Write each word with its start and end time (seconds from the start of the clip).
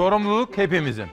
Sorumluluk 0.00 0.58
hepimizin. 0.58 1.06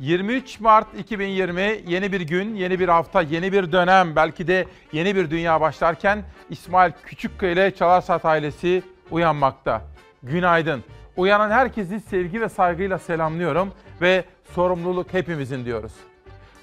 23 0.00 0.60
Mart 0.60 0.86
2020 0.98 1.80
yeni 1.86 2.12
bir 2.12 2.20
gün, 2.20 2.54
yeni 2.54 2.80
bir 2.80 2.88
hafta, 2.88 3.22
yeni 3.22 3.52
bir 3.52 3.72
dönem, 3.72 4.16
belki 4.16 4.46
de 4.46 4.66
yeni 4.92 5.16
bir 5.16 5.30
dünya 5.30 5.60
başlarken 5.60 6.24
İsmail 6.50 6.92
Küçükkaya 7.04 7.52
ile 7.52 7.74
Çalarsat 7.74 8.24
ailesi 8.24 8.82
uyanmakta. 9.10 9.82
Günaydın. 10.22 10.84
Uyanan 11.16 11.50
herkesi 11.50 12.00
sevgi 12.00 12.40
ve 12.40 12.48
saygıyla 12.48 12.98
selamlıyorum 12.98 13.72
ve 14.00 14.24
sorumluluk 14.54 15.12
hepimizin 15.12 15.64
diyoruz. 15.64 15.92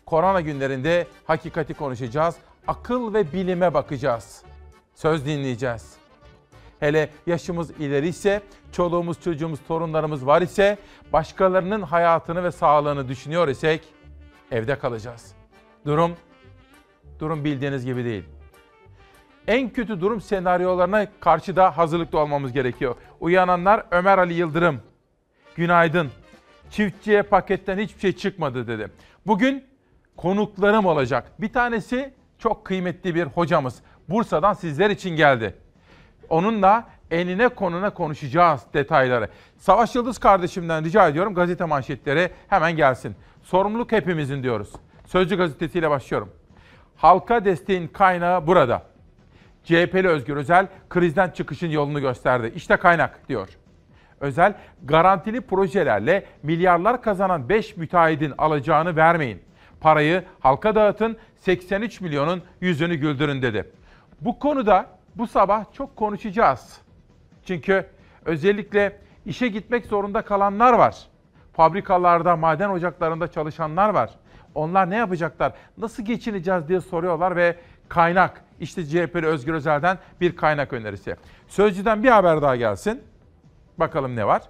Korona 0.05 0.41
günlerinde 0.41 1.08
hakikati 1.25 1.73
konuşacağız, 1.73 2.36
akıl 2.67 3.14
ve 3.14 3.34
bilime 3.34 3.73
bakacağız. 3.73 4.44
Söz 4.95 5.25
dinleyeceğiz. 5.25 6.01
Hele 6.81 7.09
yaşımız 7.27 7.71
ileri 7.71 8.08
ise, 8.08 8.41
çoluğumuz, 8.71 9.22
çocuğumuz, 9.22 9.59
torunlarımız 9.67 10.26
var 10.26 10.41
ise, 10.41 10.77
başkalarının 11.13 11.81
hayatını 11.81 12.44
ve 12.44 12.52
sağlığını 12.52 13.08
düşünüyor 13.08 13.48
isek 13.48 13.81
evde 14.52 14.80
kalacağız. 14.80 15.36
Durum, 15.86 16.12
durum 17.20 17.45
bildiğiniz 17.45 17.86
gibi 17.86 18.05
değil. 18.05 18.23
En 19.48 19.70
kötü 19.70 20.02
durum 20.02 20.22
senaryolarına 20.22 21.08
karşı 21.20 21.55
da 21.55 21.77
hazırlıklı 21.77 22.20
olmamız 22.20 22.53
gerekiyor. 22.53 22.95
Uyananlar 23.20 23.86
Ömer 23.91 24.17
Ali 24.17 24.34
Yıldırım. 24.34 24.81
Günaydın. 25.55 26.09
Çiftçiye 26.70 27.23
paketten 27.23 27.77
hiçbir 27.77 28.00
şey 28.00 28.13
çıkmadı 28.13 28.67
dedi. 28.67 28.88
Bugün 29.27 29.63
konuklarım 30.17 30.86
olacak. 30.86 31.31
Bir 31.41 31.53
tanesi 31.53 32.13
çok 32.39 32.66
kıymetli 32.66 33.16
bir 33.16 33.23
hocamız. 33.23 33.81
Bursa'dan 34.09 34.53
sizler 34.53 34.89
için 34.89 35.09
geldi. 35.16 35.61
Onunla 36.32 36.88
enine 37.12 37.50
konuna 37.50 37.90
konuşacağız 37.90 38.62
detayları. 38.74 39.30
Savaş 39.58 39.96
Yıldız 39.96 40.18
kardeşimden 40.18 40.84
rica 40.84 41.08
ediyorum 41.08 41.34
gazete 41.34 41.66
manşetleri 41.66 42.32
hemen 42.48 42.76
gelsin. 42.76 43.16
Sorumluluk 43.44 43.92
hepimizin 43.92 44.44
diyoruz. 44.44 44.74
Sözcü 45.06 45.38
gazetesiyle 45.38 45.90
başlıyorum. 45.90 46.30
Halka 46.96 47.46
desteğin 47.46 47.88
kaynağı 47.88 48.48
burada. 48.48 48.84
CHP'li 49.64 50.08
Özgür 50.08 50.38
Özel 50.38 50.68
krizden 50.90 51.30
çıkışın 51.30 51.70
yolunu 51.70 52.02
gösterdi. 52.02 52.54
İşte 52.56 52.78
kaynak 52.78 53.30
diyor. 53.30 53.50
Özel 54.20 54.54
garantili 54.84 55.42
projelerle 55.42 56.26
milyarlar 56.44 57.02
kazanan 57.02 57.50
5 57.50 57.78
müteahhidin 57.78 58.34
alacağını 58.38 58.96
vermeyin. 58.96 59.42
Parayı 59.82 60.24
halka 60.40 60.76
dağıtın 60.76 61.18
83 61.38 62.02
milyonun 62.02 62.44
yüzünü 62.62 62.96
güldürün 62.96 63.42
dedi. 63.42 63.72
Bu 64.22 64.40
konuda 64.40 65.00
bu 65.16 65.28
sabah 65.28 65.66
çok 65.73 65.95
konuşacağız. 65.95 66.81
Çünkü 67.45 67.86
özellikle 68.26 69.00
işe 69.26 69.48
gitmek 69.48 69.86
zorunda 69.86 70.22
kalanlar 70.22 70.73
var. 70.73 71.08
Fabrikalarda, 71.53 72.36
maden 72.36 72.70
ocaklarında 72.70 73.28
çalışanlar 73.28 73.90
var. 73.90 74.09
Onlar 74.56 74.90
ne 74.90 74.95
yapacaklar? 74.95 75.53
Nasıl 75.78 76.03
geçineceğiz 76.03 76.68
diye 76.68 76.81
soruyorlar 76.81 77.36
ve 77.36 77.56
kaynak 77.90 78.44
işte 78.59 78.86
CHP'li 78.86 79.26
Özgür 79.26 79.53
Özel'den 79.53 79.98
bir 80.22 80.36
kaynak 80.36 80.73
önerisi. 80.73 81.16
Sözcüden 81.48 82.03
bir 82.03 82.09
haber 82.09 82.42
daha 82.42 82.56
gelsin. 82.56 83.03
Bakalım 83.78 84.16
ne 84.16 84.28
var? 84.28 84.42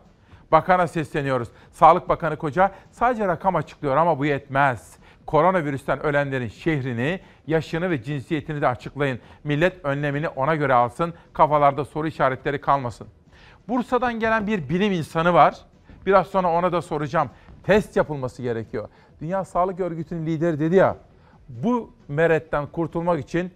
Bakana 0.52 0.88
sesleniyoruz. 0.88 1.48
Sağlık 1.72 2.10
Bakanı 2.10 2.38
Koca 2.38 2.72
sadece 2.92 3.28
rakam 3.28 3.56
açıklıyor 3.56 3.98
ama 3.98 4.20
bu 4.20 4.26
yetmez. 4.26 4.98
Koronavirüsten 5.32 6.00
ölenlerin 6.00 6.48
şehrini, 6.48 7.20
yaşını 7.48 7.90
ve 7.90 8.04
cinsiyetini 8.04 8.62
de 8.62 8.68
açıklayın. 8.68 9.20
Millet 9.44 9.86
önlemini 9.86 10.30
ona 10.30 10.56
göre 10.56 10.74
alsın. 10.74 11.14
Kafalarda 11.34 11.86
soru 11.86 12.08
işaretleri 12.08 12.62
kalmasın. 12.62 13.08
Bursa'dan 13.68 14.20
gelen 14.20 14.48
bir 14.48 14.70
bilim 14.70 14.92
insanı 14.92 15.34
var. 15.34 15.56
Biraz 16.06 16.28
sonra 16.28 16.52
ona 16.52 16.72
da 16.72 16.82
soracağım. 16.82 17.30
Test 17.64 17.98
yapılması 17.98 18.42
gerekiyor. 18.42 18.90
Dünya 19.22 19.46
Sağlık 19.46 19.80
Örgütü'nün 19.80 20.26
lideri 20.26 20.60
dedi 20.60 20.76
ya, 20.76 20.98
bu 21.50 21.94
meretten 22.08 22.68
kurtulmak 22.68 23.20
için 23.20 23.52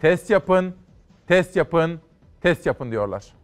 test 0.00 0.30
yapın, 0.30 0.74
test 1.26 1.56
yapın, 1.56 2.00
test 2.40 2.66
yapın 2.66 2.90
diyorlar. 2.90 3.37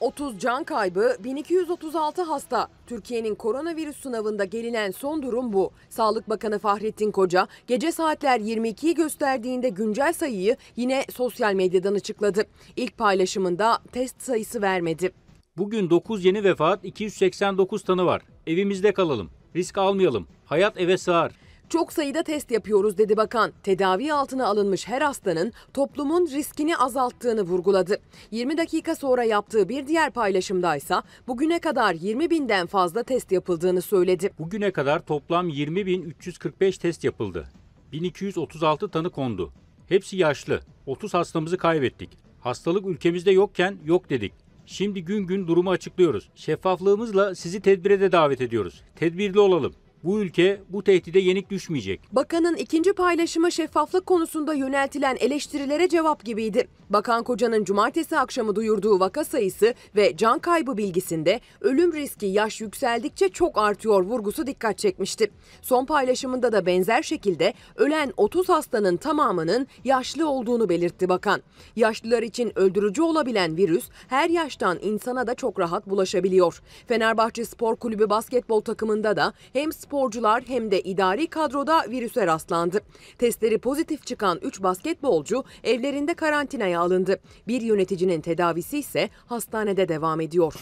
30 0.00 0.38
can 0.38 0.64
kaybı, 0.64 1.16
1236 1.24 2.22
hasta. 2.22 2.68
Türkiye'nin 2.86 3.34
koronavirüs 3.34 3.96
sınavında 3.96 4.44
gelinen 4.44 4.90
son 4.90 5.22
durum 5.22 5.52
bu. 5.52 5.70
Sağlık 5.88 6.28
Bakanı 6.28 6.58
Fahrettin 6.58 7.10
Koca 7.10 7.48
gece 7.66 7.92
saatler 7.92 8.40
22'yi 8.40 8.94
gösterdiğinde 8.94 9.68
güncel 9.68 10.12
sayıyı 10.12 10.56
yine 10.76 11.04
sosyal 11.10 11.54
medyadan 11.54 11.94
açıkladı. 11.94 12.44
İlk 12.76 12.98
paylaşımında 12.98 13.78
test 13.92 14.22
sayısı 14.22 14.62
vermedi. 14.62 15.12
Bugün 15.56 15.90
9 15.90 16.24
yeni 16.24 16.44
vefat, 16.44 16.84
289 16.84 17.82
tanı 17.82 18.06
var. 18.06 18.22
Evimizde 18.46 18.92
kalalım. 18.92 19.30
Risk 19.56 19.78
almayalım. 19.78 20.26
Hayat 20.44 20.80
eve 20.80 20.98
sığar. 20.98 21.32
Çok 21.70 21.92
sayıda 21.92 22.22
test 22.22 22.50
yapıyoruz 22.50 22.98
dedi 22.98 23.16
bakan. 23.16 23.52
Tedavi 23.62 24.12
altına 24.12 24.46
alınmış 24.46 24.88
her 24.88 25.02
hastanın 25.02 25.52
toplumun 25.74 26.26
riskini 26.26 26.76
azalttığını 26.76 27.42
vurguladı. 27.42 28.00
20 28.30 28.58
dakika 28.58 28.94
sonra 28.94 29.24
yaptığı 29.24 29.68
bir 29.68 29.86
diğer 29.86 30.10
paylaşımdaysa 30.10 31.02
bugüne 31.28 31.58
kadar 31.58 31.94
20 31.94 32.30
binden 32.30 32.66
fazla 32.66 33.02
test 33.02 33.32
yapıldığını 33.32 33.82
söyledi. 33.82 34.30
Bugüne 34.38 34.70
kadar 34.70 35.06
toplam 35.06 35.48
20.345 35.48 36.78
test 36.80 37.04
yapıldı. 37.04 37.48
1236 37.92 38.88
tanı 38.88 39.10
kondu. 39.10 39.52
Hepsi 39.88 40.16
yaşlı. 40.16 40.60
30 40.86 41.14
hastamızı 41.14 41.58
kaybettik. 41.58 42.10
Hastalık 42.40 42.86
ülkemizde 42.86 43.30
yokken 43.30 43.76
yok 43.84 44.10
dedik. 44.10 44.32
Şimdi 44.66 45.04
gün 45.04 45.26
gün 45.26 45.46
durumu 45.46 45.70
açıklıyoruz. 45.70 46.30
Şeffaflığımızla 46.34 47.34
sizi 47.34 47.60
tedbire 47.60 48.00
de 48.00 48.12
davet 48.12 48.40
ediyoruz. 48.40 48.82
Tedbirli 48.96 49.40
olalım. 49.40 49.74
Bu 50.04 50.20
ülke 50.20 50.60
bu 50.68 50.84
tehdide 50.84 51.20
yenik 51.20 51.50
düşmeyecek. 51.50 52.00
Bakanın 52.12 52.56
ikinci 52.56 52.92
paylaşımı 52.92 53.52
şeffaflık 53.52 54.06
konusunda 54.06 54.54
yöneltilen 54.54 55.16
eleştirilere 55.20 55.88
cevap 55.88 56.24
gibiydi. 56.24 56.68
Bakan 56.90 57.22
Koca'nın 57.22 57.64
cumartesi 57.64 58.18
akşamı 58.18 58.56
duyurduğu 58.56 59.00
vaka 59.00 59.24
sayısı 59.24 59.74
ve 59.96 60.16
can 60.16 60.38
kaybı 60.38 60.76
bilgisinde 60.76 61.40
ölüm 61.60 61.92
riski 61.92 62.26
yaş 62.26 62.60
yükseldikçe 62.60 63.28
çok 63.28 63.58
artıyor 63.58 64.02
vurgusu 64.02 64.46
dikkat 64.46 64.78
çekmişti. 64.78 65.30
Son 65.62 65.84
paylaşımında 65.84 66.52
da 66.52 66.66
benzer 66.66 67.02
şekilde 67.02 67.54
ölen 67.76 68.12
30 68.16 68.48
hastanın 68.48 68.96
tamamının 68.96 69.66
yaşlı 69.84 70.28
olduğunu 70.28 70.68
belirtti 70.68 71.08
bakan. 71.08 71.42
Yaşlılar 71.76 72.22
için 72.22 72.58
öldürücü 72.58 73.02
olabilen 73.02 73.56
virüs 73.56 73.88
her 74.08 74.30
yaştan 74.30 74.78
insana 74.82 75.26
da 75.26 75.34
çok 75.34 75.58
rahat 75.58 75.86
bulaşabiliyor. 75.90 76.62
Fenerbahçe 76.88 77.44
Spor 77.44 77.76
Kulübü 77.76 78.10
basketbol 78.10 78.60
takımında 78.60 79.16
da 79.16 79.32
hem 79.52 79.72
sporcular 79.90 80.42
hem 80.46 80.70
de 80.70 80.80
idari 80.80 81.26
kadroda 81.26 81.82
virüse 81.90 82.26
rastlandı. 82.26 82.80
Testleri 83.18 83.58
pozitif 83.58 84.06
çıkan 84.06 84.38
3 84.42 84.62
basketbolcu 84.62 85.44
evlerinde 85.64 86.14
karantinaya 86.14 86.80
alındı. 86.80 87.20
Bir 87.48 87.60
yöneticinin 87.60 88.20
tedavisi 88.20 88.78
ise 88.78 89.08
hastanede 89.26 89.88
devam 89.88 90.20
ediyor. 90.20 90.54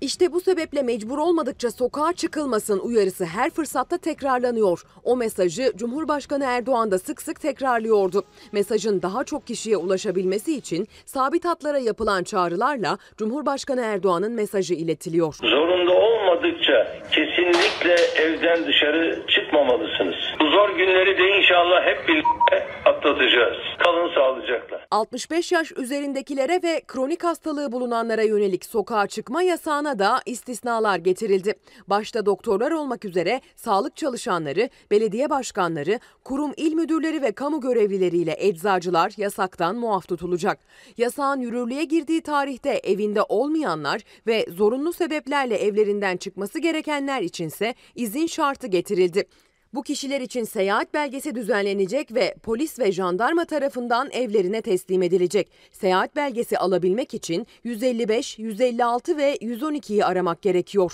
İşte 0.00 0.32
bu 0.32 0.40
sebeple 0.40 0.82
mecbur 0.82 1.18
olmadıkça 1.18 1.70
sokağa 1.70 2.12
çıkılmasın 2.12 2.78
uyarısı 2.78 3.24
her 3.24 3.50
fırsatta 3.50 3.98
tekrarlanıyor. 3.98 4.84
O 5.04 5.16
mesajı 5.16 5.72
Cumhurbaşkanı 5.76 6.44
Erdoğan 6.44 6.90
da 6.90 6.98
sık 6.98 7.22
sık 7.22 7.40
tekrarlıyordu. 7.40 8.24
Mesajın 8.52 9.02
daha 9.02 9.24
çok 9.24 9.46
kişiye 9.46 9.76
ulaşabilmesi 9.76 10.56
için 10.56 10.88
sabit 11.06 11.44
hatlara 11.44 11.78
yapılan 11.78 12.24
çağrılarla 12.24 12.98
Cumhurbaşkanı 13.16 13.80
Erdoğan'ın 13.80 14.32
mesajı 14.32 14.74
iletiliyor. 14.74 15.34
Zorunda 15.34 15.92
olmadıkça 16.42 16.86
kesinlikle 17.12 17.94
evden 18.22 18.66
dışarı 18.66 19.26
çıkmamalısınız. 19.28 20.16
Bu 20.40 20.50
zor 20.50 20.76
günleri 20.76 21.18
de 21.18 21.38
inşallah 21.38 21.86
hep 21.86 22.08
birlikte 22.08 22.66
atlatacağız. 23.02 23.56
Kalın 23.84 24.14
sağlıcakla. 24.14 24.86
65 24.90 25.52
yaş 25.52 25.72
üzerindekilere 25.72 26.60
ve 26.62 26.82
kronik 26.86 27.24
hastalığı 27.24 27.72
bulunanlara 27.72 28.22
yönelik 28.22 28.64
sokağa 28.64 29.06
çıkma 29.06 29.42
yasağına 29.42 29.98
da 29.98 30.20
istisnalar 30.26 30.98
getirildi. 30.98 31.54
Başta 31.86 32.26
doktorlar 32.26 32.70
olmak 32.70 33.04
üzere 33.04 33.40
sağlık 33.56 33.96
çalışanları, 33.96 34.68
belediye 34.90 35.30
başkanları, 35.30 36.00
kurum 36.24 36.52
il 36.56 36.74
müdürleri 36.74 37.22
ve 37.22 37.32
kamu 37.32 37.60
görevlileriyle 37.60 38.36
eczacılar 38.38 39.12
yasaktan 39.16 39.76
muaf 39.76 40.08
tutulacak. 40.08 40.58
Yasağın 40.98 41.40
yürürlüğe 41.40 41.84
girdiği 41.84 42.22
tarihte 42.22 42.70
evinde 42.70 43.22
olmayanlar 43.22 44.00
ve 44.26 44.46
zorunlu 44.48 44.92
sebeplerle 44.92 45.56
evlerinden 45.56 46.16
çıkması 46.16 46.58
gerekenler 46.58 47.22
içinse 47.22 47.74
izin 47.94 48.26
şartı 48.26 48.66
getirildi. 48.66 49.24
Bu 49.74 49.82
kişiler 49.82 50.20
için 50.20 50.44
seyahat 50.44 50.94
belgesi 50.94 51.34
düzenlenecek 51.34 52.14
ve 52.14 52.34
polis 52.42 52.78
ve 52.78 52.92
jandarma 52.92 53.44
tarafından 53.44 54.10
evlerine 54.10 54.62
teslim 54.62 55.02
edilecek. 55.02 55.50
Seyahat 55.72 56.16
belgesi 56.16 56.58
alabilmek 56.58 57.14
için 57.14 57.46
155, 57.64 58.38
156 58.38 59.16
ve 59.16 59.36
112'yi 59.36 60.04
aramak 60.04 60.42
gerekiyor. 60.42 60.92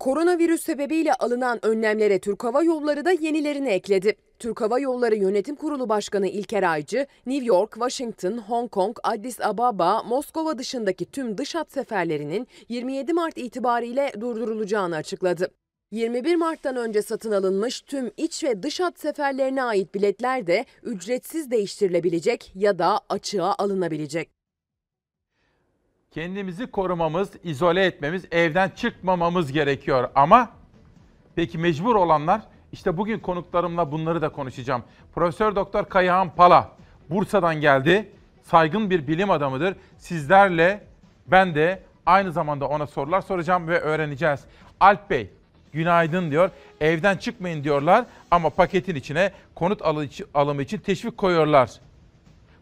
Koronavirüs 0.00 0.62
sebebiyle 0.62 1.14
alınan 1.14 1.66
önlemlere 1.66 2.18
Türk 2.18 2.44
Hava 2.44 2.62
Yolları 2.62 3.04
da 3.04 3.12
yenilerini 3.12 3.68
ekledi. 3.68 4.16
Türk 4.38 4.60
Hava 4.60 4.78
Yolları 4.78 5.16
Yönetim 5.16 5.56
Kurulu 5.56 5.88
Başkanı 5.88 6.28
İlker 6.28 6.62
Aycı, 6.62 7.06
New 7.26 7.46
York, 7.46 7.72
Washington, 7.72 8.38
Hong 8.38 8.70
Kong, 8.70 8.96
Addis 9.02 9.40
Ababa, 9.40 10.02
Moskova 10.02 10.58
dışındaki 10.58 11.04
tüm 11.04 11.38
dış 11.38 11.54
hat 11.54 11.72
seferlerinin 11.72 12.48
27 12.68 13.12
Mart 13.12 13.38
itibariyle 13.38 14.12
durdurulacağını 14.20 14.96
açıkladı. 14.96 15.63
21 15.94 16.36
Mart'tan 16.36 16.76
önce 16.76 17.02
satın 17.02 17.32
alınmış 17.32 17.80
tüm 17.80 18.10
iç 18.16 18.44
ve 18.44 18.62
dış 18.62 18.80
hat 18.80 19.00
seferlerine 19.00 19.62
ait 19.62 19.94
biletler 19.94 20.46
de 20.46 20.64
ücretsiz 20.82 21.50
değiştirilebilecek 21.50 22.52
ya 22.54 22.78
da 22.78 23.00
açığa 23.08 23.54
alınabilecek. 23.58 24.30
Kendimizi 26.10 26.66
korumamız, 26.66 27.30
izole 27.44 27.84
etmemiz, 27.84 28.24
evden 28.30 28.68
çıkmamamız 28.68 29.52
gerekiyor. 29.52 30.10
Ama 30.14 30.50
peki 31.34 31.58
mecbur 31.58 31.94
olanlar? 31.94 32.42
İşte 32.72 32.96
bugün 32.96 33.18
konuklarımla 33.18 33.92
bunları 33.92 34.22
da 34.22 34.28
konuşacağım. 34.28 34.82
Profesör 35.14 35.56
Doktor 35.56 35.84
Kayahan 35.84 36.34
Pala 36.34 36.72
Bursa'dan 37.10 37.60
geldi. 37.60 38.12
Saygın 38.42 38.90
bir 38.90 39.06
bilim 39.06 39.30
adamıdır. 39.30 39.76
Sizlerle 39.98 40.84
ben 41.26 41.54
de 41.54 41.82
aynı 42.06 42.32
zamanda 42.32 42.68
ona 42.68 42.86
sorular 42.86 43.20
soracağım 43.20 43.68
ve 43.68 43.80
öğreneceğiz. 43.80 44.40
Alp 44.80 45.10
Bey, 45.10 45.30
günaydın 45.74 46.30
diyor. 46.30 46.50
Evden 46.80 47.16
çıkmayın 47.16 47.64
diyorlar 47.64 48.04
ama 48.30 48.50
paketin 48.50 48.94
içine 48.94 49.32
konut 49.54 49.82
alımı 50.34 50.62
için 50.62 50.78
teşvik 50.78 51.16
koyuyorlar. 51.16 51.70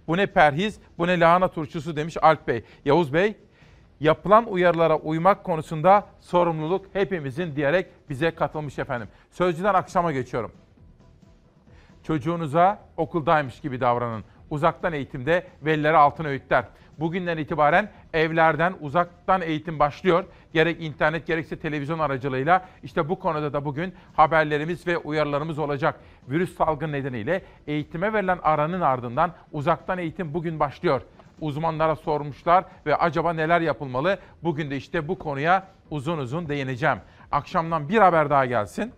Bu 0.08 0.16
ne 0.16 0.26
perhiz, 0.26 0.80
bu 0.98 1.06
ne 1.06 1.20
lahana 1.20 1.48
turşusu 1.48 1.96
demiş 1.96 2.16
Alp 2.22 2.48
Bey. 2.48 2.64
Yavuz 2.84 3.12
Bey, 3.12 3.36
yapılan 4.00 4.52
uyarılara 4.52 4.96
uymak 4.96 5.44
konusunda 5.44 6.06
sorumluluk 6.20 6.86
hepimizin 6.92 7.56
diyerek 7.56 7.86
bize 8.10 8.30
katılmış 8.30 8.78
efendim. 8.78 9.08
Sözcüden 9.30 9.74
akşama 9.74 10.12
geçiyorum. 10.12 10.52
Çocuğunuza 12.02 12.78
okuldaymış 12.96 13.60
gibi 13.60 13.80
davranın. 13.80 14.24
Uzaktan 14.50 14.92
eğitimde 14.92 15.46
velilere 15.62 15.96
altın 15.96 16.24
öğütler. 16.24 16.64
Bugünden 17.00 17.38
itibaren 17.38 17.90
evlerden 18.12 18.74
uzaktan 18.80 19.42
eğitim 19.42 19.78
başlıyor. 19.78 20.24
Gerek 20.52 20.82
internet 20.82 21.26
gerekse 21.26 21.58
televizyon 21.58 21.98
aracılığıyla 21.98 22.68
işte 22.82 23.08
bu 23.08 23.18
konuda 23.18 23.52
da 23.52 23.64
bugün 23.64 23.94
haberlerimiz 24.16 24.86
ve 24.86 24.98
uyarılarımız 24.98 25.58
olacak. 25.58 26.00
Virüs 26.28 26.56
salgın 26.56 26.92
nedeniyle 26.92 27.42
eğitime 27.66 28.12
verilen 28.12 28.38
aranın 28.42 28.80
ardından 28.80 29.32
uzaktan 29.52 29.98
eğitim 29.98 30.34
bugün 30.34 30.60
başlıyor. 30.60 31.02
Uzmanlara 31.40 31.96
sormuşlar 31.96 32.64
ve 32.86 32.96
acaba 32.96 33.32
neler 33.32 33.60
yapılmalı? 33.60 34.18
Bugün 34.42 34.70
de 34.70 34.76
işte 34.76 35.08
bu 35.08 35.18
konuya 35.18 35.68
uzun 35.90 36.18
uzun 36.18 36.48
değineceğim. 36.48 36.98
Akşamdan 37.32 37.88
bir 37.88 37.98
haber 37.98 38.30
daha 38.30 38.46
gelsin. 38.46 38.92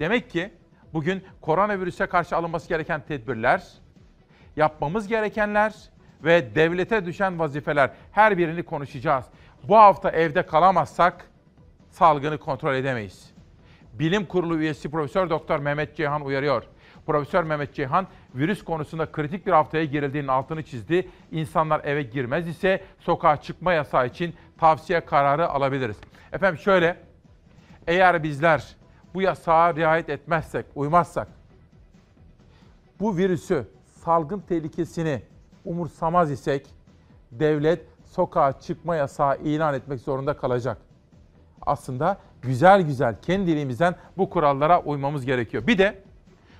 Demek 0.00 0.30
ki 0.30 0.50
bugün 0.92 1.24
koronavirüse 1.40 2.06
karşı 2.06 2.36
alınması 2.36 2.68
gereken 2.68 3.00
tedbirler, 3.08 3.62
yapmamız 4.56 5.08
gerekenler 5.08 5.74
ve 6.24 6.54
devlete 6.54 7.06
düşen 7.06 7.38
vazifeler 7.38 7.90
her 8.12 8.38
birini 8.38 8.62
konuşacağız. 8.62 9.24
Bu 9.68 9.76
hafta 9.76 10.10
evde 10.10 10.42
kalamazsak 10.42 11.26
salgını 11.90 12.38
kontrol 12.38 12.74
edemeyiz. 12.74 13.32
Bilim 13.92 14.26
Kurulu 14.26 14.58
üyesi 14.58 14.90
Profesör 14.90 15.30
Doktor 15.30 15.58
Mehmet 15.58 15.96
Ceyhan 15.96 16.24
uyarıyor. 16.24 16.62
Profesör 17.06 17.44
Mehmet 17.44 17.74
Ceyhan 17.74 18.06
virüs 18.34 18.64
konusunda 18.64 19.12
kritik 19.12 19.46
bir 19.46 19.52
haftaya 19.52 19.84
girildiğinin 19.84 20.28
altını 20.28 20.62
çizdi. 20.62 21.08
İnsanlar 21.32 21.84
eve 21.84 22.02
girmez 22.02 22.48
ise 22.48 22.84
sokağa 22.98 23.36
çıkma 23.36 23.72
yasağı 23.72 24.06
için 24.06 24.34
tavsiye 24.58 25.00
kararı 25.00 25.48
alabiliriz. 25.48 25.96
Efendim 26.32 26.58
şöyle, 26.58 26.96
eğer 27.86 28.22
bizler 28.22 28.76
bu 29.14 29.22
yasağa 29.22 29.74
riayet 29.74 30.08
etmezsek, 30.08 30.66
uymazsak, 30.74 31.28
bu 33.00 33.16
virüsü, 33.16 33.68
salgın 33.86 34.40
tehlikesini 34.40 35.22
umursamaz 35.64 36.30
isek 36.30 36.66
devlet 37.32 37.86
sokağa 38.04 38.60
çıkma 38.60 38.96
yasağı 38.96 39.38
ilan 39.38 39.74
etmek 39.74 40.00
zorunda 40.00 40.36
kalacak. 40.36 40.78
Aslında 41.66 42.18
güzel 42.42 42.82
güzel 42.82 43.16
kendiliğimizden 43.22 43.94
bu 44.16 44.30
kurallara 44.30 44.80
uymamız 44.80 45.24
gerekiyor. 45.24 45.66
Bir 45.66 45.78
de 45.78 46.02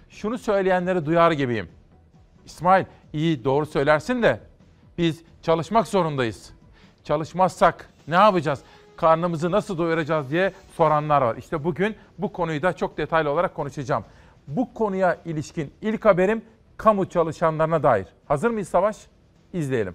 şunu 0.08 0.38
söyleyenleri 0.38 1.06
duyar 1.06 1.32
gibiyim. 1.32 1.68
İsmail 2.44 2.84
iyi 3.12 3.44
doğru 3.44 3.66
söylersin 3.66 4.22
de 4.22 4.40
biz 4.98 5.22
çalışmak 5.42 5.88
zorundayız. 5.88 6.52
Çalışmazsak 7.04 7.88
ne 8.08 8.14
yapacağız? 8.14 8.60
Karnımızı 8.96 9.50
nasıl 9.50 9.78
doyuracağız 9.78 10.30
diye 10.30 10.52
soranlar 10.76 11.22
var. 11.22 11.36
İşte 11.36 11.64
bugün 11.64 11.96
bu 12.18 12.32
konuyu 12.32 12.62
da 12.62 12.72
çok 12.72 12.98
detaylı 12.98 13.30
olarak 13.30 13.54
konuşacağım. 13.54 14.04
Bu 14.46 14.74
konuya 14.74 15.18
ilişkin 15.24 15.72
ilk 15.82 16.04
haberim 16.04 16.42
kamu 16.82 17.08
çalışanlarına 17.08 17.82
dair. 17.82 18.06
Hazır 18.24 18.50
mıyız 18.50 18.68
Savaş? 18.68 18.96
İzleyelim. 19.52 19.94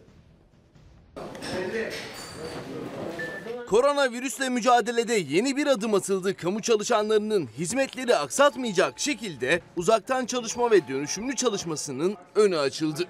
Koronavirüsle 3.69 4.49
mücadelede 4.49 5.13
yeni 5.13 5.57
bir 5.57 5.67
adım 5.67 5.93
atıldı. 5.93 6.37
Kamu 6.37 6.61
çalışanlarının 6.61 7.47
hizmetleri 7.57 8.15
aksatmayacak 8.15 8.99
şekilde 8.99 9.61
uzaktan 9.75 10.25
çalışma 10.25 10.71
ve 10.71 10.87
dönüşümlü 10.87 11.35
çalışmasının 11.35 12.17
önü 12.35 12.57
açıldı. 12.57 13.03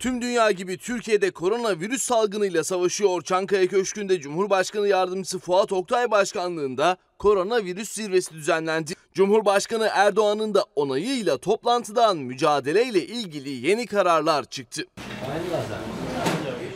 Tüm 0.00 0.22
dünya 0.22 0.50
gibi 0.50 0.78
Türkiye'de 0.78 1.30
koronavirüs 1.30 2.02
salgınıyla 2.02 2.64
savaşıyor. 2.64 3.22
Çankaya 3.22 3.66
Köşkü'nde 3.66 4.20
Cumhurbaşkanı 4.20 4.88
Yardımcısı 4.88 5.38
Fuat 5.38 5.72
Oktay 5.72 6.10
Başkanlığında 6.10 6.96
koronavirüs 7.18 7.92
zirvesi 7.92 8.34
düzenlendi. 8.34 8.92
Cumhurbaşkanı 9.14 9.88
Erdoğan'ın 9.92 10.54
da 10.54 10.64
onayıyla 10.76 11.38
toplantıdan 11.38 12.16
mücadeleyle 12.16 13.06
ilgili 13.06 13.66
yeni 13.68 13.86
kararlar 13.86 14.44
çıktı. 14.44 14.84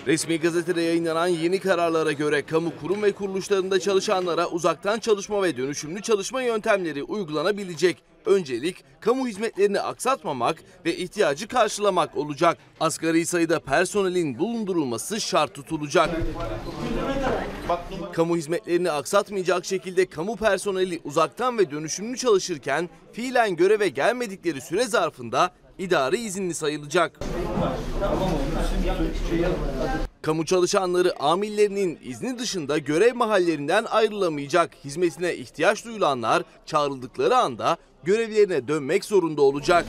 Resmi 0.06 0.40
gazetede 0.40 0.82
yayınlanan 0.82 1.26
yeni 1.26 1.60
kararlara 1.60 2.12
göre 2.12 2.42
kamu 2.42 2.72
kurum 2.80 3.02
ve 3.02 3.12
kuruluşlarında 3.12 3.80
çalışanlara 3.80 4.48
uzaktan 4.48 4.98
çalışma 4.98 5.42
ve 5.42 5.56
dönüşümlü 5.56 6.02
çalışma 6.02 6.42
yöntemleri 6.42 7.02
uygulanabilecek. 7.02 7.96
Öncelik 8.26 8.84
kamu 9.00 9.28
hizmetlerini 9.28 9.80
aksatmamak 9.80 10.58
ve 10.84 10.96
ihtiyacı 10.96 11.48
karşılamak 11.48 12.16
olacak. 12.16 12.58
Asgari 12.80 13.26
sayıda 13.26 13.60
personelin 13.60 14.38
bulundurulması 14.38 15.20
şart 15.20 15.54
tutulacak. 15.54 16.10
Kamu 18.12 18.36
hizmetlerini 18.36 18.90
aksatmayacak 18.90 19.64
şekilde 19.64 20.06
kamu 20.06 20.36
personeli 20.36 21.00
uzaktan 21.04 21.58
ve 21.58 21.70
dönüşümlü 21.70 22.16
çalışırken 22.16 22.88
fiilen 23.12 23.56
göreve 23.56 23.88
gelmedikleri 23.88 24.60
süre 24.60 24.84
zarfında 24.84 25.50
idari 25.78 26.16
izinli 26.16 26.54
sayılacak. 26.54 27.20
Kamu 30.22 30.46
çalışanları 30.46 31.22
amirlerinin 31.22 31.98
izni 32.04 32.38
dışında 32.38 32.78
görev 32.78 33.14
mahallerinden 33.14 33.84
ayrılamayacak. 33.84 34.70
Hizmetine 34.84 35.34
ihtiyaç 35.34 35.84
duyulanlar 35.84 36.42
çağrıldıkları 36.66 37.36
anda 37.36 37.76
görevlerine 38.04 38.68
dönmek 38.68 39.04
zorunda 39.04 39.42
olacak. 39.42 39.86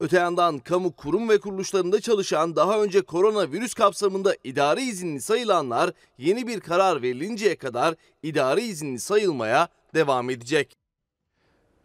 Öte 0.00 0.16
yandan 0.16 0.58
kamu 0.58 0.92
kurum 0.92 1.28
ve 1.28 1.40
kuruluşlarında 1.40 2.00
çalışan 2.00 2.56
daha 2.56 2.82
önce 2.82 3.02
koronavirüs 3.02 3.74
kapsamında 3.74 4.36
idari 4.44 4.82
izinli 4.82 5.20
sayılanlar 5.20 5.90
yeni 6.18 6.46
bir 6.46 6.60
karar 6.60 7.02
verilinceye 7.02 7.56
kadar 7.56 7.94
idari 8.22 8.60
izinli 8.60 9.00
sayılmaya 9.00 9.68
devam 9.94 10.30
edecek. 10.30 10.77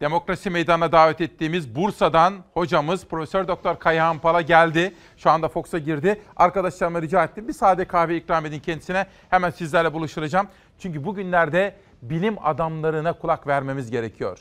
Demokrasi 0.03 0.49
Meydanı'na 0.49 0.91
davet 0.91 1.21
ettiğimiz 1.21 1.75
Bursa'dan 1.75 2.33
hocamız 2.53 3.05
Profesör 3.05 3.47
Doktor 3.47 3.79
Kayahan 3.79 4.19
Pala 4.19 4.41
geldi. 4.41 4.93
Şu 5.17 5.29
anda 5.29 5.49
Fox'a 5.49 5.77
girdi. 5.77 6.21
Arkadaşlarıma 6.35 7.01
rica 7.01 7.23
ettim. 7.23 7.47
Bir 7.47 7.53
sade 7.53 7.85
kahve 7.85 8.17
ikram 8.17 8.45
edin 8.45 8.59
kendisine. 8.59 9.07
Hemen 9.29 9.49
sizlerle 9.49 9.93
buluşturacağım. 9.93 10.47
Çünkü 10.79 11.05
bugünlerde 11.05 11.75
bilim 12.01 12.35
adamlarına 12.45 13.13
kulak 13.13 13.47
vermemiz 13.47 13.91
gerekiyor. 13.91 14.39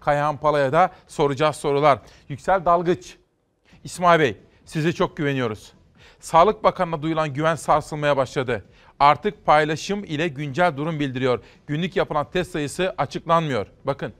Kayahan 0.00 0.36
Pala'ya 0.36 0.72
da 0.72 0.90
soracağız 1.06 1.56
sorular. 1.56 1.98
Yüksel 2.28 2.64
Dalgıç, 2.64 3.16
İsmail 3.84 4.20
Bey 4.20 4.36
size 4.64 4.92
çok 4.92 5.16
güveniyoruz. 5.16 5.72
Sağlık 6.20 6.64
Bakanı'na 6.64 7.02
duyulan 7.02 7.34
güven 7.34 7.54
sarsılmaya 7.54 8.16
başladı. 8.16 8.64
Artık 9.00 9.46
paylaşım 9.46 10.04
ile 10.04 10.28
güncel 10.28 10.76
durum 10.76 11.00
bildiriyor. 11.00 11.40
Günlük 11.66 11.96
yapılan 11.96 12.30
test 12.30 12.50
sayısı 12.50 12.94
açıklanmıyor. 12.98 13.66
Bakın 13.84 14.12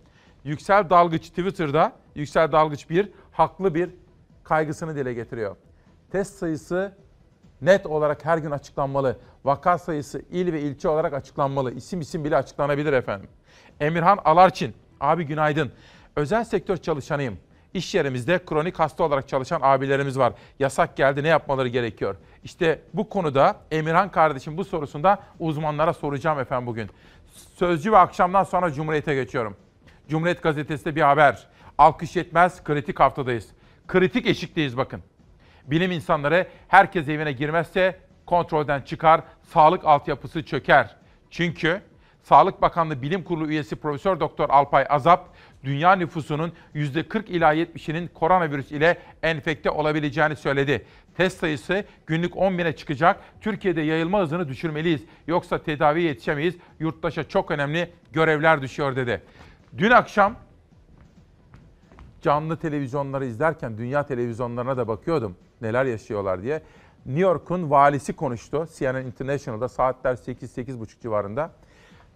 Yüksel 0.44 0.90
Dalgıç 0.90 1.28
Twitter'da, 1.28 1.92
Yüksel 2.14 2.52
Dalgıç 2.52 2.90
1 2.90 3.08
haklı 3.32 3.74
bir 3.74 3.90
kaygısını 4.44 4.96
dile 4.96 5.14
getiriyor. 5.14 5.56
Test 6.10 6.38
sayısı 6.38 6.92
net 7.62 7.86
olarak 7.86 8.24
her 8.24 8.38
gün 8.38 8.50
açıklanmalı. 8.50 9.16
Vaka 9.44 9.78
sayısı 9.78 10.22
il 10.30 10.52
ve 10.52 10.60
ilçe 10.60 10.88
olarak 10.88 11.12
açıklanmalı. 11.12 11.74
İsim 11.74 12.00
isim 12.00 12.24
bile 12.24 12.36
açıklanabilir 12.36 12.92
efendim. 12.92 13.28
Emirhan 13.80 14.18
Alarçin, 14.24 14.74
abi 15.00 15.24
günaydın. 15.24 15.72
Özel 16.16 16.44
sektör 16.44 16.76
çalışanıyım. 16.76 17.38
İş 17.74 17.94
yerimizde 17.94 18.44
kronik 18.46 18.78
hasta 18.78 19.04
olarak 19.04 19.28
çalışan 19.28 19.60
abilerimiz 19.62 20.18
var. 20.18 20.32
Yasak 20.58 20.96
geldi 20.96 21.22
ne 21.22 21.28
yapmaları 21.28 21.68
gerekiyor? 21.68 22.16
İşte 22.44 22.80
bu 22.94 23.08
konuda 23.08 23.56
Emirhan 23.70 24.10
kardeşim 24.10 24.56
bu 24.56 24.64
sorusunda 24.64 25.22
uzmanlara 25.38 25.92
soracağım 25.92 26.38
efendim 26.38 26.66
bugün. 26.66 26.90
Sözcü 27.54 27.92
ve 27.92 27.98
akşamdan 27.98 28.44
sonra 28.44 28.72
Cumhuriyet'e 28.72 29.14
geçiyorum. 29.14 29.56
Cumhuriyet 30.12 30.42
Gazetesi'de 30.42 30.96
bir 30.96 31.00
haber. 31.00 31.46
Alkış 31.78 32.16
yetmez, 32.16 32.64
kritik 32.64 33.00
haftadayız. 33.00 33.48
Kritik 33.88 34.26
eşikteyiz 34.26 34.76
bakın. 34.76 35.02
Bilim 35.66 35.90
insanları 35.90 36.46
herkes 36.68 37.08
evine 37.08 37.32
girmezse 37.32 38.00
kontrolden 38.26 38.80
çıkar, 38.80 39.20
sağlık 39.42 39.84
altyapısı 39.84 40.42
çöker. 40.42 40.96
Çünkü 41.30 41.82
Sağlık 42.22 42.62
Bakanlığı 42.62 43.02
Bilim 43.02 43.24
Kurulu 43.24 43.48
üyesi 43.48 43.76
Profesör 43.76 44.20
Doktor 44.20 44.50
Alpay 44.50 44.86
Azap, 44.88 45.28
dünya 45.64 45.96
nüfusunun 45.96 46.52
%40 46.74 47.26
ila 47.26 47.54
70'inin 47.54 48.08
koronavirüs 48.08 48.72
ile 48.72 48.98
enfekte 49.22 49.70
olabileceğini 49.70 50.36
söyledi. 50.36 50.86
Test 51.16 51.38
sayısı 51.38 51.84
günlük 52.06 52.36
10 52.36 52.58
bine 52.58 52.76
çıkacak. 52.76 53.20
Türkiye'de 53.40 53.80
yayılma 53.80 54.20
hızını 54.20 54.48
düşürmeliyiz. 54.48 55.02
Yoksa 55.26 55.62
tedaviye 55.62 56.08
yetişemeyiz. 56.08 56.54
Yurttaşa 56.80 57.28
çok 57.28 57.50
önemli 57.50 57.90
görevler 58.12 58.62
düşüyor 58.62 58.96
dedi. 58.96 59.22
Dün 59.78 59.90
akşam 59.90 60.36
canlı 62.22 62.56
televizyonları 62.56 63.26
izlerken 63.26 63.78
dünya 63.78 64.06
televizyonlarına 64.06 64.76
da 64.76 64.88
bakıyordum 64.88 65.36
neler 65.60 65.84
yaşıyorlar 65.84 66.42
diye. 66.42 66.62
New 67.06 67.20
York'un 67.20 67.70
valisi 67.70 68.12
konuştu 68.12 68.68
CNN 68.78 69.06
International'da 69.06 69.68
saatler 69.68 70.14
8-8.30 70.14 71.02
civarında. 71.02 71.50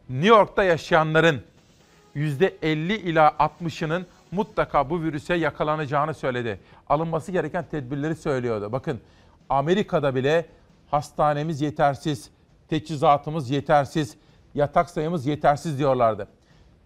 New 0.08 0.28
York'ta 0.28 0.64
yaşayanların 0.64 1.42
%50 2.16 2.92
ila 2.92 3.28
60'ının 3.28 4.06
mutlaka 4.30 4.90
bu 4.90 5.02
virüse 5.02 5.34
yakalanacağını 5.34 6.14
söyledi. 6.14 6.60
Alınması 6.88 7.32
gereken 7.32 7.64
tedbirleri 7.70 8.16
söylüyordu. 8.16 8.72
Bakın 8.72 9.00
Amerika'da 9.48 10.14
bile 10.14 10.46
hastanemiz 10.90 11.60
yetersiz, 11.60 12.30
teçhizatımız 12.68 13.50
yetersiz, 13.50 14.16
yatak 14.54 14.90
sayımız 14.90 15.26
yetersiz 15.26 15.78
diyorlardı. 15.78 16.28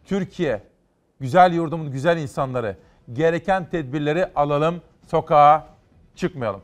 Türkiye, 0.05 0.63
güzel 1.21 1.53
yurdumun 1.53 1.93
güzel 1.93 2.19
insanları, 2.19 2.77
gereken 3.13 3.71
tedbirleri 3.71 4.27
alalım, 4.35 4.83
sokağa 5.11 5.69
çıkmayalım. 6.17 6.63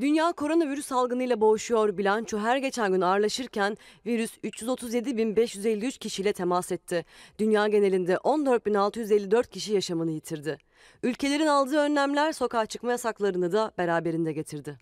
Dünya 0.00 0.32
koronavirüs 0.32 0.86
salgınıyla 0.86 1.40
boğuşuyor. 1.40 1.98
Bilanço 1.98 2.38
her 2.38 2.56
geçen 2.56 2.92
gün 2.92 3.00
ağırlaşırken 3.00 3.76
virüs 4.06 4.38
337.553 4.38 5.98
kişiyle 5.98 6.32
temas 6.32 6.72
etti. 6.72 7.04
Dünya 7.38 7.68
genelinde 7.68 8.14
14.654 8.14 9.50
kişi 9.50 9.72
yaşamını 9.72 10.10
yitirdi. 10.10 10.58
Ülkelerin 11.02 11.46
aldığı 11.46 11.78
önlemler 11.78 12.32
sokağa 12.32 12.66
çıkma 12.66 12.90
yasaklarını 12.90 13.52
da 13.52 13.72
beraberinde 13.78 14.32
getirdi. 14.32 14.76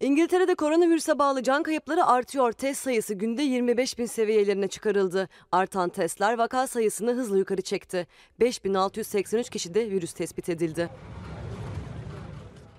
İngiltere'de 0.00 0.54
koronavirüse 0.54 1.18
bağlı 1.18 1.42
can 1.42 1.62
kayıpları 1.62 2.06
artıyor. 2.06 2.52
Test 2.52 2.82
sayısı 2.82 3.14
günde 3.14 3.42
25 3.42 3.98
bin 3.98 4.06
seviyelerine 4.06 4.68
çıkarıldı. 4.68 5.28
Artan 5.52 5.88
testler 5.88 6.38
vaka 6.38 6.66
sayısını 6.66 7.12
hızla 7.12 7.38
yukarı 7.38 7.62
çekti. 7.62 8.06
5683 8.40 9.50
kişide 9.50 9.90
virüs 9.90 10.12
tespit 10.12 10.48
edildi. 10.48 10.88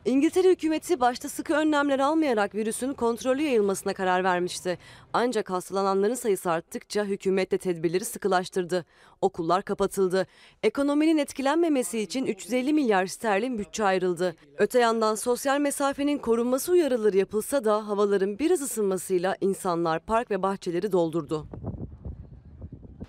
İngiltere 0.07 0.51
hükümeti 0.51 0.99
başta 0.99 1.29
sıkı 1.29 1.53
önlemler 1.53 1.99
almayarak 1.99 2.55
virüsün 2.55 2.93
kontrollü 2.93 3.41
yayılmasına 3.41 3.93
karar 3.93 4.23
vermişti. 4.23 4.77
Ancak 5.13 5.49
hastalananların 5.49 6.13
sayısı 6.13 6.51
arttıkça 6.51 7.05
hükümet 7.05 7.51
de 7.51 7.57
tedbirleri 7.57 8.05
sıkılaştırdı. 8.05 8.85
Okullar 9.21 9.61
kapatıldı. 9.61 10.27
Ekonominin 10.63 11.17
etkilenmemesi 11.17 11.99
için 11.99 12.25
350 12.25 12.73
milyar 12.73 13.05
sterlin 13.05 13.59
bütçe 13.59 13.83
ayrıldı. 13.83 14.35
Öte 14.57 14.79
yandan 14.79 15.15
sosyal 15.15 15.59
mesafenin 15.59 16.17
korunması 16.17 16.71
uyarıları 16.71 17.17
yapılsa 17.17 17.65
da 17.65 17.87
havaların 17.87 18.39
biraz 18.39 18.61
ısınmasıyla 18.61 19.35
insanlar 19.41 19.99
park 19.99 20.31
ve 20.31 20.41
bahçeleri 20.41 20.91
doldurdu. 20.91 21.47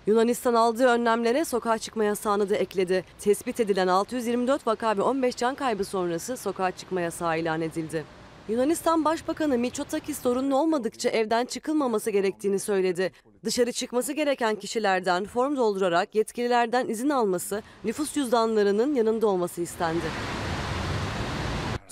Yunanistan 0.07 0.53
aldığı 0.53 0.87
önlemlere 0.87 1.45
sokağa 1.45 1.77
çıkma 1.77 2.03
yasağını 2.03 2.49
da 2.49 2.55
ekledi. 2.55 3.03
Tespit 3.19 3.59
edilen 3.59 3.87
624 3.87 4.67
vaka 4.67 4.97
ve 4.97 5.01
15 5.01 5.35
can 5.35 5.55
kaybı 5.55 5.85
sonrası 5.85 6.37
sokağa 6.37 6.71
çıkma 6.71 7.01
yasağı 7.01 7.39
ilan 7.39 7.61
edildi. 7.61 8.03
Yunanistan 8.49 9.05
Başbakanı 9.05 9.57
Mitsotakis 9.57 10.21
sorunlu 10.21 10.55
olmadıkça 10.55 11.09
evden 11.09 11.45
çıkılmaması 11.45 12.11
gerektiğini 12.11 12.59
söyledi. 12.59 13.11
Dışarı 13.45 13.71
çıkması 13.71 14.13
gereken 14.13 14.55
kişilerden 14.55 15.25
form 15.25 15.57
doldurarak 15.57 16.15
yetkililerden 16.15 16.87
izin 16.87 17.09
alması, 17.09 17.63
nüfus 17.83 18.13
cüzdanlarının 18.13 18.95
yanında 18.95 19.27
olması 19.27 19.61
istendi. 19.61 20.05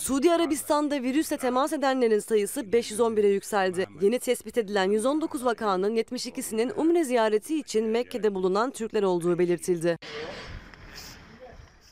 Suudi 0.07 0.31
Arabistan'da 0.31 1.01
virüsle 1.03 1.37
temas 1.37 1.73
edenlerin 1.73 2.19
sayısı 2.19 2.61
511'e 2.61 3.27
yükseldi. 3.27 3.87
Yeni 4.01 4.19
tespit 4.19 4.57
edilen 4.57 4.91
119 4.91 5.45
vakanın 5.45 5.95
72'sinin 5.95 6.71
Umre 6.77 7.03
ziyareti 7.03 7.59
için 7.59 7.85
Mekke'de 7.85 8.35
bulunan 8.35 8.71
Türkler 8.71 9.03
olduğu 9.03 9.39
belirtildi. 9.39 9.97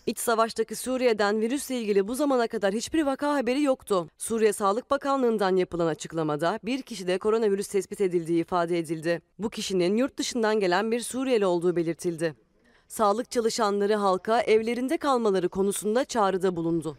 İç 0.06 0.20
savaştaki 0.20 0.76
Suriye'den 0.76 1.42
virüsle 1.42 1.80
ilgili 1.80 2.08
bu 2.08 2.16
zamana 2.16 2.48
kadar 2.48 2.74
hiçbir 2.74 3.04
vaka 3.06 3.36
haberi 3.36 3.62
yoktu. 3.62 4.08
Suriye 4.18 4.54
Sağlık 4.54 4.92
Bakanlığı'ndan 4.92 5.56
yapılan 5.56 5.88
açıklamada 5.88 6.60
bir 6.64 6.82
kişide 6.82 7.18
koronavirüs 7.18 7.68
tespit 7.68 8.02
edildiği 8.02 8.42
ifade 8.42 8.80
edildi. 8.80 9.22
Bu 9.40 9.50
kişinin 9.50 9.98
yurt 9.98 10.18
dışından 10.18 10.60
gelen 10.60 10.92
bir 10.92 11.00
Suriyeli 11.00 11.46
olduğu 11.46 11.76
belirtildi. 11.76 12.36
Sağlık 12.88 13.32
çalışanları 13.32 13.96
halka 13.96 14.42
evlerinde 14.42 14.98
kalmaları 14.98 15.50
konusunda 15.50 16.06
çağrıda 16.06 16.56
bulundu. 16.56 16.98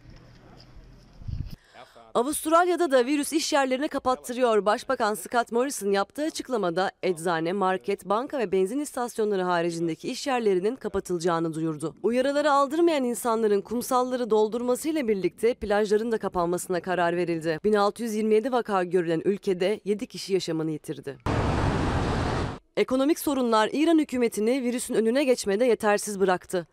Avustralya'da 2.13 2.91
da 2.91 3.05
virüs 3.05 3.33
iş 3.33 3.53
yerlerini 3.53 3.87
kapattırıyor. 3.87 4.65
Başbakan 4.65 5.13
Scott 5.13 5.51
Morrison 5.51 5.91
yaptığı 5.91 6.23
açıklamada 6.23 6.91
eczane, 7.03 7.53
market, 7.53 8.05
banka 8.05 8.39
ve 8.39 8.51
benzin 8.51 8.79
istasyonları 8.79 9.41
haricindeki 9.41 10.09
iş 10.09 10.27
yerlerinin 10.27 10.75
kapatılacağını 10.75 11.53
duyurdu. 11.53 11.95
Uyarıları 12.03 12.51
aldırmayan 12.51 13.03
insanların 13.03 13.61
kumsalları 13.61 14.29
doldurmasıyla 14.29 15.07
birlikte 15.07 15.53
plajların 15.53 16.11
da 16.11 16.17
kapanmasına 16.17 16.81
karar 16.81 17.15
verildi. 17.15 17.59
1627 17.63 18.51
vaka 18.51 18.83
görülen 18.83 19.21
ülkede 19.25 19.79
7 19.85 20.07
kişi 20.07 20.33
yaşamını 20.33 20.71
yitirdi. 20.71 21.17
Ekonomik 22.77 23.19
sorunlar 23.19 23.69
İran 23.73 23.99
hükümetini 23.99 24.63
virüsün 24.63 24.93
önüne 24.93 25.23
geçmede 25.23 25.65
yetersiz 25.65 26.19
bıraktı. 26.19 26.67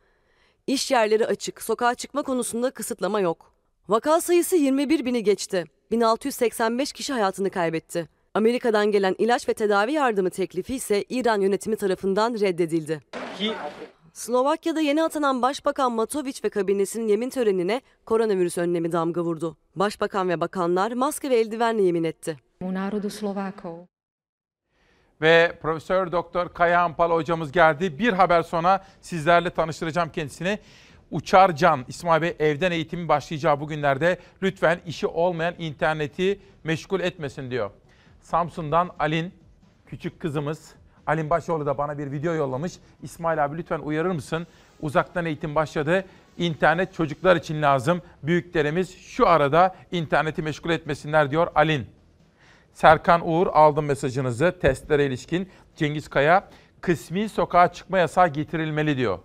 İş 0.66 0.90
yerleri 0.90 1.26
açık, 1.26 1.62
sokağa 1.62 1.94
çıkma 1.94 2.22
konusunda 2.22 2.70
kısıtlama 2.70 3.20
yok. 3.20 3.53
Vaka 3.88 4.20
sayısı 4.20 4.56
21 4.56 5.04
bini 5.04 5.22
geçti. 5.22 5.64
1685 5.90 6.92
kişi 6.92 7.12
hayatını 7.12 7.50
kaybetti. 7.50 8.08
Amerika'dan 8.34 8.90
gelen 8.90 9.14
ilaç 9.18 9.48
ve 9.48 9.54
tedavi 9.54 9.92
yardımı 9.92 10.30
teklifi 10.30 10.74
ise 10.74 11.04
İran 11.08 11.40
yönetimi 11.40 11.76
tarafından 11.76 12.34
reddedildi. 12.34 13.00
Slovakya'da 14.12 14.80
yeni 14.80 15.02
atanan 15.02 15.42
Başbakan 15.42 15.92
Matoviç 15.92 16.44
ve 16.44 16.48
kabinesinin 16.48 17.08
yemin 17.08 17.30
törenine 17.30 17.80
koronavirüs 18.06 18.58
önlemi 18.58 18.92
damga 18.92 19.20
vurdu. 19.22 19.56
Başbakan 19.76 20.28
ve 20.28 20.40
bakanlar 20.40 20.92
maske 20.92 21.30
ve 21.30 21.36
eldivenle 21.40 21.82
yemin 21.82 22.04
etti. 22.04 22.36
u 22.62 22.74
národu 22.74 23.10
Slovákov. 23.10 23.76
Ve 25.22 25.58
Profesör 25.62 26.12
Doktor 26.12 26.48
Kaya 26.48 26.82
Ampal 26.82 27.10
hocamız 27.10 27.52
geldi. 27.52 27.98
Bir 27.98 28.12
haber 28.12 28.42
sonra 28.42 28.84
sizlerle 29.00 29.50
tanıştıracağım 29.50 30.08
kendisini. 30.08 30.58
Uçar 31.14 31.56
Can, 31.56 31.84
İsmail 31.88 32.22
Bey 32.22 32.36
evden 32.38 32.70
eğitimi 32.70 33.08
başlayacağı 33.08 33.60
bugünlerde 33.60 34.18
lütfen 34.42 34.80
işi 34.86 35.06
olmayan 35.06 35.54
interneti 35.58 36.40
meşgul 36.64 37.00
etmesin 37.00 37.50
diyor. 37.50 37.70
Samsun'dan 38.20 38.90
Alin, 38.98 39.34
küçük 39.86 40.20
kızımız. 40.20 40.72
Alin 41.06 41.30
Başoğlu 41.30 41.66
da 41.66 41.78
bana 41.78 41.98
bir 41.98 42.12
video 42.12 42.34
yollamış. 42.34 42.72
İsmail 43.02 43.44
abi 43.44 43.56
lütfen 43.58 43.78
uyarır 43.78 44.10
mısın? 44.10 44.46
Uzaktan 44.80 45.26
eğitim 45.26 45.54
başladı. 45.54 46.04
İnternet 46.38 46.94
çocuklar 46.94 47.36
için 47.36 47.62
lazım. 47.62 48.02
Büyüklerimiz 48.22 48.98
şu 48.98 49.28
arada 49.28 49.76
interneti 49.92 50.42
meşgul 50.42 50.70
etmesinler 50.70 51.30
diyor 51.30 51.46
Alin. 51.54 51.86
Serkan 52.72 53.28
Uğur 53.28 53.46
aldım 53.46 53.84
mesajınızı 53.84 54.58
testlere 54.60 55.06
ilişkin. 55.06 55.48
Cengiz 55.76 56.08
Kaya 56.08 56.48
kısmi 56.80 57.28
sokağa 57.28 57.72
çıkma 57.72 57.98
yasağı 57.98 58.28
getirilmeli 58.28 58.96
diyor. 58.96 59.18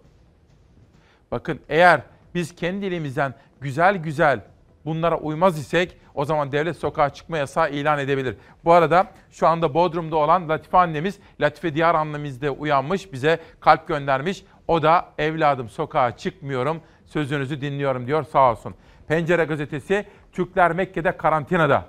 Bakın 1.31 1.59
eğer 1.69 2.01
biz 2.35 2.55
kendi 2.55 2.85
elimizden 2.85 3.33
güzel 3.61 3.95
güzel 3.97 4.41
bunlara 4.85 5.17
uymaz 5.17 5.59
isek 5.59 5.97
o 6.15 6.25
zaman 6.25 6.51
devlet 6.51 6.77
sokağa 6.77 7.09
çıkma 7.09 7.37
yasağı 7.37 7.71
ilan 7.71 7.99
edebilir. 7.99 8.35
Bu 8.65 8.73
arada 8.73 9.07
şu 9.31 9.47
anda 9.47 9.73
Bodrum'da 9.73 10.15
olan 10.15 10.49
Latife 10.49 10.77
annemiz, 10.77 11.19
Latife 11.41 11.75
Diyar 11.75 11.95
annemiz 11.95 12.41
de 12.41 12.49
uyanmış, 12.49 13.13
bize 13.13 13.39
kalp 13.59 13.87
göndermiş. 13.87 14.43
O 14.67 14.83
da 14.83 15.05
evladım 15.17 15.69
sokağa 15.69 16.17
çıkmıyorum, 16.17 16.81
sözünüzü 17.05 17.61
dinliyorum 17.61 18.07
diyor 18.07 18.23
sağ 18.23 18.51
olsun. 18.51 18.75
Pencere 19.07 19.43
gazetesi 19.43 20.05
Türkler 20.31 20.71
Mekke'de 20.71 21.17
karantinada. 21.17 21.85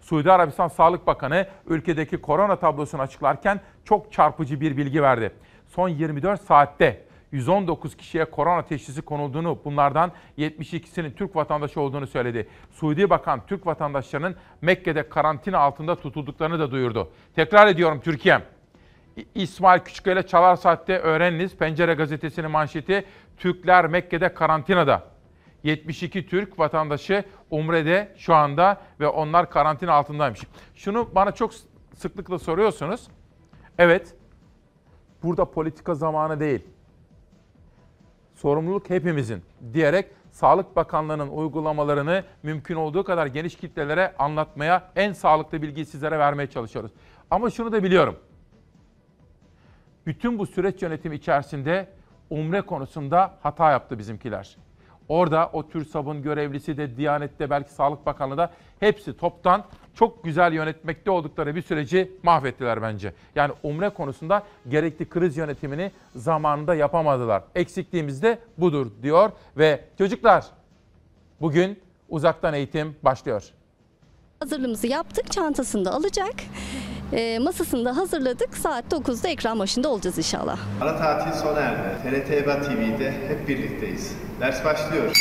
Suudi 0.00 0.32
Arabistan 0.32 0.68
Sağlık 0.68 1.06
Bakanı 1.06 1.46
ülkedeki 1.66 2.16
korona 2.16 2.56
tablosunu 2.56 3.02
açıklarken 3.02 3.60
çok 3.84 4.12
çarpıcı 4.12 4.60
bir 4.60 4.76
bilgi 4.76 5.02
verdi. 5.02 5.32
Son 5.68 5.88
24 5.88 6.40
saatte 6.40 7.05
119 7.32 7.96
kişiye 7.96 8.24
korona 8.24 8.62
teşhisi 8.64 9.02
konulduğunu, 9.02 9.58
bunlardan 9.64 10.12
72'sinin 10.38 11.10
Türk 11.10 11.36
vatandaşı 11.36 11.80
olduğunu 11.80 12.06
söyledi. 12.06 12.48
Suudi 12.70 13.10
Bakan 13.10 13.46
Türk 13.46 13.66
vatandaşlarının 13.66 14.36
Mekke'de 14.62 15.08
karantina 15.08 15.58
altında 15.58 15.96
tutulduklarını 15.96 16.58
da 16.58 16.70
duyurdu. 16.70 17.10
Tekrar 17.34 17.66
ediyorum 17.66 18.00
Türkiye. 18.04 18.42
İ- 19.16 19.26
İsmail 19.34 19.80
Küçüköy 19.80 20.12
ile 20.12 20.26
Çalar 20.26 20.56
Saat'te 20.56 20.98
öğreniniz. 20.98 21.56
Pencere 21.56 21.94
gazetesinin 21.94 22.50
manşeti 22.50 23.04
Türkler 23.36 23.86
Mekke'de 23.86 24.34
karantinada. 24.34 25.02
72 25.62 26.26
Türk 26.26 26.58
vatandaşı 26.58 27.24
Umre'de 27.50 28.14
şu 28.16 28.34
anda 28.34 28.80
ve 29.00 29.08
onlar 29.08 29.50
karantina 29.50 29.92
altındaymış. 29.92 30.40
Şunu 30.74 31.14
bana 31.14 31.32
çok 31.32 31.50
sıklıkla 31.94 32.38
soruyorsunuz. 32.38 33.08
Evet, 33.78 34.14
burada 35.22 35.50
politika 35.50 35.94
zamanı 35.94 36.40
değil. 36.40 36.66
Sorumluluk 38.46 38.90
hepimizin 38.90 39.42
diyerek 39.72 40.06
Sağlık 40.30 40.76
Bakanlığı'nın 40.76 41.28
uygulamalarını 41.28 42.24
mümkün 42.42 42.74
olduğu 42.74 43.04
kadar 43.04 43.26
geniş 43.26 43.56
kitlelere 43.56 44.14
anlatmaya, 44.18 44.90
en 44.96 45.12
sağlıklı 45.12 45.62
bilgiyi 45.62 45.86
sizlere 45.86 46.18
vermeye 46.18 46.46
çalışıyoruz. 46.46 46.90
Ama 47.30 47.50
şunu 47.50 47.72
da 47.72 47.82
biliyorum. 47.82 48.16
Bütün 50.06 50.38
bu 50.38 50.46
süreç 50.46 50.82
yönetimi 50.82 51.16
içerisinde 51.16 51.88
umre 52.30 52.60
konusunda 52.60 53.34
hata 53.42 53.70
yaptı 53.70 53.98
bizimkiler. 53.98 54.56
Orada 55.08 55.50
o 55.52 55.68
TÜRSAB'ın 55.68 56.22
görevlisi 56.22 56.76
de 56.76 56.96
Diyanet'te 56.96 57.50
belki 57.50 57.70
Sağlık 57.70 58.06
Bakanlığı 58.06 58.36
da 58.36 58.50
hepsi 58.80 59.16
toptan 59.16 59.64
çok 59.96 60.24
güzel 60.24 60.52
yönetmekte 60.52 61.10
oldukları 61.10 61.54
bir 61.54 61.62
süreci 61.62 62.12
mahvettiler 62.22 62.82
bence. 62.82 63.12
Yani 63.34 63.52
umre 63.62 63.88
konusunda 63.88 64.42
gerekli 64.68 65.08
kriz 65.08 65.36
yönetimini 65.36 65.92
zamanında 66.16 66.74
yapamadılar. 66.74 67.42
Eksikliğimiz 67.54 68.22
de 68.22 68.38
budur 68.58 68.86
diyor 69.02 69.30
ve 69.56 69.84
çocuklar 69.98 70.44
bugün 71.40 71.80
uzaktan 72.08 72.54
eğitim 72.54 72.96
başlıyor. 73.02 73.42
Hazırlığımızı 74.40 74.86
yaptık, 74.86 75.32
çantasını 75.32 75.84
da 75.84 75.92
alacak. 75.92 76.34
Ee, 77.12 77.38
masasını 77.38 77.84
da 77.84 77.96
hazırladık. 77.96 78.56
Saat 78.56 78.92
9'da 78.92 79.28
ekran 79.28 79.58
başında 79.58 79.88
olacağız 79.88 80.18
inşallah. 80.18 80.58
Ara 80.80 80.98
tatil 80.98 81.32
sona 81.32 81.60
erdi. 81.60 82.02
TRT 82.02 82.30
EBA 82.30 82.60
TV'de 82.60 83.12
hep 83.28 83.48
birlikteyiz. 83.48 84.16
Ders 84.40 84.64
başlıyor. 84.64 85.12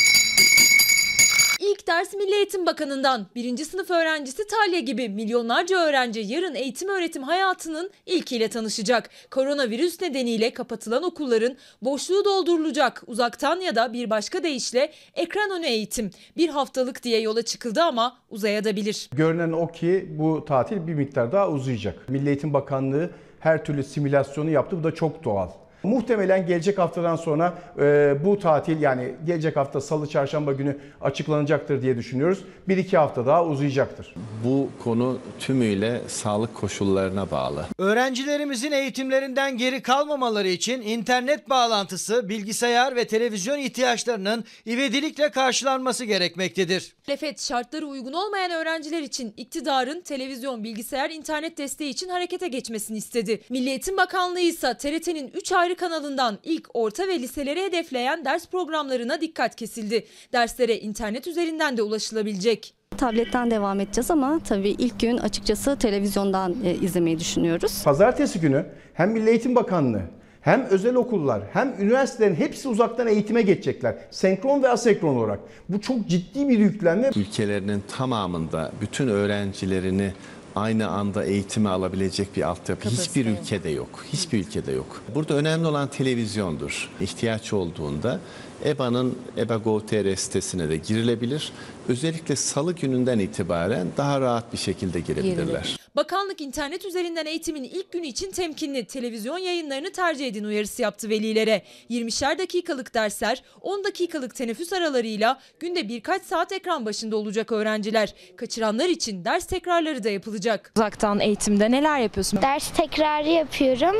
İlk 1.85 1.89
ders 1.89 2.13
Milli 2.13 2.35
Eğitim 2.35 2.65
Bakanı'ndan. 2.65 3.25
Birinci 3.35 3.65
sınıf 3.65 3.91
öğrencisi 3.91 4.47
Talya 4.47 4.79
gibi 4.79 5.09
milyonlarca 5.09 5.77
öğrenci 5.77 6.19
yarın 6.19 6.55
eğitim 6.55 6.89
öğretim 6.89 7.23
hayatının 7.23 7.89
ilkiyle 8.05 8.47
tanışacak. 8.47 9.09
Koronavirüs 9.31 10.01
nedeniyle 10.01 10.53
kapatılan 10.53 11.03
okulların 11.03 11.55
boşluğu 11.81 12.25
doldurulacak. 12.25 13.03
Uzaktan 13.07 13.59
ya 13.59 13.75
da 13.75 13.93
bir 13.93 14.09
başka 14.09 14.43
deyişle 14.43 14.91
ekran 15.15 15.51
önü 15.51 15.65
eğitim. 15.65 16.11
Bir 16.37 16.49
haftalık 16.49 17.03
diye 17.03 17.21
yola 17.21 17.41
çıkıldı 17.41 17.81
ama 17.81 18.17
uzayabilir. 18.29 19.09
Görünen 19.11 19.51
o 19.51 19.71
ki 19.71 20.07
bu 20.09 20.45
tatil 20.45 20.87
bir 20.87 20.93
miktar 20.93 21.31
daha 21.31 21.49
uzayacak. 21.49 22.09
Milli 22.09 22.27
Eğitim 22.27 22.53
Bakanlığı 22.53 23.09
her 23.39 23.65
türlü 23.65 23.83
simülasyonu 23.83 24.49
yaptı. 24.49 24.77
Bu 24.79 24.83
da 24.83 24.95
çok 24.95 25.23
doğal. 25.23 25.49
Muhtemelen 25.85 26.47
gelecek 26.47 26.77
haftadan 26.77 27.15
sonra 27.15 27.53
e, 27.79 28.15
bu 28.25 28.39
tatil 28.39 28.81
yani 28.81 29.15
gelecek 29.25 29.55
hafta 29.55 29.81
salı 29.81 30.07
çarşamba 30.07 30.53
günü 30.53 30.77
açıklanacaktır 31.01 31.81
diye 31.81 31.97
düşünüyoruz. 31.97 32.39
Bir 32.67 32.77
iki 32.77 32.97
hafta 32.97 33.25
daha 33.25 33.45
uzayacaktır. 33.45 34.15
Bu 34.43 34.69
konu 34.83 35.17
tümüyle 35.39 36.01
sağlık 36.07 36.55
koşullarına 36.55 37.31
bağlı. 37.31 37.65
Öğrencilerimizin 37.77 38.71
eğitimlerinden 38.71 39.57
geri 39.57 39.81
kalmamaları 39.81 40.47
için 40.47 40.81
internet 40.81 41.49
bağlantısı, 41.49 42.29
bilgisayar 42.29 42.95
ve 42.95 43.07
televizyon 43.07 43.57
ihtiyaçlarının 43.57 44.43
ivedilikle 44.67 45.31
karşılanması 45.31 46.05
gerekmektedir. 46.05 46.95
Muhalefet 47.07 47.41
şartları 47.41 47.87
uygun 47.87 48.13
olmayan 48.13 48.51
öğrenciler 48.51 49.01
için 49.01 49.33
iktidarın 49.37 50.01
televizyon, 50.01 50.63
bilgisayar, 50.63 51.09
internet 51.09 51.57
desteği 51.57 51.89
için 51.89 52.09
harekete 52.09 52.47
geçmesini 52.47 52.97
istedi. 52.97 53.41
Milli 53.49 53.69
Eğitim 53.69 53.97
Bakanlığı 53.97 54.39
ise 54.39 54.77
TRT'nin 54.77 55.31
3 55.33 55.51
ayrı 55.51 55.74
kanalından 55.75 56.37
ilk, 56.43 56.67
orta 56.73 57.07
ve 57.07 57.19
liseleri 57.19 57.63
hedefleyen 57.63 58.25
ders 58.25 58.47
programlarına 58.47 59.21
dikkat 59.21 59.55
kesildi. 59.55 60.05
Derslere 60.33 60.79
internet 60.79 61.27
üzerinden 61.27 61.77
de 61.77 61.81
ulaşılabilecek. 61.81 62.73
Tabletten 62.97 63.51
devam 63.51 63.79
edeceğiz 63.79 64.11
ama 64.11 64.39
tabii 64.39 64.69
ilk 64.69 64.99
gün 64.99 65.17
açıkçası 65.17 65.75
televizyondan 65.75 66.55
e, 66.63 66.73
izlemeyi 66.73 67.19
düşünüyoruz. 67.19 67.83
Pazartesi 67.83 68.39
günü 68.39 68.65
hem 68.93 69.11
Milli 69.11 69.29
Eğitim 69.29 69.55
Bakanlığı 69.55 70.01
hem 70.41 70.65
özel 70.65 70.95
okullar 70.95 71.41
hem 71.53 71.75
üniversitelerin 71.79 72.35
hepsi 72.35 72.67
uzaktan 72.67 73.07
eğitime 73.07 73.41
geçecekler. 73.41 73.95
Senkron 74.11 74.63
ve 74.63 74.69
asenkron 74.69 75.15
olarak. 75.15 75.39
Bu 75.69 75.81
çok 75.81 76.07
ciddi 76.07 76.49
bir 76.49 76.59
yüklenme. 76.59 77.11
Ülkelerinin 77.15 77.83
tamamında 77.97 78.71
bütün 78.81 79.07
öğrencilerini 79.07 80.13
aynı 80.55 80.87
anda 80.87 81.25
eğitimi 81.25 81.69
alabilecek 81.69 82.35
bir 82.35 82.41
altyapı 82.41 82.89
hiçbir 82.89 83.25
ülkede 83.25 83.69
yok. 83.69 84.05
Hiçbir 84.13 84.39
ülkede 84.39 84.71
yok. 84.71 85.01
Burada 85.15 85.33
önemli 85.33 85.67
olan 85.67 85.87
televizyondur. 85.87 86.89
İhtiyaç 87.01 87.53
olduğunda 87.53 88.19
EBA'nın 88.65 89.17
EBA 89.37 89.55
Gov.tr 89.55 90.15
sitesine 90.15 90.69
de 90.69 90.77
girilebilir. 90.77 91.51
Özellikle 91.87 92.35
salı 92.35 92.73
gününden 92.73 93.19
itibaren 93.19 93.87
daha 93.97 94.21
rahat 94.21 94.53
bir 94.53 94.57
şekilde 94.57 94.99
girebilirler. 94.99 95.77
Bakanlık 95.95 96.41
internet 96.41 96.85
üzerinden 96.85 97.25
eğitimin 97.25 97.63
ilk 97.63 97.91
günü 97.91 98.07
için 98.07 98.31
temkinli 98.31 98.85
televizyon 98.85 99.37
yayınlarını 99.37 99.91
tercih 99.91 100.27
edin 100.27 100.43
uyarısı 100.43 100.81
yaptı 100.81 101.09
velilere. 101.09 101.61
20'şer 101.89 102.37
dakikalık 102.37 102.93
dersler, 102.93 103.43
10 103.61 103.83
dakikalık 103.83 104.35
teneffüs 104.35 104.73
aralarıyla 104.73 105.39
günde 105.59 105.89
birkaç 105.89 106.23
saat 106.23 106.51
ekran 106.51 106.85
başında 106.85 107.17
olacak 107.17 107.51
öğrenciler. 107.51 108.13
Kaçıranlar 108.35 108.89
için 108.89 109.25
ders 109.25 109.45
tekrarları 109.45 110.03
da 110.03 110.09
yapılacak. 110.09 110.71
Uzaktan 110.77 111.19
eğitimde 111.19 111.71
neler 111.71 111.99
yapıyorsun? 111.99 112.41
Ders 112.41 112.69
tekrarı 112.69 113.29
yapıyorum. 113.29 113.95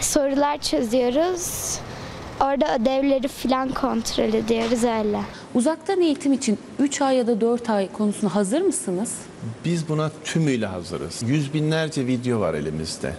Sorular 0.00 0.60
çözüyoruz. 0.60 1.78
Orada 2.42 2.74
ödevleri 2.76 3.28
falan 3.28 3.68
kontrol 3.68 4.34
ediyoruz 4.34 4.84
öyle. 4.84 5.20
Uzaktan 5.54 6.00
eğitim 6.00 6.32
için 6.32 6.58
3 6.78 7.02
ay 7.02 7.16
ya 7.16 7.26
da 7.26 7.40
4 7.40 7.70
ay 7.70 7.92
konusunda 7.92 8.34
hazır 8.34 8.60
mısınız? 8.60 9.14
Biz 9.64 9.88
buna 9.88 10.10
tümüyle 10.24 10.66
hazırız. 10.66 11.22
Yüz 11.26 11.54
binlerce 11.54 12.06
video 12.06 12.40
var 12.40 12.54
elimizde. 12.54 13.14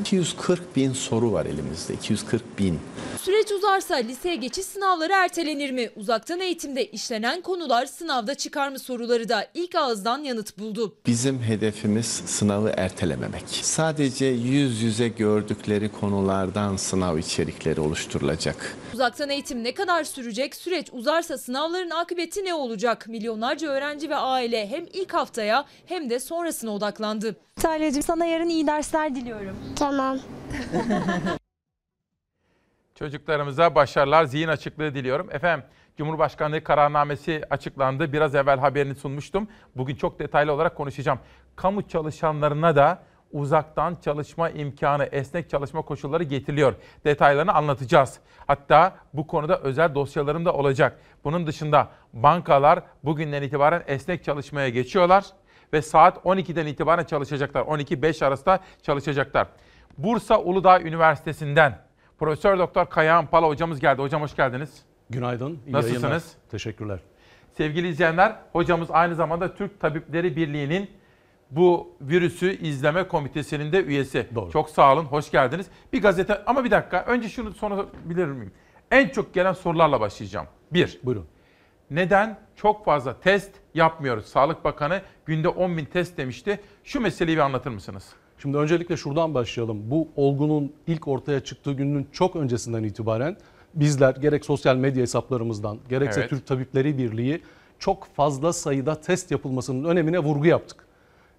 240 0.00 0.76
bin 0.76 0.92
soru 0.92 1.32
var 1.32 1.46
elimizde. 1.46 1.94
240 1.94 2.58
bin. 2.58 2.78
Süreç 3.22 3.52
uzarsa 3.52 3.94
liseye 3.94 4.36
geçiş 4.36 4.64
sınavları 4.64 5.12
ertelenir 5.12 5.70
mi? 5.70 5.90
Uzaktan 5.96 6.40
eğitimde 6.40 6.86
işlenen 6.86 7.40
konular 7.42 7.86
sınavda 7.86 8.34
çıkar 8.34 8.68
mı 8.68 8.78
soruları 8.78 9.28
da 9.28 9.46
ilk 9.54 9.74
ağızdan 9.74 10.18
yanıt 10.18 10.58
buldu. 10.58 10.94
Bizim 11.06 11.42
hedefimiz 11.42 12.06
sınavı 12.06 12.72
ertelememek. 12.76 13.44
Sadece 13.48 14.26
yüz 14.26 14.82
yüze 14.82 15.08
gördükleri 15.08 15.92
konulardan 15.92 16.76
sınav 16.76 17.18
içerikleri 17.18 17.80
oluşturulacak. 17.80 18.76
Uzaktan 18.94 19.30
eğitim 19.30 19.64
ne 19.64 19.74
kadar 19.74 20.04
sürecek? 20.04 20.56
Süreç 20.56 20.86
uzarsa 20.92 21.38
sınavların 21.38 21.90
akıbeti 21.90 22.44
ne 22.44 22.54
olacak? 22.54 23.06
Milyonlarca 23.08 23.68
öğrenci 23.68 24.10
ve 24.10 24.16
aile 24.16 24.68
hem 24.68 24.84
ilk 24.92 25.14
haftaya 25.14 25.64
hem 25.86 26.10
de 26.10 26.20
sonrasına 26.20 26.70
odaklandı. 26.70 27.36
Talya'cığım 27.56 28.02
sana 28.02 28.24
yarın 28.24 28.48
iyi 28.48 28.66
dersler 28.66 29.14
diliyorum. 29.14 29.56
Tamam. 29.76 30.18
Çocuklarımıza 32.94 33.74
başarılar, 33.74 34.24
zihin 34.24 34.48
açıklığı 34.48 34.94
diliyorum. 34.94 35.28
Efendim, 35.30 35.66
Cumhurbaşkanlığı 35.96 36.64
kararnamesi 36.64 37.42
açıklandı. 37.50 38.12
Biraz 38.12 38.34
evvel 38.34 38.58
haberini 38.58 38.94
sunmuştum. 38.94 39.48
Bugün 39.76 39.94
çok 39.94 40.18
detaylı 40.18 40.52
olarak 40.52 40.76
konuşacağım. 40.76 41.18
Kamu 41.56 41.88
çalışanlarına 41.88 42.76
da 42.76 43.02
uzaktan 43.32 43.96
çalışma 44.04 44.50
imkanı, 44.50 45.04
esnek 45.04 45.50
çalışma 45.50 45.82
koşulları 45.82 46.22
getiriliyor. 46.22 46.74
Detaylarını 47.04 47.52
anlatacağız. 47.52 48.18
Hatta 48.46 48.96
bu 49.12 49.26
konuda 49.26 49.58
özel 49.58 49.94
dosyalarım 49.94 50.44
da 50.44 50.52
olacak. 50.52 50.98
Bunun 51.24 51.46
dışında 51.46 51.88
bankalar 52.12 52.82
bugünden 53.04 53.42
itibaren 53.42 53.84
esnek 53.86 54.24
çalışmaya 54.24 54.68
geçiyorlar 54.68 55.24
ve 55.74 55.82
saat 55.82 56.16
12'den 56.24 56.66
itibaren 56.66 57.04
çalışacaklar. 57.04 57.62
12-5 57.62 58.24
arasında 58.24 58.60
çalışacaklar. 58.82 59.46
Bursa 59.98 60.40
Uludağ 60.40 60.80
Üniversitesi'nden 60.80 61.78
Profesör 62.18 62.58
Doktor 62.58 62.86
Kayahan 62.86 63.26
Pala 63.26 63.46
hocamız 63.48 63.80
geldi. 63.80 64.02
Hocam 64.02 64.22
hoş 64.22 64.36
geldiniz. 64.36 64.82
Günaydın. 65.10 65.58
iyi 65.66 65.72
Nasılsınız? 65.72 66.02
yayınlar. 66.02 66.22
Teşekkürler. 66.50 66.98
Sevgili 67.56 67.88
izleyenler, 67.88 68.36
hocamız 68.52 68.88
aynı 68.90 69.14
zamanda 69.14 69.54
Türk 69.54 69.80
Tabipleri 69.80 70.36
Birliği'nin 70.36 70.90
bu 71.50 71.96
virüsü 72.00 72.58
izleme 72.58 73.08
komitesinin 73.08 73.72
de 73.72 73.84
üyesi. 73.84 74.26
Doğru. 74.34 74.50
Çok 74.50 74.70
sağ 74.70 74.92
olun, 74.92 75.04
hoş 75.04 75.30
geldiniz. 75.30 75.66
Bir 75.92 76.02
gazete 76.02 76.44
ama 76.46 76.64
bir 76.64 76.70
dakika 76.70 77.04
önce 77.04 77.28
şunu 77.28 77.52
sorabilir 77.52 78.26
miyim? 78.26 78.52
En 78.90 79.08
çok 79.08 79.34
gelen 79.34 79.52
sorularla 79.52 80.00
başlayacağım. 80.00 80.46
Bir, 80.72 81.00
Buyurun. 81.04 81.26
neden 81.90 82.38
çok 82.56 82.84
fazla 82.84 83.20
test 83.20 83.50
yapmıyoruz? 83.74 84.26
Sağlık 84.26 84.64
Bakanı 84.64 85.02
günde 85.26 85.48
10 85.48 85.76
bin 85.76 85.84
test 85.84 86.16
demişti. 86.16 86.60
Şu 86.84 87.00
meseleyi 87.00 87.36
bir 87.36 87.42
anlatır 87.42 87.70
mısınız? 87.70 88.04
Şimdi 88.38 88.56
öncelikle 88.56 88.96
şuradan 88.96 89.34
başlayalım. 89.34 89.90
Bu 89.90 90.08
olgunun 90.16 90.72
ilk 90.86 91.08
ortaya 91.08 91.40
çıktığı 91.40 91.72
günün 91.72 92.08
çok 92.12 92.36
öncesinden 92.36 92.82
itibaren 92.82 93.36
bizler 93.74 94.14
gerek 94.14 94.44
sosyal 94.44 94.76
medya 94.76 95.02
hesaplarımızdan 95.02 95.78
gerekse 95.88 96.20
Evet. 96.20 96.30
Türk 96.30 96.46
Tabipleri 96.46 96.98
Birliği 96.98 97.42
çok 97.78 98.14
fazla 98.14 98.52
sayıda 98.52 99.00
test 99.00 99.30
yapılmasının 99.30 99.84
önemine 99.84 100.18
vurgu 100.18 100.46
yaptık. 100.46 100.84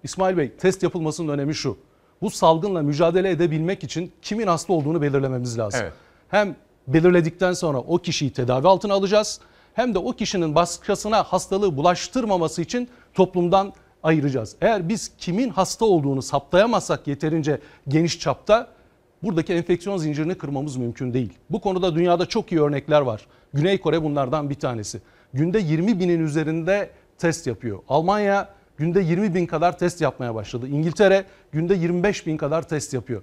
İsmail 0.02 0.36
Bey 0.36 0.50
test 0.50 0.82
yapılmasının 0.82 1.28
önemi 1.28 1.54
şu. 1.54 1.78
Bu 2.22 2.30
salgınla 2.30 2.82
mücadele 2.82 3.30
edebilmek 3.30 3.84
için 3.84 4.12
kimin 4.22 4.46
hasta 4.46 4.72
olduğunu 4.72 5.02
belirlememiz 5.02 5.58
lazım. 5.58 5.80
Evet. 5.82 5.92
Hem 6.28 6.56
belirledikten 6.88 7.52
sonra 7.52 7.78
o 7.78 7.98
kişiyi 7.98 8.32
tedavi 8.32 8.68
altına 8.68 8.94
alacağız 8.94 9.40
hem 9.76 9.94
de 9.94 9.98
o 9.98 10.12
kişinin 10.12 10.54
başkasına 10.54 11.22
hastalığı 11.22 11.76
bulaştırmaması 11.76 12.62
için 12.62 12.88
toplumdan 13.14 13.72
ayıracağız. 14.02 14.56
Eğer 14.60 14.88
biz 14.88 15.12
kimin 15.18 15.48
hasta 15.48 15.84
olduğunu 15.84 16.22
saptayamazsak 16.22 17.06
yeterince 17.06 17.60
geniş 17.88 18.20
çapta 18.20 18.68
buradaki 19.22 19.52
enfeksiyon 19.52 19.96
zincirini 19.96 20.34
kırmamız 20.34 20.76
mümkün 20.76 21.14
değil. 21.14 21.32
Bu 21.50 21.60
konuda 21.60 21.94
dünyada 21.94 22.26
çok 22.26 22.52
iyi 22.52 22.60
örnekler 22.60 23.00
var. 23.00 23.26
Güney 23.54 23.80
Kore 23.80 24.02
bunlardan 24.02 24.50
bir 24.50 24.54
tanesi. 24.54 25.00
Günde 25.34 25.58
20 25.58 26.00
binin 26.00 26.24
üzerinde 26.24 26.90
test 27.18 27.46
yapıyor. 27.46 27.78
Almanya 27.88 28.48
günde 28.76 29.00
20 29.00 29.34
bin 29.34 29.46
kadar 29.46 29.78
test 29.78 30.00
yapmaya 30.00 30.34
başladı. 30.34 30.68
İngiltere 30.68 31.24
günde 31.52 31.74
25 31.74 32.26
bin 32.26 32.36
kadar 32.36 32.68
test 32.68 32.94
yapıyor. 32.94 33.22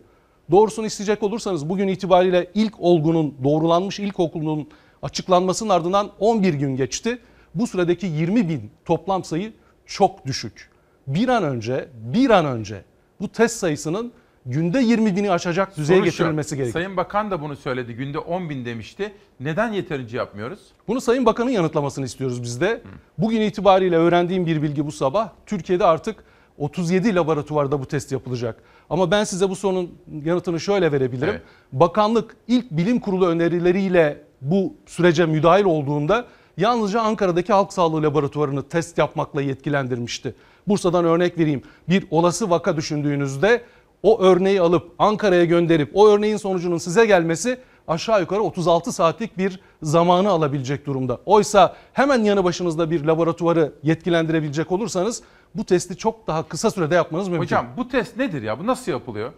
Doğrusunu 0.52 0.86
isteyecek 0.86 1.24
olursanız 1.24 1.70
bugün 1.70 1.88
itibariyle 1.88 2.52
ilk 2.54 2.80
olgunun 2.80 3.36
doğrulanmış 3.44 4.00
ilk 4.00 4.20
okulunun 4.20 4.68
açıklanmasının 5.04 5.70
ardından 5.70 6.12
11 6.20 6.54
gün 6.54 6.76
geçti. 6.76 7.20
Bu 7.56 7.68
süredeki 7.68 8.08
20 8.08 8.50
bin 8.50 8.72
toplam 8.86 9.24
sayı 9.24 9.54
çok 9.86 10.26
düşük. 10.26 10.70
Bir 11.08 11.28
an 11.28 11.44
önce 11.44 11.90
bir 11.96 12.30
an 12.30 12.46
önce 12.46 12.84
bu 13.22 13.28
test 13.28 13.56
sayısının 13.56 14.12
günde 14.46 14.80
20 14.80 15.16
bini 15.16 15.32
aşacak 15.32 15.78
düzeye 15.78 16.00
Soru 16.00 16.06
getirilmesi 16.06 16.56
gerekiyor. 16.56 16.74
Sayın 16.74 16.98
Bakan 16.98 17.32
da 17.32 17.42
bunu 17.42 17.56
söyledi. 17.56 17.94
Günde 17.94 18.20
10 18.20 18.50
bin 18.50 18.66
demişti. 18.66 19.14
Neden 19.40 19.74
yeterince 19.74 20.18
yapmıyoruz? 20.18 20.60
Bunu 20.88 21.02
Sayın 21.02 21.26
Bakan'ın 21.26 21.50
yanıtlamasını 21.50 22.06
istiyoruz 22.06 22.44
biz 22.44 22.62
de. 22.62 22.82
Bugün 23.18 23.42
itibariyle 23.42 23.98
öğrendiğim 23.98 24.46
bir 24.46 24.62
bilgi 24.62 24.86
bu 24.86 24.92
sabah. 24.92 25.30
Türkiye'de 25.46 25.86
artık 25.86 26.24
37 26.58 27.16
laboratuvarda 27.16 27.80
bu 27.80 27.86
test 27.86 28.12
yapılacak. 28.12 28.64
Ama 28.90 29.12
ben 29.12 29.24
size 29.24 29.50
bu 29.50 29.56
sorunun 29.56 29.92
yanıtını 30.26 30.60
şöyle 30.60 30.92
verebilirim. 30.92 31.30
Evet. 31.30 31.42
Bakanlık 31.72 32.36
ilk 32.48 32.72
bilim 32.72 33.00
kurulu 33.00 33.28
önerileriyle 33.28 34.23
bu 34.44 34.74
sürece 34.86 35.26
müdahil 35.26 35.64
olduğunda 35.64 36.26
yalnızca 36.58 37.02
Ankara'daki 37.02 37.54
halk 37.54 37.74
sağlığı 37.74 38.04
laboratuvarını 38.04 38.64
test 38.64 38.98
yapmakla 38.98 39.42
yetkilendirmişti. 39.42 40.36
Bursa'dan 40.68 41.06
örnek 41.06 41.38
vereyim. 41.38 41.62
Bir 41.90 42.08
olası 42.12 42.50
vaka 42.50 42.78
düşündüğünüzde 42.78 43.62
o 44.04 44.22
örneği 44.22 44.62
alıp 44.62 44.92
Ankara'ya 45.00 45.46
gönderip 45.46 45.92
o 45.94 46.08
örneğin 46.08 46.38
sonucunun 46.38 46.78
size 46.78 47.06
gelmesi 47.06 47.58
aşağı 47.88 48.22
yukarı 48.22 48.42
36 48.42 48.92
saatlik 48.92 49.38
bir 49.38 49.60
zamanı 49.82 50.30
alabilecek 50.30 50.86
durumda. 50.86 51.20
Oysa 51.26 51.76
hemen 51.94 52.24
yanı 52.24 52.44
başınızda 52.44 52.92
bir 52.92 53.04
laboratuvarı 53.06 53.74
yetkilendirebilecek 53.84 54.72
olursanız 54.72 55.24
bu 55.56 55.64
testi 55.64 55.98
çok 55.98 56.28
daha 56.28 56.44
kısa 56.44 56.72
sürede 56.72 56.96
yapmanız 56.96 57.28
mümkün. 57.28 57.44
Hocam 57.44 57.68
bu 57.78 57.88
test 57.88 58.18
nedir 58.18 58.42
ya? 58.42 58.60
Bu 58.60 58.68
nasıl 58.68 58.92
yapılıyor? 58.92 59.32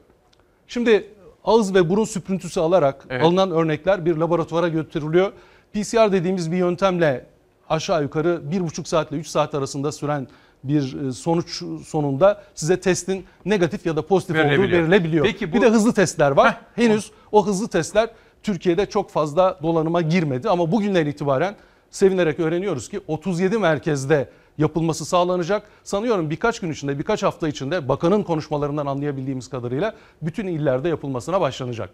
Şimdi 0.68 1.12
ağız 1.46 1.76
ve 1.76 1.90
burun 1.90 2.06
süprüntüsü 2.06 2.60
alarak 2.60 3.06
Evet. 3.10 3.24
alınan 3.24 3.52
örnekler 3.52 4.06
bir 4.06 4.16
laboratuvara 4.18 4.68
götürülüyor. 4.68 5.32
PCR 5.74 6.12
dediğimiz 6.12 6.52
bir 6.52 6.58
yöntemle 6.58 7.26
aşağı 7.70 8.02
yukarı 8.04 8.42
1,5 8.52 8.86
saatle 8.88 9.18
3 9.18 9.28
saat 9.28 9.56
arasında 9.56 9.92
süren 9.92 10.28
bir 10.64 11.08
e, 11.08 11.12
sonuç 11.12 11.64
sonunda 11.88 12.44
size 12.56 12.80
testin 12.80 13.26
negatif 13.46 13.86
ya 13.86 13.96
da 13.96 14.06
pozitif 14.06 14.36
olduğu 14.36 14.46
Verilebiliyor. 14.48 14.86
Peki 15.26 15.52
bu- 15.52 15.56
Bir 15.56 15.62
de 15.62 15.70
hızlı 15.70 15.94
testler 15.94 16.32
var. 16.32 16.58
Henüz 16.76 17.12
o 17.32 17.48
hızlı 17.48 17.68
testler 17.68 18.10
Türkiye'de 18.44 18.86
çok 18.86 19.10
fazla 19.10 19.60
dolanıma 19.64 20.02
girmedi 20.02 20.50
ama 20.50 20.72
bugünden 20.72 21.06
itibaren 21.06 21.56
sevinerek 21.92 22.40
öğreniyoruz 22.40 22.90
ki 22.90 23.00
37 23.08 23.58
merkezde 23.58 24.30
yapılması 24.58 25.06
sağlanacak. 25.06 25.68
Sanıyorum 25.84 26.30
birkaç 26.30 26.60
gün 26.60 26.72
içinde, 26.72 27.00
birkaç 27.00 27.24
hafta 27.24 27.48
içinde 27.48 27.90
bakanın 27.90 28.24
konuşmalarından 28.24 28.86
anlayabildiğimiz 28.86 29.50
kadarıyla 29.50 29.96
bütün 30.22 30.48
illerde 30.48 30.90
yapılmasına 30.90 31.42
başlanacak. 31.42 31.90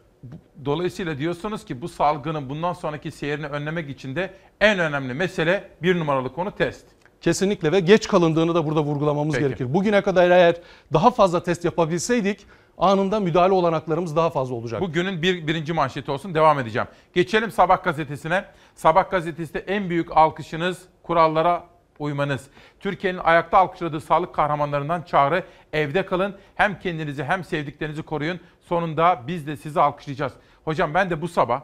Dolayısıyla 0.65 1.17
diyorsunuz 1.17 1.65
ki 1.65 1.81
bu 1.81 1.89
salgının 1.89 2.49
bundan 2.49 2.73
sonraki 2.73 3.11
seyrini 3.11 3.45
önlemek 3.47 3.89
için 3.89 4.15
de 4.15 4.33
en 4.61 4.79
önemli 4.79 5.13
mesele 5.13 5.69
bir 5.81 5.99
numaralı 5.99 6.33
konu 6.33 6.51
test. 6.51 6.85
Kesinlikle 7.21 7.71
ve 7.71 7.79
geç 7.79 8.07
kalındığını 8.07 8.55
da 8.55 8.65
burada 8.65 8.83
vurgulamamız 8.83 9.35
Peki. 9.35 9.47
gerekir. 9.47 9.73
Bugüne 9.73 10.01
kadar 10.01 10.29
eğer 10.29 10.55
daha 10.93 11.11
fazla 11.11 11.43
test 11.43 11.65
yapabilseydik 11.65 12.45
anında 12.77 13.19
müdahale 13.19 13.53
olanaklarımız 13.53 14.15
daha 14.15 14.29
fazla 14.29 14.55
olacak. 14.55 14.81
Bugünün 14.81 15.21
bir, 15.21 15.47
birinci 15.47 15.73
manşeti 15.73 16.11
olsun 16.11 16.33
devam 16.33 16.59
edeceğim. 16.59 16.87
Geçelim 17.13 17.51
Sabah 17.51 17.83
gazetesine. 17.83 18.45
Sabah 18.75 19.11
gazetesinde 19.11 19.59
en 19.59 19.89
büyük 19.89 20.17
alkışınız 20.17 20.81
kurallara 21.03 21.63
uymanız. 22.01 22.49
Türkiye'nin 22.79 23.19
ayakta 23.19 23.57
alkışladığı 23.57 24.01
sağlık 24.01 24.35
kahramanlarından 24.35 25.01
çağrı 25.01 25.43
evde 25.73 26.05
kalın. 26.05 26.35
Hem 26.55 26.79
kendinizi 26.79 27.23
hem 27.23 27.43
sevdiklerinizi 27.43 28.03
koruyun. 28.03 28.39
Sonunda 28.61 29.23
biz 29.27 29.47
de 29.47 29.57
sizi 29.57 29.81
alkışlayacağız. 29.81 30.33
Hocam 30.65 30.93
ben 30.93 31.09
de 31.09 31.21
bu 31.21 31.27
sabah 31.27 31.61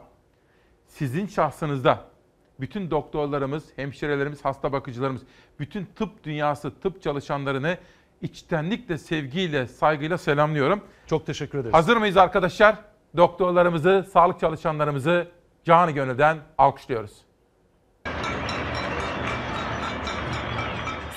sizin 0.86 1.26
şahsınızda 1.26 2.04
bütün 2.60 2.90
doktorlarımız, 2.90 3.64
hemşirelerimiz, 3.76 4.44
hasta 4.44 4.72
bakıcılarımız, 4.72 5.22
bütün 5.60 5.84
tıp 5.84 6.24
dünyası, 6.24 6.80
tıp 6.80 7.02
çalışanlarını 7.02 7.76
içtenlikle, 8.22 8.98
sevgiyle, 8.98 9.66
saygıyla 9.66 10.18
selamlıyorum. 10.18 10.80
Çok 11.06 11.26
teşekkür 11.26 11.58
ederiz. 11.58 11.74
Hazır 11.74 11.96
mıyız 11.96 12.16
arkadaşlar? 12.16 12.76
Doktorlarımızı, 13.16 14.06
sağlık 14.12 14.40
çalışanlarımızı 14.40 15.28
canı 15.64 15.90
gönülden 15.90 16.38
alkışlıyoruz. 16.58 17.27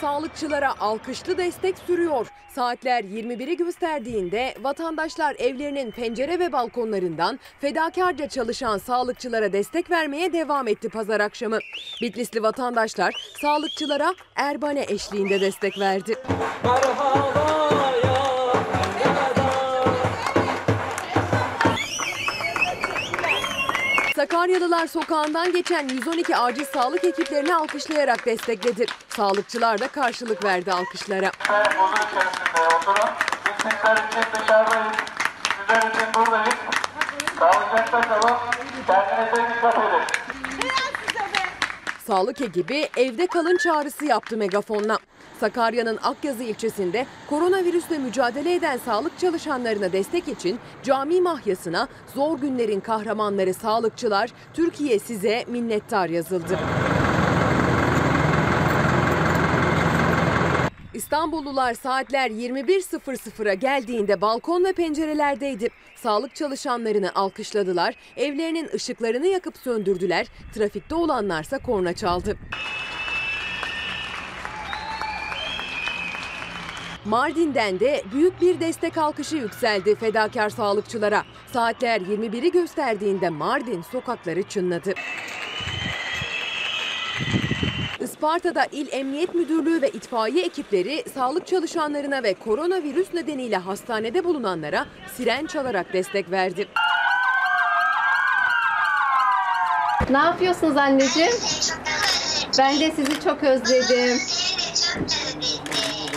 Sağlıkçılara 0.02 0.80
alkışlı 0.80 1.38
destek 1.38 1.78
sürüyor. 1.78 2.28
Saatler 2.56 3.04
21'i 3.04 3.58
gösterdiğinde 3.58 4.56
vatandaşlar 4.62 5.36
evlerinin 5.40 5.92
pencere 5.92 6.40
ve 6.40 6.52
balkonlarından 6.52 7.40
fedakarca 7.60 8.30
çalışan 8.30 8.78
sağlıkçılara 8.78 9.54
destek 9.54 9.92
vermeye 9.92 10.34
devam 10.34 10.68
etti 10.68 10.90
pazar 10.90 11.20
akşamı. 11.20 11.60
Bitlisli 12.02 12.44
vatandaşlar 12.44 13.14
sağlıkçılara 13.42 14.16
Erbane 14.36 14.86
eşliğinde 14.90 15.42
destek 15.42 15.80
verdi. 15.80 16.16
Sakaryalılar 24.22 24.88
sokağından 24.88 25.52
geçen 25.52 25.88
112 25.88 26.38
acil 26.38 26.66
sağlık 26.66 27.04
ekiplerini 27.04 27.56
alkışlayarak 27.56 28.26
destekledi. 28.26 28.86
Sağlıkçılar 29.10 29.80
da 29.80 29.88
karşılık 29.88 30.44
verdi 30.44 30.72
alkışlara. 30.72 31.32
Sağlık 42.08 42.42
ekibi 42.42 42.90
evde 42.98 43.28
kalın 43.28 43.58
çağrısı 43.58 44.06
yaptı 44.06 44.38
megafonla. 44.38 45.00
Sakarya'nın 45.42 46.00
Akyazı 46.04 46.44
ilçesinde 46.44 47.06
koronavirüsle 47.30 47.98
mücadele 47.98 48.56
eden 48.56 48.78
sağlık 48.78 49.20
çalışanlarına 49.20 49.92
destek 49.92 50.28
için 50.28 50.60
cami 50.84 51.22
mahyasına 51.22 51.88
zor 52.16 52.40
günlerin 52.40 52.80
kahramanları 52.80 53.54
sağlıkçılar 53.54 54.30
Türkiye 54.54 55.00
size 55.00 55.46
minnettar 55.48 56.10
yazıldı. 56.10 56.60
İstanbullular 60.94 61.74
saatler 61.74 62.30
21.00'a 62.30 63.54
geldiğinde 63.54 64.22
balkon 64.22 64.64
ve 64.64 64.74
pencerelerdeydi. 64.74 65.70
Sağlık 65.96 66.36
çalışanlarını 66.36 67.12
alkışladılar, 67.16 67.96
evlerinin 68.18 68.70
ışıklarını 68.74 69.28
yakıp 69.28 69.58
söndürdüler, 69.58 70.28
trafikte 70.54 70.96
olanlarsa 70.96 71.58
korna 71.58 71.94
çaldı. 71.94 72.38
Mardin'den 77.06 77.80
de 77.80 78.04
büyük 78.14 78.42
bir 78.42 78.60
destek 78.60 78.98
alkışı 78.98 79.36
yükseldi 79.36 79.96
fedakar 79.96 80.50
sağlıkçılara. 80.50 81.24
Saatler 81.54 82.02
21'i 82.02 82.52
gösterdiğinde 82.52 83.30
Mardin 83.30 83.82
sokakları 83.82 84.44
çınladı. 84.44 84.94
Isparta'da 88.00 88.66
İl 88.72 88.88
Emniyet 88.92 89.36
Müdürlüğü 89.36 89.82
ve 89.82 89.90
itfaiye 89.90 90.46
ekipleri 90.46 91.04
sağlık 91.14 91.48
çalışanlarına 91.48 92.24
ve 92.24 92.34
koronavirüs 92.34 93.14
nedeniyle 93.14 93.58
hastanede 93.58 94.24
bulunanlara 94.24 94.86
siren 95.16 95.46
çalarak 95.46 95.94
destek 95.94 96.32
verdi. 96.32 96.68
Ne 100.10 100.18
yapıyorsunuz 100.18 100.78
anneciğim? 100.78 101.32
Ben 102.60 102.80
de 102.80 102.92
sizi 102.92 103.20
çok 103.20 103.44
özledim. 103.44 104.18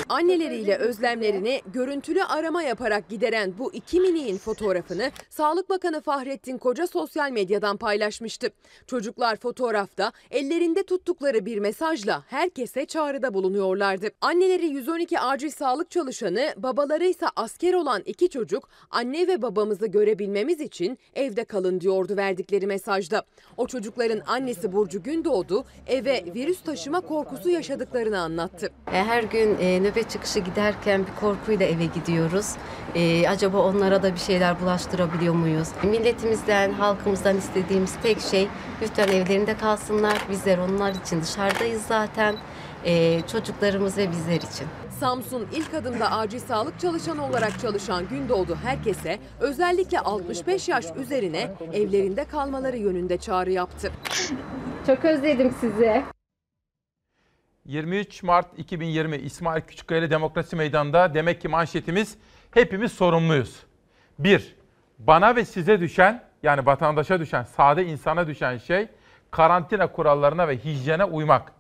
Anneleriyle 0.09 0.77
özlemlerini 0.77 1.61
görüntülü 1.73 2.25
arama 2.25 2.63
yaparak 2.63 3.09
gideren 3.09 3.55
bu 3.59 3.73
iki 3.73 4.01
miniğin 4.01 4.39
fotoğrafını 4.39 5.11
Sağlık 5.31 5.71
Bakanı 5.71 6.01
Fahrettin 6.01 6.59
Koca 6.59 6.87
sosyal 6.87 7.31
medyadan 7.31 7.77
paylaşmıştı. 7.77 8.51
Çocuklar 8.87 9.37
fotoğrafta 9.37 10.13
ellerinde 10.31 10.83
tuttukları 10.83 11.47
bir 11.47 11.59
mesajla 11.59 12.23
herkese 12.27 12.87
çağrıda 12.87 13.35
bulunuyorlardı. 13.35 14.09
Anneleri 14.21 14.67
112 14.67 15.21
acil 15.21 15.51
sağlık 15.51 15.91
çalışanı, 15.91 16.55
babaları 16.57 17.05
ise 17.05 17.27
asker 17.37 17.75
olan 17.75 18.03
iki 18.07 18.29
çocuk 18.29 18.69
anne 18.91 19.29
ve 19.29 19.43
babamızı 19.43 19.87
görebilmemiz 19.87 20.61
için 20.61 20.99
evde 21.15 21.45
kalın 21.45 21.81
diyordu 21.81 22.17
verdikleri 22.17 22.67
mesajda. 22.67 23.23
O 23.57 23.67
çocukların 23.67 24.21
annesi 24.27 24.73
Burcu 24.73 25.03
Gündoğdu 25.03 25.65
eve 25.87 26.24
virüs 26.35 26.63
taşıma 26.63 27.01
korkusu 27.01 27.51
yaşadıklarını 27.51 28.21
anlattı. 28.21 28.71
Her 28.85 29.23
gün 29.23 29.59
e, 29.61 29.81
nöbet 29.81 30.11
çıkışı 30.11 30.39
giderken 30.39 31.07
bir 31.07 31.21
korkuyla 31.21 31.67
eve 31.67 31.85
gidiyoruz. 31.85 32.53
E, 32.95 33.29
acaba 33.29 33.59
onlara 33.59 34.03
da 34.03 34.15
bir 34.15 34.21
şeyler 34.21 34.61
bulaştırabiliyor 34.61 35.35
muyuz? 35.35 35.69
Milletimizden, 35.83 36.73
halkımızdan 36.73 37.37
istediğimiz 37.37 37.95
tek 38.03 38.21
şey 38.21 38.49
lütfen 38.83 39.09
evlerinde 39.09 39.57
kalsınlar. 39.57 40.19
Bizler 40.31 40.59
onlar 40.59 40.95
için 40.95 41.23
dışarıdayız 41.23 41.83
zaten. 41.83 42.37
E, 42.85 43.21
çocuklarımız 43.33 43.99
ve 43.99 44.11
bizler 44.11 44.37
için. 44.37 44.67
Samsun 45.01 45.47
ilk 45.53 45.75
adımda 45.75 46.11
acil 46.11 46.39
sağlık 46.39 46.81
çalışanı 46.81 47.27
olarak 47.27 47.61
çalışan 47.61 48.09
Gündoğdu 48.09 48.59
herkese 48.65 49.19
özellikle 49.41 50.01
65 50.01 50.69
yaş 50.69 50.87
üzerine 50.97 51.55
evlerinde 51.73 52.25
kalmaları 52.25 52.77
yönünde 52.77 53.17
çağrı 53.17 53.53
yaptı. 53.53 53.93
Çok 54.87 55.05
özledim 55.05 55.55
sizi. 55.61 56.03
23 57.65 58.23
Mart 58.23 58.59
2020 58.59 59.17
İsmail 59.17 59.63
Küçükkaya 59.63 60.11
Demokrasi 60.11 60.57
Meydanı'nda 60.57 61.15
demek 61.15 61.41
ki 61.41 61.49
manşetimiz 61.49 62.19
hepimiz 62.51 62.93
sorumluyuz. 62.93 63.63
1. 64.19 64.57
Bana 64.99 65.37
ve 65.37 65.45
size 65.45 65.81
düşen 65.81 66.25
yani 66.43 66.67
vatandaşa 66.67 67.21
düşen, 67.21 67.43
sade 67.43 67.87
insana 67.87 68.27
düşen 68.27 68.59
şey 68.59 68.89
karantina 69.31 69.93
kurallarına 69.93 70.49
ve 70.49 70.57
hijyene 70.57 71.05
uymak. 71.05 71.53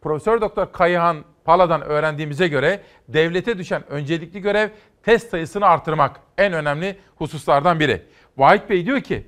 Profesör 0.00 0.40
Doktor 0.40 0.72
Kayıhan 0.72 1.24
Pala'dan 1.44 1.82
öğrendiğimize 1.82 2.48
göre 2.48 2.82
devlete 3.08 3.58
düşen 3.58 3.90
öncelikli 3.90 4.40
görev 4.40 4.68
test 5.02 5.30
sayısını 5.30 5.66
artırmak. 5.66 6.20
En 6.38 6.52
önemli 6.52 6.96
hususlardan 7.16 7.80
biri. 7.80 8.02
Vahit 8.36 8.70
Bey 8.70 8.86
diyor 8.86 9.00
ki 9.00 9.26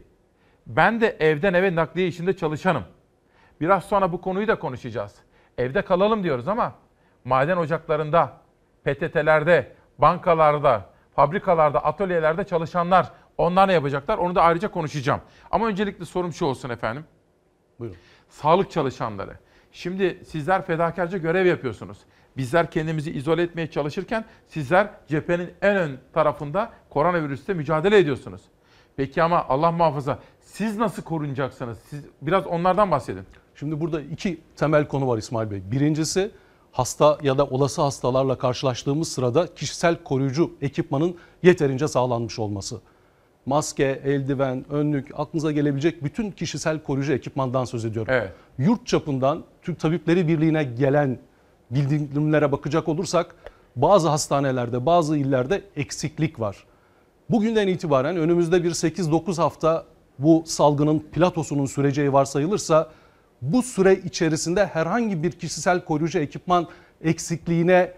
ben 0.66 1.00
de 1.00 1.16
evden 1.20 1.54
eve 1.54 1.74
nakliye 1.74 2.08
işinde 2.08 2.36
çalışanım. 2.36 2.84
Biraz 3.64 3.84
sonra 3.84 4.12
bu 4.12 4.20
konuyu 4.20 4.48
da 4.48 4.58
konuşacağız. 4.58 5.14
Evde 5.58 5.82
kalalım 5.82 6.24
diyoruz 6.24 6.48
ama 6.48 6.72
maden 7.24 7.56
ocaklarında, 7.56 8.32
PTT'lerde, 8.84 9.72
bankalarda, 9.98 10.86
fabrikalarda, 11.16 11.84
atölyelerde 11.84 12.44
çalışanlar 12.44 13.10
onlar 13.38 13.68
ne 13.68 13.72
yapacaklar? 13.72 14.18
Onu 14.18 14.34
da 14.34 14.42
ayrıca 14.42 14.70
konuşacağım. 14.70 15.20
Ama 15.50 15.66
öncelikle 15.66 16.04
sorum 16.04 16.32
şu 16.32 16.44
olsun 16.46 16.70
efendim. 16.70 17.04
Buyurun. 17.78 17.96
Sağlık 18.28 18.70
çalışanları. 18.70 19.38
Şimdi 19.72 20.24
sizler 20.24 20.66
fedakarca 20.66 21.18
görev 21.18 21.46
yapıyorsunuz. 21.46 21.98
Bizler 22.36 22.70
kendimizi 22.70 23.10
izole 23.10 23.42
etmeye 23.42 23.70
çalışırken 23.70 24.24
sizler 24.46 24.90
cephenin 25.08 25.54
en 25.62 25.76
ön 25.76 25.98
tarafında 26.12 26.72
koronavirüste 26.90 27.54
mücadele 27.54 27.98
ediyorsunuz. 27.98 28.42
Peki 28.96 29.22
ama 29.22 29.44
Allah 29.48 29.72
muhafaza 29.72 30.18
siz 30.40 30.76
nasıl 30.76 31.02
korunacaksınız? 31.02 31.78
Siz 31.78 32.06
biraz 32.22 32.46
onlardan 32.46 32.90
bahsedin. 32.90 33.26
Şimdi 33.54 33.80
burada 33.80 34.00
iki 34.00 34.40
temel 34.56 34.88
konu 34.88 35.08
var 35.08 35.18
İsmail 35.18 35.50
Bey. 35.50 35.62
Birincisi 35.70 36.30
hasta 36.72 37.18
ya 37.22 37.38
da 37.38 37.46
olası 37.46 37.82
hastalarla 37.82 38.38
karşılaştığımız 38.38 39.08
sırada 39.08 39.54
kişisel 39.54 40.02
koruyucu 40.04 40.50
ekipmanın 40.62 41.16
yeterince 41.42 41.88
sağlanmış 41.88 42.38
olması. 42.38 42.80
Maske, 43.46 44.00
eldiven, 44.04 44.64
önlük, 44.70 45.10
aklınıza 45.20 45.52
gelebilecek 45.52 46.04
bütün 46.04 46.30
kişisel 46.30 46.82
koruyucu 46.82 47.12
ekipmandan 47.12 47.64
söz 47.64 47.84
ediyorum. 47.84 48.12
Evet. 48.14 48.32
Yurt 48.58 48.86
çapından 48.86 49.44
Türk 49.62 49.80
Tabipleri 49.80 50.28
Birliği'ne 50.28 50.64
gelen 50.64 51.18
bildirimlere 51.70 52.52
bakacak 52.52 52.88
olursak 52.88 53.36
bazı 53.76 54.08
hastanelerde, 54.08 54.86
bazı 54.86 55.16
illerde 55.16 55.62
eksiklik 55.76 56.40
var. 56.40 56.64
Bugünden 57.30 57.68
itibaren 57.68 58.16
önümüzde 58.16 58.64
bir 58.64 58.70
8-9 58.70 59.36
hafta 59.36 59.84
bu 60.18 60.42
salgının 60.46 60.98
platosunun 61.12 61.66
süreceği 61.66 62.12
varsayılırsa 62.12 62.90
bu 63.52 63.62
süre 63.62 63.94
içerisinde 63.94 64.66
herhangi 64.66 65.22
bir 65.22 65.32
kişisel 65.32 65.84
koruyucu 65.84 66.18
ekipman 66.18 66.66
eksikliğine 67.04 67.92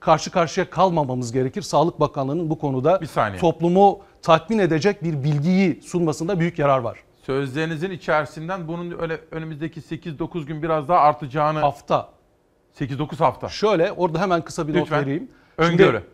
karşı 0.00 0.30
karşıya 0.30 0.70
kalmamamız 0.70 1.32
gerekir. 1.32 1.62
Sağlık 1.62 2.00
Bakanlığı'nın 2.00 2.50
bu 2.50 2.58
konuda 2.58 3.00
toplumu 3.40 4.00
tatmin 4.22 4.58
edecek 4.58 5.04
bir 5.04 5.24
bilgiyi 5.24 5.82
sunmasında 5.82 6.40
büyük 6.40 6.58
yarar 6.58 6.78
var. 6.78 6.98
Sözlerinizin 7.26 7.90
içerisinden 7.90 8.68
bunun 8.68 9.02
öyle 9.02 9.20
önümüzdeki 9.30 9.80
8-9 9.80 10.44
gün 10.44 10.62
biraz 10.62 10.88
daha 10.88 10.98
artacağını... 10.98 11.58
Hafta. 11.58 12.08
8-9 12.80 13.16
hafta. 13.16 13.48
Şöyle 13.48 13.92
orada 13.92 14.20
hemen 14.20 14.42
kısa 14.42 14.68
bir 14.68 14.74
Lütfen. 14.74 14.98
not 14.98 15.06
vereyim. 15.06 15.28
Öngörü. 15.58 15.96
Şimdi 15.96 16.06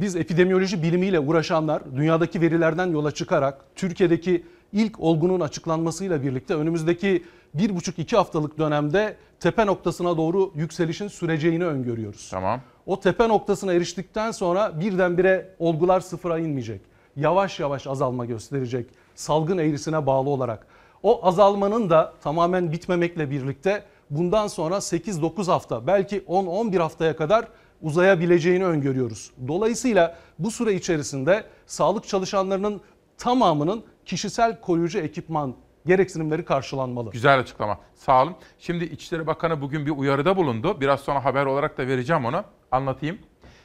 biz 0.00 0.16
epidemiyoloji 0.16 0.82
bilimiyle 0.82 1.20
uğraşanlar 1.20 1.96
dünyadaki 1.96 2.40
verilerden 2.40 2.86
yola 2.86 3.10
çıkarak 3.10 3.64
Türkiye'deki 3.76 4.44
ilk 4.72 5.00
olgunun 5.00 5.40
açıklanmasıyla 5.40 6.22
birlikte 6.22 6.54
önümüzdeki 6.54 7.24
1,5-2 7.56 8.16
haftalık 8.16 8.58
dönemde 8.58 9.16
tepe 9.40 9.66
noktasına 9.66 10.16
doğru 10.16 10.52
yükselişin 10.54 11.08
süreceğini 11.08 11.64
öngörüyoruz. 11.64 12.28
Tamam. 12.30 12.60
O 12.86 13.00
tepe 13.00 13.28
noktasına 13.28 13.72
eriştikten 13.72 14.30
sonra 14.30 14.80
birdenbire 14.80 15.54
olgular 15.58 16.00
sıfıra 16.00 16.38
inmeyecek. 16.38 16.80
Yavaş 17.16 17.60
yavaş 17.60 17.86
azalma 17.86 18.24
gösterecek 18.24 18.86
salgın 19.14 19.58
eğrisine 19.58 20.06
bağlı 20.06 20.30
olarak. 20.30 20.66
O 21.02 21.26
azalmanın 21.26 21.90
da 21.90 22.12
tamamen 22.22 22.72
bitmemekle 22.72 23.30
birlikte 23.30 23.84
bundan 24.10 24.46
sonra 24.46 24.74
8-9 24.74 25.50
hafta 25.50 25.86
belki 25.86 26.20
10-11 26.20 26.78
haftaya 26.78 27.16
kadar 27.16 27.48
uzayabileceğini 27.82 28.64
öngörüyoruz. 28.64 29.30
Dolayısıyla 29.48 30.16
bu 30.38 30.50
süre 30.50 30.74
içerisinde 30.74 31.44
sağlık 31.66 32.08
çalışanlarının 32.08 32.80
tamamının 33.18 33.84
kişisel 34.06 34.60
koruyucu 34.60 34.98
ekipman 34.98 35.54
gereksinimleri 35.88 36.44
karşılanmalı. 36.44 37.10
Güzel 37.10 37.38
açıklama. 37.38 37.78
Sağ 37.94 38.22
olun. 38.22 38.36
Şimdi 38.58 38.84
İçişleri 38.84 39.26
Bakanı 39.26 39.60
bugün 39.60 39.86
bir 39.86 39.90
uyarıda 39.90 40.36
bulundu. 40.36 40.80
Biraz 40.80 41.00
sonra 41.00 41.24
haber 41.24 41.46
olarak 41.46 41.78
da 41.78 41.86
vereceğim 41.86 42.24
onu. 42.24 42.44
Anlatayım. 42.72 43.18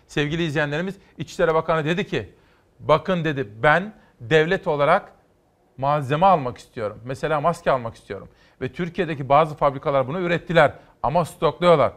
Sevgili 0.07 0.43
izleyenlerimiz 0.43 0.95
İçişleri 1.17 1.53
Bakanı 1.53 1.85
dedi 1.85 2.07
ki 2.07 2.29
bakın 2.79 3.25
dedi 3.25 3.47
ben 3.63 3.93
devlet 4.21 4.67
olarak 4.67 5.11
malzeme 5.77 6.25
almak 6.25 6.57
istiyorum. 6.57 6.99
Mesela 7.05 7.41
maske 7.41 7.71
almak 7.71 7.95
istiyorum. 7.95 8.29
Ve 8.61 8.73
Türkiye'deki 8.73 9.29
bazı 9.29 9.55
fabrikalar 9.55 10.07
bunu 10.07 10.19
ürettiler 10.19 10.73
ama 11.03 11.25
stokluyorlar. 11.25 11.93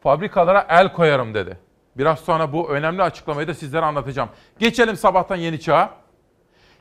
Fabrikalara 0.00 0.66
el 0.68 0.92
koyarım 0.92 1.34
dedi. 1.34 1.58
Biraz 1.96 2.18
sonra 2.18 2.52
bu 2.52 2.70
önemli 2.70 3.02
açıklamayı 3.02 3.48
da 3.48 3.54
sizlere 3.54 3.84
anlatacağım. 3.84 4.28
Geçelim 4.58 4.96
sabahtan 4.96 5.36
yeni 5.36 5.60
çağa. 5.60 5.90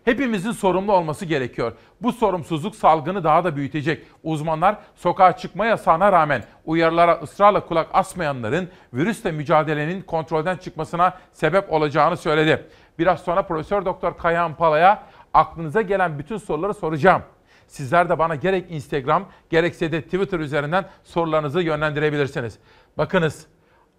Hepimizin 0.09 0.51
sorumlu 0.51 0.93
olması 0.93 1.25
gerekiyor. 1.25 1.73
Bu 2.01 2.11
sorumsuzluk 2.11 2.75
salgını 2.75 3.23
daha 3.23 3.43
da 3.43 3.55
büyütecek. 3.55 4.05
Uzmanlar 4.23 4.77
sokağa 4.95 5.37
çıkma 5.37 5.65
yasağına 5.65 6.11
rağmen 6.11 6.43
uyarılara 6.65 7.19
ısrarla 7.23 7.65
kulak 7.65 7.87
asmayanların 7.93 8.69
virüsle 8.93 9.31
mücadelenin 9.31 10.01
kontrolden 10.01 10.57
çıkmasına 10.57 11.17
sebep 11.31 11.73
olacağını 11.73 12.17
söyledi. 12.17 12.67
Biraz 12.99 13.21
sonra 13.21 13.41
Profesör 13.41 13.85
Doktor 13.85 14.17
Kayahan 14.17 14.55
Pala'ya 14.55 15.03
aklınıza 15.33 15.81
gelen 15.81 16.19
bütün 16.19 16.37
soruları 16.37 16.73
soracağım. 16.73 17.21
Sizler 17.67 18.09
de 18.09 18.19
bana 18.19 18.35
gerek 18.35 18.71
Instagram 18.71 19.25
gerekse 19.49 19.91
de 19.91 20.01
Twitter 20.01 20.39
üzerinden 20.39 20.85
sorularınızı 21.03 21.61
yönlendirebilirsiniz. 21.61 22.59
Bakınız 22.97 23.45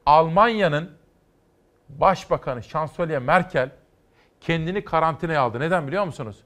Almanya'nın 0.07 0.90
Başbakanı 1.88 2.62
Şansölye 2.62 3.18
Merkel 3.18 3.70
kendini 4.40 4.85
karantinaya 4.85 5.42
aldı. 5.42 5.61
Neden 5.61 5.87
biliyor 5.87 6.05
musunuz? 6.05 6.37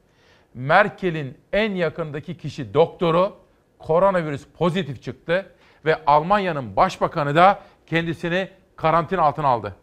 Merkel'in 0.54 1.38
en 1.52 1.72
yakındaki 1.72 2.36
kişi 2.36 2.74
doktoru 2.74 3.36
koronavirüs 3.78 4.46
pozitif 4.58 5.02
çıktı 5.02 5.46
ve 5.84 6.04
Almanya'nın 6.06 6.76
başbakanı 6.76 7.34
da 7.34 7.62
kendisini 7.86 8.48
karantina 8.76 9.22
altına 9.22 9.48
aldı. 9.48 9.76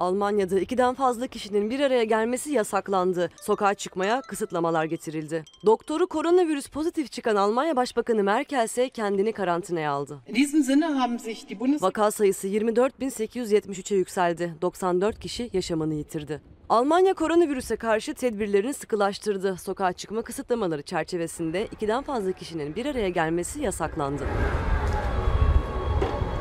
Almanya'da 0.00 0.60
ikiden 0.60 0.94
fazla 0.94 1.26
kişinin 1.26 1.70
bir 1.70 1.80
araya 1.80 2.04
gelmesi 2.04 2.52
yasaklandı. 2.52 3.30
Sokağa 3.42 3.74
çıkmaya 3.74 4.20
kısıtlamalar 4.22 4.84
getirildi. 4.84 5.44
Doktoru 5.66 6.06
koronavirüs 6.06 6.68
pozitif 6.68 7.12
çıkan 7.12 7.36
Almanya 7.36 7.76
Başbakanı 7.76 8.22
Merkel 8.22 8.64
ise 8.64 8.88
kendini 8.88 9.32
karantinaya 9.32 9.90
aldı. 9.92 10.18
Vaka 11.82 12.10
sayısı 12.10 12.48
24.873'e 12.48 13.96
yükseldi. 13.96 14.54
94 14.62 15.20
kişi 15.20 15.50
yaşamını 15.52 15.94
yitirdi. 15.94 16.40
Almanya 16.68 17.14
koronavirüse 17.14 17.76
karşı 17.76 18.14
tedbirlerini 18.14 18.74
sıkılaştırdı. 18.74 19.56
Sokağa 19.62 19.92
çıkma 19.92 20.22
kısıtlamaları 20.22 20.82
çerçevesinde 20.82 21.66
ikiden 21.72 22.02
fazla 22.02 22.32
kişinin 22.32 22.76
bir 22.76 22.86
araya 22.86 23.08
gelmesi 23.08 23.60
yasaklandı. 23.62 24.24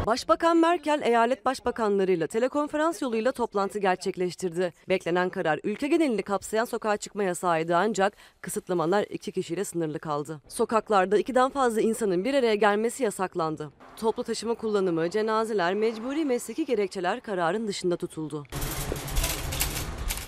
Başbakan 0.05 0.57
Merkel 0.57 1.01
eyalet 1.03 1.45
başbakanlarıyla 1.45 2.27
telekonferans 2.27 3.01
yoluyla 3.01 3.31
toplantı 3.31 3.79
gerçekleştirdi. 3.79 4.73
Beklenen 4.89 5.29
karar 5.29 5.59
ülke 5.63 5.87
genelini 5.87 6.21
kapsayan 6.21 6.65
sokağa 6.65 6.97
çıkma 6.97 7.23
yasağıydı 7.23 7.75
ancak 7.75 8.13
kısıtlamalar 8.41 9.05
iki 9.09 9.31
kişiyle 9.31 9.63
sınırlı 9.63 9.99
kaldı. 9.99 10.41
Sokaklarda 10.47 11.17
ikiden 11.17 11.49
fazla 11.49 11.81
insanın 11.81 12.25
bir 12.25 12.33
araya 12.33 12.55
gelmesi 12.55 13.03
yasaklandı. 13.03 13.71
Toplu 13.97 14.23
taşıma 14.23 14.53
kullanımı, 14.53 15.09
cenazeler, 15.09 15.73
mecburi 15.73 16.25
mesleki 16.25 16.65
gerekçeler 16.65 17.19
kararın 17.19 17.67
dışında 17.67 17.97
tutuldu. 17.97 18.45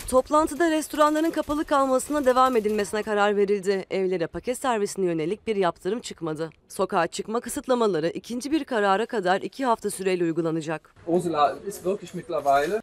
Toplantıda 0.10 0.72
restoranların 0.72 1.32
kapalı 1.32 1.66
kalmasına 1.66 2.26
devam 2.26 2.56
edilmesine 2.56 3.04
karar 3.04 3.38
verildi. 3.38 3.86
Evlere 3.92 4.28
paket 4.28 4.58
servisine 4.58 5.06
yönelik 5.06 5.48
bir 5.48 5.56
yaptırım 5.56 6.00
çıkmadı. 6.00 6.50
Sokağa 6.70 7.08
çıkma 7.08 7.40
kısıtlamaları 7.40 8.08
ikinci 8.08 8.52
bir 8.52 8.64
karara 8.64 9.06
kadar 9.06 9.42
iki 9.42 9.66
hafta 9.66 9.90
süreyle 9.90 10.24
uygulanacak. 10.24 10.96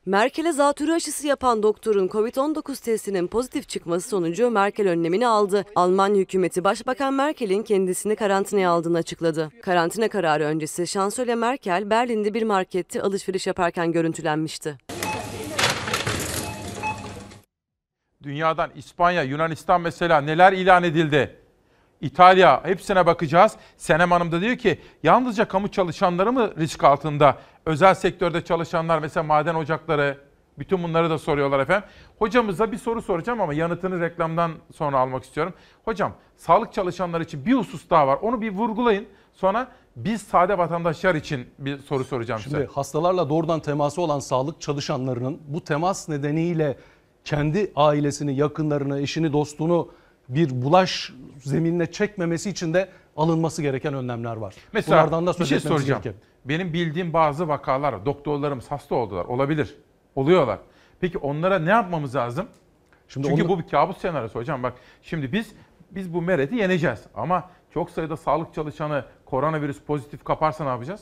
Merkel'e 0.06 0.52
zatürre 0.52 0.92
aşısı 0.94 1.26
yapan 1.26 1.62
doktorun 1.62 2.08
Covid-19 2.08 2.84
testinin 2.84 3.26
pozitif 3.26 3.68
çıkması 3.68 4.08
sonucu 4.08 4.50
Merkel 4.50 4.88
önlemini 4.88 5.26
aldı. 5.26 5.64
Almanya 5.74 6.16
hükümeti 6.16 6.64
Başbakan 6.64 7.14
Merkel'in 7.14 7.62
kendisini 7.62 8.16
karantinaya 8.16 8.70
aldığını 8.70 8.98
açıkladı. 8.98 9.50
Karantina 9.62 10.08
kararı 10.08 10.44
öncesi 10.44 10.86
Şansölye 10.86 11.34
Merkel 11.34 11.90
Berlin'de 11.90 12.34
bir 12.34 12.42
markette 12.42 13.02
alışveriş 13.02 13.46
yaparken 13.46 13.92
görüntülenmişti. 13.92 14.78
Dünyadan 18.22 18.70
İspanya, 18.74 19.22
Yunanistan 19.22 19.80
mesela 19.80 20.20
neler 20.20 20.52
ilan 20.52 20.82
edildi? 20.82 21.36
İtalya 22.00 22.64
hepsine 22.64 23.06
bakacağız. 23.06 23.52
Senem 23.76 24.10
Hanım 24.10 24.32
da 24.32 24.40
diyor 24.40 24.56
ki 24.56 24.80
yalnızca 25.02 25.48
kamu 25.48 25.68
çalışanları 25.68 26.32
mı 26.32 26.56
risk 26.58 26.84
altında? 26.84 27.36
Özel 27.66 27.94
sektörde 27.94 28.44
çalışanlar 28.44 28.98
mesela 28.98 29.24
maden 29.24 29.54
ocakları 29.54 30.18
bütün 30.58 30.82
bunları 30.82 31.10
da 31.10 31.18
soruyorlar 31.18 31.60
efendim. 31.60 31.88
Hocamıza 32.18 32.72
bir 32.72 32.78
soru 32.78 33.02
soracağım 33.02 33.40
ama 33.40 33.54
yanıtını 33.54 34.00
reklamdan 34.00 34.52
sonra 34.74 34.98
almak 34.98 35.24
istiyorum. 35.24 35.54
Hocam 35.84 36.12
sağlık 36.36 36.72
çalışanları 36.72 37.22
için 37.22 37.46
bir 37.46 37.54
husus 37.54 37.90
daha 37.90 38.06
var. 38.06 38.18
Onu 38.22 38.40
bir 38.40 38.50
vurgulayın. 38.52 39.06
Sonra 39.32 39.68
biz 39.96 40.22
sade 40.22 40.58
vatandaşlar 40.58 41.14
için 41.14 41.46
bir 41.58 41.78
soru 41.78 42.04
soracağım 42.04 42.40
Şimdi 42.40 42.56
size. 42.56 42.66
hastalarla 42.66 43.28
doğrudan 43.28 43.60
teması 43.60 44.02
olan 44.02 44.18
sağlık 44.18 44.60
çalışanlarının 44.60 45.40
bu 45.46 45.64
temas 45.64 46.08
nedeniyle 46.08 46.76
kendi 47.24 47.72
ailesini, 47.76 48.34
yakınlarını, 48.34 49.00
eşini, 49.00 49.32
dostunu 49.32 49.88
bir 50.28 50.62
bulaş 50.62 51.12
zeminine 51.38 51.90
çekmemesi 51.92 52.50
için 52.50 52.74
de 52.74 52.88
alınması 53.16 53.62
gereken 53.62 53.94
önlemler 53.94 54.36
var. 54.36 54.54
Mesela 54.72 54.96
Bunlardan 55.02 55.26
da 55.26 55.30
bir 55.30 55.36
söz 55.36 55.48
şey 55.48 55.58
etmemiz 55.58 55.78
soracağım. 55.80 56.02
gerekir. 56.02 56.22
Benim 56.44 56.72
bildiğim 56.72 57.12
bazı 57.12 57.48
vakalar, 57.48 58.06
doktorlarımız 58.06 58.70
hasta 58.70 58.94
oldular. 58.94 59.24
Olabilir. 59.24 59.76
Oluyorlar. 60.16 60.58
Peki 61.00 61.18
onlara 61.18 61.58
ne 61.58 61.70
yapmamız 61.70 62.14
lazım? 62.14 62.46
Şimdi 63.08 63.28
Çünkü 63.28 63.42
onu- 63.42 63.48
bu 63.48 63.58
bir 63.58 63.68
kabus 63.68 63.98
senaryosu 63.98 64.38
hocam. 64.38 64.62
Bak 64.62 64.74
şimdi 65.02 65.32
biz 65.32 65.52
biz 65.90 66.14
bu 66.14 66.22
mereti 66.22 66.54
yeneceğiz. 66.54 67.00
Ama 67.14 67.50
çok 67.74 67.90
sayıda 67.90 68.16
sağlık 68.16 68.54
çalışanı 68.54 69.04
koronavirüs 69.26 69.80
pozitif 69.80 70.24
kaparsa 70.24 70.64
ne 70.64 70.70
yapacağız? 70.70 71.00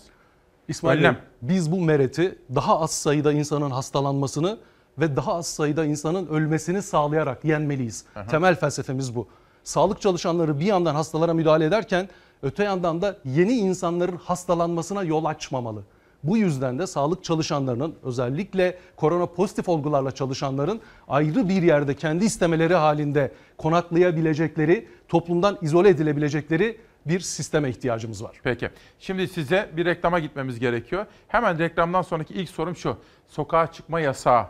İsmail 0.68 1.02
Bey, 1.02 1.10
biz 1.42 1.72
bu 1.72 1.80
mereti 1.80 2.38
daha 2.54 2.80
az 2.80 2.90
sayıda 2.90 3.32
insanın 3.32 3.70
hastalanmasını 3.70 4.58
ve 5.00 5.16
daha 5.16 5.34
az 5.34 5.46
sayıda 5.46 5.84
insanın 5.84 6.26
ölmesini 6.26 6.82
sağlayarak 6.82 7.44
yenmeliyiz. 7.44 8.04
Aha. 8.16 8.26
Temel 8.26 8.54
felsefemiz 8.54 9.14
bu. 9.14 9.28
Sağlık 9.64 10.00
çalışanları 10.00 10.60
bir 10.60 10.66
yandan 10.66 10.94
hastalara 10.94 11.34
müdahale 11.34 11.64
ederken 11.64 12.08
öte 12.42 12.64
yandan 12.64 13.02
da 13.02 13.16
yeni 13.24 13.52
insanların 13.52 14.16
hastalanmasına 14.16 15.02
yol 15.02 15.24
açmamalı. 15.24 15.82
Bu 16.22 16.36
yüzden 16.36 16.78
de 16.78 16.86
sağlık 16.86 17.24
çalışanlarının 17.24 17.94
özellikle 18.02 18.78
korona 18.96 19.26
pozitif 19.26 19.68
olgularla 19.68 20.10
çalışanların 20.10 20.80
ayrı 21.08 21.48
bir 21.48 21.62
yerde 21.62 21.94
kendi 21.94 22.24
istemeleri 22.24 22.74
halinde 22.74 23.32
konaklayabilecekleri, 23.58 24.88
toplumdan 25.08 25.58
izole 25.62 25.88
edilebilecekleri 25.88 26.78
bir 27.06 27.20
sisteme 27.20 27.70
ihtiyacımız 27.70 28.24
var. 28.24 28.40
Peki. 28.42 28.70
Şimdi 28.98 29.28
size 29.28 29.70
bir 29.76 29.84
reklama 29.84 30.18
gitmemiz 30.18 30.58
gerekiyor. 30.58 31.06
Hemen 31.28 31.58
reklamdan 31.58 32.02
sonraki 32.02 32.34
ilk 32.34 32.48
sorum 32.48 32.76
şu. 32.76 32.96
Sokağa 33.28 33.72
çıkma 33.72 34.00
yasağı, 34.00 34.46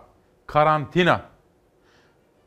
karantina. 0.53 1.23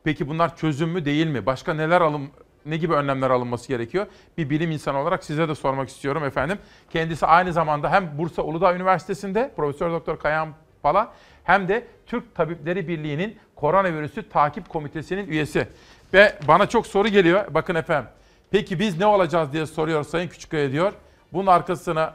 Peki 0.04 0.28
bunlar 0.28 0.56
çözüm 0.56 0.88
mü 0.88 1.04
değil 1.04 1.26
mi? 1.26 1.46
Başka 1.46 1.74
neler 1.74 2.00
alın 2.00 2.28
ne 2.66 2.76
gibi 2.76 2.92
önlemler 2.94 3.30
alınması 3.30 3.68
gerekiyor? 3.68 4.06
Bir 4.38 4.50
bilim 4.50 4.70
insanı 4.70 4.98
olarak 4.98 5.24
size 5.24 5.48
de 5.48 5.54
sormak 5.54 5.88
istiyorum 5.88 6.24
efendim. 6.24 6.58
Kendisi 6.90 7.26
aynı 7.26 7.52
zamanda 7.52 7.92
hem 7.92 8.18
Bursa 8.18 8.42
Uludağ 8.42 8.74
Üniversitesi'nde 8.74 9.52
Profesör 9.56 9.90
Doktor 9.90 10.18
Kayan 10.18 10.48
Pala 10.82 11.12
hem 11.44 11.68
de 11.68 11.86
Türk 12.06 12.34
Tabipleri 12.34 12.88
Birliği'nin 12.88 13.36
koronavirüsü 13.56 14.28
takip 14.28 14.68
komitesinin 14.68 15.28
üyesi. 15.28 15.68
Ve 16.14 16.38
bana 16.48 16.66
çok 16.66 16.86
soru 16.86 17.08
geliyor. 17.08 17.54
Bakın 17.54 17.74
efendim. 17.74 18.10
Peki 18.50 18.78
biz 18.78 18.98
ne 18.98 19.06
olacağız 19.06 19.52
diye 19.52 19.66
soruyor 19.66 20.04
Sayın 20.04 20.28
Küçükkaya 20.28 20.72
diyor. 20.72 20.92
Bunun 21.32 21.46
arkasına 21.46 22.14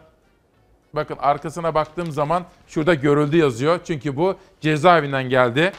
bakın 0.94 1.18
arkasına 1.20 1.76
baktığım 1.76 2.12
zaman 2.12 2.46
şurada 2.68 2.94
görüldü 2.94 3.38
yazıyor. 3.38 3.80
Çünkü 3.84 4.18
bu 4.18 4.36
cezaevinden 4.62 5.30
geldi. 5.30 5.72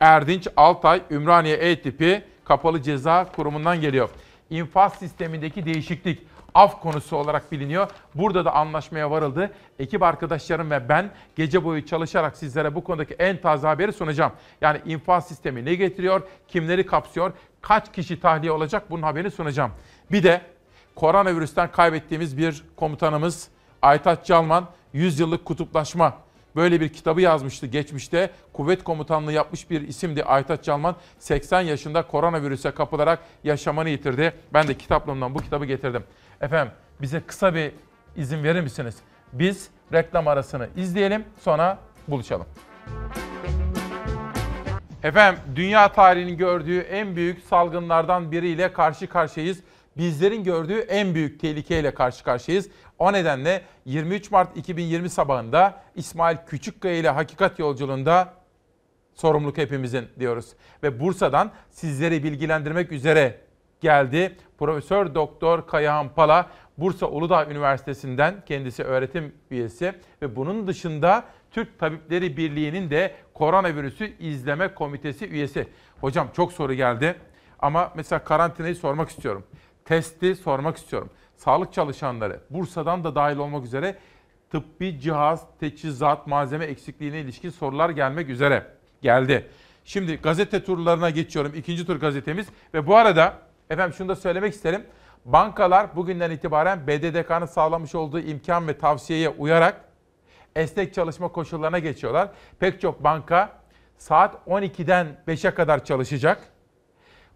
Erdinç 0.00 0.48
Altay 0.56 1.02
Ümraniye 1.10 1.56
E 1.56 1.82
tipi 1.82 2.24
kapalı 2.44 2.82
ceza 2.82 3.32
kurumundan 3.36 3.80
geliyor. 3.80 4.10
İnfaz 4.50 4.94
sistemindeki 4.94 5.66
değişiklik 5.66 6.22
af 6.54 6.80
konusu 6.80 7.16
olarak 7.16 7.52
biliniyor. 7.52 7.90
Burada 8.14 8.44
da 8.44 8.54
anlaşmaya 8.54 9.10
varıldı. 9.10 9.50
Ekip 9.78 10.02
arkadaşlarım 10.02 10.70
ve 10.70 10.88
ben 10.88 11.10
gece 11.36 11.64
boyu 11.64 11.86
çalışarak 11.86 12.36
sizlere 12.36 12.74
bu 12.74 12.84
konudaki 12.84 13.14
en 13.14 13.40
taze 13.40 13.66
haberi 13.66 13.92
sunacağım. 13.92 14.32
Yani 14.60 14.80
infaz 14.86 15.28
sistemi 15.28 15.64
ne 15.64 15.74
getiriyor, 15.74 16.22
kimleri 16.48 16.86
kapsıyor, 16.86 17.32
kaç 17.60 17.92
kişi 17.92 18.20
tahliye 18.20 18.52
olacak 18.52 18.90
bunun 18.90 19.02
haberini 19.02 19.30
sunacağım. 19.30 19.72
Bir 20.10 20.22
de 20.22 20.40
koronavirüsten 20.96 21.72
kaybettiğimiz 21.72 22.38
bir 22.38 22.64
komutanımız 22.76 23.48
Aytaç 23.82 24.26
Calman 24.26 24.66
100 24.92 25.20
yıllık 25.20 25.44
kutuplaşma 25.44 26.14
böyle 26.56 26.80
bir 26.80 26.88
kitabı 26.88 27.20
yazmıştı 27.20 27.66
geçmişte. 27.66 28.30
Kuvvet 28.52 28.84
komutanlığı 28.84 29.32
yapmış 29.32 29.70
bir 29.70 29.80
isimdi 29.88 30.24
Aytaç 30.24 30.64
Calman. 30.64 30.96
80 31.18 31.60
yaşında 31.60 32.02
koronavirüse 32.02 32.70
kapılarak 32.70 33.18
yaşamını 33.44 33.88
yitirdi. 33.88 34.32
Ben 34.52 34.68
de 34.68 34.78
kitaplığımdan 34.78 35.34
bu 35.34 35.38
kitabı 35.38 35.64
getirdim. 35.64 36.04
Efendim 36.40 36.72
bize 37.00 37.20
kısa 37.20 37.54
bir 37.54 37.72
izin 38.16 38.44
verir 38.44 38.60
misiniz? 38.60 38.96
Biz 39.32 39.68
reklam 39.92 40.28
arasını 40.28 40.68
izleyelim 40.76 41.24
sonra 41.40 41.78
buluşalım. 42.08 42.46
Efendim 45.02 45.42
dünya 45.56 45.92
tarihinin 45.92 46.36
gördüğü 46.36 46.78
en 46.78 47.16
büyük 47.16 47.44
salgınlardan 47.44 48.32
biriyle 48.32 48.72
karşı 48.72 49.06
karşıyayız. 49.06 49.58
Bizlerin 49.96 50.44
gördüğü 50.44 50.78
en 50.78 51.14
büyük 51.14 51.40
tehlikeyle 51.40 51.94
karşı 51.94 52.24
karşıyayız. 52.24 52.68
O 53.02 53.12
nedenle 53.12 53.62
23 53.84 54.30
Mart 54.30 54.56
2020 54.56 55.10
sabahında 55.10 55.82
İsmail 55.94 56.36
Küçükkaya 56.46 56.96
ile 56.96 57.08
Hakikat 57.08 57.58
Yolculuğunda 57.58 58.34
sorumluluk 59.14 59.58
hepimizin 59.58 60.08
diyoruz. 60.18 60.52
Ve 60.82 61.00
Bursa'dan 61.00 61.50
sizleri 61.70 62.24
bilgilendirmek 62.24 62.92
üzere 62.92 63.40
geldi. 63.80 64.36
Profesör 64.58 65.14
Doktor 65.14 65.66
Kayahan 65.66 66.08
Pala 66.14 66.50
Bursa 66.78 67.06
Uludağ 67.06 67.46
Üniversitesi'nden 67.46 68.34
kendisi 68.46 68.84
öğretim 68.84 69.34
üyesi 69.50 69.94
ve 70.22 70.36
bunun 70.36 70.66
dışında 70.66 71.24
Türk 71.50 71.78
Tabipleri 71.78 72.36
Birliği'nin 72.36 72.90
de 72.90 73.14
koronavirüsü 73.34 74.16
izleme 74.18 74.74
komitesi 74.74 75.26
üyesi. 75.26 75.68
Hocam 76.00 76.28
çok 76.36 76.52
soru 76.52 76.74
geldi 76.74 77.14
ama 77.58 77.92
mesela 77.96 78.24
karantinayı 78.24 78.76
sormak 78.76 79.08
istiyorum. 79.08 79.44
Testi 79.84 80.36
sormak 80.36 80.76
istiyorum. 80.76 81.10
Sağlık 81.36 81.72
çalışanları 81.72 82.40
Bursa'dan 82.50 83.04
da 83.04 83.14
dahil 83.14 83.36
olmak 83.36 83.64
üzere 83.64 83.96
tıbbi 84.50 85.00
cihaz, 85.00 85.46
teçhizat, 85.60 86.26
malzeme 86.26 86.64
eksikliğine 86.64 87.20
ilişkin 87.20 87.50
sorular 87.50 87.90
gelmek 87.90 88.28
üzere 88.28 88.66
geldi. 89.02 89.48
Şimdi 89.84 90.16
gazete 90.16 90.64
turlarına 90.64 91.10
geçiyorum. 91.10 91.52
İkinci 91.54 91.86
tur 91.86 91.96
gazetemiz 91.96 92.46
ve 92.74 92.86
bu 92.86 92.96
arada 92.96 93.34
efendim 93.70 93.94
şunu 93.98 94.08
da 94.08 94.16
söylemek 94.16 94.54
isterim. 94.54 94.82
Bankalar 95.24 95.96
bugünden 95.96 96.30
itibaren 96.30 96.86
BDDK'nın 96.86 97.46
sağlamış 97.46 97.94
olduğu 97.94 98.20
imkan 98.20 98.68
ve 98.68 98.78
tavsiyeye 98.78 99.28
uyarak 99.28 99.84
esnek 100.56 100.94
çalışma 100.94 101.28
koşullarına 101.28 101.78
geçiyorlar. 101.78 102.28
Pek 102.58 102.80
çok 102.80 103.04
banka 103.04 103.52
saat 103.98 104.34
12'den 104.46 105.06
5'e 105.28 105.50
kadar 105.54 105.84
çalışacak. 105.84 106.48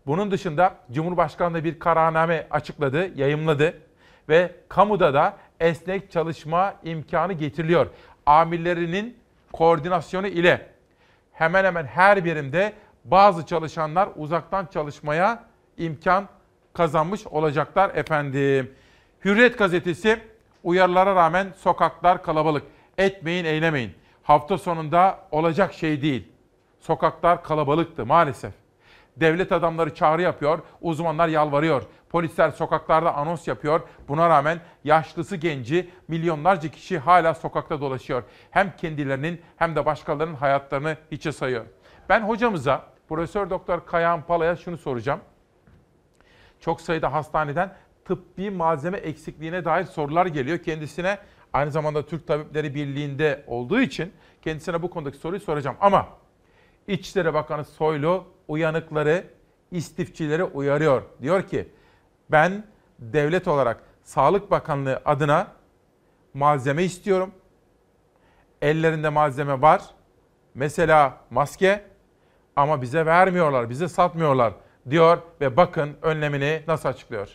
Bunun 0.07 0.31
dışında 0.31 0.75
Cumhurbaşkanlığı 0.93 1.65
bir 1.65 1.79
kararname 1.79 2.47
açıkladı, 2.51 3.21
yayımladı 3.21 3.75
ve 4.29 4.53
kamuda 4.69 5.15
da 5.15 5.37
esnek 5.61 6.11
çalışma 6.11 6.75
imkanı 6.85 7.33
getiriliyor. 7.33 7.87
Amirlerinin 8.27 9.17
koordinasyonu 9.53 10.27
ile 10.27 10.67
hemen 11.33 11.65
hemen 11.65 11.85
her 11.85 12.25
birimde 12.25 12.73
bazı 13.05 13.47
çalışanlar 13.47 14.09
uzaktan 14.17 14.67
çalışmaya 14.67 15.45
imkan 15.79 16.29
kazanmış 16.73 17.27
olacaklar 17.27 17.95
efendim. 17.95 18.75
Hürriyet 19.25 19.59
gazetesi 19.59 20.21
uyarılara 20.65 21.15
rağmen 21.15 21.53
sokaklar 21.57 22.23
kalabalık. 22.23 22.63
Etmeyin, 22.99 23.45
eylemeyin. 23.45 23.93
Hafta 24.23 24.59
sonunda 24.59 25.19
olacak 25.31 25.75
şey 25.75 26.03
değil. 26.03 26.29
Sokaklar 26.81 27.45
kalabalıktı 27.45 28.07
maalesef. 28.07 28.66
Devlet 29.17 29.53
adamları 29.53 29.95
çağrı 29.95 30.23
yapıyor, 30.23 30.59
uzmanlar 30.81 31.29
yalvarıyor. 31.29 31.83
Polisler 32.09 32.51
sokaklarda 32.51 33.15
anons 33.15 33.49
yapıyor. 33.49 33.81
Buna 34.09 34.29
rağmen 34.29 34.61
yaşlısı 34.85 35.37
genci 35.37 35.91
milyonlarca 36.09 36.69
kişi 36.69 36.99
hala 36.99 37.35
sokakta 37.35 37.81
dolaşıyor. 37.81 38.23
Hem 38.51 38.77
kendilerinin 38.77 39.41
hem 39.57 39.77
de 39.77 39.87
başkalarının 39.87 40.35
hayatlarını 40.35 40.97
hiçe 41.13 41.33
sayıyor. 41.33 41.65
Ben 42.09 42.21
hocamıza 42.21 42.85
Profesör 43.09 43.51
Doktor 43.51 43.87
Kayahan 43.87 44.23
Pala'ya 44.23 44.57
şunu 44.57 44.79
soracağım. 44.79 45.21
Çok 46.61 46.81
sayıda 46.81 47.13
hastaneden 47.13 47.75
tıbbi 48.05 48.51
malzeme 48.51 48.99
eksikliğine 48.99 49.65
dair 49.65 49.85
sorular 49.85 50.27
geliyor 50.27 50.59
kendisine. 50.59 51.19
Aynı 51.53 51.71
zamanda 51.71 52.07
Türk 52.07 52.27
Tabipleri 52.27 52.75
Birliği'nde 52.75 53.45
olduğu 53.47 53.81
için 53.81 54.13
kendisine 54.43 54.83
bu 54.83 54.91
konudaki 54.91 55.17
soruyu 55.17 55.41
soracağım. 55.41 55.77
Ama 55.81 56.09
İçişleri 56.89 57.35
Bakanı 57.35 57.65
Soylu 57.65 58.25
uyanıkları, 58.49 59.25
istifçileri 59.71 60.45
uyarıyor. 60.45 61.03
Diyor 61.23 61.43
ki 61.43 61.69
ben 62.31 62.65
devlet 62.99 63.49
olarak 63.49 63.83
Sağlık 64.03 64.51
Bakanlığı 64.51 65.03
adına 65.05 65.53
malzeme 66.35 66.85
istiyorum. 66.85 67.31
Ellerinde 68.63 69.09
malzeme 69.09 69.63
var. 69.63 69.83
Mesela 70.55 71.21
maske 71.31 71.85
ama 72.57 72.83
bize 72.83 73.07
vermiyorlar, 73.07 73.71
bize 73.71 73.89
satmıyorlar 73.89 74.55
diyor 74.91 75.19
ve 75.41 75.57
bakın 75.57 75.97
önlemini 76.03 76.63
nasıl 76.69 76.89
açıklıyor. 76.89 77.29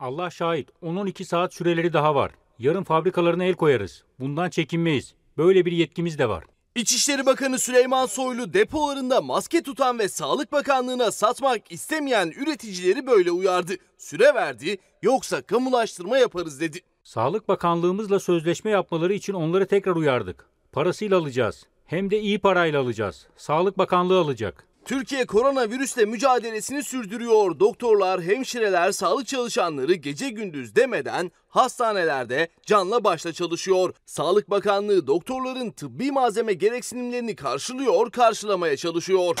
Allah 0.00 0.30
şahit 0.30 0.70
10-12 0.82 1.24
saat 1.24 1.54
süreleri 1.54 1.92
daha 1.92 2.14
var. 2.14 2.32
Yarın 2.58 2.84
fabrikalarına 2.84 3.44
el 3.44 3.54
koyarız. 3.54 4.04
Bundan 4.20 4.50
çekinmeyiz. 4.50 5.14
Böyle 5.36 5.64
bir 5.64 5.72
yetkimiz 5.72 6.18
de 6.18 6.28
var. 6.28 6.44
İçişleri 6.78 7.26
Bakanı 7.26 7.58
Süleyman 7.58 8.06
Soylu 8.06 8.52
depolarında 8.52 9.20
maske 9.20 9.62
tutan 9.62 9.98
ve 9.98 10.08
Sağlık 10.08 10.52
Bakanlığı'na 10.52 11.10
satmak 11.10 11.72
istemeyen 11.72 12.32
üreticileri 12.36 13.06
böyle 13.06 13.30
uyardı. 13.30 13.72
Süre 13.98 14.34
verdi 14.34 14.78
yoksa 15.02 15.42
kamulaştırma 15.42 16.18
yaparız 16.18 16.60
dedi. 16.60 16.80
Sağlık 17.04 17.48
Bakanlığımızla 17.48 18.20
sözleşme 18.20 18.70
yapmaları 18.70 19.14
için 19.14 19.32
onları 19.32 19.66
tekrar 19.66 19.96
uyardık. 19.96 20.46
Parasıyla 20.72 21.18
alacağız. 21.18 21.66
Hem 21.86 22.10
de 22.10 22.20
iyi 22.20 22.38
parayla 22.38 22.80
alacağız. 22.80 23.26
Sağlık 23.36 23.78
Bakanlığı 23.78 24.18
alacak. 24.18 24.67
Türkiye 24.88 25.26
koronavirüsle 25.26 26.04
mücadelesini 26.04 26.82
sürdürüyor. 26.82 27.60
Doktorlar, 27.60 28.22
hemşireler, 28.22 28.92
sağlık 28.92 29.26
çalışanları 29.26 29.94
gece 29.94 30.30
gündüz 30.30 30.76
demeden 30.76 31.32
hastanelerde 31.48 32.48
canla 32.66 33.04
başla 33.04 33.32
çalışıyor. 33.32 33.94
Sağlık 34.06 34.50
Bakanlığı 34.50 35.06
doktorların 35.06 35.70
tıbbi 35.70 36.12
malzeme 36.12 36.52
gereksinimlerini 36.52 37.36
karşılıyor, 37.36 38.10
karşılamaya 38.10 38.76
çalışıyor. 38.76 39.36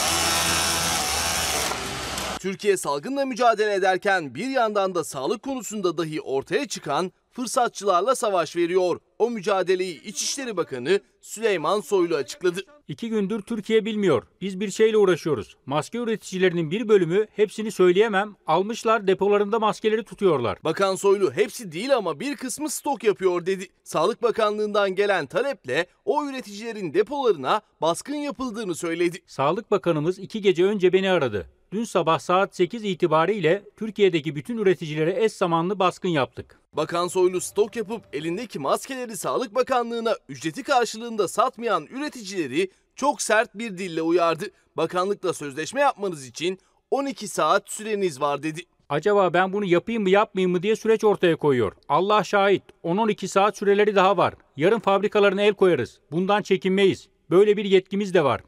Türkiye 2.38 2.76
salgınla 2.76 3.24
mücadele 3.24 3.74
ederken 3.74 4.34
bir 4.34 4.48
yandan 4.48 4.94
da 4.94 5.04
sağlık 5.04 5.42
konusunda 5.42 5.98
dahi 5.98 6.20
ortaya 6.20 6.68
çıkan 6.68 7.12
fırsatçılarla 7.30 8.14
savaş 8.14 8.56
veriyor. 8.56 9.00
O 9.18 9.30
mücadeleyi 9.30 10.02
İçişleri 10.02 10.56
Bakanı 10.56 11.00
Süleyman 11.20 11.80
Soylu 11.80 12.16
açıkladı. 12.16 12.60
İki 12.88 13.08
gündür 13.08 13.42
Türkiye 13.42 13.84
bilmiyor. 13.84 14.22
Biz 14.40 14.60
bir 14.60 14.70
şeyle 14.70 14.96
uğraşıyoruz. 14.96 15.56
Maske 15.66 15.98
üreticilerinin 15.98 16.70
bir 16.70 16.88
bölümü 16.88 17.26
hepsini 17.36 17.70
söyleyemem. 17.70 18.36
Almışlar 18.46 19.06
depolarında 19.06 19.58
maskeleri 19.58 20.02
tutuyorlar. 20.02 20.58
Bakan 20.64 20.94
Soylu 20.94 21.32
hepsi 21.32 21.72
değil 21.72 21.96
ama 21.96 22.20
bir 22.20 22.36
kısmı 22.36 22.70
stok 22.70 23.04
yapıyor 23.04 23.46
dedi. 23.46 23.66
Sağlık 23.84 24.22
Bakanlığı'ndan 24.22 24.94
gelen 24.94 25.26
taleple 25.26 25.86
o 26.04 26.26
üreticilerin 26.26 26.94
depolarına 26.94 27.60
baskın 27.80 28.14
yapıldığını 28.14 28.74
söyledi. 28.74 29.18
Sağlık 29.26 29.70
Bakanımız 29.70 30.18
iki 30.18 30.40
gece 30.40 30.64
önce 30.64 30.92
beni 30.92 31.10
aradı. 31.10 31.46
Dün 31.72 31.84
sabah 31.84 32.18
saat 32.18 32.56
8 32.56 32.84
itibariyle 32.84 33.62
Türkiye'deki 33.76 34.36
bütün 34.36 34.58
üreticilere 34.58 35.24
eş 35.24 35.32
zamanlı 35.32 35.78
baskın 35.78 36.08
yaptık. 36.08 36.60
Bakan 36.72 37.08
Soylu 37.08 37.40
stok 37.40 37.76
yapıp 37.76 38.02
elindeki 38.12 38.58
maskeleri 38.58 39.16
Sağlık 39.16 39.54
Bakanlığı'na 39.54 40.16
ücreti 40.28 40.62
karşılığında 40.62 41.28
satmayan 41.28 41.86
üreticileri 41.86 42.70
çok 42.96 43.22
sert 43.22 43.54
bir 43.54 43.78
dille 43.78 44.02
uyardı. 44.02 44.44
Bakanlıkla 44.76 45.32
sözleşme 45.32 45.80
yapmanız 45.80 46.26
için 46.26 46.58
12 46.90 47.28
saat 47.28 47.70
süreniz 47.70 48.20
var 48.20 48.42
dedi. 48.42 48.60
Acaba 48.88 49.32
ben 49.32 49.52
bunu 49.52 49.64
yapayım 49.64 50.02
mı 50.02 50.10
yapmayayım 50.10 50.50
mı 50.50 50.62
diye 50.62 50.76
süreç 50.76 51.04
ortaya 51.04 51.36
koyuyor. 51.36 51.72
Allah 51.88 52.24
şahit 52.24 52.62
10-12 52.84 53.28
saat 53.28 53.56
süreleri 53.56 53.96
daha 53.96 54.16
var. 54.16 54.34
Yarın 54.56 54.80
fabrikalarına 54.80 55.42
el 55.42 55.54
koyarız. 55.54 56.00
Bundan 56.10 56.42
çekinmeyiz. 56.42 57.08
Böyle 57.30 57.56
bir 57.56 57.64
yetkimiz 57.64 58.14
de 58.14 58.24
var. 58.24 58.40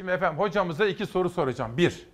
Şimdi 0.00 0.12
efendim 0.12 0.38
hocamıza 0.38 0.86
iki 0.86 1.06
soru 1.06 1.30
soracağım. 1.30 1.76
Bir, 1.76 2.06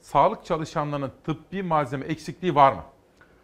sağlık 0.00 0.44
çalışanlarının 0.44 1.10
tıbbi 1.24 1.62
malzeme 1.62 2.06
eksikliği 2.06 2.54
var 2.54 2.72
mı? 2.72 2.82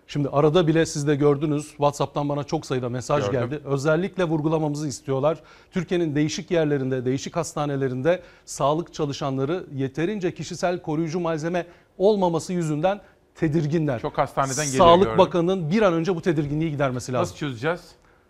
Şimdi 0.06 0.28
arada 0.28 0.66
bile 0.66 0.86
siz 0.86 1.06
de 1.06 1.16
gördünüz 1.16 1.68
WhatsApp'tan 1.68 2.28
bana 2.28 2.44
çok 2.44 2.66
sayıda 2.66 2.88
mesaj 2.88 3.24
Gördüm. 3.24 3.40
geldi. 3.40 3.62
Özellikle 3.64 4.24
vurgulamamızı 4.24 4.88
istiyorlar. 4.88 5.38
Türkiye'nin 5.70 6.14
değişik 6.14 6.50
yerlerinde, 6.50 7.04
değişik 7.04 7.36
hastanelerinde 7.36 8.22
sağlık 8.44 8.94
çalışanları 8.94 9.66
yeterince 9.74 10.34
kişisel 10.34 10.82
koruyucu 10.82 11.20
malzeme 11.20 11.66
olmaması 11.98 12.52
yüzünden 12.52 13.00
tedirginler. 13.34 14.00
Çok 14.00 14.18
hastaneden 14.18 14.66
geliyor 14.66 14.84
Sağlık 14.84 15.04
gördüm. 15.04 15.18
Bakanı'nın 15.18 15.70
bir 15.70 15.82
an 15.82 15.92
önce 15.94 16.16
bu 16.16 16.22
tedirginliği 16.22 16.70
gidermesi 16.70 17.12
lazım. 17.12 17.22
Nasıl 17.22 17.36
çözeceğiz? 17.36 17.80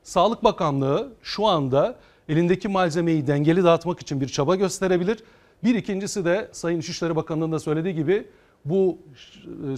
Sağlık 0.02 0.44
Bakanlığı 0.44 1.12
şu 1.22 1.46
anda 1.46 1.96
elindeki 2.28 2.68
malzemeyi 2.68 3.26
dengeli 3.26 3.64
dağıtmak 3.64 4.00
için 4.00 4.20
bir 4.20 4.28
çaba 4.28 4.56
gösterebilir. 4.56 5.18
Bir 5.64 5.74
ikincisi 5.74 6.24
de 6.24 6.48
Sayın 6.52 6.80
İçişleri 6.80 7.16
Bakanlığı'nın 7.16 7.52
da 7.52 7.58
söylediği 7.58 7.94
gibi 7.94 8.26
bu 8.64 8.98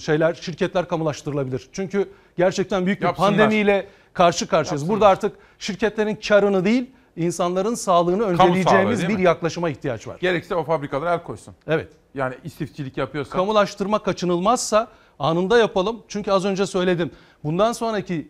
şeyler 0.02 0.34
şirketler 0.34 0.88
kamulaştırılabilir. 0.88 1.68
Çünkü 1.72 2.08
gerçekten 2.36 2.86
büyük 2.86 3.00
bir 3.00 3.06
Yapsınlar. 3.06 3.30
pandemiyle 3.30 3.86
karşı 4.12 4.48
karşıyayız. 4.48 4.88
Burada 4.88 5.08
artık 5.08 5.32
şirketlerin 5.58 6.14
karını 6.28 6.64
değil 6.64 6.90
insanların 7.16 7.74
sağlığını 7.74 8.22
sağlığı 8.22 8.32
önceleyeceğimiz 8.32 8.98
değil 8.98 9.10
bir 9.10 9.16
mi? 9.16 9.22
yaklaşıma 9.22 9.70
ihtiyaç 9.70 10.06
var. 10.08 10.16
Gerekse 10.20 10.54
o 10.54 10.64
fabrikalara 10.64 11.14
el 11.14 11.22
koysun. 11.22 11.54
Evet. 11.66 11.88
Yani 12.14 12.34
istifçilik 12.44 12.96
yapıyorsa. 12.96 13.30
Kamulaştırma 13.30 13.98
kaçınılmazsa 14.02 14.88
anında 15.18 15.58
yapalım. 15.58 16.02
Çünkü 16.08 16.30
az 16.32 16.44
önce 16.44 16.66
söyledim. 16.66 17.10
Bundan 17.44 17.72
sonraki 17.72 18.28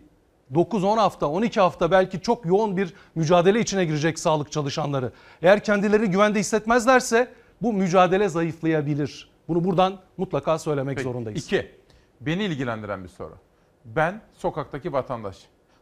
9-10 0.55 0.99
hafta, 0.99 1.27
12 1.27 1.61
hafta 1.61 1.91
belki 1.91 2.21
çok 2.21 2.47
yoğun 2.47 2.77
bir 2.77 2.95
mücadele 3.15 3.61
içine 3.61 3.85
girecek 3.85 4.19
sağlık 4.19 4.53
çalışanları. 4.53 5.13
Eğer 5.43 5.65
kendilerini 5.65 6.11
güvende 6.11 6.39
hissetmezlerse 6.39 7.33
bu 7.63 7.73
mücadele 7.73 8.29
zayıflayabilir. 8.29 9.31
Bunu 9.49 9.65
buradan 9.65 9.99
mutlaka 10.17 10.59
söylemek 10.59 10.97
Peki, 10.97 11.05
zorundayız. 11.05 11.45
İki, 11.45 11.71
beni 12.21 12.45
ilgilendiren 12.45 13.05
bir 13.05 13.09
soru. 13.09 13.35
Ben 13.85 14.23
sokaktaki 14.33 14.93
vatandaş. 14.93 15.39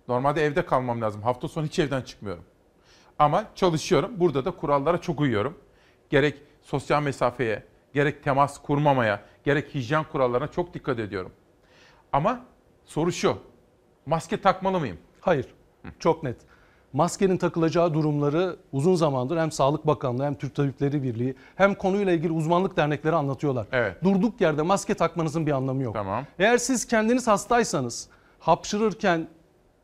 Normalde 0.09 0.45
evde 0.45 0.67
kalmam 0.67 1.01
lazım. 1.01 1.23
Hafta 1.23 1.49
sonu 1.49 1.67
hiç 1.67 1.79
evden 1.79 2.03
çıkmıyorum. 2.03 2.45
Ama 3.19 3.45
çalışıyorum. 3.55 4.11
Burada 4.17 4.45
da 4.45 4.51
kurallara 4.51 5.01
çok 5.01 5.21
uyuyorum. 5.21 5.59
Gerek 6.11 6.43
sosyal 6.63 7.03
mesafeye, 7.03 7.63
gerek 7.95 8.25
temas 8.25 8.63
kurmamaya, 8.63 9.23
gerek 9.45 9.75
hijyen 9.75 10.05
kurallarına 10.05 10.49
çok 10.49 10.75
dikkat 10.75 10.99
ediyorum. 10.99 11.33
Ama 12.13 12.45
soru 12.85 13.13
şu. 13.13 13.39
Maske 14.09 14.41
takmalı 14.41 14.81
mıyım? 14.81 14.99
Hayır. 15.21 15.47
Çok 15.99 16.23
net. 16.23 16.37
Maskenin 16.93 17.37
takılacağı 17.37 17.95
durumları 17.95 18.57
uzun 18.73 18.95
zamandır 18.95 19.37
hem 19.39 19.53
Sağlık 19.53 19.87
Bakanlığı 19.87 20.25
hem 20.25 20.35
Türk 20.35 20.55
Tabipleri 20.55 21.03
Birliği 21.03 21.35
hem 21.57 21.75
konuyla 21.75 22.13
ilgili 22.13 22.33
uzmanlık 22.33 22.77
dernekleri 22.77 23.17
anlatıyorlar. 23.17 23.67
Evet. 23.73 24.05
Durduk 24.05 24.41
yerde 24.41 24.63
maske 24.63 24.95
takmanızın 24.95 25.47
bir 25.47 25.53
anlamı 25.53 25.83
yok. 25.83 25.95
Tamam. 25.95 26.25
Eğer 26.39 26.59
siz 26.59 26.87
kendiniz 26.87 27.27
hastaysanız 27.27 28.09
hapşırırken 28.39 29.29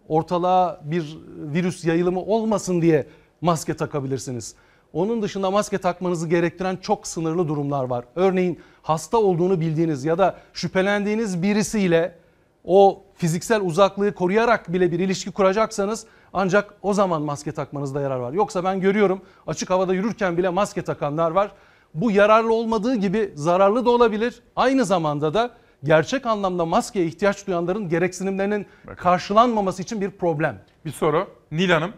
ortalığa 0.09 0.81
bir 0.85 1.19
virüs 1.37 1.85
yayılımı 1.85 2.21
olmasın 2.21 2.83
diye 2.83 3.07
maske 3.41 3.77
takabilirsiniz. 3.77 4.55
Onun 4.93 5.23
dışında 5.23 5.51
maske 5.51 5.79
takmanızı 5.79 6.29
gerektiren 6.29 6.77
çok 6.77 7.07
sınırlı 7.07 7.49
durumlar 7.49 7.85
var. 7.85 8.05
Örneğin 8.17 8.61
hasta 8.83 9.19
olduğunu 9.19 9.61
bildiğiniz 9.61 10.05
ya 10.05 10.19
da 10.19 10.37
şüphelendiğiniz 10.53 11.43
birisiyle 11.43 12.24
o 12.65 13.05
fiziksel 13.15 13.61
uzaklığı 13.61 14.15
koruyarak 14.15 14.73
bile 14.73 14.93
bir 14.93 14.99
ilişki 14.99 15.33
kuracaksanız 15.33 16.07
ancak 16.33 16.75
o 16.83 16.95
zaman 16.95 17.23
maske 17.23 17.53
takmanızda 17.53 18.01
yarar 18.01 18.17
var. 18.17 18.33
Yoksa 18.33 18.65
ben 18.65 18.81
görüyorum 18.81 19.23
açık 19.47 19.71
havada 19.71 19.95
yürürken 19.95 20.37
bile 20.37 20.49
maske 20.49 20.83
takanlar 20.83 21.31
var. 21.31 21.53
Bu 21.95 22.11
yararlı 22.11 22.55
olmadığı 22.55 22.95
gibi 22.95 23.33
zararlı 23.35 23.85
da 23.85 23.91
olabilir. 23.91 24.43
Aynı 24.57 24.85
zamanda 24.85 25.35
da 25.35 25.51
gerçek 25.85 26.27
anlamda 26.27 26.65
maskeye 26.65 27.07
ihtiyaç 27.07 27.47
duyanların 27.47 27.89
gereksinimlerinin 27.89 28.67
karşılanmaması 28.97 29.83
için 29.83 30.01
bir 30.01 30.11
problem. 30.11 30.61
Bir 30.85 30.91
soru. 30.91 31.27
Nil 31.53 31.71
Hanım. 31.71 31.93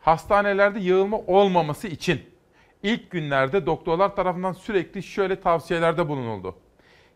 Hastanelerde 0.00 0.80
yığılma 0.80 1.18
olmaması 1.26 1.88
için 1.88 2.20
ilk 2.82 3.10
günlerde 3.10 3.66
doktorlar 3.66 4.16
tarafından 4.16 4.52
sürekli 4.52 5.02
şöyle 5.02 5.40
tavsiyelerde 5.40 6.08
bulunuldu. 6.08 6.54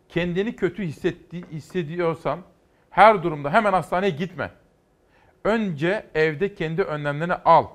Kendini 0.08 0.56
kötü 0.56 0.82
hissetti, 0.82 1.42
hissediyorsan 1.52 2.38
Her 2.90 3.22
durumda 3.22 3.52
hemen 3.52 3.72
hastaneye 3.72 4.10
gitme. 4.10 4.50
Önce 5.44 6.06
evde 6.14 6.54
kendi 6.54 6.82
önlemlerini 6.82 7.34
al. 7.34 7.66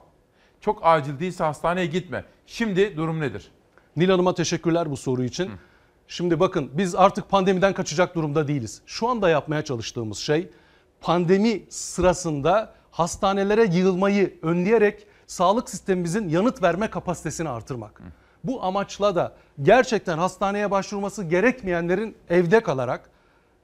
Çok 0.62 0.80
acil 0.84 1.20
değilse 1.20 1.44
hastaneye 1.44 1.86
gitme. 1.86 2.26
Şimdi 2.46 2.98
durum 2.98 3.20
nedir? 3.20 3.52
Nil 3.96 4.10
Hanım'a 4.10 4.34
teşekkürler 4.34 4.92
bu 4.92 4.98
soru 4.98 5.24
için. 5.24 5.52
Şimdi 6.08 6.40
bakın 6.40 6.70
biz 6.74 6.96
artık 6.96 7.30
pandemiden 7.30 7.74
kaçacak 7.74 8.16
durumda 8.16 8.48
değiliz. 8.48 8.82
Şu 8.86 9.08
anda 9.08 9.30
yapmaya 9.30 9.64
çalıştığımız 9.64 10.18
şey 10.18 10.50
pandemi 11.02 11.64
sırasında 11.70 12.74
hastanelere 12.92 13.64
yığılmayı 13.64 14.40
önleyerek 14.42 15.08
sağlık 15.28 15.70
sistemimizin 15.70 16.30
yanıt 16.30 16.64
verme 16.64 16.90
kapasitesini 16.90 17.50
artırmak. 17.50 18.02
Bu 18.44 18.64
amaçla 18.64 19.16
da 19.16 19.36
gerçekten 19.62 20.18
hastaneye 20.18 20.72
başvurması 20.72 21.24
gerekmeyenlerin 21.24 22.16
evde 22.30 22.60
kalarak 22.60 23.10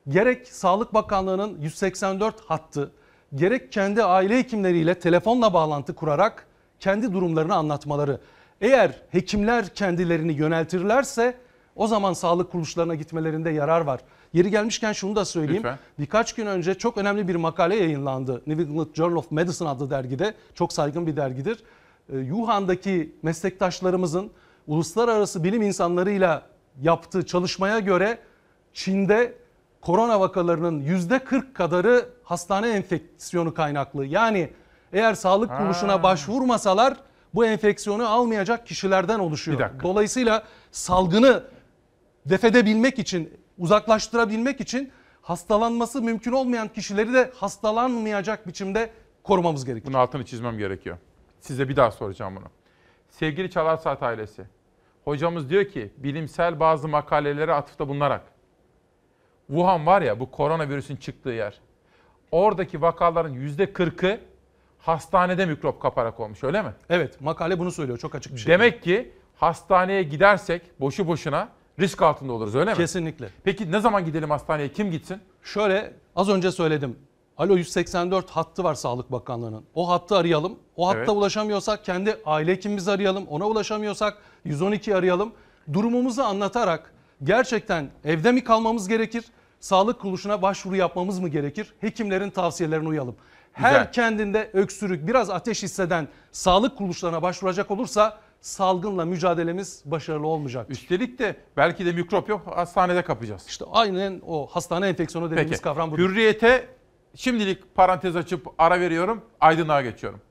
gerek 0.08 0.48
Sağlık 0.48 0.94
Bakanlığı'nın 0.94 1.62
184 1.62 2.42
hattı 2.42 2.92
gerek 3.36 3.72
kendi 3.72 4.04
aile 4.04 4.38
hekimleriyle 4.38 5.00
telefonla 5.00 5.54
bağlantı 5.54 5.96
kurarak 5.96 6.48
kendi 6.80 7.14
durumlarını 7.14 7.56
anlatmaları. 7.56 8.20
Eğer 8.62 9.02
hekimler 9.10 9.76
kendilerini 9.76 10.34
yöneltirlerse 10.34 11.38
o 11.76 11.88
zaman 11.88 12.14
sağlık 12.14 12.52
kuruluşlarına 12.52 12.96
gitmelerinde 12.96 13.50
yarar 13.50 13.82
var. 13.82 14.02
Yeri 14.34 14.52
gelmişken 14.52 14.94
şunu 14.94 15.16
da 15.16 15.26
söyleyeyim. 15.26 15.64
Lütfen. 15.64 15.80
Birkaç 16.00 16.34
gün 16.34 16.46
önce 16.46 16.74
çok 16.74 16.98
önemli 16.98 17.28
bir 17.28 17.36
makale 17.36 17.76
yayınlandı. 17.76 18.42
New 18.48 18.64
England 18.64 18.88
Journal 18.94 19.16
of 19.16 19.32
Medicine 19.32 19.70
adlı 19.70 19.90
dergide. 19.90 20.34
Çok 20.56 20.74
saygın 20.74 21.08
bir 21.08 21.16
dergidir. 21.16 21.64
Ee, 22.14 22.22
Wuhan'daki 22.22 23.16
meslektaşlarımızın 23.24 24.32
uluslararası 24.68 25.44
bilim 25.44 25.62
insanlarıyla 25.62 26.42
yaptığı 26.82 27.26
çalışmaya 27.26 27.80
göre 27.80 28.18
Çin'de 28.74 29.41
korona 29.82 30.20
vakalarının 30.20 30.82
%40 30.82 31.54
kadarı 31.54 32.10
hastane 32.24 32.70
enfeksiyonu 32.70 33.54
kaynaklı. 33.54 34.06
Yani 34.06 34.54
eğer 34.94 35.14
sağlık 35.14 35.52
Ha. 35.52 35.58
kuruluşuna 35.58 36.04
başvurmasalar 36.04 36.98
bu 37.34 37.46
enfeksiyonu 37.46 38.08
almayacak 38.08 38.68
kişilerden 38.68 39.20
oluşuyor. 39.20 39.70
Dolayısıyla 39.84 40.44
salgını 40.72 41.44
defedebilmek 42.26 43.00
için, 43.00 43.34
uzaklaştırabilmek 43.58 44.62
için 44.62 44.92
hastalanması 45.22 46.02
mümkün 46.02 46.32
olmayan 46.32 46.68
kişileri 46.68 47.14
de 47.14 47.32
hastalanmayacak 47.36 48.48
biçimde 48.48 48.90
korumamız 49.24 49.66
gerekiyor. 49.66 49.94
Bunun 49.94 50.02
altını 50.04 50.26
çizmem 50.26 50.58
gerekiyor. 50.58 50.98
Size 51.40 51.70
bir 51.70 51.76
daha 51.76 51.92
soracağım 51.92 52.36
bunu. 52.36 52.46
Sevgili 53.10 53.52
Çalar 53.52 53.78
Saat 53.78 54.04
ailesi. 54.04 54.44
Hocamız 55.06 55.50
diyor 55.50 55.66
ki 55.66 55.92
bilimsel 55.98 56.60
bazı 56.60 56.88
makalelere 56.88 57.54
atıfta 57.54 57.88
bulunarak. 57.88 58.22
Wuhan 59.52 59.86
var 59.86 60.02
ya 60.02 60.20
bu 60.20 60.32
koronavirüsün 60.32 60.96
çıktığı 60.96 61.30
yer. 61.30 61.60
Oradaki 62.32 62.82
vakaların 62.82 63.34
yüzde 63.34 63.64
40'ı 63.64 64.20
hastanede 64.80 65.46
mikrop 65.46 65.82
kaparak 65.82 66.20
olmuş 66.20 66.44
öyle 66.44 66.62
mi? 66.62 66.74
Evet 66.90 67.22
makale 67.22 67.60
bunu 67.60 67.72
söylüyor 67.72 67.98
çok 67.98 68.16
açık 68.16 68.34
bir 68.34 68.38
şey. 68.40 68.54
Demek 68.54 68.84
ki 68.84 69.12
hastaneye 69.36 70.04
gidersek 70.04 70.62
boşu 70.80 71.08
boşuna 71.08 71.50
risk 71.80 72.02
altında 72.02 72.34
oluruz 72.34 72.56
öyle 72.56 72.72
mi? 72.72 72.78
Kesinlikle. 72.78 73.30
Peki 73.44 73.72
ne 73.72 73.80
zaman 73.80 74.06
gidelim 74.06 74.30
hastaneye 74.30 74.72
kim 74.72 74.92
gitsin? 74.92 75.22
Şöyle 75.44 75.94
az 76.16 76.30
önce 76.30 76.52
söyledim. 76.52 76.96
Alo 77.38 77.56
184 77.56 78.30
hattı 78.30 78.64
var 78.64 78.76
Sağlık 78.76 79.12
Bakanlığı'nın. 79.12 79.64
O 79.76 79.90
hattı 79.90 80.16
arayalım. 80.18 80.60
O 80.76 80.88
hatta 80.88 80.98
Evet. 81.00 81.10
ulaşamıyorsak 81.10 81.86
kendi 81.86 82.18
aile 82.26 82.52
hekimimizi 82.52 82.92
arayalım. 82.92 83.28
Ona 83.28 83.48
ulaşamıyorsak 83.48 84.18
112 84.46 84.96
arayalım. 84.96 85.34
Durumumuzu 85.74 86.22
anlatarak 86.22 86.94
gerçekten 87.24 87.90
evde 88.06 88.32
mi 88.32 88.44
kalmamız 88.44 88.88
gerekir? 88.88 89.26
Sağlık 89.62 90.00
kuruluşuna 90.00 90.42
başvuru 90.42 90.76
yapmamız 90.76 91.20
mı 91.20 91.30
gerekir? 91.30 91.74
Hekimlerin 91.82 92.30
tavsiyelerine 92.30 92.88
uyalım. 92.88 93.16
Her 93.54 93.72
Güzel. 93.72 93.92
kendinde 93.92 94.50
öksürük, 94.54 95.08
biraz 95.08 95.30
ateş 95.30 95.64
hisseden 95.64 96.08
sağlık 96.32 96.78
kuruluşlarına 96.78 97.22
başvuracak 97.22 97.72
olursa 97.72 98.18
salgınla 98.42 99.06
mücadelemiz 99.06 99.82
başarılı 99.86 100.28
olmayacak. 100.28 100.70
Üstelik 100.70 101.20
de 101.20 101.36
belki 101.58 101.86
de 101.86 101.92
mikrop 101.92 102.30
yok 102.30 102.42
hastanede 102.56 103.02
kapacağız. 103.04 103.46
İşte 103.48 103.66
aynen 103.72 104.22
o 104.28 104.48
hastane 104.48 104.88
enfeksiyonu 104.88 105.32
dediğimiz 105.32 105.52
Peki. 105.52 105.64
kavram 105.64 105.92
budur. 105.92 106.10
Hürriyete 106.10 106.68
şimdilik 107.16 107.76
parantez 107.76 108.16
açıp 108.16 108.48
ara 108.58 108.80
veriyorum. 108.80 109.22
Aydınlığa 109.42 109.82
geçiyorum. 109.82 110.22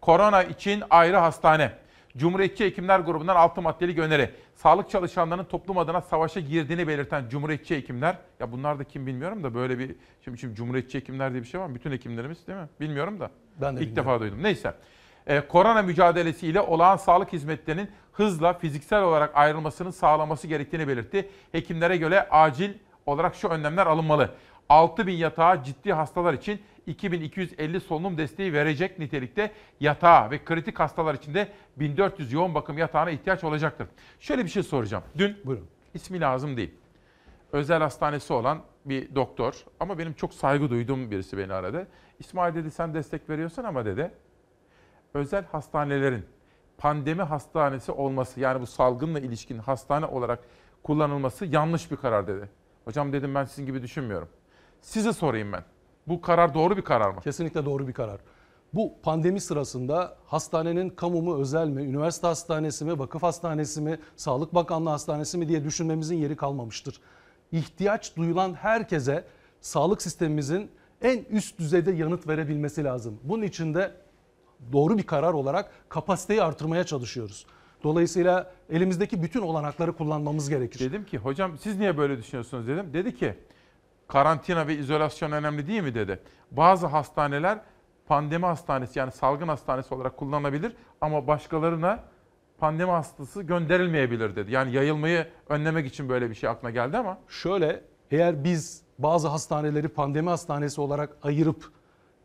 Korona 0.00 0.42
için 0.42 0.82
ayrı 0.90 1.16
hastane. 1.16 1.72
Cumhuriyetçi 2.18 2.64
Hekimler 2.64 3.00
Grubu'ndan 3.00 3.36
6 3.36 3.62
maddelik 3.62 3.98
öneri. 3.98 4.30
Sağlık 4.54 4.90
çalışanlarının 4.90 5.44
toplum 5.44 5.78
adına 5.78 6.00
savaşa 6.00 6.40
girdiğini 6.40 6.88
belirten 6.88 7.28
Cumhuriyetçi 7.28 7.76
Hekimler, 7.76 8.18
ya 8.40 8.52
bunlar 8.52 8.78
da 8.78 8.84
kim 8.84 9.06
bilmiyorum 9.06 9.44
da 9.44 9.54
böyle 9.54 9.78
bir, 9.78 9.94
şimdi, 10.24 10.38
şimdi 10.38 10.54
Cumhuriyetçi 10.54 10.98
Hekimler 10.98 11.32
diye 11.32 11.42
bir 11.42 11.48
şey 11.48 11.60
var 11.60 11.66
mı? 11.66 11.74
Bütün 11.74 11.92
hekimlerimiz 11.92 12.46
değil 12.46 12.58
mi? 12.58 12.68
Bilmiyorum 12.80 13.20
da. 13.20 13.30
Ben 13.60 13.76
de 13.76 13.80
İlk 13.80 13.88
bilmiyorum. 13.88 14.12
defa 14.12 14.20
duydum. 14.20 14.42
Neyse. 14.42 14.74
Ee, 15.26 15.40
korona 15.40 15.82
mücadelesiyle 15.82 16.60
olağan 16.60 16.96
sağlık 16.96 17.32
hizmetlerinin 17.32 17.90
hızla 18.12 18.52
fiziksel 18.52 19.02
olarak 19.02 19.36
ayrılmasının 19.36 19.90
sağlaması 19.90 20.46
gerektiğini 20.46 20.88
belirtti. 20.88 21.28
Hekimlere 21.52 21.96
göre 21.96 22.28
acil 22.30 22.70
olarak 23.06 23.34
şu 23.34 23.48
önlemler 23.48 23.86
alınmalı. 23.86 24.30
6000 24.68 25.12
yatağa 25.12 25.62
ciddi 25.62 25.92
hastalar 25.92 26.34
için 26.34 26.60
2250 26.88 27.80
solunum 27.80 28.18
desteği 28.18 28.52
verecek 28.52 28.98
nitelikte 28.98 29.52
yatağa 29.80 30.30
ve 30.30 30.44
kritik 30.44 30.80
hastalar 30.80 31.14
için 31.14 31.34
de 31.34 31.48
1400 31.76 32.32
yoğun 32.32 32.54
bakım 32.54 32.78
yatağına 32.78 33.10
ihtiyaç 33.10 33.44
olacaktır. 33.44 33.88
Şöyle 34.20 34.44
bir 34.44 34.50
şey 34.50 34.62
soracağım. 34.62 35.04
Dün 35.18 35.36
Buyurun. 35.44 35.66
ismi 35.94 36.20
lazım 36.20 36.56
değil. 36.56 36.74
Özel 37.52 37.78
hastanesi 37.78 38.32
olan 38.32 38.62
bir 38.84 39.14
doktor 39.14 39.64
ama 39.80 39.98
benim 39.98 40.12
çok 40.12 40.34
saygı 40.34 40.70
duyduğum 40.70 41.10
birisi 41.10 41.38
beni 41.38 41.52
aradı. 41.52 41.88
İsmail 42.18 42.54
dedi 42.54 42.70
sen 42.70 42.94
destek 42.94 43.30
veriyorsun 43.30 43.64
ama 43.64 43.84
dedi 43.84 44.10
özel 45.14 45.44
hastanelerin 45.44 46.24
pandemi 46.78 47.22
hastanesi 47.22 47.92
olması 47.92 48.40
yani 48.40 48.60
bu 48.60 48.66
salgınla 48.66 49.20
ilişkin 49.20 49.58
hastane 49.58 50.06
olarak 50.06 50.38
kullanılması 50.82 51.46
yanlış 51.46 51.90
bir 51.90 51.96
karar 51.96 52.26
dedi. 52.26 52.48
Hocam 52.84 53.12
dedim 53.12 53.34
ben 53.34 53.44
sizin 53.44 53.66
gibi 53.66 53.82
düşünmüyorum. 53.82 54.28
Size 54.80 55.12
sorayım 55.12 55.52
ben. 55.52 55.64
Bu 56.08 56.20
karar 56.20 56.54
doğru 56.54 56.76
bir 56.76 56.82
karar 56.82 57.10
mı? 57.10 57.20
Kesinlikle 57.20 57.64
doğru 57.64 57.88
bir 57.88 57.92
karar. 57.92 58.20
Bu 58.74 58.92
pandemi 59.02 59.40
sırasında 59.40 60.16
hastanenin 60.26 60.90
kamu 60.90 61.22
mu, 61.22 61.40
özel 61.40 61.68
mi, 61.68 61.82
üniversite 61.82 62.26
hastanesi 62.26 62.84
mi, 62.84 62.98
vakıf 62.98 63.22
hastanesi 63.22 63.80
mi, 63.80 63.98
Sağlık 64.16 64.54
Bakanlığı 64.54 64.90
hastanesi 64.90 65.38
mi 65.38 65.48
diye 65.48 65.64
düşünmemizin 65.64 66.16
yeri 66.16 66.36
kalmamıştır. 66.36 67.00
İhtiyaç 67.52 68.16
duyulan 68.16 68.54
herkese 68.54 69.24
sağlık 69.60 70.02
sistemimizin 70.02 70.70
en 71.02 71.24
üst 71.30 71.58
düzeyde 71.58 71.92
yanıt 71.92 72.28
verebilmesi 72.28 72.84
lazım. 72.84 73.20
Bunun 73.24 73.42
için 73.42 73.74
de 73.74 73.92
doğru 74.72 74.98
bir 74.98 75.02
karar 75.02 75.32
olarak 75.32 75.70
kapasiteyi 75.88 76.42
artırmaya 76.42 76.84
çalışıyoruz. 76.84 77.46
Dolayısıyla 77.82 78.52
elimizdeki 78.70 79.22
bütün 79.22 79.40
olanakları 79.40 79.92
kullanmamız 79.92 80.48
gerekir. 80.48 80.80
Dedim 80.80 81.04
ki 81.04 81.18
hocam 81.18 81.58
siz 81.58 81.78
niye 81.78 81.98
böyle 81.98 82.18
düşünüyorsunuz 82.18 82.68
dedim. 82.68 82.90
Dedi 82.92 83.16
ki 83.16 83.34
karantina 84.08 84.66
ve 84.66 84.76
izolasyon 84.76 85.32
önemli 85.32 85.66
değil 85.66 85.82
mi 85.82 85.94
dedi. 85.94 86.20
Bazı 86.50 86.86
hastaneler 86.86 87.58
pandemi 88.06 88.46
hastanesi 88.46 88.98
yani 88.98 89.12
salgın 89.12 89.48
hastanesi 89.48 89.94
olarak 89.94 90.16
kullanılabilir 90.16 90.72
ama 91.00 91.26
başkalarına 91.26 92.04
pandemi 92.58 92.90
hastası 92.90 93.42
gönderilmeyebilir 93.42 94.36
dedi. 94.36 94.52
Yani 94.52 94.72
yayılmayı 94.72 95.26
önlemek 95.48 95.86
için 95.86 96.08
böyle 96.08 96.30
bir 96.30 96.34
şey 96.34 96.48
aklına 96.48 96.70
geldi 96.70 96.98
ama. 96.98 97.18
Şöyle 97.28 97.80
eğer 98.10 98.44
biz 98.44 98.82
bazı 98.98 99.28
hastaneleri 99.28 99.88
pandemi 99.88 100.28
hastanesi 100.28 100.80
olarak 100.80 101.16
ayırıp 101.22 101.70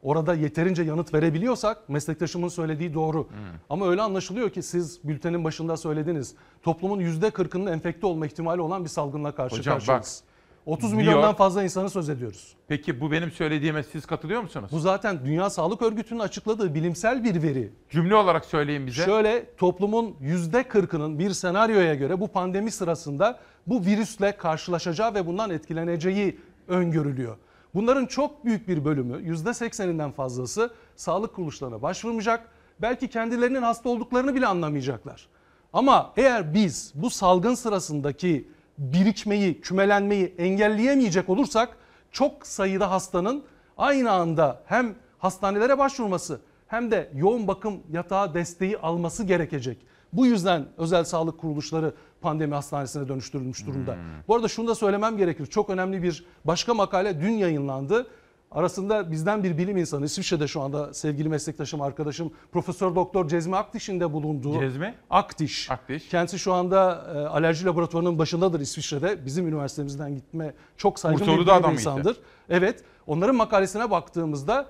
orada 0.03 0.33
yeterince 0.33 0.83
yanıt 0.83 1.13
verebiliyorsak 1.13 1.89
meslektaşımın 1.89 2.47
söylediği 2.47 2.93
doğru. 2.93 3.27
Ama 3.69 3.87
öyle 3.87 4.01
anlaşılıyor 4.01 4.49
ki 4.49 4.63
siz 4.63 4.99
bültenin 5.03 5.43
başında 5.43 5.77
söylediniz. 5.77 6.35
Toplumun 6.63 6.99
%40'ının 6.99 7.71
enfekte 7.71 8.07
olma 8.07 8.25
ihtimali 8.25 8.61
olan 8.61 8.83
bir 8.83 8.89
salgınla 8.89 9.35
karşı 9.35 9.57
Hocam 9.57 9.73
karşıyayız. 9.73 10.23
30 10.65 10.91
diyor- 10.91 11.01
milyondan 11.01 11.33
fazla 11.35 11.63
insanı 11.63 11.89
söz 11.89 12.09
ediyoruz. 12.09 12.53
Peki 12.67 13.01
bu 13.01 13.11
benim 13.11 13.31
söylediğime 13.31 13.83
siz 13.83 14.05
katılıyor 14.05 14.41
musunuz? 14.41 14.69
Bu 14.73 14.79
zaten 14.79 15.25
Dünya 15.25 15.49
Sağlık 15.49 15.81
Örgütü'nün 15.81 16.19
açıkladığı 16.19 16.75
bilimsel 16.75 17.23
bir 17.23 17.43
veri. 17.43 17.71
Cümle 17.89 18.15
olarak 18.15 18.45
söyleyin 18.45 18.87
bize. 18.87 19.05
Şöyle 19.05 19.55
toplumun 19.55 20.15
%40'ının 20.21 21.19
bir 21.19 21.31
senaryoya 21.31 21.95
göre 21.95 22.19
bu 22.19 22.27
pandemi 22.27 22.71
sırasında 22.71 23.39
bu 23.67 23.85
virüsle 23.85 24.37
karşılaşacağı 24.37 25.13
ve 25.13 25.27
bundan 25.27 25.49
etkileneceği 25.49 26.39
öngörülüyor. 26.67 27.37
Bunların 27.75 28.05
çok 28.05 28.45
büyük 28.45 28.67
bir 28.67 28.85
bölümü 28.85 29.21
%80'inden 29.33 30.11
fazlası 30.11 30.73
sağlık 30.95 31.35
kuruluşlarına 31.35 31.81
başvurmayacak. 31.81 32.49
Belki 32.81 33.07
kendilerinin 33.07 33.61
hasta 33.61 33.89
olduklarını 33.89 34.35
bile 34.35 34.47
anlamayacaklar. 34.47 35.27
Ama 35.73 36.13
eğer 36.17 36.53
biz 36.53 36.91
bu 36.95 37.09
salgın 37.09 37.55
sırasındaki 37.55 38.47
birikmeyi, 38.77 39.61
kümelenmeyi 39.61 40.35
engelleyemeyecek 40.37 41.29
olursak 41.29 41.77
çok 42.11 42.47
sayıda 42.47 42.91
hastanın 42.91 43.43
aynı 43.77 44.11
anda 44.11 44.63
hem 44.65 44.95
hastanelere 45.17 45.77
başvurması 45.77 46.41
hem 46.67 46.91
de 46.91 47.11
yoğun 47.15 47.47
bakım 47.47 47.79
yatağı 47.91 48.33
desteği 48.33 48.77
alması 48.77 49.23
gerekecek. 49.23 49.77
Bu 50.13 50.25
yüzden 50.25 50.65
özel 50.77 51.03
sağlık 51.03 51.39
kuruluşları 51.39 51.93
pandemi 52.21 52.53
hastanesine 52.53 53.07
dönüştürülmüş 53.07 53.65
durumda. 53.65 53.95
Bu 54.27 54.35
arada 54.35 54.47
şunu 54.47 54.67
da 54.67 54.75
söylemem 54.75 55.17
gerekir. 55.17 55.45
Çok 55.45 55.69
önemli 55.69 56.03
bir 56.03 56.25
başka 56.45 56.73
makale 56.73 57.21
dün 57.21 57.31
yayınlandı. 57.31 58.07
Arasında 58.53 59.11
bizden 59.11 59.43
bir 59.43 59.57
bilim 59.57 59.77
insanı 59.77 60.05
İsviçre'de 60.05 60.47
şu 60.47 60.61
anda 60.61 60.93
sevgili 60.93 61.29
meslektaşım 61.29 61.81
arkadaşım 61.81 62.31
Profesör 62.51 62.95
Doktor 62.95 63.27
Cezmi 63.27 63.55
Akdiş'in 63.55 63.99
de 63.99 64.13
bulunduğu 64.13 64.59
Cezmi? 64.59 64.95
Akdiş. 65.09 65.71
Akdiş. 65.71 66.09
Kendisi 66.09 66.39
şu 66.39 66.53
anda 66.53 67.05
e, 67.15 67.17
alerji 67.17 67.65
laboratuvarının 67.65 68.19
başındadır 68.19 68.59
İsviçre'de. 68.59 69.25
Bizim 69.25 69.47
üniversitemizden 69.47 70.15
gitme 70.15 70.53
çok 70.77 70.99
saygın 70.99 71.21
bir 71.21 71.25
Ursalı'da 71.25 71.41
bilim 71.41 71.63
adam 71.63 71.73
insandır. 71.73 72.17
Evet. 72.49 72.83
Onların 73.07 73.35
makalesine 73.35 73.91
baktığımızda 73.91 74.67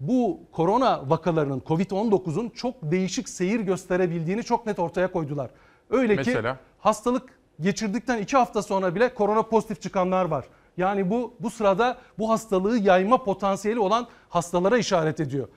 bu 0.00 0.40
korona 0.52 1.10
vakalarının 1.10 1.60
Covid-19'un 1.60 2.48
çok 2.48 2.74
değişik 2.82 3.28
seyir 3.28 3.60
gösterebildiğini 3.60 4.42
çok 4.42 4.66
net 4.66 4.78
ortaya 4.78 5.12
koydular. 5.12 5.50
Öyle 5.90 6.14
Mesela? 6.14 6.54
ki 6.54 6.60
hastalık 6.78 7.22
geçirdikten 7.60 8.18
iki 8.18 8.36
hafta 8.36 8.62
sonra 8.62 8.94
bile 8.94 9.14
korona 9.14 9.42
pozitif 9.42 9.82
çıkanlar 9.82 10.24
var. 10.24 10.44
Yani 10.76 11.10
bu 11.10 11.34
bu 11.40 11.50
sırada 11.50 11.98
bu 12.18 12.30
hastalığı 12.30 12.78
yayma 12.78 13.24
potansiyeli 13.24 13.80
olan 13.80 14.06
hastalara 14.28 14.78
işaret 14.78 15.20
ediyor. 15.20 15.48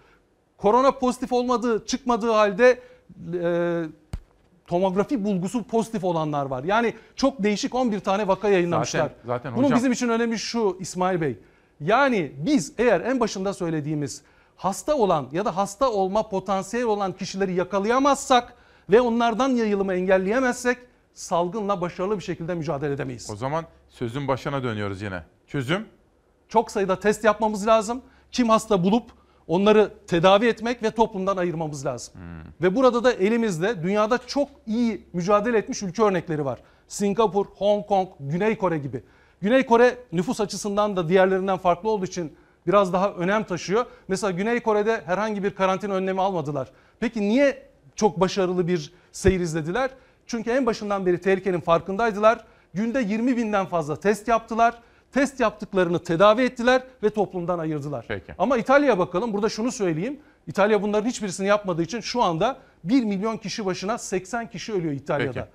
Korona 0.58 0.92
pozitif 0.92 1.34
olmadığı 1.34 1.86
çıkmadığı 1.86 2.32
halde 2.32 2.80
e, 3.44 3.84
tomografi 4.68 5.24
bulgusu 5.26 5.64
pozitif 5.64 6.04
olanlar 6.04 6.46
var. 6.46 6.64
Yani 6.64 6.94
çok 7.16 7.44
değişik 7.44 7.76
11 7.76 8.00
tane 8.00 8.28
vaka 8.28 8.50
yayınlamışlar. 8.50 9.00
Zaten- 9.02 9.16
zaten 9.26 9.56
Bunun 9.56 9.64
hocam- 9.66 9.78
bizim 9.78 9.92
için 9.92 10.10
önemi 10.10 10.40
şu 10.40 10.78
İsmail 10.80 11.22
Bey. 11.22 11.38
Yani 11.80 12.32
biz 12.38 12.74
eğer 12.78 13.02
en 13.02 13.20
başında 13.20 13.54
söylediğimiz 13.54 14.22
hasta 14.56 14.96
olan 14.96 15.28
ya 15.32 15.46
da 15.46 15.58
hasta 15.58 15.92
olma 15.92 16.30
potansiyeli 16.30 16.86
olan 16.88 17.12
kişileri 17.12 17.54
yakalayamazsak 17.54 18.54
ve 18.90 19.02
onlardan 19.02 19.50
yayılımı 19.50 19.94
engelleyemezsek 19.94 20.78
salgınla 21.16 21.82
başarılı 21.82 22.18
bir 22.18 22.24
şekilde 22.24 22.56
mücadele 22.56 22.94
edemeyiz. 22.94 23.30
O 23.34 23.36
zaman 23.36 23.66
sözün 23.90 24.28
başına 24.28 24.64
dönüyoruz 24.64 25.02
yine. 25.02 25.24
Çözüm? 25.48 25.86
Çok 26.50 26.72
sayıda 26.72 27.00
test 27.00 27.24
yapmamız 27.24 27.68
lazım. 27.68 28.02
Kim 28.32 28.50
hasta 28.50 28.84
bulup 28.84 29.12
onları 29.48 29.94
tedavi 30.08 30.46
etmek 30.48 30.84
ve 30.84 30.92
toplumdan 30.92 31.38
ayırmamız 31.38 31.86
lazım. 31.86 32.14
Ve 32.62 32.76
burada 32.76 33.04
da 33.04 33.12
elimizde 33.12 33.84
dünyada 33.84 34.20
çok 34.28 34.50
iyi 34.68 35.08
mücadele 35.14 35.58
etmiş 35.58 35.84
ülke 35.84 36.04
örnekleri 36.04 36.46
var. 36.46 36.60
Singapur, 36.88 37.46
Hong 37.46 37.88
Kong, 37.88 38.10
Güney 38.20 38.58
Kore 38.58 38.78
gibi. 38.78 39.04
Güney 39.42 39.66
Kore 39.66 39.98
nüfus 40.12 40.42
açısından 40.42 40.98
da 40.98 41.10
diğerlerinden 41.10 41.58
farklı 41.58 41.90
olduğu 41.90 42.06
için 42.06 42.38
biraz 42.68 42.94
daha 42.94 43.12
önem 43.12 43.44
taşıyor. 43.44 43.86
Mesela 44.08 44.32
Güney 44.32 44.60
Kore'de 44.60 45.02
herhangi 45.06 45.44
bir 45.44 45.56
karantina 45.56 45.94
önlemi 45.94 46.22
almadılar. 46.22 46.72
Peki 47.00 47.22
niye 47.22 47.70
çok 47.96 48.20
başarılı 48.20 48.68
bir 48.68 48.94
seyir 49.12 49.40
izlediler? 49.40 49.90
Çünkü 50.28 50.50
en 50.52 50.66
başından 50.66 51.06
beri 51.06 51.22
tehlikenin 51.22 51.60
farkındaydılar. 51.60 52.46
Günde 52.74 53.00
20 53.02 53.38
binden 53.38 53.66
fazla 53.66 54.00
test 54.00 54.28
yaptılar. 54.28 54.80
Test 55.12 55.40
yaptıklarını 55.40 56.04
tedavi 56.04 56.42
ettiler 56.42 56.84
ve 57.04 57.10
toplumdan 57.10 57.60
ayırdılar. 57.60 58.06
Peki. 58.08 58.34
Ama 58.38 58.58
İtalya'ya 58.58 59.00
bakalım. 59.00 59.34
Burada 59.34 59.50
şunu 59.50 59.72
söyleyeyim. 59.72 60.20
İtalya 60.48 60.82
bunların 60.82 61.10
hiçbirisini 61.10 61.48
yapmadığı 61.48 61.82
için 61.82 62.02
şu 62.02 62.24
anda 62.24 62.58
1 62.84 63.04
milyon 63.04 63.38
kişi 63.38 63.66
başına 63.66 63.98
80 63.98 64.50
kişi 64.50 64.74
ölüyor 64.74 64.94
İtalya'da. 64.94 65.34
Peki. 65.34 65.48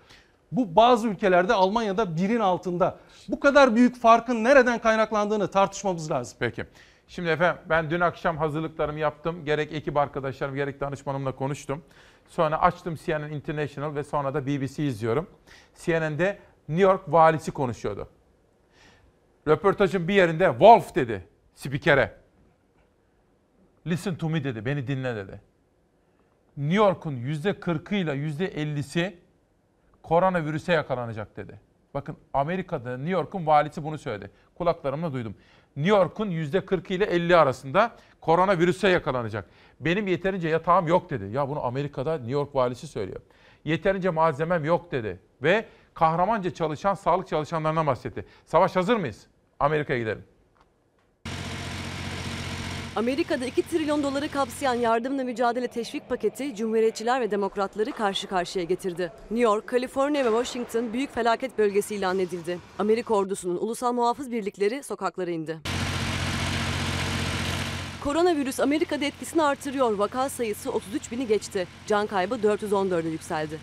Bu 0.52 0.76
bazı 0.76 1.08
ülkelerde 1.08 1.54
Almanya'da 1.54 2.16
birin 2.16 2.40
altında. 2.40 2.96
Bu 3.28 3.40
kadar 3.40 3.76
büyük 3.76 4.00
farkın 4.00 4.44
nereden 4.44 4.78
kaynaklandığını 4.78 5.48
tartışmamız 5.48 6.10
lazım. 6.10 6.36
Peki. 6.40 6.64
Şimdi 7.08 7.28
efendim 7.28 7.62
ben 7.68 7.90
dün 7.90 8.00
akşam 8.00 8.36
hazırlıklarımı 8.36 8.98
yaptım. 8.98 9.44
Gerek 9.44 9.72
ekip 9.72 9.96
arkadaşlarım 9.96 10.54
gerek 10.54 10.80
danışmanımla 10.80 11.32
konuştum. 11.32 11.82
Sonra 12.30 12.62
açtım 12.62 12.94
CNN 13.04 13.30
International 13.30 13.94
ve 13.94 14.04
sonra 14.04 14.34
da 14.34 14.46
BBC 14.46 14.86
izliyorum. 14.86 15.30
CNN'de 15.74 16.38
New 16.68 16.82
York 16.82 17.02
valisi 17.08 17.50
konuşuyordu. 17.50 18.08
Röportajın 19.48 20.08
bir 20.08 20.14
yerinde 20.14 20.50
Wolf 20.50 20.94
dedi 20.94 21.26
spikere. 21.54 22.16
Listen 23.86 24.14
to 24.14 24.28
me 24.28 24.44
dedi, 24.44 24.64
beni 24.64 24.86
dinle 24.86 25.16
dedi. 25.16 25.40
New 26.56 26.76
York'un 26.76 27.12
%40'ıyla 27.12 28.14
%50'si 28.14 29.14
koronavirüse 30.02 30.72
yakalanacak 30.72 31.36
dedi. 31.36 31.60
Bakın 31.94 32.16
Amerika'da 32.34 32.96
New 32.96 33.10
York'un 33.10 33.46
valisi 33.46 33.84
bunu 33.84 33.98
söyledi. 33.98 34.30
Kulaklarımla 34.54 35.12
duydum. 35.12 35.34
New 35.76 35.96
York'un 35.96 36.30
%40 36.30 36.92
ile 36.92 37.04
50 37.04 37.36
arasında 37.36 37.96
koronavirüse 38.20 38.88
yakalanacak. 38.88 39.50
Benim 39.80 40.06
yeterince 40.06 40.48
yatağım 40.48 40.86
yok 40.86 41.10
dedi. 41.10 41.24
Ya 41.32 41.48
bunu 41.48 41.64
Amerika'da 41.64 42.14
New 42.14 42.32
York 42.32 42.54
valisi 42.54 42.86
söylüyor. 42.86 43.20
Yeterince 43.64 44.10
malzemem 44.10 44.64
yok 44.64 44.92
dedi. 44.92 45.20
Ve 45.42 45.64
kahramanca 45.94 46.50
çalışan 46.50 46.94
sağlık 46.94 47.28
çalışanlarına 47.28 47.86
bahsetti. 47.86 48.24
Savaş 48.46 48.76
hazır 48.76 48.96
mıyız? 48.96 49.26
Amerika'ya 49.60 49.98
gidelim. 49.98 50.24
Amerika'da 52.96 53.44
2 53.44 53.62
trilyon 53.62 54.02
doları 54.02 54.28
kapsayan 54.28 54.74
yardımla 54.74 55.24
mücadele 55.24 55.68
teşvik 55.68 56.08
paketi 56.08 56.56
Cumhuriyetçiler 56.56 57.20
ve 57.20 57.30
Demokratları 57.30 57.92
karşı 57.92 58.26
karşıya 58.26 58.64
getirdi. 58.64 59.12
New 59.30 59.44
York, 59.44 59.66
Kaliforniya 59.66 60.24
ve 60.24 60.28
Washington 60.28 60.92
büyük 60.92 61.14
felaket 61.14 61.58
bölgesi 61.58 61.94
ilan 61.94 62.18
edildi. 62.18 62.58
Amerika 62.78 63.14
ordusunun 63.14 63.56
ulusal 63.56 63.92
muhafız 63.92 64.30
birlikleri 64.30 64.82
sokaklara 64.82 65.30
indi. 65.30 65.79
Koronavirüs 68.04 68.60
Amerika'da 68.60 69.04
etkisini 69.04 69.42
artırıyor. 69.42 69.92
Vaka 69.92 70.28
sayısı 70.28 70.72
33 70.72 71.12
bini 71.12 71.26
geçti. 71.26 71.66
Can 71.86 72.06
kaybı 72.06 72.34
414'e 72.34 73.08
yükseldi. 73.08 73.58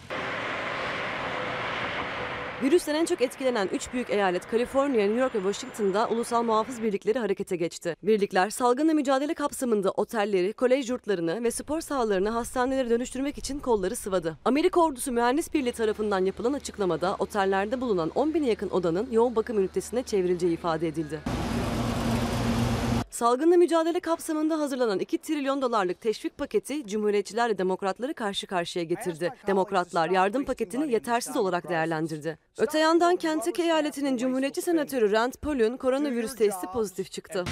Virüsten 2.63 2.95
en 2.95 3.05
çok 3.05 3.21
etkilenen 3.21 3.69
3 3.73 3.93
büyük 3.93 4.09
eyalet 4.09 4.47
Kaliforniya, 4.47 5.05
New 5.05 5.21
York 5.21 5.35
ve 5.35 5.39
Washington'da 5.39 6.07
ulusal 6.07 6.43
muhafız 6.43 6.83
birlikleri 6.83 7.19
harekete 7.19 7.55
geçti. 7.55 7.95
Birlikler 8.03 8.49
salgınla 8.49 8.93
mücadele 8.93 9.33
kapsamında 9.33 9.91
otelleri, 9.91 10.53
kolej 10.53 10.89
yurtlarını 10.89 11.43
ve 11.43 11.51
spor 11.51 11.81
sahalarını 11.81 12.29
hastanelere 12.29 12.89
dönüştürmek 12.89 13.37
için 13.37 13.59
kolları 13.59 13.95
sıvadı. 13.95 14.37
Amerika 14.45 14.81
Ordusu 14.81 15.11
Mühendis 15.11 15.53
Birliği 15.53 15.71
tarafından 15.71 16.25
yapılan 16.25 16.53
açıklamada 16.53 17.15
otellerde 17.19 17.81
bulunan 17.81 18.11
10 18.15 18.33
bine 18.33 18.47
yakın 18.47 18.69
odanın 18.69 19.07
yoğun 19.11 19.35
bakım 19.35 19.59
ünitesine 19.59 20.03
çevrileceği 20.03 20.53
ifade 20.53 20.87
edildi. 20.87 21.19
Salgınla 23.17 23.57
mücadele 23.57 23.99
kapsamında 23.99 24.59
hazırlanan 24.59 24.99
2 24.99 25.17
trilyon 25.17 25.61
dolarlık 25.61 26.01
teşvik 26.01 26.37
paketi 26.37 26.87
Cumhuriyetçiler 26.87 27.49
ve 27.49 27.57
Demokratları 27.57 28.13
karşı 28.13 28.47
karşıya 28.47 28.85
getirdi. 28.85 29.33
Demokratlar 29.47 30.09
yardım 30.09 30.45
paketini 30.45 30.91
yetersiz 30.91 31.37
olarak 31.37 31.69
değerlendirdi. 31.69 32.37
Öte 32.57 32.79
yandan 32.79 33.15
Kentucky 33.15 33.67
eyaletinin 33.67 34.17
Cumhuriyetçi 34.17 34.61
senatörü 34.61 35.11
Rand 35.11 35.33
Paul'un 35.41 35.77
koronavirüs 35.77 36.35
testi 36.35 36.67
pozitif 36.73 37.11
çıktı. 37.11 37.45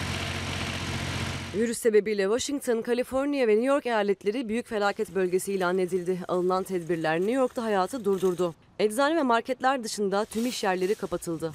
Virüs 1.57 1.77
sebebiyle 1.77 2.23
Washington, 2.23 2.81
Kaliforniya 2.81 3.47
ve 3.47 3.51
New 3.51 3.67
York 3.67 3.85
eyaletleri 3.85 4.49
büyük 4.49 4.67
felaket 4.67 5.15
bölgesi 5.15 5.53
ilan 5.53 5.77
edildi. 5.77 6.19
Alınan 6.27 6.63
tedbirler 6.63 7.17
New 7.17 7.33
York'ta 7.33 7.63
hayatı 7.63 8.05
durdurdu. 8.05 8.55
Eczane 8.79 9.15
ve 9.15 9.23
marketler 9.23 9.83
dışında 9.83 10.25
tüm 10.25 10.45
iş 10.45 10.63
yerleri 10.63 10.95
kapatıldı. 10.95 11.51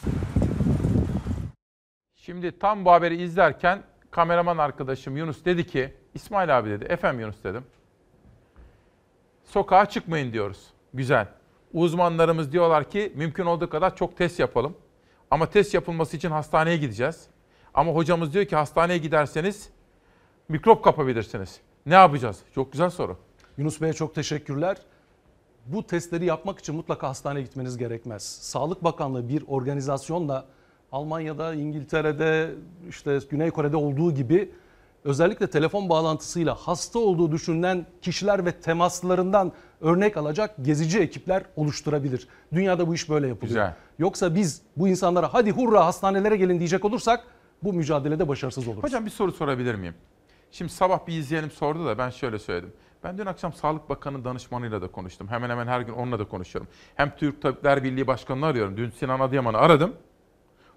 Şimdi 2.15 2.59
tam 2.59 2.85
bu 2.85 2.91
haberi 2.91 3.23
izlerken 3.23 3.90
kameraman 4.11 4.59
arkadaşım 4.59 5.17
Yunus 5.17 5.45
dedi 5.45 5.67
ki, 5.67 5.95
İsmail 6.15 6.59
abi 6.59 6.71
dedi, 6.71 6.85
efendim 6.85 7.21
Yunus 7.21 7.45
dedim. 7.45 7.65
Sokağa 9.45 9.87
çıkmayın 9.87 10.33
diyoruz. 10.33 10.67
Güzel. 10.95 11.29
Uzmanlarımız 11.73 12.53
diyorlar 12.53 12.91
ki 12.91 13.13
mümkün 13.17 13.47
olduğu 13.47 13.71
kadar 13.71 13.97
çok 13.97 14.17
test 14.17 14.41
yapalım. 14.41 14.77
Ama 15.31 15.47
test 15.47 15.75
yapılması 15.75 16.17
için 16.17 16.31
hastaneye 16.31 16.77
gideceğiz. 16.77 17.27
Ama 17.75 17.93
hocamız 17.93 18.35
diyor 18.35 18.45
ki 18.45 18.57
hastaneye 18.57 18.99
giderseniz 18.99 19.71
mikrop 20.49 20.85
kapabilirsiniz. 20.85 21.61
Ne 21.87 21.95
yapacağız? 21.95 22.39
Çok 22.55 22.73
güzel 22.73 22.91
soru. 22.91 23.17
Yunus 23.59 23.81
Bey'e 23.81 23.93
çok 23.93 24.15
teşekkürler. 24.15 24.77
Bu 25.67 25.87
testleri 25.87 26.25
yapmak 26.25 26.59
için 26.59 26.75
mutlaka 26.75 27.09
hastaneye 27.09 27.43
gitmeniz 27.43 27.79
gerekmez. 27.79 28.23
Sağlık 28.23 28.85
Bakanlığı 28.85 29.29
bir 29.29 29.45
organizasyonla 29.49 30.47
Almanya'da, 30.93 31.55
İngiltere'de, 31.55 32.51
işte 32.89 33.19
Güney 33.31 33.51
Kore'de 33.51 33.77
olduğu 33.77 34.15
gibi 34.15 34.51
özellikle 35.05 35.51
telefon 35.51 35.89
bağlantısıyla 35.89 36.55
hasta 36.55 36.99
olduğu 36.99 37.33
düşünülen 37.33 37.87
kişiler 38.03 38.47
ve 38.47 38.53
temaslarından 38.53 39.53
örnek 39.81 40.17
alacak 40.17 40.55
gezici 40.63 40.99
ekipler 40.99 41.43
oluşturabilir. 41.57 42.29
Dünyada 42.53 42.89
bu 42.89 42.95
iş 42.95 43.11
böyle 43.11 43.29
yapılıyor. 43.29 43.49
Güzel. 43.49 43.75
Yoksa 43.99 44.35
biz 44.35 44.63
bu 44.77 44.89
insanlara 44.89 45.35
hadi 45.35 45.51
hurra 45.51 45.87
hastanelere 45.87 46.37
gelin 46.37 46.59
diyecek 46.59 46.85
olursak 46.85 47.25
bu 47.63 47.73
mücadelede 47.73 48.29
başarısız 48.29 48.69
oluruz. 48.69 48.83
Hocam 48.83 49.07
bir 49.07 49.11
soru 49.11 49.33
sorabilir 49.33 49.75
miyim? 49.75 49.95
Şimdi 50.51 50.73
sabah 50.73 51.07
bir 51.07 51.19
izleyenim 51.19 51.51
sordu 51.51 51.87
da 51.87 51.99
ben 51.99 52.11
şöyle 52.11 52.39
söyledim. 52.39 52.73
Ben 53.05 53.19
dün 53.19 53.27
akşam 53.27 53.53
Sağlık 53.53 53.89
Bakanı 53.89 54.25
danışmanıyla 54.25 54.83
da 54.83 54.89
konuştum. 54.89 55.29
Hemen 55.29 55.51
hemen 55.51 55.67
her 55.67 55.81
gün 55.81 55.93
onunla 55.93 56.19
da 56.19 56.25
konuşuyorum. 56.25 56.71
Hem 56.95 57.17
Türk 57.17 57.43
Tabipler 57.43 57.85
Birliği 57.85 58.07
Başkanı'nı 58.07 58.47
arıyorum. 58.47 58.77
Dün 58.77 58.91
Sinan 58.91 59.21
Adıyaman'ı 59.21 59.59
aradım. 59.59 59.95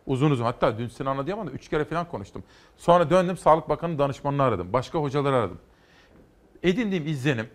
Uzun 0.05 0.31
uzun 0.31 0.43
hatta 0.43 0.77
dün 0.77 0.87
Sinan 0.87 1.17
Adıyaman'la 1.17 1.51
üç 1.51 1.69
kere 1.69 1.85
falan 1.85 2.07
konuştum. 2.07 2.43
Sonra 2.77 3.09
döndüm 3.09 3.37
Sağlık 3.37 3.69
Bakanı 3.69 3.99
danışmanını 3.99 4.43
aradım. 4.43 4.73
Başka 4.73 4.99
hocaları 4.99 5.35
aradım. 5.35 5.59
Edindiğim 6.63 7.07
izlenim 7.07 7.47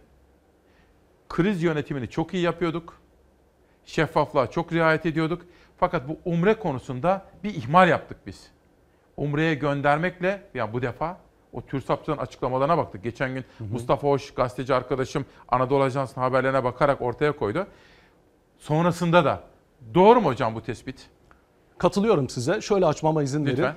kriz 1.29 1.63
yönetimini 1.63 2.11
çok 2.11 2.35
iyi 2.35 2.43
yapıyorduk. 2.43 2.95
Şeffaflığa 3.85 4.51
çok 4.51 4.73
riayet 4.73 5.07
ediyorduk. 5.07 5.43
Fakat 5.77 6.09
bu 6.09 6.19
umre 6.25 6.55
konusunda 6.55 7.27
bir 7.45 7.55
ihmal 7.55 7.89
yaptık 7.89 8.19
biz. 8.27 8.51
Umre'ye 9.17 9.55
göndermekle 9.55 10.43
ya 10.55 10.73
bu 10.73 10.83
defa 10.83 11.19
o 11.53 11.67
TÜRSAP'ın 11.67 12.17
açıklamalarına 12.17 12.79
baktık. 12.79 13.05
Geçen 13.05 13.35
gün 13.35 13.45
Mustafa 13.73 14.09
Hoş 14.09 14.35
gazeteci 14.35 14.75
arkadaşım 14.75 15.25
Anadolu 15.49 15.83
Ajansı'nın 15.83 16.25
haberlerine 16.25 16.65
bakarak 16.65 17.03
ortaya 17.03 17.37
koydu. 17.37 17.67
Sonrasında 18.59 19.25
da 19.25 19.43
doğru 19.95 20.21
mu 20.21 20.29
hocam 20.29 20.55
bu 20.55 20.63
tespit? 20.63 21.11
Katılıyorum 21.79 22.29
size. 22.29 22.61
Şöyle 22.61 22.87
açmama 22.87 23.23
izin 23.23 23.47
verin. 23.47 23.57
Lütfen. 23.57 23.75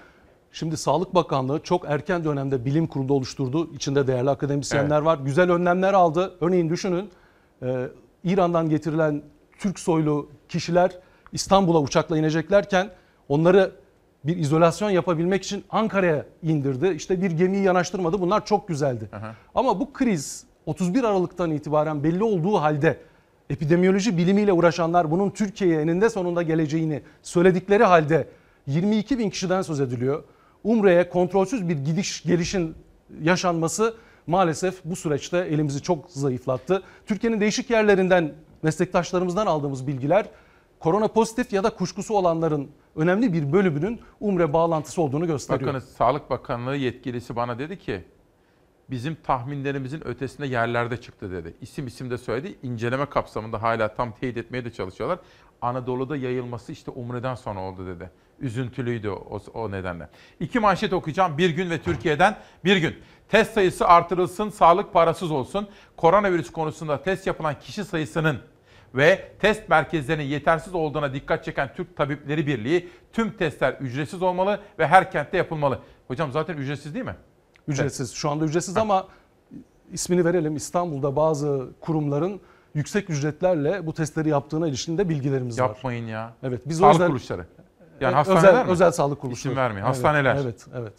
Şimdi 0.52 0.78
Sağlık 0.78 1.16
Bakanlığı 1.16 1.60
çok 1.64 1.86
erken 1.88 2.24
dönemde 2.24 2.66
bilim 2.66 2.88
kurulu 2.88 3.14
oluşturdu. 3.14 3.74
İçinde 3.74 4.08
değerli 4.08 4.30
akademisyenler 4.30 4.96
Evet. 4.96 5.06
var. 5.06 5.18
Güzel 5.18 5.52
önlemler 5.52 5.94
aldı. 5.94 6.38
Örneğin 6.42 6.70
düşünün 6.70 7.10
e, 7.64 7.88
İran'dan 8.24 8.70
getirilen 8.70 9.22
Türk 9.60 9.80
soylu 9.80 10.30
kişiler 10.50 10.92
İstanbul'a 11.32 11.80
uçakla 11.82 12.18
ineceklerken 12.18 12.90
onları 13.30 13.72
bir 14.24 14.38
izolasyon 14.38 14.90
yapabilmek 14.90 15.44
için 15.44 15.64
Ankara'ya 15.70 16.26
indirdi. 16.44 16.88
İşte 16.96 17.22
bir 17.22 17.32
gemiyi 17.32 17.64
yanaştırmadı. 17.64 18.22
Bunlar 18.22 18.46
çok 18.46 18.68
güzeldi. 18.68 19.10
Ama 19.56 19.80
bu 19.80 19.94
kriz 19.94 20.44
31 20.66 21.04
Aralık'tan 21.04 21.52
itibaren 21.52 22.04
belli 22.04 22.24
olduğu 22.24 22.58
halde 22.62 22.98
epidemiyoloji 23.52 24.18
bilimiyle 24.18 24.54
uğraşanlar 24.54 25.12
bunun 25.12 25.30
Türkiye'ye 25.30 25.82
eninde 25.82 26.10
sonunda 26.10 26.42
geleceğini 26.42 27.02
söyledikleri 27.22 27.84
halde 27.84 28.28
22 28.68 29.20
bin 29.20 29.30
kişiden 29.30 29.62
söz 29.62 29.80
ediliyor. 29.80 30.24
Umre'ye 30.64 31.10
kontrolsüz 31.10 31.70
bir 31.70 31.78
gidiş 31.78 32.24
gelişin 32.24 32.76
yaşanması 33.22 33.96
maalesef 34.28 34.86
bu 34.86 34.96
süreçte 34.96 35.38
elimizi 35.38 35.82
çok 35.82 36.10
zayıflattı. 36.10 36.84
Türkiye'nin 37.06 37.42
değişik 37.42 37.70
yerlerinden 37.70 38.34
meslektaşlarımızdan 38.64 39.46
aldığımız 39.48 39.88
bilgiler 39.88 40.26
korona 40.80 41.08
pozitif 41.08 41.54
ya 41.54 41.64
da 41.64 41.70
kuşkusu 41.70 42.14
olanların 42.14 42.70
önemli 42.96 43.34
bir 43.34 43.52
bölümünün 43.54 44.00
Umre 44.20 44.54
bağlantısı 44.54 45.02
olduğunu 45.02 45.28
gösteriyor. 45.28 45.68
Bakınız 45.68 45.90
Sağlık 45.90 46.30
Bakanlığı 46.30 46.76
yetkilisi 46.76 47.36
bana 47.36 47.60
dedi 47.60 47.80
ki 47.80 48.04
bizim 48.92 49.16
tahminlerimizin 49.16 50.08
ötesinde 50.08 50.48
yerlerde 50.48 51.02
çıktı 51.02 51.32
dedi. 51.32 51.54
İsim 51.62 51.88
isim 51.88 52.12
de 52.12 52.18
söyledi. 52.18 52.56
İnceleme 52.64 53.06
kapsamında 53.06 53.62
hala 53.62 53.96
tam 53.96 54.12
teyit 54.12 54.38
etmeye 54.38 54.66
de 54.66 54.74
çalışıyorlar. 54.74 55.20
Anadolu'da 55.62 56.18
yayılması 56.18 56.72
işte 56.72 56.92
Umre'den 56.92 57.36
sonra 57.36 57.60
oldu 57.60 57.88
dedi. 57.88 58.10
Üzüntülüydü 58.40 59.10
o, 59.10 59.42
o 59.54 59.72
nedenle. 59.72 60.10
İki 60.40 60.60
manşet 60.60 60.94
okuyacağım. 60.94 61.38
Bir 61.38 61.50
gün 61.50 61.70
ve 61.70 61.82
Türkiye'den 61.82 62.38
bir 62.66 62.78
gün. 62.78 62.96
Test 63.30 63.54
sayısı 63.54 63.88
artırılsın, 63.88 64.50
sağlık 64.50 64.94
parasız 64.94 65.32
olsun. 65.32 65.68
Koronavirüs 65.98 66.52
konusunda 66.52 67.02
test 67.02 67.28
yapılan 67.28 67.60
kişi 67.60 67.86
sayısının 67.86 68.40
ve 68.96 69.32
test 69.40 69.70
merkezlerinin 69.70 70.24
yetersiz 70.24 70.76
olduğuna 70.76 71.14
dikkat 71.14 71.46
çeken 71.46 71.74
Türk 71.76 71.98
Tabipleri 71.98 72.48
Birliği 72.48 72.90
tüm 73.14 73.32
testler 73.32 73.74
ücretsiz 73.74 74.22
olmalı 74.22 74.60
ve 74.80 74.88
her 74.88 75.12
kentte 75.12 75.38
yapılmalı. 75.38 75.80
Hocam 76.08 76.32
zaten 76.32 76.58
ücretsiz 76.58 76.94
değil 76.94 77.06
mi? 77.06 77.16
Ücretsiz. 77.68 78.12
Şu 78.14 78.30
anda 78.30 78.46
ücretsiz 78.46 78.78
ama 78.78 79.08
ismini 79.92 80.26
verelim. 80.26 80.56
İstanbul'da 80.56 81.16
bazı 81.16 81.70
kurumların 81.82 82.42
yüksek 82.74 83.10
ücretlerle 83.10 83.86
bu 83.88 83.94
testleri 83.94 84.30
yaptığına 84.30 84.68
ilişkin 84.68 84.98
de 84.98 85.10
bilgilerimiz 85.10 85.60
var. 85.62 85.68
Yapmayın 85.68 86.08
ya. 86.08 86.34
Evet. 86.44 86.62
Biz 86.66 86.78
Sağlık 86.78 86.96
özel, 86.96 87.08
kuruluşları. 87.08 87.46
Yani 88.02 88.12
E, 88.12 88.16
hastaneler 88.16 88.50
özel, 88.54 88.66
mi? 88.66 88.72
özel 88.72 88.92
sağlık 88.92 89.22
kuruluşları. 89.22 89.54
İsim. 89.54 89.64
Evet, 89.74 89.84
Hastaneler. 89.84 90.36
Evet, 90.36 90.66
evet. 90.76 90.94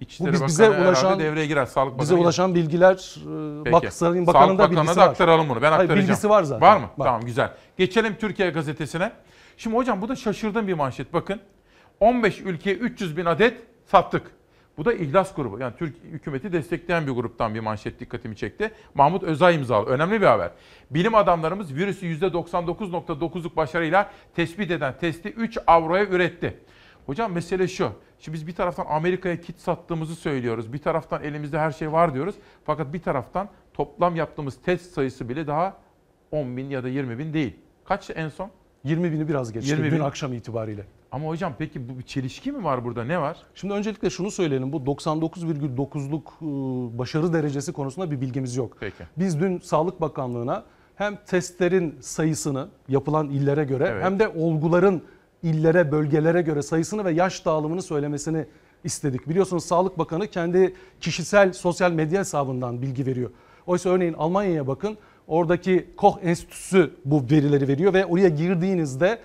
İçişleri 0.00 0.28
Bu 0.28 0.32
biz, 0.32 0.42
bize 0.42 0.70
ulaşan 0.70 1.18
devreye 1.20 1.46
girer. 1.46 1.66
Sağlık 1.66 2.00
bize 2.00 2.14
ulaşan 2.14 2.54
bilgiler 2.54 3.14
e, 3.60 3.64
Peki. 3.64 3.72
bak 3.72 3.92
Sayın 3.92 4.24
Sağlık 4.24 4.26
Bakan'ın 4.26 4.58
da 4.58 4.62
Bakanı'na 4.62 4.80
bilgisi 4.82 4.96
da 4.96 5.00
var. 5.04 5.08
aktaralım 5.08 5.48
bunu. 5.48 5.56
Ben 5.62 5.70
Hayır, 5.70 5.72
aktaracağım. 5.72 6.00
bilgisi 6.08 6.28
var 6.30 6.42
zaten. 6.42 6.68
Var 6.68 6.76
mı? 6.76 6.86
Var. 6.98 7.04
Tamam 7.06 7.20
güzel. 7.22 7.52
Geçelim 7.76 8.16
Türkiye 8.20 8.50
gazetesine. 8.50 9.12
Şimdi 9.56 9.76
hocam 9.76 10.02
bu 10.02 10.08
da 10.08 10.16
şaşırdığım 10.16 10.66
bir 10.68 10.74
manşet. 10.74 11.12
Bakın 11.12 11.40
15 12.00 12.40
ülkeye 12.40 12.76
300 12.76 13.16
bin 13.16 13.24
adet 13.24 13.60
sattık. 13.86 14.22
Bu 14.78 14.84
da 14.84 14.92
İhlas 14.92 15.34
grubu. 15.34 15.58
Yani 15.58 15.74
Türk 15.78 15.96
hükümeti 16.04 16.52
destekleyen 16.52 17.06
bir 17.06 17.12
gruptan 17.12 17.54
bir 17.54 17.60
manşet 17.60 18.00
dikkatimi 18.00 18.36
çekti. 18.36 18.70
Mahmut 18.94 19.22
Özay 19.22 19.54
imzalı. 19.54 19.86
Önemli 19.86 20.20
bir 20.20 20.26
haber. 20.26 20.50
Bilim 20.90 21.14
adamlarımız 21.14 21.74
virüsü 21.74 22.06
%99.9'luk 22.06 23.56
başarıyla 23.56 24.10
tespit 24.34 24.70
eden 24.70 24.94
testi 24.98 25.28
3 25.28 25.58
avroya 25.66 26.06
üretti. 26.06 26.58
Hocam 27.06 27.32
mesele 27.32 27.68
şu. 27.68 27.92
Şimdi 28.18 28.34
biz 28.34 28.46
bir 28.46 28.54
taraftan 28.54 28.86
Amerika'ya 28.88 29.40
kit 29.40 29.58
sattığımızı 29.58 30.14
söylüyoruz. 30.14 30.72
Bir 30.72 30.78
taraftan 30.78 31.22
elimizde 31.22 31.58
her 31.58 31.70
şey 31.70 31.92
var 31.92 32.14
diyoruz. 32.14 32.34
Fakat 32.64 32.92
bir 32.92 33.02
taraftan 33.02 33.48
toplam 33.74 34.16
yaptığımız 34.16 34.62
test 34.62 34.92
sayısı 34.92 35.28
bile 35.28 35.46
daha 35.46 35.76
10 36.30 36.56
bin 36.56 36.70
ya 36.70 36.84
da 36.84 36.88
20 36.88 37.18
bin 37.18 37.32
değil. 37.32 37.56
Kaç 37.84 38.10
en 38.14 38.28
son? 38.28 38.50
20 38.84 39.12
bini 39.12 39.28
biraz 39.28 39.52
geçti 39.52 39.70
20 39.70 39.84
dün 39.84 39.92
bin. 39.92 40.00
akşam 40.00 40.32
itibariyle. 40.32 40.84
Ama 41.12 41.28
hocam 41.28 41.52
peki 41.58 41.88
bu 41.88 41.98
bir 41.98 42.02
çelişki 42.02 42.52
mi 42.52 42.64
var 42.64 42.84
burada? 42.84 43.04
Ne 43.04 43.20
var? 43.20 43.36
Şimdi 43.54 43.74
öncelikle 43.74 44.10
şunu 44.10 44.30
söyleyelim. 44.30 44.72
Bu 44.72 44.76
99,9'luk 44.76 46.22
e, 46.42 46.98
başarı 46.98 47.32
derecesi 47.32 47.72
konusunda 47.72 48.10
bir 48.10 48.20
bilgimiz 48.20 48.56
yok. 48.56 48.76
Peki. 48.80 49.04
Biz 49.16 49.40
dün 49.40 49.58
Sağlık 49.58 50.00
Bakanlığı'na 50.00 50.64
hem 50.96 51.18
testlerin 51.26 51.96
sayısını 52.00 52.68
yapılan 52.88 53.28
illere 53.28 53.64
göre 53.64 53.88
Evet. 53.92 54.04
hem 54.04 54.18
de 54.18 54.28
olguların 54.28 55.02
illere, 55.42 55.92
bölgelere 55.92 56.42
göre 56.42 56.62
sayısını 56.62 57.04
ve 57.04 57.10
yaş 57.12 57.44
dağılımını 57.44 57.82
söylemesini 57.82 58.46
istedik. 58.84 59.28
Biliyorsunuz 59.28 59.64
Sağlık 59.64 59.98
Bakanı 59.98 60.26
kendi 60.26 60.74
kişisel 61.00 61.52
sosyal 61.52 61.92
medya 61.92 62.20
hesabından 62.20 62.82
bilgi 62.82 63.06
veriyor. 63.06 63.30
Oysa 63.66 63.90
örneğin 63.90 64.12
Almanya'ya 64.12 64.66
bakın. 64.66 64.98
Oradaki 65.26 65.86
Koch 65.96 66.18
Enstitüsü 66.22 66.90
bu 67.04 67.24
verileri 67.30 67.68
veriyor 67.68 67.94
ve 67.94 68.06
oraya 68.06 68.28
girdiğinizde 68.28 69.18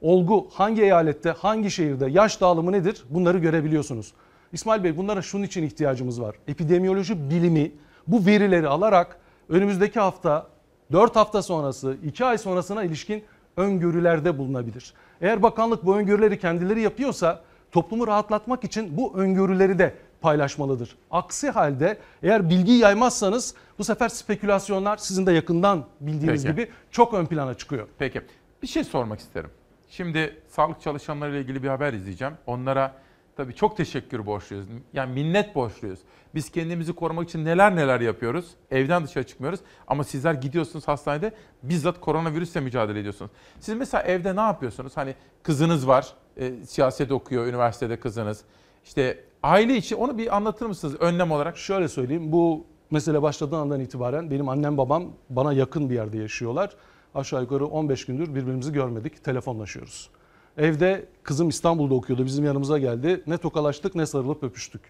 olgu 0.00 0.48
hangi 0.52 0.82
eyalette, 0.82 1.30
hangi 1.30 1.70
şehirde, 1.70 2.06
yaş 2.06 2.40
dağılımı 2.40 2.72
nedir 2.72 3.04
bunları 3.10 3.38
görebiliyorsunuz. 3.38 4.12
İsmail 4.52 4.84
Bey 4.84 4.96
bunlara 4.96 5.22
şunun 5.22 5.42
için 5.42 5.62
ihtiyacımız 5.62 6.20
var. 6.20 6.36
Epidemiyoloji 6.48 7.30
bilimi 7.30 7.72
bu 8.06 8.26
verileri 8.26 8.68
alarak 8.68 9.18
önümüzdeki 9.48 10.00
hafta 10.00 10.46
4 10.92 11.16
hafta 11.16 11.42
sonrası, 11.42 11.96
2 12.04 12.24
ay 12.24 12.38
sonrasına 12.38 12.84
ilişkin 12.84 13.24
öngörülerde 13.56 14.38
bulunabilir. 14.38 14.94
Eğer 15.20 15.42
bakanlık 15.42 15.86
bu 15.86 15.96
öngörüleri 15.96 16.38
kendileri 16.38 16.80
yapıyorsa 16.80 17.42
toplumu 17.72 18.06
rahatlatmak 18.06 18.64
için 18.64 18.96
bu 18.96 19.14
öngörüleri 19.16 19.78
de 19.78 19.94
paylaşmalıdır. 20.20 20.96
Aksi 21.10 21.50
halde 21.50 21.98
eğer 22.22 22.50
bilgiyi 22.50 22.78
yaymazsanız 22.78 23.54
bu 23.78 23.84
sefer 23.84 24.08
spekülasyonlar 24.08 24.96
sizin 24.96 25.26
de 25.26 25.32
yakından 25.32 25.84
bildiğiniz 26.00 26.42
Peki. 26.42 26.54
gibi 26.54 26.70
çok 26.90 27.14
ön 27.14 27.26
plana 27.26 27.54
çıkıyor. 27.54 27.88
Peki. 27.98 28.22
Bir 28.62 28.66
şey 28.66 28.84
sormak 28.84 29.20
isterim. 29.20 29.50
Şimdi 29.96 30.36
sağlık 30.48 30.80
çalışanlarıyla 30.80 31.40
ilgili 31.40 31.62
bir 31.62 31.68
haber 31.68 31.92
izleyeceğim. 31.92 32.34
Onlara 32.46 32.94
tabii 33.36 33.54
çok 33.54 33.76
teşekkür 33.76 34.26
borçluyuz. 34.26 34.66
Yani 34.92 35.12
minnet 35.12 35.54
borçluyuz. 35.54 35.98
Biz 36.34 36.50
kendimizi 36.50 36.92
korumak 36.92 37.28
için 37.28 37.44
neler 37.44 37.76
neler 37.76 38.00
yapıyoruz. 38.00 38.50
Evden 38.70 39.04
dışarı 39.04 39.26
çıkmıyoruz. 39.26 39.60
Ama 39.86 40.04
sizler 40.04 40.34
gidiyorsunuz 40.34 40.88
hastanede 40.88 41.34
bizzat 41.62 42.00
koronavirüsle 42.00 42.60
mücadele 42.60 43.00
ediyorsunuz. 43.00 43.30
Siz 43.60 43.74
mesela 43.74 44.02
evde 44.02 44.36
ne 44.36 44.40
yapıyorsunuz? 44.40 44.96
Hani 44.96 45.14
kızınız 45.42 45.88
var, 45.88 46.12
e, 46.36 46.52
siyaset 46.66 47.12
okuyor, 47.12 47.46
üniversitede 47.46 48.00
kızınız. 48.00 48.44
İşte 48.84 49.24
aile 49.42 49.76
içi 49.76 49.96
onu 49.96 50.18
bir 50.18 50.36
anlatır 50.36 50.66
mısınız 50.66 50.94
önlem 51.00 51.30
olarak? 51.30 51.58
Şöyle 51.58 51.88
söyleyeyim 51.88 52.32
bu 52.32 52.66
mesele 52.90 53.22
başladığı 53.22 53.56
andan 53.56 53.80
itibaren 53.80 54.30
benim 54.30 54.48
annem 54.48 54.78
babam 54.78 55.12
bana 55.30 55.52
yakın 55.52 55.90
bir 55.90 55.94
yerde 55.94 56.18
yaşıyorlar. 56.18 56.76
Aşağı 57.16 57.42
yukarı 57.42 57.66
15 57.66 58.06
gündür 58.06 58.34
birbirimizi 58.34 58.72
görmedik 58.72 59.24
telefonlaşıyoruz. 59.24 60.10
Evde 60.56 61.04
kızım 61.22 61.48
İstanbul'da 61.48 61.94
okuyordu 61.94 62.24
bizim 62.24 62.44
yanımıza 62.44 62.78
geldi. 62.78 63.22
Ne 63.26 63.38
tokalaştık 63.38 63.94
ne 63.94 64.06
sarılıp 64.06 64.42
öpüştük. 64.42 64.82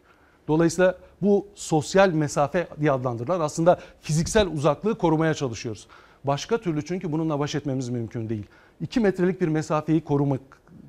Dolayısıyla 0.49 0.99
bu 1.22 1.47
sosyal 1.55 2.09
mesafe 2.09 2.68
diye 2.81 2.93
adlandırılan 2.93 3.41
aslında 3.41 3.81
fiziksel 4.01 4.49
uzaklığı 4.49 4.99
korumaya 4.99 5.35
çalışıyoruz. 5.35 5.87
Başka 6.24 6.59
türlü 6.59 6.85
çünkü 6.85 7.12
bununla 7.12 7.39
baş 7.39 7.55
etmemiz 7.55 7.89
mümkün 7.89 8.29
değil. 8.29 8.47
2 8.81 9.01
metrelik 9.01 9.41
bir 9.41 9.49
mesafeyi 9.49 10.05
korumak 10.05 10.41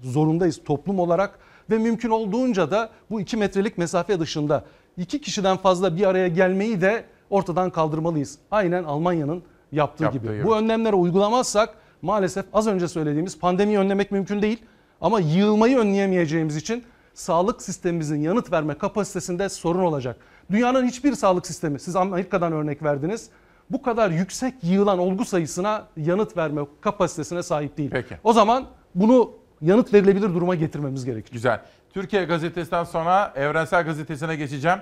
zorundayız 0.01 0.61
toplum 0.65 0.99
olarak 0.99 1.39
ve 1.69 1.77
mümkün 1.77 2.09
olduğunca 2.09 2.71
da 2.71 2.89
bu 3.09 3.21
2 3.21 3.37
metrelik 3.37 3.77
mesafe 3.77 4.19
dışında 4.19 4.65
iki 4.97 5.21
kişiden 5.21 5.57
fazla 5.57 5.97
bir 5.97 6.07
araya 6.07 6.27
gelmeyi 6.27 6.81
de 6.81 7.05
ortadan 7.29 7.69
kaldırmalıyız. 7.69 8.37
Aynen 8.51 8.83
Almanya'nın 8.83 9.43
yaptığı, 9.71 10.03
Yaptığı 10.03 10.19
gibi. 10.19 10.33
gibi. 10.33 10.43
Bu 10.45 10.57
önlemleri 10.57 10.95
uygulamazsak 10.95 11.69
maalesef 12.01 12.45
az 12.53 12.67
önce 12.67 12.87
söylediğimiz 12.87 13.39
pandemiyi 13.39 13.79
önlemek 13.79 14.11
mümkün 14.11 14.41
değil 14.41 14.65
ama 15.01 15.19
yığılmayı 15.19 15.77
önleyemeyeceğimiz 15.77 16.55
için 16.55 16.83
sağlık 17.13 17.61
sistemimizin 17.61 18.21
yanıt 18.21 18.51
verme 18.51 18.77
kapasitesinde 18.77 19.49
sorun 19.49 19.83
olacak. 19.83 20.17
Dünyanın 20.51 20.85
hiçbir 20.85 21.15
sağlık 21.15 21.47
sistemi, 21.47 21.79
siz 21.79 21.95
Amerika'dan 21.95 22.53
örnek 22.53 22.83
verdiniz, 22.83 23.29
bu 23.69 23.81
kadar 23.81 24.09
yüksek 24.09 24.53
yığılan 24.63 24.99
olgu 24.99 25.25
sayısına 25.25 25.87
yanıt 25.97 26.37
verme 26.37 26.61
kapasitesine 26.81 27.43
sahip 27.43 27.77
değil. 27.77 27.89
Peki. 27.91 28.17
O 28.23 28.33
zaman 28.33 28.65
bunu 28.95 29.31
yanıt 29.61 29.93
verilebilir 29.93 30.33
duruma 30.33 30.55
getirmemiz 30.55 31.05
gerekir. 31.05 31.33
Güzel. 31.33 31.61
Türkiye 31.93 32.25
Gazetesi'nden 32.25 32.83
sonra 32.83 33.33
Evrensel 33.35 33.85
Gazetesi'ne 33.85 34.35
geçeceğim. 34.35 34.79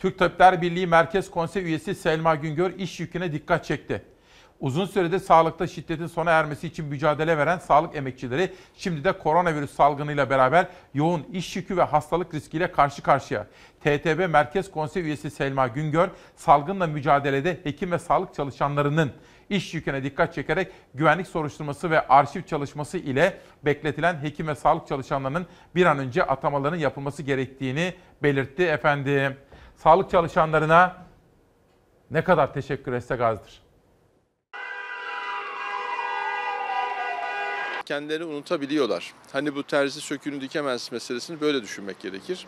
Türk 0.00 0.18
Tabipler 0.18 0.62
Birliği 0.62 0.86
Merkez 0.86 1.30
Konsey 1.30 1.64
üyesi 1.64 1.94
Selma 1.94 2.34
Güngör 2.34 2.70
iş 2.78 3.00
yüküne 3.00 3.32
dikkat 3.32 3.64
çekti. 3.64 4.02
Uzun 4.60 4.86
süredir 4.86 5.18
sağlıkta 5.18 5.66
şiddetin 5.66 6.06
sona 6.06 6.30
ermesi 6.30 6.66
için 6.66 6.84
mücadele 6.84 7.38
veren 7.38 7.58
sağlık 7.58 7.96
emekçileri 7.96 8.52
şimdi 8.76 9.04
de 9.04 9.12
koronavirüs 9.12 9.70
salgınıyla 9.70 10.30
beraber 10.30 10.66
yoğun 10.94 11.26
iş 11.32 11.56
yükü 11.56 11.76
ve 11.76 11.82
hastalık 11.82 12.34
riskiyle 12.34 12.72
karşı 12.72 13.02
karşıya. 13.02 13.46
TTB 13.80 14.28
Merkez 14.30 14.70
Konsey 14.70 15.02
üyesi 15.02 15.30
Selma 15.30 15.68
Güngör, 15.68 16.08
salgınla 16.36 16.86
mücadelede 16.86 17.60
hekim 17.64 17.92
ve 17.92 17.98
sağlık 17.98 18.34
çalışanlarının 18.34 19.12
iş 19.50 19.74
yüküne 19.74 20.02
dikkat 20.02 20.34
çekerek 20.34 20.72
güvenlik 20.94 21.26
soruşturması 21.26 21.90
ve 21.90 22.08
arşiv 22.08 22.42
çalışması 22.42 22.98
ile 22.98 23.38
bekletilen 23.64 24.22
hekim 24.22 24.48
ve 24.48 24.54
sağlık 24.54 24.88
çalışanlarının 24.88 25.46
bir 25.74 25.86
an 25.86 25.98
önce 25.98 26.22
atamalarının 26.22 26.78
yapılması 26.78 27.22
gerektiğini 27.22 27.94
belirtti 28.22 28.62
efendim. 28.62 29.36
Sağlık 29.82 30.10
çalışanlarına 30.10 31.06
ne 32.10 32.24
kadar 32.24 32.54
teşekkür 32.54 32.92
etsek 32.92 33.20
azdır. 33.20 33.62
kendilerini 37.84 38.24
unutabiliyorlar. 38.24 39.14
Hani 39.32 39.54
bu 39.54 39.62
terzi 39.62 40.00
sökünü 40.00 40.40
dikemez 40.40 40.92
meselesini 40.92 41.40
böyle 41.40 41.62
düşünmek 41.62 42.00
gerekir. 42.00 42.46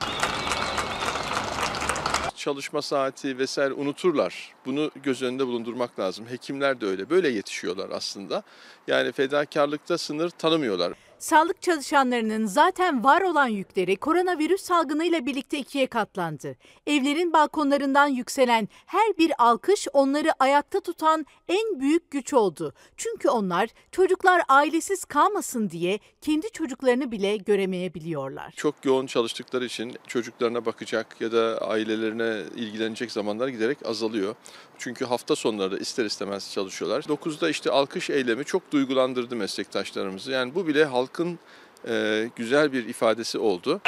Çalışma 2.34 2.82
saati 2.82 3.38
vesaire 3.38 3.74
unuturlar. 3.74 4.54
Bunu 4.66 4.90
göz 5.02 5.22
önünde 5.22 5.46
bulundurmak 5.46 5.98
lazım. 5.98 6.26
Hekimler 6.26 6.80
de 6.80 6.86
öyle. 6.86 7.10
Böyle 7.10 7.28
yetişiyorlar 7.28 7.90
aslında. 7.90 8.42
Yani 8.86 9.12
fedakarlıkta 9.12 9.98
sınır 9.98 10.30
tanımıyorlar. 10.30 10.92
Sağlık 11.22 11.62
çalışanlarının 11.62 12.46
zaten 12.46 13.04
var 13.04 13.22
olan 13.22 13.46
yükleri 13.46 13.96
koronavirüs 13.96 14.62
salgınıyla 14.62 15.26
birlikte 15.26 15.58
ikiye 15.58 15.86
katlandı. 15.86 16.56
Evlerin 16.86 17.32
balkonlarından 17.32 18.06
yükselen 18.06 18.68
her 18.86 19.18
bir 19.18 19.32
alkış 19.38 19.88
onları 19.92 20.28
ayakta 20.38 20.80
tutan 20.80 21.26
en 21.48 21.80
büyük 21.80 22.10
güç 22.10 22.34
oldu. 22.34 22.74
Çünkü 22.96 23.28
onlar 23.28 23.70
çocuklar 23.92 24.42
ailesiz 24.48 25.04
kalmasın 25.04 25.70
diye 25.70 25.98
kendi 26.20 26.50
çocuklarını 26.50 27.10
bile 27.10 27.36
göremeyebiliyorlar. 27.36 28.52
Çok 28.56 28.84
yoğun 28.84 29.06
çalıştıkları 29.06 29.64
için 29.64 29.96
çocuklarına 30.06 30.66
bakacak 30.66 31.20
ya 31.20 31.32
da 31.32 31.58
ailelerine 31.68 32.42
ilgilenecek 32.56 33.12
zamanlar 33.12 33.48
giderek 33.48 33.86
azalıyor. 33.86 34.34
Çünkü 34.82 35.04
hafta 35.04 35.36
sonları 35.36 35.70
da 35.70 35.78
ister 35.78 36.04
istemez 36.04 36.52
çalışıyorlar. 36.52 37.02
9'da 37.02 37.50
işte 37.50 37.70
alkış 37.70 38.10
eylemi 38.10 38.44
çok 38.44 38.72
duygulandırdı 38.72 39.36
meslektaşlarımızı. 39.36 40.30
Yani 40.30 40.54
bu 40.54 40.66
bile 40.66 40.84
halkın 40.84 41.38
e, 41.88 42.28
güzel 42.36 42.72
bir 42.72 42.88
ifadesi 42.88 43.38
oldu. 43.38 43.80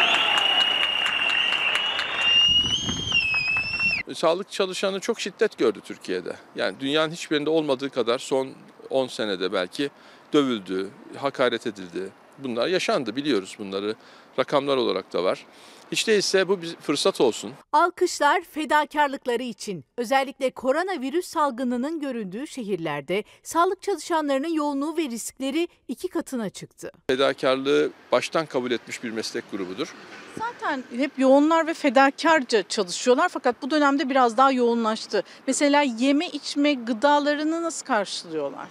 Sağlık 4.15 4.51
çalışanı 4.51 5.01
çok 5.01 5.21
şiddet 5.21 5.59
gördü 5.59 5.81
Türkiye'de. 5.85 6.37
Yani 6.57 6.81
dünyanın 6.81 7.13
hiçbirinde 7.13 7.51
olmadığı 7.51 7.91
kadar 7.91 8.19
son 8.19 8.49
10 8.91 9.07
senede 9.07 9.53
belki 9.53 9.91
dövüldü, 10.33 10.91
hakaret 11.17 11.67
edildi. 11.67 12.09
Bunlar 12.39 12.69
yaşandı 12.69 13.17
biliyoruz 13.17 13.57
bunları. 13.59 13.95
Rakamlar 14.39 14.77
olarak 14.77 15.13
da 15.13 15.25
var. 15.25 15.47
Hiç 15.93 16.07
değilse 16.07 16.49
bu 16.49 16.63
bir 16.63 16.77
fırsat 16.77 17.21
olsun. 17.21 17.53
Alkışlar 17.73 18.43
fedakarlıkları 18.43 19.43
için 19.43 19.85
özellikle 19.97 20.51
koronavirüs 20.51 21.27
salgınının 21.27 22.01
görüldüğü 22.01 22.47
şehirlerde 22.47 23.25
sağlık 23.43 23.83
çalışanlarının 23.83 24.49
yoğunluğu 24.49 24.97
ve 24.97 25.03
riskleri 25.03 25.69
iki 25.89 26.09
katına 26.09 26.51
çıktı. 26.51 26.91
Fedakarlığı 27.11 27.91
baştan 28.13 28.47
kabul 28.47 28.71
etmiş 28.71 29.05
bir 29.05 29.11
meslek 29.11 29.51
grubudur. 29.51 29.95
Zaten 30.39 30.85
hep 30.97 31.19
yoğunlar 31.19 31.67
ve 31.67 31.75
fedakarca 31.75 32.63
çalışıyorlar 32.63 33.29
fakat 33.29 33.63
bu 33.63 33.71
dönemde 33.71 34.11
biraz 34.11 34.37
daha 34.37 34.53
yoğunlaştı. 34.53 35.23
Mesela 35.47 35.83
yeme 35.83 36.27
içme 36.29 36.75
gıdalarını 36.75 37.63
nasıl 37.63 37.87
karşılıyorlar? 37.87 38.69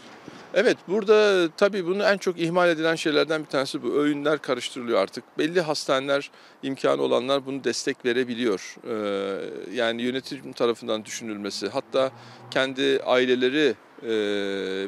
Evet 0.54 0.78
burada 0.88 1.50
tabii 1.58 1.86
bunu 1.86 2.04
en 2.04 2.18
çok 2.18 2.40
ihmal 2.40 2.70
edilen 2.70 2.96
şeylerden 2.96 3.42
bir 3.42 3.50
tanesi 3.50 3.84
bu. 3.84 3.94
Öğünler 3.94 4.40
karıştırılıyor 4.40 5.00
artık. 5.00 5.24
Belli 5.38 5.62
hastaneler 5.62 6.32
imkanı 6.64 7.02
olanlar 7.02 7.46
bunu 7.46 7.64
destek 7.64 8.06
verebiliyor. 8.06 8.76
Ee, 8.88 9.74
yani 9.74 10.02
yönetim 10.02 10.54
tarafından 10.54 11.06
düşünülmesi 11.06 11.68
hatta 11.68 12.12
kendi 12.52 13.02
aileleri 13.06 13.76
e, 14.04 14.10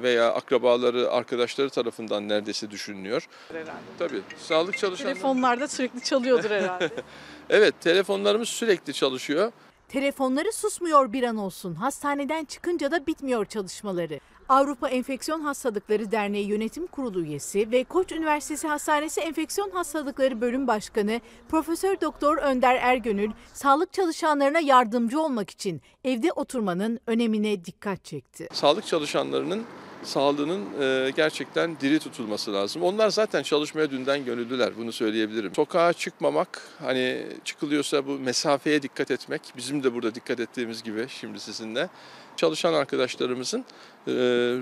veya 0.01 0.33
akrabaları, 0.33 1.11
arkadaşları 1.11 1.69
tarafından 1.69 2.29
neredeyse 2.29 2.71
düşünülüyor. 2.71 3.27
Herhalde. 3.51 3.71
Tabii 3.99 4.21
sağlık 4.37 4.77
çalışanları... 4.77 5.13
Telefonlarda 5.13 5.67
sürekli 5.67 6.03
çalıyordur 6.03 6.49
herhalde. 6.49 6.89
evet 7.49 7.81
telefonlarımız 7.81 8.49
sürekli 8.49 8.93
çalışıyor. 8.93 9.51
Telefonları 9.89 10.53
susmuyor 10.53 11.13
bir 11.13 11.23
an 11.23 11.37
olsun. 11.37 11.75
Hastaneden 11.75 12.45
çıkınca 12.45 12.91
da 12.91 13.07
bitmiyor 13.07 13.45
çalışmaları. 13.45 14.19
Avrupa 14.49 14.89
Enfeksiyon 14.89 15.41
Hastalıkları 15.41 16.11
Derneği 16.11 16.47
Yönetim 16.47 16.87
Kurulu 16.87 17.21
üyesi 17.21 17.71
ve 17.71 17.83
Koç 17.83 18.11
Üniversitesi 18.11 18.67
Hastanesi 18.67 19.21
Enfeksiyon 19.21 19.69
Hastalıkları 19.69 20.41
Bölüm 20.41 20.67
Başkanı 20.67 21.21
Profesör 21.49 22.01
Doktor 22.01 22.37
Önder 22.37 22.75
Ergönül 22.75 23.31
sağlık 23.53 23.93
çalışanlarına 23.93 24.59
yardımcı 24.59 25.21
olmak 25.21 25.49
için 25.49 25.81
evde 26.03 26.31
oturmanın 26.31 26.99
önemine 27.07 27.65
dikkat 27.65 28.05
çekti. 28.05 28.47
Sağlık 28.53 28.87
çalışanlarının 28.87 29.65
sağlığının 30.03 30.65
e, 30.81 31.11
gerçekten 31.15 31.79
diri 31.79 31.99
tutulması 31.99 32.53
lazım. 32.53 32.83
Onlar 32.83 33.09
zaten 33.09 33.43
çalışmaya 33.43 33.91
dünden 33.91 34.25
gönüllüler 34.25 34.77
bunu 34.77 34.91
söyleyebilirim. 34.91 35.55
Sokağa 35.55 35.93
çıkmamak 35.93 36.61
hani 36.79 37.27
çıkılıyorsa 37.43 38.07
bu 38.07 38.11
mesafeye 38.11 38.81
dikkat 38.81 39.11
etmek 39.11 39.41
bizim 39.57 39.83
de 39.83 39.93
burada 39.93 40.15
dikkat 40.15 40.39
ettiğimiz 40.39 40.83
gibi 40.83 41.05
şimdi 41.09 41.39
sizinle 41.39 41.89
çalışan 42.37 42.73
arkadaşlarımızın 42.73 43.65
e, 44.07 44.11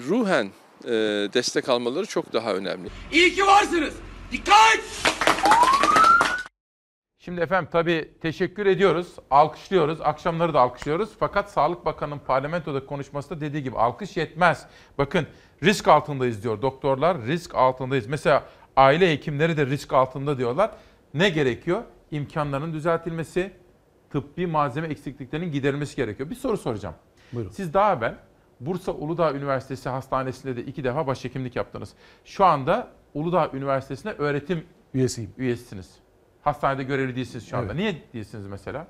ruhen 0.10 0.50
e, 0.86 0.92
destek 1.34 1.70
almaları 1.70 2.06
çok 2.06 2.34
daha 2.34 2.54
önemli. 2.54 2.90
İyi 3.12 3.36
ki 3.36 3.46
varsınız. 3.46 3.94
Dikkat! 4.32 4.80
Şimdi 7.20 7.42
efendim 7.42 7.70
tabii 7.72 8.12
teşekkür 8.22 8.66
ediyoruz, 8.66 9.08
alkışlıyoruz, 9.32 10.02
akşamları 10.02 10.54
da 10.54 10.60
alkışlıyoruz. 10.62 11.10
Fakat 11.20 11.52
Sağlık 11.52 11.86
Bakanı'nın 11.86 12.20
parlamentoda 12.20 12.86
konuşmasında 12.86 13.42
dediği 13.42 13.64
gibi 13.64 13.78
alkış 13.78 14.18
yetmez. 14.18 14.66
Bakın 14.98 15.28
risk 15.64 15.88
altındayız 15.88 16.44
diyor 16.44 16.62
doktorlar, 16.62 17.26
risk 17.26 17.56
altındayız. 17.56 18.08
Mesela 18.08 18.44
aile 18.76 19.12
hekimleri 19.12 19.58
de 19.58 19.66
risk 19.66 19.94
altında 19.94 20.38
diyorlar. 20.38 20.72
Ne 21.14 21.30
gerekiyor? 21.30 21.84
İmkanların 22.12 22.74
düzeltilmesi, 22.74 23.52
tıbbi 24.10 24.48
malzeme 24.48 24.88
eksikliklerinin 24.88 25.52
giderilmesi 25.52 25.96
gerekiyor. 25.96 26.30
Bir 26.30 26.36
soru 26.36 26.58
soracağım. 26.58 26.96
Buyurun. 27.34 27.52
Siz 27.52 27.74
daha 27.74 27.94
evvel 27.94 28.16
Bursa 28.60 28.92
Uludağ 28.92 29.34
Üniversitesi 29.34 29.90
Hastanesi'nde 29.90 30.56
de 30.56 30.64
iki 30.64 30.84
defa 30.84 31.08
başhekimlik 31.08 31.56
yaptınız. 31.56 31.94
Şu 32.26 32.46
anda 32.46 32.88
Uludağ 33.14 33.52
Üniversitesi'nde 33.54 34.14
öğretim 34.14 34.64
üyesiyim. 34.94 35.32
Üyesisiniz. 35.38 35.90
Hastanede 36.42 36.84
görevli 36.84 37.16
değilsiniz 37.16 37.48
şu 37.48 37.58
anda. 37.58 37.66
Evet. 37.66 37.76
Niye 37.76 38.02
değilsiniz 38.14 38.48
mesela? 38.48 38.88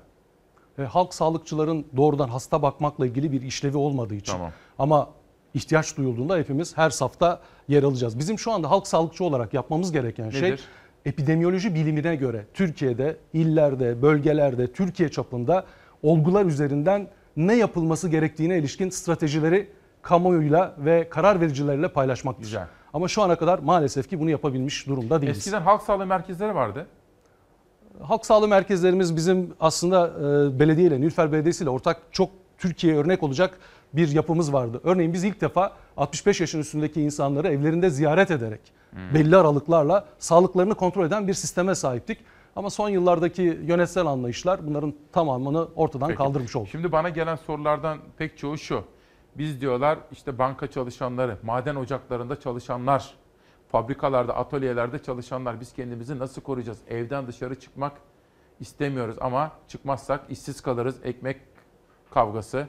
E, 0.78 0.82
halk 0.82 1.14
sağlıkçıların 1.14 1.86
doğrudan 1.96 2.28
hasta 2.28 2.62
bakmakla 2.62 3.06
ilgili 3.06 3.32
bir 3.32 3.42
işlevi 3.42 3.76
olmadığı 3.76 4.14
için. 4.14 4.32
Tamam. 4.32 4.50
Ama 4.78 5.10
ihtiyaç 5.54 5.96
duyulduğunda 5.96 6.36
hepimiz 6.36 6.76
her 6.76 6.90
safta 6.90 7.40
yer 7.68 7.82
alacağız. 7.82 8.18
Bizim 8.18 8.38
şu 8.38 8.52
anda 8.52 8.70
halk 8.70 8.86
sağlıkçı 8.86 9.24
olarak 9.24 9.54
yapmamız 9.54 9.92
gereken 9.92 10.30
şey 10.30 10.42
Nedir? 10.42 10.64
epidemiyoloji 11.04 11.74
bilimine 11.74 12.16
göre 12.16 12.46
Türkiye'de, 12.54 13.16
illerde, 13.32 14.02
bölgelerde, 14.02 14.72
Türkiye 14.72 15.08
çapında 15.08 15.66
olgular 16.02 16.46
üzerinden 16.46 17.08
ne 17.36 17.56
yapılması 17.56 18.08
gerektiğine 18.08 18.58
ilişkin 18.58 18.90
stratejileri 18.90 19.70
kamuoyuyla 20.02 20.74
ve 20.78 21.08
karar 21.08 21.40
vericilerle 21.40 21.88
paylaşmaktır. 21.88 22.42
Güzel. 22.42 22.66
Ama 22.92 23.08
şu 23.08 23.22
ana 23.22 23.36
kadar 23.36 23.58
maalesef 23.58 24.08
ki 24.08 24.20
bunu 24.20 24.30
yapabilmiş 24.30 24.86
durumda 24.86 25.20
değiliz. 25.20 25.38
Eskiden 25.38 25.62
halk 25.62 25.82
sağlığı 25.82 26.06
merkezleri 26.06 26.54
vardı. 26.54 26.86
Halk 28.02 28.26
sağlığı 28.26 28.48
merkezlerimiz 28.48 29.16
bizim 29.16 29.54
aslında 29.60 30.06
e, 30.08 30.58
belediyeyle, 30.60 31.00
Nilüfer 31.00 31.32
Belediyesi 31.32 31.64
ile 31.64 31.70
ortak 31.70 32.02
çok 32.10 32.30
Türkiye'ye 32.58 32.98
örnek 32.98 33.22
olacak 33.22 33.58
bir 33.92 34.08
yapımız 34.08 34.52
vardı. 34.52 34.80
Örneğin 34.84 35.12
biz 35.12 35.24
ilk 35.24 35.40
defa 35.40 35.72
65 35.96 36.40
yaşın 36.40 36.60
üstündeki 36.60 37.02
insanları 37.02 37.48
evlerinde 37.48 37.90
ziyaret 37.90 38.30
ederek 38.30 38.60
belli 39.14 39.36
aralıklarla 39.36 40.04
sağlıklarını 40.18 40.74
kontrol 40.74 41.06
eden 41.06 41.28
bir 41.28 41.34
sisteme 41.34 41.74
sahiptik. 41.74 42.18
Ama 42.56 42.70
son 42.70 42.88
yıllardaki 42.88 43.42
yönetsel 43.42 44.06
anlayışlar 44.06 44.66
bunların 44.66 44.94
tamamını 45.12 45.68
ortadan 45.76 46.08
Peki. 46.08 46.18
kaldırmış 46.18 46.56
oldu. 46.56 46.68
Şimdi 46.70 46.92
bana 46.92 47.08
gelen 47.08 47.36
sorulardan 47.36 47.98
pek 48.18 48.38
çoğu 48.38 48.58
şu. 48.58 48.84
Biz 49.34 49.60
diyorlar 49.60 49.98
işte 50.12 50.38
banka 50.38 50.66
çalışanları, 50.70 51.38
maden 51.42 51.74
ocaklarında 51.76 52.40
çalışanlar, 52.40 53.14
fabrikalarda, 53.72 54.36
atölyelerde 54.36 54.98
çalışanlar 54.98 55.60
biz 55.60 55.72
kendimizi 55.72 56.18
nasıl 56.18 56.42
koruyacağız? 56.42 56.78
Evden 56.88 57.26
dışarı 57.26 57.60
çıkmak 57.60 57.92
istemiyoruz 58.60 59.16
ama 59.20 59.52
çıkmazsak 59.68 60.20
işsiz 60.28 60.60
kalırız. 60.60 60.96
Ekmek 61.04 61.36
kavgası. 62.10 62.66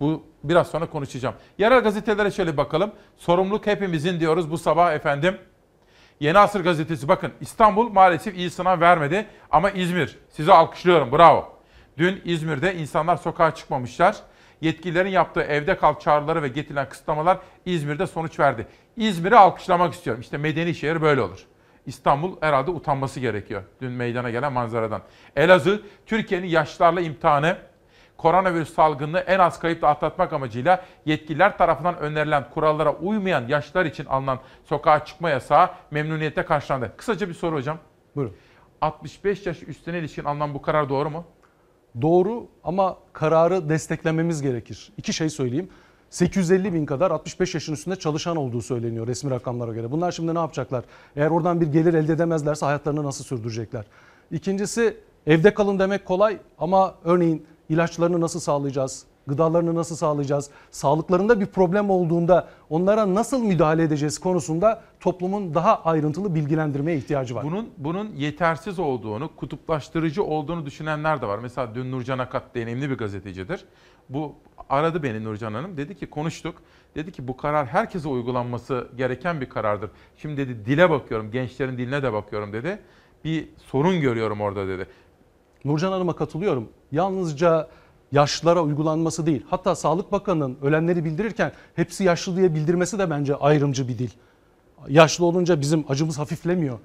Bu 0.00 0.22
biraz 0.44 0.68
sonra 0.68 0.90
konuşacağım. 0.90 1.34
Yerel 1.58 1.82
gazetelere 1.82 2.30
şöyle 2.30 2.56
bakalım. 2.56 2.92
Sorumluluk 3.16 3.66
hepimizin 3.66 4.20
diyoruz 4.20 4.50
bu 4.50 4.58
sabah 4.58 4.92
efendim. 4.92 5.38
Yeni 6.22 6.38
Asır 6.38 6.64
gazetesi 6.64 7.08
bakın 7.08 7.32
İstanbul 7.40 7.88
maalesef 7.88 8.36
iyi 8.36 8.50
sınav 8.50 8.80
vermedi 8.80 9.26
ama 9.50 9.70
İzmir 9.70 10.18
sizi 10.28 10.52
alkışlıyorum 10.52 11.12
bravo. 11.12 11.58
Dün 11.98 12.22
İzmir'de 12.24 12.74
insanlar 12.74 13.16
sokağa 13.16 13.54
çıkmamışlar. 13.54 14.16
Yetkililerin 14.60 15.10
yaptığı 15.10 15.40
evde 15.40 15.76
kal 15.76 15.98
çağrıları 15.98 16.42
ve 16.42 16.48
getirilen 16.48 16.88
kısıtlamalar 16.88 17.38
İzmir'de 17.66 18.06
sonuç 18.06 18.40
verdi. 18.40 18.66
İzmir'i 18.96 19.36
alkışlamak 19.36 19.94
istiyorum. 19.94 20.20
İşte 20.20 20.36
medeni 20.36 20.74
şehir 20.74 21.02
böyle 21.02 21.20
olur. 21.20 21.46
İstanbul 21.86 22.36
herhalde 22.40 22.70
utanması 22.70 23.20
gerekiyor 23.20 23.62
dün 23.80 23.92
meydana 23.92 24.30
gelen 24.30 24.52
manzaradan. 24.52 25.02
Elazığ, 25.36 25.82
Türkiye'nin 26.06 26.46
yaşlılarla 26.46 27.00
imtihanı 27.00 27.56
koronavirüs 28.16 28.74
salgınını 28.74 29.18
en 29.18 29.38
az 29.38 29.58
kayıpla 29.58 29.88
atlatmak 29.88 30.32
amacıyla 30.32 30.84
yetkililer 31.06 31.58
tarafından 31.58 31.98
önerilen 31.98 32.50
kurallara 32.54 32.94
uymayan 32.94 33.48
yaşlılar 33.48 33.84
için 33.84 34.04
alınan 34.04 34.38
sokağa 34.64 35.04
çıkma 35.04 35.30
yasağı 35.30 35.70
memnuniyetle 35.90 36.44
karşılandı. 36.44 36.92
Kısaca 36.96 37.28
bir 37.28 37.34
soru 37.34 37.56
hocam. 37.56 37.78
Buyurun. 38.16 38.34
65 38.80 39.46
yaş 39.46 39.62
üstüne 39.62 39.98
ilişkin 39.98 40.24
alınan 40.24 40.54
bu 40.54 40.62
karar 40.62 40.88
doğru 40.88 41.10
mu? 41.10 41.24
Doğru 42.02 42.46
ama 42.64 42.96
kararı 43.12 43.68
desteklememiz 43.68 44.42
gerekir. 44.42 44.92
İki 44.96 45.12
şey 45.12 45.30
söyleyeyim. 45.30 45.68
850 46.10 46.72
bin 46.72 46.86
kadar 46.86 47.10
65 47.10 47.54
yaşın 47.54 47.72
üstünde 47.72 47.96
çalışan 47.96 48.36
olduğu 48.36 48.62
söyleniyor 48.62 49.06
resmi 49.06 49.30
rakamlara 49.30 49.72
göre. 49.72 49.90
Bunlar 49.90 50.12
şimdi 50.12 50.34
ne 50.34 50.38
yapacaklar? 50.38 50.84
Eğer 51.16 51.30
oradan 51.30 51.60
bir 51.60 51.66
gelir 51.66 51.94
elde 51.94 52.12
edemezlerse 52.12 52.66
hayatlarını 52.66 53.04
nasıl 53.04 53.24
sürdürecekler? 53.24 53.84
İkincisi 54.30 54.96
evde 55.26 55.54
kalın 55.54 55.78
demek 55.78 56.04
kolay 56.04 56.38
ama 56.58 56.94
örneğin 57.04 57.46
ilaçlarını 57.68 58.20
nasıl 58.20 58.40
sağlayacağız? 58.40 59.04
Gıdalarını 59.26 59.74
nasıl 59.74 59.96
sağlayacağız? 59.96 60.50
Sağlıklarında 60.70 61.40
bir 61.40 61.46
problem 61.46 61.90
olduğunda 61.90 62.48
onlara 62.70 63.14
nasıl 63.14 63.44
müdahale 63.44 63.82
edeceğiz 63.82 64.18
konusunda 64.18 64.82
toplumun 65.00 65.54
daha 65.54 65.82
ayrıntılı 65.82 66.34
bilgilendirmeye 66.34 66.96
ihtiyacı 66.96 67.34
var. 67.34 67.44
Bunun 67.44 67.70
bunun 67.78 68.12
yetersiz 68.16 68.78
olduğunu, 68.78 69.36
kutuplaştırıcı 69.36 70.24
olduğunu 70.24 70.66
düşünenler 70.66 71.22
de 71.22 71.26
var. 71.26 71.38
Mesela 71.38 71.74
dün 71.74 71.92
Nurcan 71.92 72.18
Akat 72.18 72.54
deneyimli 72.54 72.90
bir 72.90 72.98
gazetecidir. 72.98 73.64
Bu 74.08 74.34
aradı 74.70 75.02
beni 75.02 75.24
Nurcan 75.24 75.54
Hanım. 75.54 75.76
Dedi 75.76 75.94
ki 75.94 76.06
konuştuk. 76.10 76.54
Dedi 76.94 77.12
ki 77.12 77.28
bu 77.28 77.36
karar 77.36 77.66
herkese 77.66 78.08
uygulanması 78.08 78.88
gereken 78.96 79.40
bir 79.40 79.48
karardır. 79.48 79.90
Şimdi 80.16 80.36
dedi 80.36 80.66
dile 80.66 80.90
bakıyorum, 80.90 81.30
gençlerin 81.30 81.78
diline 81.78 82.02
de 82.02 82.12
bakıyorum 82.12 82.52
dedi. 82.52 82.78
Bir 83.24 83.48
sorun 83.58 84.00
görüyorum 84.00 84.40
orada 84.40 84.68
dedi. 84.68 84.86
Nurcan 85.64 85.92
Hanım'a 85.92 86.16
katılıyorum. 86.16 86.68
Yalnızca 86.92 87.68
yaşlılara 88.12 88.62
uygulanması 88.62 89.26
değil. 89.26 89.46
Hatta 89.50 89.74
Sağlık 89.74 90.12
Bakanı'nın 90.12 90.58
ölenleri 90.62 91.04
bildirirken 91.04 91.52
hepsi 91.74 92.04
yaşlı 92.04 92.36
diye 92.36 92.54
bildirmesi 92.54 92.98
de 92.98 93.10
bence 93.10 93.36
ayrımcı 93.36 93.88
bir 93.88 93.98
dil. 93.98 94.10
Yaşlı 94.88 95.24
olunca 95.24 95.60
bizim 95.60 95.84
acımız 95.88 96.18
hafiflemiyor. 96.18 96.78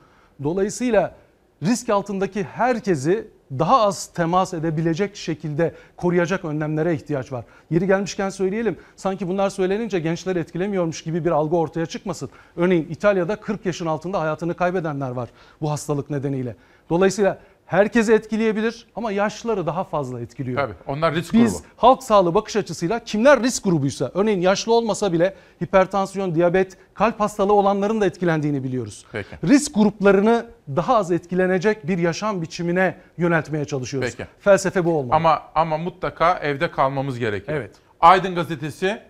Dolayısıyla 0.43 1.15
risk 1.63 1.89
altındaki 1.89 2.43
herkesi 2.43 3.27
daha 3.51 3.81
az 3.81 4.07
temas 4.07 4.53
edebilecek 4.53 5.15
şekilde 5.15 5.75
koruyacak 5.97 6.45
önlemlere 6.45 6.93
ihtiyaç 6.93 7.31
var. 7.31 7.45
Yeri 7.69 7.87
gelmişken 7.87 8.29
söyleyelim. 8.29 8.77
Sanki 8.95 9.27
bunlar 9.27 9.49
söylenince 9.49 9.99
gençleri 9.99 10.39
etkilemiyormuş 10.39 11.03
gibi 11.03 11.25
bir 11.25 11.31
algı 11.31 11.55
ortaya 11.55 11.85
çıkmasın. 11.85 12.29
Örneğin 12.55 12.87
İtalya'da 12.89 13.35
40 13.35 13.65
yaşın 13.65 13.85
altında 13.85 14.19
hayatını 14.19 14.53
kaybedenler 14.53 15.09
var 15.09 15.29
bu 15.61 15.71
hastalık 15.71 16.09
nedeniyle. 16.09 16.55
Dolayısıyla 16.89 17.39
herkesi 17.67 18.13
etkileyebilir 18.13 18.87
ama 18.95 19.11
yaşlıları 19.11 19.65
daha 19.65 19.83
fazla 19.83 20.21
etkiliyor. 20.21 20.61
Tabii 20.61 20.73
onlar 20.87 21.15
risk 21.15 21.33
Biz 21.33 21.53
grubu. 21.53 21.65
halk 21.77 22.03
sağlığı 22.03 22.35
bakış 22.35 22.55
açısıyla 22.55 23.03
kimler 23.03 23.43
risk 23.43 23.63
grubuysa 23.63 24.11
örneğin 24.13 24.41
yaşlı 24.41 24.73
olmasa 24.73 25.13
bile 25.13 25.35
hipertansiyon, 25.63 26.35
diyabet, 26.35 26.77
kalp 26.93 27.19
hastalığı 27.19 27.53
olanların 27.53 28.01
da 28.01 28.05
etkilendiğini 28.05 28.63
biliyoruz. 28.63 29.05
Peki. 29.11 29.29
Risk 29.43 29.75
gruplarını 29.75 30.45
daha 30.75 30.97
az 30.97 31.11
etkilenecek 31.11 31.87
bir 31.87 31.97
yaşam 31.97 32.41
biçimine 32.41 32.97
yöneltmeye 33.17 33.65
çalışıyoruz. 33.65 34.15
Peki. 34.17 34.29
Felsefe 34.39 34.85
bu 34.85 34.97
olmalı. 34.97 35.15
Ama 35.15 35.41
ama 35.55 35.77
mutlaka 35.77 36.33
evde 36.39 36.71
kalmamız 36.71 37.19
gerekiyor. 37.19 37.57
Evet. 37.57 37.75
Aydın 37.99 38.35
gazetesi. 38.35 39.01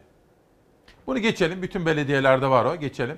Bunu 1.07 1.19
geçelim. 1.19 1.61
Bütün 1.61 1.85
belediyelerde 1.85 2.47
var 2.47 2.65
o. 2.65 2.75
Geçelim. 2.75 3.17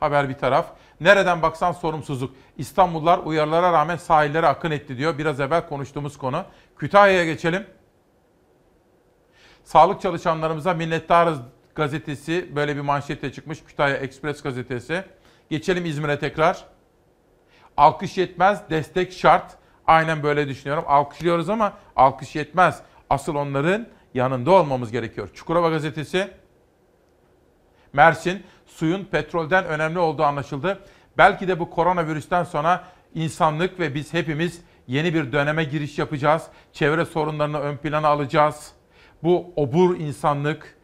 Haber 0.00 0.28
bir 0.28 0.34
taraf. 0.34 0.66
Nereden 1.00 1.42
baksan 1.42 1.72
sorumsuzluk. 1.72 2.34
İstanbullular 2.58 3.18
uyarılara 3.18 3.72
rağmen 3.72 3.96
sahillere 3.96 4.46
akın 4.46 4.70
etti 4.70 4.98
diyor. 4.98 5.18
Biraz 5.18 5.40
evvel 5.40 5.68
konuştuğumuz 5.68 6.18
konu. 6.18 6.44
Kütahya'ya 6.76 7.24
geçelim. 7.24 7.66
Sağlık 9.64 10.00
çalışanlarımıza 10.00 10.74
minnettarız 10.74 11.38
gazetesi 11.74 12.56
böyle 12.56 12.76
bir 12.76 12.80
manşetle 12.80 13.32
çıkmış. 13.32 13.64
Kütahya 13.64 13.96
Express 13.96 14.42
gazetesi. 14.42 15.04
Geçelim 15.50 15.84
İzmir'e 15.84 16.18
tekrar. 16.18 16.64
Alkış 17.76 18.18
yetmez, 18.18 18.70
destek 18.70 19.12
şart. 19.12 19.56
Aynen 19.86 20.22
böyle 20.22 20.48
düşünüyorum. 20.48 20.84
Alkışlıyoruz 20.86 21.48
ama 21.48 21.72
alkış 21.96 22.36
yetmez. 22.36 22.82
Asıl 23.10 23.34
onların 23.34 23.86
yanında 24.14 24.50
olmamız 24.50 24.92
gerekiyor. 24.92 25.28
Çukurova 25.34 25.70
gazetesi. 25.70 26.30
Mersin, 27.92 28.42
suyun 28.70 29.04
petrolden 29.04 29.64
önemli 29.64 29.98
olduğu 29.98 30.22
anlaşıldı. 30.22 30.78
Belki 31.18 31.48
de 31.48 31.58
bu 31.58 31.70
koronavirüsten 31.70 32.44
sonra 32.44 32.84
insanlık 33.14 33.80
ve 33.80 33.94
biz 33.94 34.14
hepimiz 34.14 34.60
yeni 34.86 35.14
bir 35.14 35.32
döneme 35.32 35.64
giriş 35.64 35.98
yapacağız. 35.98 36.42
Çevre 36.72 37.04
sorunlarını 37.04 37.60
ön 37.60 37.76
plana 37.76 38.08
alacağız. 38.08 38.72
Bu 39.22 39.52
obur 39.56 39.96
insanlık, 39.96 40.76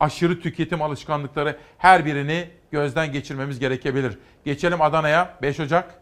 aşırı 0.00 0.40
tüketim 0.40 0.82
alışkanlıkları 0.82 1.56
her 1.78 2.04
birini 2.04 2.48
gözden 2.70 3.12
geçirmemiz 3.12 3.58
gerekebilir. 3.58 4.18
Geçelim 4.44 4.82
Adana'ya 4.82 5.38
5 5.42 5.60
Ocak. 5.60 6.00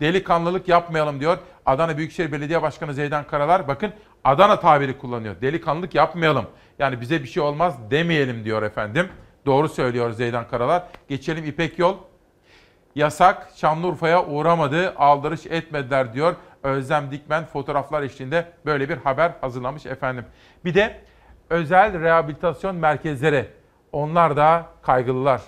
Delikanlılık 0.00 0.68
yapmayalım 0.68 1.20
diyor. 1.20 1.38
Adana 1.66 1.96
Büyükşehir 1.98 2.32
Belediye 2.32 2.62
Başkanı 2.62 2.94
Zeydan 2.94 3.26
Karalar. 3.26 3.68
Bakın 3.68 3.92
Adana 4.24 4.60
tabiri 4.60 4.98
kullanıyor. 4.98 5.40
Delikanlılık 5.40 5.94
yapmayalım. 5.94 6.46
Yani 6.78 7.00
bize 7.00 7.22
bir 7.22 7.28
şey 7.28 7.42
olmaz 7.42 7.90
demeyelim 7.90 8.44
diyor 8.44 8.62
efendim. 8.62 9.08
Doğru 9.46 9.68
söylüyor 9.68 10.12
Zeydan 10.12 10.48
Karalar. 10.48 10.82
Geçelim 11.08 11.44
İpek 11.44 11.78
Yol. 11.78 11.96
Yasak 12.94 13.50
Şanlıurfa'ya 13.56 14.26
uğramadı, 14.26 14.94
aldırış 14.96 15.46
etmediler 15.46 16.14
diyor. 16.14 16.36
Özlem 16.62 17.10
Dikmen 17.10 17.46
fotoğraflar 17.46 18.02
eşliğinde 18.02 18.52
böyle 18.66 18.88
bir 18.88 18.96
haber 18.96 19.32
hazırlamış 19.40 19.86
efendim. 19.86 20.24
Bir 20.64 20.74
de 20.74 21.00
özel 21.50 22.00
rehabilitasyon 22.00 22.76
merkezleri. 22.76 23.46
Onlar 23.92 24.36
da 24.36 24.66
kaygılılar. 24.82 25.40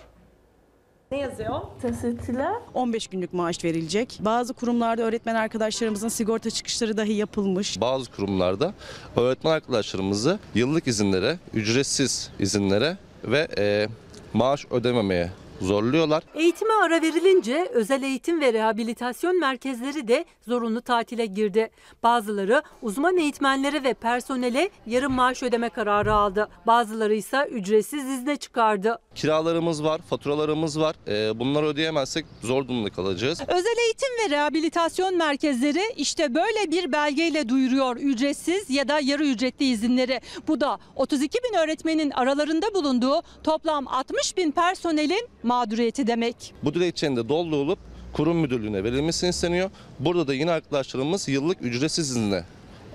Ne 1.10 1.18
yazıyor? 1.18 1.60
Teşekkürler. 1.82 2.52
15 2.74 3.06
günlük 3.08 3.32
maaş 3.32 3.64
verilecek. 3.64 4.18
Bazı 4.20 4.54
kurumlarda 4.54 5.02
öğretmen 5.02 5.34
arkadaşlarımızın 5.34 6.08
sigorta 6.08 6.50
çıkışları 6.50 6.96
dahi 6.96 7.12
yapılmış. 7.12 7.80
Bazı 7.80 8.12
kurumlarda 8.12 8.74
öğretmen 9.16 9.50
arkadaşlarımızı 9.50 10.38
yıllık 10.54 10.86
izinlere, 10.86 11.38
ücretsiz 11.54 12.30
izinlere 12.38 12.96
ve 13.24 13.48
e, 13.58 13.88
maaş 14.32 14.66
ödememeye 14.70 15.30
zorluyorlar. 15.62 16.22
Eğitime 16.34 16.72
ara 16.84 17.02
verilince 17.02 17.70
özel 17.72 18.02
eğitim 18.02 18.40
ve 18.40 18.52
rehabilitasyon 18.52 19.40
merkezleri 19.40 20.08
de 20.08 20.24
zorunlu 20.48 20.80
tatile 20.80 21.26
girdi. 21.26 21.70
Bazıları 22.02 22.62
uzman 22.82 23.16
eğitmenlere 23.16 23.84
ve 23.84 23.94
personele 23.94 24.70
yarım 24.86 25.12
maaş 25.12 25.42
ödeme 25.42 25.68
kararı 25.68 26.14
aldı. 26.14 26.48
Bazıları 26.66 27.14
ise 27.14 27.48
ücretsiz 27.50 28.04
izne 28.08 28.36
çıkardı. 28.36 28.98
Kiralarımız 29.14 29.84
var, 29.84 30.00
faturalarımız 30.10 30.80
var. 30.80 30.94
E, 31.08 31.38
bunları 31.38 31.66
ödeyemezsek 31.66 32.26
zor 32.42 32.68
durumda 32.68 32.90
kalacağız. 32.90 33.40
Özel 33.48 33.76
eğitim 33.84 34.08
ve 34.24 34.30
rehabilitasyon 34.36 35.16
merkezleri 35.16 35.82
işte 35.96 36.34
böyle 36.34 36.70
bir 36.70 36.92
belgeyle 36.92 37.48
duyuruyor 37.48 37.96
ücretsiz 37.96 38.70
ya 38.70 38.88
da 38.88 39.00
yarı 39.00 39.24
ücretli 39.24 39.64
izinleri. 39.64 40.20
Bu 40.48 40.60
da 40.60 40.78
32 40.96 41.38
bin 41.38 41.58
öğretmenin 41.58 42.10
aralarında 42.10 42.74
bulunduğu 42.74 43.22
toplam 43.44 43.88
60 43.88 44.36
bin 44.36 44.50
personelin 44.50 45.28
mağduriyeti 45.52 46.06
demek. 46.06 46.54
Bu 46.64 46.74
dilekçenin 46.74 47.16
de 47.16 47.28
doldurulup 47.28 47.78
kurum 48.12 48.36
müdürlüğüne 48.36 48.84
verilmesi 48.84 49.28
isteniyor. 49.28 49.70
Burada 49.98 50.26
da 50.26 50.34
yine 50.34 50.50
arkadaşlarımız 50.50 51.28
yıllık 51.28 51.62
ücretsiz 51.62 52.10
izne 52.10 52.44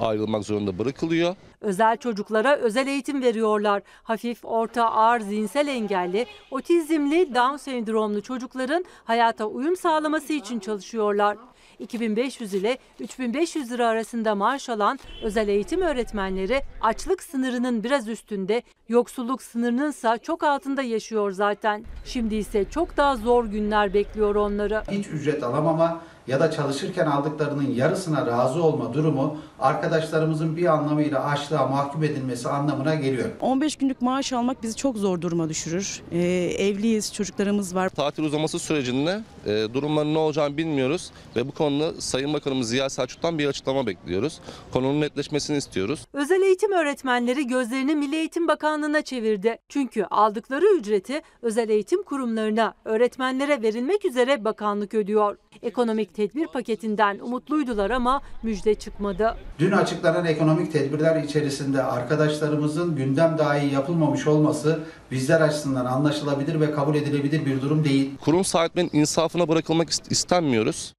ayrılmak 0.02 0.44
zorunda 0.44 0.80
bırakılıyor. 0.80 1.36
Özel 1.62 1.98
çocuklara 1.98 2.56
özel 2.56 2.88
eğitim 2.88 3.22
veriyorlar. 3.22 3.82
Hafif, 4.04 4.46
orta, 4.46 4.92
ağır 4.92 5.20
zihinsel 5.20 5.68
engelli, 5.68 6.26
otizmli, 6.52 7.36
Down 7.36 7.56
sendromlu 7.58 8.22
çocukların 8.22 8.86
hayata 9.06 9.46
uyum 9.46 9.76
sağlaması 9.78 10.34
için 10.34 10.60
çalışıyorlar. 10.60 11.38
2500 11.80 12.54
ile 12.54 12.78
3500 13.00 13.72
lira 13.72 13.88
arasında 13.88 14.36
maaş 14.36 14.70
alan 14.70 15.00
özel 15.24 15.48
eğitim 15.48 15.82
öğretmenleri 15.82 16.62
açlık 16.82 17.24
sınırının 17.24 17.84
biraz 17.84 18.08
üstünde, 18.08 18.64
yoksulluk 18.90 19.42
sınırının 19.42 19.90
ise 19.90 20.18
çok 20.24 20.44
altında 20.44 20.82
yaşıyor 20.82 21.32
zaten. 21.32 21.84
Şimdi 22.06 22.36
ise 22.36 22.70
çok 22.70 22.98
daha 22.98 23.16
zor 23.16 23.46
günler 23.46 23.94
bekliyor 23.94 24.36
onları. 24.36 24.84
Hiç 24.92 25.08
ücret 25.08 25.44
alamama 25.44 26.02
ya 26.28 26.40
da 26.40 26.52
çalışırken 26.52 27.06
aldıklarının 27.06 27.72
yarısına 27.72 28.26
razı 28.26 28.64
olma 28.64 28.94
durumu 28.94 29.38
arkadaşlarımızın 29.60 30.58
bir 30.58 30.66
anlamıyla 30.66 31.24
açlığa 31.24 31.68
mahkum 31.68 32.04
edilmesi 32.04 32.50
anlamına 32.50 32.96
geliyor. 32.96 33.30
15 33.42 33.76
günlük 33.76 34.02
maaş 34.02 34.34
almak 34.34 34.64
bizi 34.64 34.76
çok 34.76 34.98
zor 34.98 35.22
duruma 35.22 35.50
düşürür. 35.50 36.02
Ee, 36.12 36.18
evliyiz, 36.58 37.14
çocuklarımız 37.14 37.76
var. 37.76 37.90
Tatil 37.90 38.24
uzaması 38.24 38.60
sürecinde 38.60 39.20
e, 39.46 39.74
durumların 39.74 40.14
ne 40.14 40.18
olacağını 40.18 40.58
bilmiyoruz 40.58 41.12
ve 41.36 41.48
bu 41.48 41.52
konuda 41.52 42.02
Sayın 42.02 42.34
Bakanımız 42.34 42.70
Ziya 42.70 42.90
Selçuk'tan 42.90 43.40
bir 43.40 43.48
açıklama 43.48 43.88
bekliyoruz. 43.88 44.40
Konunun 44.74 45.02
netleşmesini 45.02 45.58
istiyoruz. 45.58 46.06
Özel 46.14 46.42
eğitim 46.42 46.72
öğretmenleri 46.72 47.48
gözlerini 47.48 47.96
Milli 47.96 48.16
Eğitim 48.16 48.48
Bakanlığı'na 48.48 49.02
çevirdi. 49.02 49.58
Çünkü 49.70 50.04
aldıkları 50.04 50.66
ücreti 50.80 51.22
özel 51.42 51.70
eğitim 51.70 52.04
kurumlarına, 52.04 52.74
öğretmenlere 52.86 53.62
verilmek 53.62 54.06
üzere 54.06 54.46
bakanlık 54.46 54.94
ödüyor. 54.94 55.38
Ekonomik 55.62 56.14
tedbir 56.16 56.48
paketinden 56.48 57.20
umutluydular 57.20 57.90
ama 57.90 58.22
müjde 58.44 58.76
çıkmadı. 58.76 59.38
Dün 59.60 59.72
açıklanan 59.72 60.26
ekonomik 60.26 60.72
tedbirler 60.72 61.24
içerisinde 61.24 61.84
arkadaşlarımızın 61.84 62.96
gündem 62.96 63.38
dahi 63.38 63.74
yapılmamış 63.74 64.28
olması 64.28 64.80
bizler 65.12 65.42
açısından 65.42 65.86
anlaşılabilir 65.86 66.60
ve 66.60 66.72
kabul 66.72 66.96
edilebilir 66.96 67.46
bir 67.46 67.62
durum 67.62 67.84
değil. 67.84 68.18
Kurum 68.22 68.44
sahiplerinin 68.44 68.92
insafına 68.94 69.48
bırakılmak 69.48 69.90
ist- 69.90 70.12
istenmiyoruz. 70.12 70.94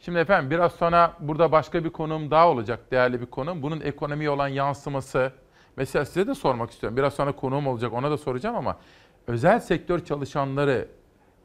Şimdi 0.00 0.18
efendim 0.18 0.50
biraz 0.50 0.72
sonra 0.72 1.16
burada 1.20 1.52
başka 1.52 1.84
bir 1.84 1.90
konum 1.90 2.30
daha 2.30 2.48
olacak, 2.48 2.90
değerli 2.90 3.20
bir 3.20 3.26
konum. 3.26 3.62
Bunun 3.62 3.80
ekonomiye 3.80 4.30
olan 4.30 4.48
yansıması, 4.48 5.32
mesela 5.76 6.04
size 6.04 6.26
de 6.26 6.34
sormak 6.34 6.70
istiyorum. 6.70 6.96
Biraz 6.96 7.14
sonra 7.14 7.32
konuğum 7.32 7.66
olacak, 7.66 7.92
ona 7.92 8.10
da 8.10 8.18
soracağım 8.18 8.56
ama 8.56 8.76
özel 9.26 9.60
sektör 9.60 10.04
çalışanları 10.04 10.88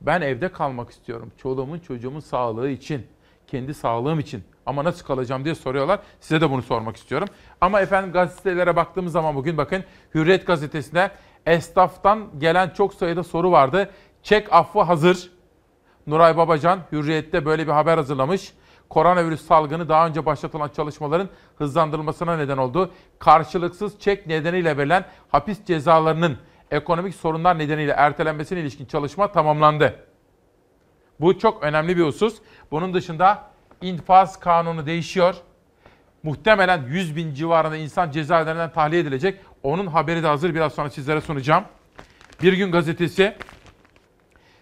ben 0.01 0.21
evde 0.21 0.51
kalmak 0.51 0.89
istiyorum. 0.89 1.31
Çoluğumun 1.37 1.79
çocuğumun 1.79 2.19
sağlığı 2.19 2.69
için, 2.69 3.07
kendi 3.47 3.73
sağlığım 3.73 4.19
için 4.19 4.43
ama 4.65 4.83
nasıl 4.83 5.05
kalacağım 5.05 5.45
diye 5.45 5.55
soruyorlar. 5.55 5.99
Size 6.19 6.41
de 6.41 6.51
bunu 6.51 6.61
sormak 6.61 6.95
istiyorum. 6.95 7.27
Ama 7.61 7.81
efendim 7.81 8.11
gazetelere 8.11 8.75
baktığımız 8.75 9.13
zaman 9.13 9.35
bugün 9.35 9.57
bakın 9.57 9.83
Hürriyet 10.15 10.47
gazetesine 10.47 11.11
esnaftan 11.45 12.27
gelen 12.37 12.69
çok 12.69 12.93
sayıda 12.93 13.23
soru 13.23 13.51
vardı. 13.51 13.89
Çek 14.23 14.53
affı 14.53 14.81
hazır. 14.81 15.31
Nuray 16.07 16.37
Babacan 16.37 16.79
Hürriyet'te 16.91 17.45
böyle 17.45 17.67
bir 17.67 17.71
haber 17.71 17.97
hazırlamış. 17.97 18.53
Koronavirüs 18.89 19.45
salgını 19.45 19.89
daha 19.89 20.07
önce 20.07 20.25
başlatılan 20.25 20.69
çalışmaların 20.69 21.29
hızlandırılmasına 21.57 22.37
neden 22.37 22.57
oldu. 22.57 22.91
Karşılıksız 23.19 23.99
çek 23.99 24.27
nedeniyle 24.27 24.77
verilen 24.77 25.05
hapis 25.29 25.65
cezalarının 25.65 26.37
ekonomik 26.71 27.15
sorunlar 27.15 27.59
nedeniyle 27.59 27.91
ertelenmesine 27.91 28.59
ilişkin 28.59 28.85
çalışma 28.85 29.31
tamamlandı. 29.31 30.05
Bu 31.19 31.39
çok 31.39 31.63
önemli 31.63 31.97
bir 31.97 32.03
husus. 32.03 32.37
Bunun 32.71 32.93
dışında 32.93 33.43
infaz 33.81 34.39
kanunu 34.39 34.85
değişiyor. 34.85 35.35
Muhtemelen 36.23 36.83
100 36.87 37.15
bin 37.15 37.33
civarında 37.33 37.77
insan 37.77 38.11
cezaevlerinden 38.11 38.71
tahliye 38.71 39.01
edilecek. 39.01 39.39
Onun 39.63 39.87
haberi 39.87 40.23
de 40.23 40.27
hazır. 40.27 40.55
Biraz 40.55 40.73
sonra 40.73 40.89
sizlere 40.89 41.21
sunacağım. 41.21 41.63
Bir 42.41 42.53
gün 42.53 42.71
gazetesi 42.71 43.35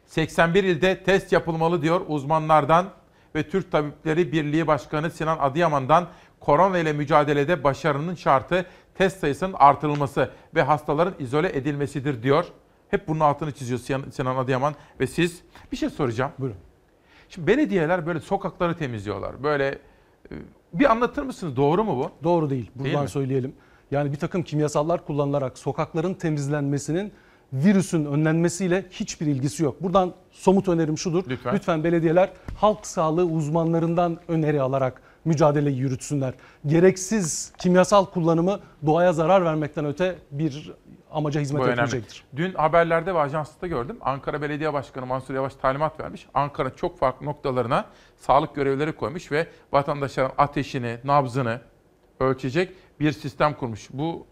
81 0.06 0.64
ilde 0.64 1.04
test 1.04 1.32
yapılmalı 1.32 1.82
diyor 1.82 2.02
uzmanlardan 2.08 2.90
ve 3.36 3.50
Türk 3.50 3.72
Tabipleri 3.72 4.32
Birliği 4.32 4.68
Başkanı 4.68 5.12
Sinan 5.12 5.38
Adıyaman'dan 5.38 6.08
korona 6.40 6.78
ile 6.78 6.94
mücadelede 6.94 7.64
başarının 7.64 8.16
şartı 8.16 8.66
test 8.96 9.20
sayısının 9.20 9.54
artırılması 9.54 10.30
ve 10.56 10.62
hastaların 10.62 11.14
izole 11.20 11.58
edilmesidir 11.58 12.24
diyor. 12.24 12.46
Hep 12.90 13.08
bunun 13.08 13.20
altını 13.20 13.52
çiziyor 13.52 13.80
Sinan- 14.12 14.36
Adıyaman 14.36 14.74
ve 15.00 15.08
siz. 15.08 15.42
Bir 15.72 15.78
şey 15.78 15.90
soracağım. 15.90 16.32
Buyurun. 16.40 16.58
Şimdi 17.30 17.48
belediyeler 17.48 18.06
böyle 18.06 18.20
sokakları 18.20 18.78
temizliyorlar. 18.78 19.44
Böyle 19.44 19.68
e, 19.68 19.78
bir 20.74 20.92
anlatır 20.92 21.24
mısınız? 21.24 21.56
Doğru 21.56 21.84
mu 21.84 21.98
bu? 21.98 22.12
Doğru 22.24 22.50
değil. 22.50 22.72
Değil 22.76 22.86
Buradan 22.90 23.04
mi? 23.04 23.10
söyleyelim. 23.10 23.56
Yani 23.92 24.12
bir 24.12 24.18
takım 24.18 24.44
kimyasallar 24.44 25.06
kullanılarak 25.06 25.58
sokakların 25.58 26.14
temizlenmesinin 26.14 27.12
virüsün 27.54 28.06
önlenmesiyle 28.06 28.86
hiçbir 28.90 29.26
ilgisi 29.28 29.64
yok. 29.64 29.84
Buradan 29.84 30.14
somut 30.32 30.68
önerim 30.68 30.98
şudur. 30.98 31.24
Lütfen. 31.54 31.84
belediyeler 31.84 32.30
halk 32.58 32.88
sağlığı 32.88 33.26
uzmanlarından 33.26 34.18
öneri 34.28 34.62
alarak 34.62 35.02
mücadeleyi 35.26 35.78
yürütsünler. 35.78 36.34
Gereksiz 36.66 37.54
kimyasal 37.58 38.06
kullanımı 38.06 38.60
doğaya 38.86 39.14
zarar 39.14 39.46
vermekten 39.46 39.86
öte 39.86 40.16
bir 40.32 40.74
amaca 41.12 41.42
hizmet 41.42 41.62
Bu 41.62 41.66
önemli. 41.66 41.82
etmeyecektir. 41.82 42.24
Dün 42.36 42.54
haberlerde 42.54 43.16
ve 43.16 43.20
ajanslıkta 43.20 43.68
gördüm. 43.68 43.98
Ankara 44.02 44.42
Belediye 44.42 44.74
Başkanı 44.74 45.06
Mansur 45.06 45.34
Yavaş 45.34 45.56
talimat 45.56 46.00
vermiş. 46.00 46.28
Ankara 46.34 46.76
çok 46.76 47.00
farklı 47.00 47.26
noktalarına 47.26 47.86
sağlık 48.18 48.56
görevlileri 48.56 48.92
koymuş 48.96 49.32
ve 49.32 49.48
vatandaşların 49.72 50.32
ateşini, 50.38 50.98
nabzını 51.04 51.60
ölçecek 52.20 52.72
bir 53.00 53.12
sistem 53.12 53.54
kurmuş. 53.54 53.88
Bu 53.94 54.28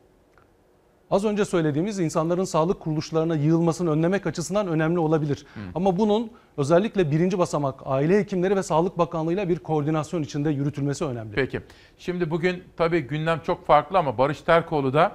Az 1.11 1.25
önce 1.25 1.45
söylediğimiz 1.45 1.99
insanların 1.99 2.43
sağlık 2.43 2.79
kuruluşlarına 2.79 3.35
yığılmasını 3.35 3.91
önlemek 3.91 4.27
açısından 4.27 4.67
önemli 4.67 4.99
olabilir. 4.99 5.45
Ama 5.75 5.97
bunun 5.97 6.31
özellikle 6.57 7.11
birinci 7.11 7.39
basamak 7.39 7.79
aile 7.85 8.19
hekimleri 8.19 8.55
ve 8.55 8.63
Sağlık 8.63 8.97
Bakanlığı'yla 8.97 9.49
bir 9.49 9.59
koordinasyon 9.59 10.23
içinde 10.23 10.49
yürütülmesi 10.49 11.05
önemli. 11.05 11.35
Peki. 11.35 11.61
Şimdi 11.97 12.29
bugün 12.31 12.63
tabii 12.77 12.99
gündem 12.99 13.39
çok 13.39 13.65
farklı 13.65 13.97
ama 13.97 14.17
Barış 14.17 14.41
Terkoğlu 14.41 14.93
da 14.93 15.11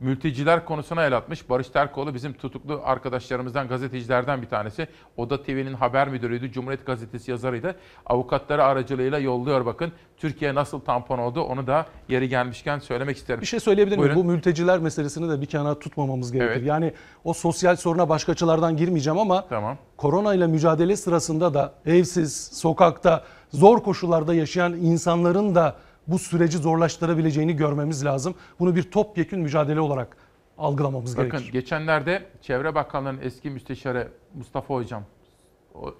mülteciler 0.00 0.64
konusuna 0.64 1.04
el 1.04 1.16
atmış. 1.16 1.50
Barış 1.50 1.68
Terkoğlu 1.68 2.14
bizim 2.14 2.32
tutuklu 2.32 2.80
arkadaşlarımızdan, 2.84 3.68
gazetecilerden 3.68 4.42
bir 4.42 4.46
tanesi. 4.46 4.88
Oda 5.16 5.42
TV'nin 5.42 5.74
haber 5.74 6.08
müdürüydü, 6.08 6.52
Cumhuriyet 6.52 6.86
Gazetesi 6.86 7.30
yazarıydı. 7.30 7.74
Avukatları 8.06 8.64
aracılığıyla 8.64 9.18
yolluyor 9.18 9.66
bakın. 9.66 9.92
Türkiye 10.16 10.54
nasıl 10.54 10.80
tampon 10.80 11.18
oldu 11.18 11.40
onu 11.40 11.66
da 11.66 11.86
yeri 12.08 12.28
gelmişken 12.28 12.78
söylemek 12.78 13.16
isterim. 13.16 13.40
Bir 13.40 13.46
şey 13.46 13.60
söyleyebilir 13.60 13.98
miyim? 13.98 14.14
Bu 14.14 14.24
mülteciler 14.24 14.78
meselesini 14.78 15.30
de 15.30 15.40
bir 15.40 15.46
kenara 15.46 15.78
tutmamamız 15.78 16.32
gerekir. 16.32 16.52
Evet. 16.52 16.66
Yani 16.66 16.92
o 17.24 17.32
sosyal 17.32 17.76
soruna 17.76 18.08
başka 18.08 18.32
açılardan 18.32 18.76
girmeyeceğim 18.76 19.18
ama 19.18 19.48
Tamam. 19.48 19.76
korona 19.96 20.34
ile 20.34 20.46
mücadele 20.46 20.96
sırasında 20.96 21.54
da 21.54 21.72
evsiz, 21.86 22.50
sokakta, 22.52 23.24
zor 23.52 23.82
koşullarda 23.82 24.34
yaşayan 24.34 24.72
insanların 24.72 25.54
da 25.54 25.76
bu 26.06 26.18
süreci 26.18 26.58
zorlaştırabileceğini 26.58 27.56
görmemiz 27.56 28.04
lazım. 28.04 28.34
Bunu 28.60 28.76
bir 28.76 28.82
topyekün 28.90 29.40
mücadele 29.40 29.80
olarak 29.80 30.16
algılamamız 30.58 31.16
Bakın 31.16 31.30
gerekir. 31.30 31.52
geçenlerde 31.52 32.26
Çevre 32.42 32.74
Bakanlığı'nın 32.74 33.20
eski 33.22 33.50
müsteşarı 33.50 34.08
Mustafa 34.34 34.74
Hocam, 34.74 35.02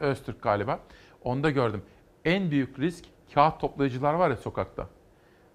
Öztürk 0.00 0.42
galiba, 0.42 0.80
onda 1.24 1.50
gördüm. 1.50 1.82
En 2.24 2.50
büyük 2.50 2.78
risk 2.78 3.04
kağıt 3.34 3.60
toplayıcılar 3.60 4.14
var 4.14 4.30
ya 4.30 4.36
sokakta. 4.36 4.86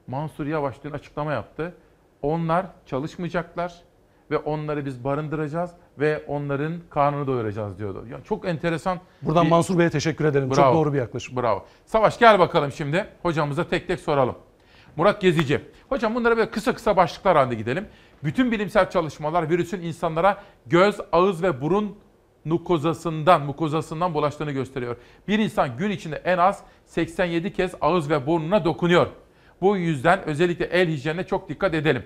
Mansur 0.07 0.45
Yavaş 0.45 0.83
dün 0.83 0.91
açıklama 0.91 1.33
yaptı. 1.33 1.73
Onlar 2.21 2.65
çalışmayacaklar 2.85 3.81
ve 4.31 4.37
onları 4.37 4.85
biz 4.85 5.03
barındıracağız 5.03 5.71
ve 5.99 6.23
onların 6.27 6.73
karnını 6.89 7.27
doyuracağız 7.27 7.79
diyordu. 7.79 8.05
Ya 8.11 8.17
çok 8.23 8.45
enteresan. 8.47 8.99
Buradan 9.21 9.45
bir- 9.45 9.49
Mansur 9.49 9.77
Bey'e 9.79 9.89
teşekkür 9.89 10.25
ederim. 10.25 10.49
Bravo. 10.49 10.55
Çok 10.55 10.73
doğru 10.75 10.93
bir 10.93 10.97
yaklaşım. 10.97 11.35
Bravo. 11.37 11.65
Savaş 11.85 12.19
gel 12.19 12.39
bakalım 12.39 12.71
şimdi. 12.71 13.05
Hocamıza 13.21 13.63
tek 13.67 13.87
tek 13.87 13.99
soralım. 13.99 14.35
Murat 14.95 15.21
Gezici. 15.21 15.61
Hocam 15.89 16.15
bunlara 16.15 16.37
böyle 16.37 16.49
kısa 16.49 16.73
kısa 16.73 16.97
başlıklar 16.97 17.37
halinde 17.37 17.55
gidelim. 17.55 17.87
Bütün 18.23 18.51
bilimsel 18.51 18.89
çalışmalar 18.89 19.49
virüsün 19.49 19.81
insanlara 19.81 20.37
göz, 20.67 20.95
ağız 21.11 21.43
ve 21.43 21.61
burun 21.61 21.95
mukozasından, 22.45 23.41
mukozasından 23.45 24.13
bulaştığını 24.13 24.51
gösteriyor. 24.51 24.95
Bir 25.27 25.39
insan 25.39 25.78
gün 25.78 25.89
içinde 25.89 26.15
en 26.25 26.37
az 26.37 26.59
87 26.86 27.53
kez 27.53 27.71
ağız 27.82 28.09
ve 28.09 28.28
burnuna 28.28 28.65
dokunuyor. 28.65 29.07
Bu 29.61 29.78
yüzden 29.78 30.24
özellikle 30.25 30.65
el 30.65 30.87
hijyenine 30.89 31.24
çok 31.24 31.49
dikkat 31.49 31.74
edelim. 31.74 32.05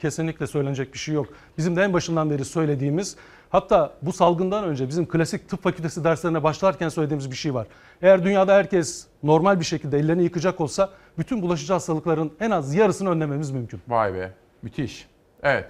Kesinlikle 0.00 0.46
söylenecek 0.46 0.92
bir 0.94 0.98
şey 0.98 1.14
yok. 1.14 1.26
Bizim 1.58 1.76
de 1.76 1.82
en 1.82 1.92
başından 1.92 2.30
beri 2.30 2.44
söylediğimiz 2.44 3.16
hatta 3.50 3.92
bu 4.02 4.12
salgından 4.12 4.64
önce 4.64 4.88
bizim 4.88 5.08
klasik 5.08 5.48
tıp 5.48 5.62
fakültesi 5.62 6.04
derslerine 6.04 6.42
başlarken 6.42 6.88
söylediğimiz 6.88 7.30
bir 7.30 7.36
şey 7.36 7.54
var. 7.54 7.66
Eğer 8.02 8.24
dünyada 8.24 8.54
herkes 8.54 9.06
normal 9.22 9.60
bir 9.60 9.64
şekilde 9.64 9.98
ellerini 9.98 10.22
yıkacak 10.22 10.60
olsa 10.60 10.90
bütün 11.18 11.42
bulaşıcı 11.42 11.72
hastalıkların 11.72 12.32
en 12.40 12.50
az 12.50 12.74
yarısını 12.74 13.10
önlememiz 13.10 13.50
mümkün. 13.50 13.80
Vay 13.88 14.14
be, 14.14 14.32
müthiş. 14.62 15.06
Evet. 15.42 15.66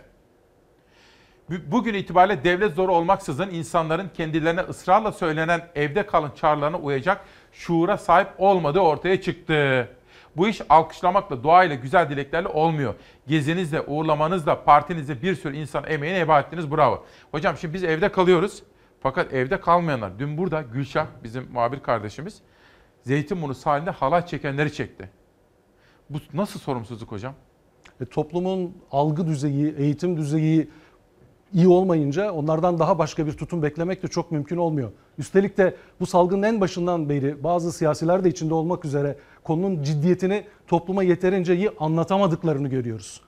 Bu- 1.50 1.72
Bugün 1.72 1.94
itibariyle 1.94 2.44
devlet 2.44 2.74
zoru 2.74 2.92
olmaksızın 2.94 3.50
insanların 3.50 4.10
kendilerine 4.16 4.60
ısrarla 4.60 5.12
söylenen 5.12 5.62
evde 5.74 6.06
kalın 6.06 6.30
çağrılarına 6.36 6.78
uyacak 6.78 7.20
şuura 7.52 7.98
sahip 7.98 8.28
olmadığı 8.38 8.80
ortaya 8.80 9.20
çıktı. 9.20 9.88
Bu 10.36 10.48
iş 10.48 10.60
alkışlamakla, 10.68 11.42
duayla, 11.42 11.74
güzel 11.74 12.10
dileklerle 12.10 12.48
olmuyor. 12.48 12.94
Gezinizle, 13.26 13.80
uğurlamanızla, 13.80 14.64
partinizle 14.64 15.22
bir 15.22 15.34
sürü 15.34 15.56
insan 15.56 15.84
emeğini 15.86 16.18
heba 16.18 16.40
ettiniz. 16.40 16.70
Bravo. 16.70 17.04
Hocam 17.30 17.56
şimdi 17.56 17.74
biz 17.74 17.84
evde 17.84 18.12
kalıyoruz. 18.12 18.62
Fakat 19.00 19.32
evde 19.32 19.60
kalmayanlar, 19.60 20.18
dün 20.18 20.38
burada 20.38 20.62
Gülşah, 20.62 21.06
bizim 21.24 21.52
muhabir 21.52 21.80
kardeşimiz, 21.80 22.40
Zeytinburnu 23.02 23.54
sahilinde 23.54 23.90
halay 23.90 24.26
çekenleri 24.26 24.72
çekti. 24.72 25.10
Bu 26.10 26.18
nasıl 26.34 26.60
sorumsuzluk 26.60 27.12
hocam? 27.12 27.34
E, 28.00 28.04
toplumun 28.04 28.76
algı 28.90 29.26
düzeyi, 29.26 29.74
eğitim 29.78 30.16
düzeyi 30.16 30.70
iyi 31.52 31.68
olmayınca 31.68 32.32
onlardan 32.32 32.78
daha 32.78 32.98
başka 32.98 33.26
bir 33.26 33.32
tutum 33.32 33.62
beklemek 33.62 34.02
de 34.02 34.08
çok 34.08 34.32
mümkün 34.32 34.56
olmuyor. 34.56 34.92
Üstelik 35.18 35.58
de 35.58 35.76
bu 36.00 36.06
salgının 36.06 36.42
en 36.42 36.60
başından 36.60 37.08
beri 37.08 37.44
bazı 37.44 37.72
siyasiler 37.72 38.24
de 38.24 38.28
içinde 38.28 38.54
olmak 38.54 38.84
üzere 38.84 39.16
konunun 39.50 39.82
ciddiyetini 39.82 40.44
topluma 40.68 41.02
yeterince 41.02 41.56
iyi 41.56 41.70
anlatamadıklarını 41.78 42.68
görüyoruz. 42.68 43.20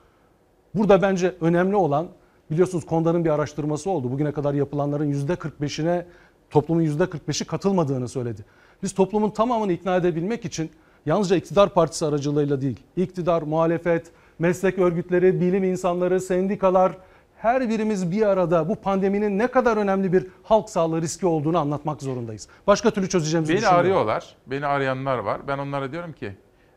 Burada 0.75 1.01
bence 1.01 1.35
önemli 1.41 1.75
olan 1.75 2.07
biliyorsunuz 2.51 2.85
Konda'nın 2.85 3.25
bir 3.25 3.29
araştırması 3.29 3.89
oldu. 3.89 4.11
Bugüne 4.11 4.31
kadar 4.31 4.53
yapılanların 4.53 5.13
%45'ine 5.13 6.05
Toplumun 6.49 6.83
%45'i 6.83 7.45
katılmadığını 7.47 8.07
söyledi. 8.07 8.45
Biz 8.83 8.93
toplumun 8.93 9.29
tamamını 9.29 9.71
ikna 9.71 9.95
edebilmek 9.95 10.45
için 10.45 10.69
yalnızca 11.05 11.35
iktidar 11.35 11.73
partisi 11.73 12.05
aracılığıyla 12.05 12.61
değil, 12.61 12.79
iktidar, 12.97 13.41
muhalefet, 13.41 14.11
meslek 14.39 14.79
örgütleri, 14.79 15.41
bilim 15.41 15.63
insanları, 15.63 16.19
sendikalar 16.19 16.97
her 17.43 17.69
birimiz 17.69 18.11
bir 18.11 18.21
arada 18.21 18.69
bu 18.69 18.75
pandeminin 18.75 19.39
ne 19.39 19.47
kadar 19.47 19.77
önemli 19.77 20.13
bir 20.13 20.27
halk 20.43 20.69
sağlığı 20.69 21.01
riski 21.01 21.25
olduğunu 21.25 21.57
anlatmak 21.57 22.01
zorundayız. 22.01 22.47
Başka 22.67 22.91
türlü 22.91 23.09
çözeceğimizi 23.09 23.53
Beni 23.53 23.67
arıyorlar. 23.67 24.35
Beni 24.47 24.65
arayanlar 24.65 25.17
var. 25.17 25.41
Ben 25.47 25.57
onlara 25.57 25.91
diyorum 25.91 26.13
ki 26.13 26.35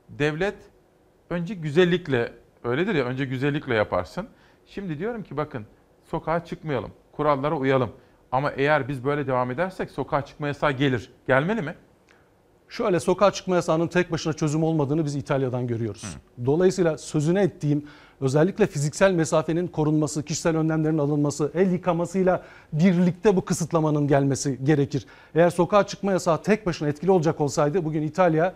devlet 0.08 0.54
önce 1.30 1.54
güzellikle 1.54 2.32
öyledir 2.64 2.94
ya 2.94 3.04
önce 3.04 3.24
güzellikle 3.24 3.74
yaparsın. 3.74 4.26
Şimdi 4.66 4.98
diyorum 4.98 5.22
ki 5.22 5.36
bakın 5.36 5.66
sokağa 6.10 6.44
çıkmayalım. 6.44 6.90
Kurallara 7.12 7.56
uyalım. 7.56 7.90
Ama 8.32 8.50
eğer 8.50 8.88
biz 8.88 9.04
böyle 9.04 9.26
devam 9.26 9.50
edersek 9.50 9.90
sokağa 9.90 10.24
çıkma 10.24 10.46
yasağı 10.46 10.72
gelir. 10.72 11.10
Gelmeli 11.26 11.62
mi? 11.62 11.74
Şöyle 12.68 13.00
sokağa 13.00 13.30
çıkma 13.30 13.56
yasağının 13.56 13.88
tek 13.88 14.12
başına 14.12 14.32
çözüm 14.32 14.62
olmadığını 14.62 15.04
biz 15.04 15.16
İtalya'dan 15.16 15.66
görüyoruz. 15.66 16.16
Dolayısıyla 16.46 16.98
sözüne 16.98 17.42
ettiğim 17.42 17.86
özellikle 18.20 18.66
fiziksel 18.66 19.12
mesafenin 19.12 19.66
korunması, 19.66 20.22
kişisel 20.22 20.56
önlemlerin 20.56 20.98
alınması, 20.98 21.50
el 21.54 21.72
yıkamasıyla 21.72 22.42
birlikte 22.72 23.36
bu 23.36 23.44
kısıtlamanın 23.44 24.08
gelmesi 24.08 24.58
gerekir. 24.64 25.06
Eğer 25.34 25.50
sokağa 25.50 25.86
çıkma 25.86 26.12
yasağı 26.12 26.42
tek 26.42 26.66
başına 26.66 26.88
etkili 26.88 27.10
olacak 27.10 27.40
olsaydı 27.40 27.84
bugün 27.84 28.02
İtalya 28.02 28.54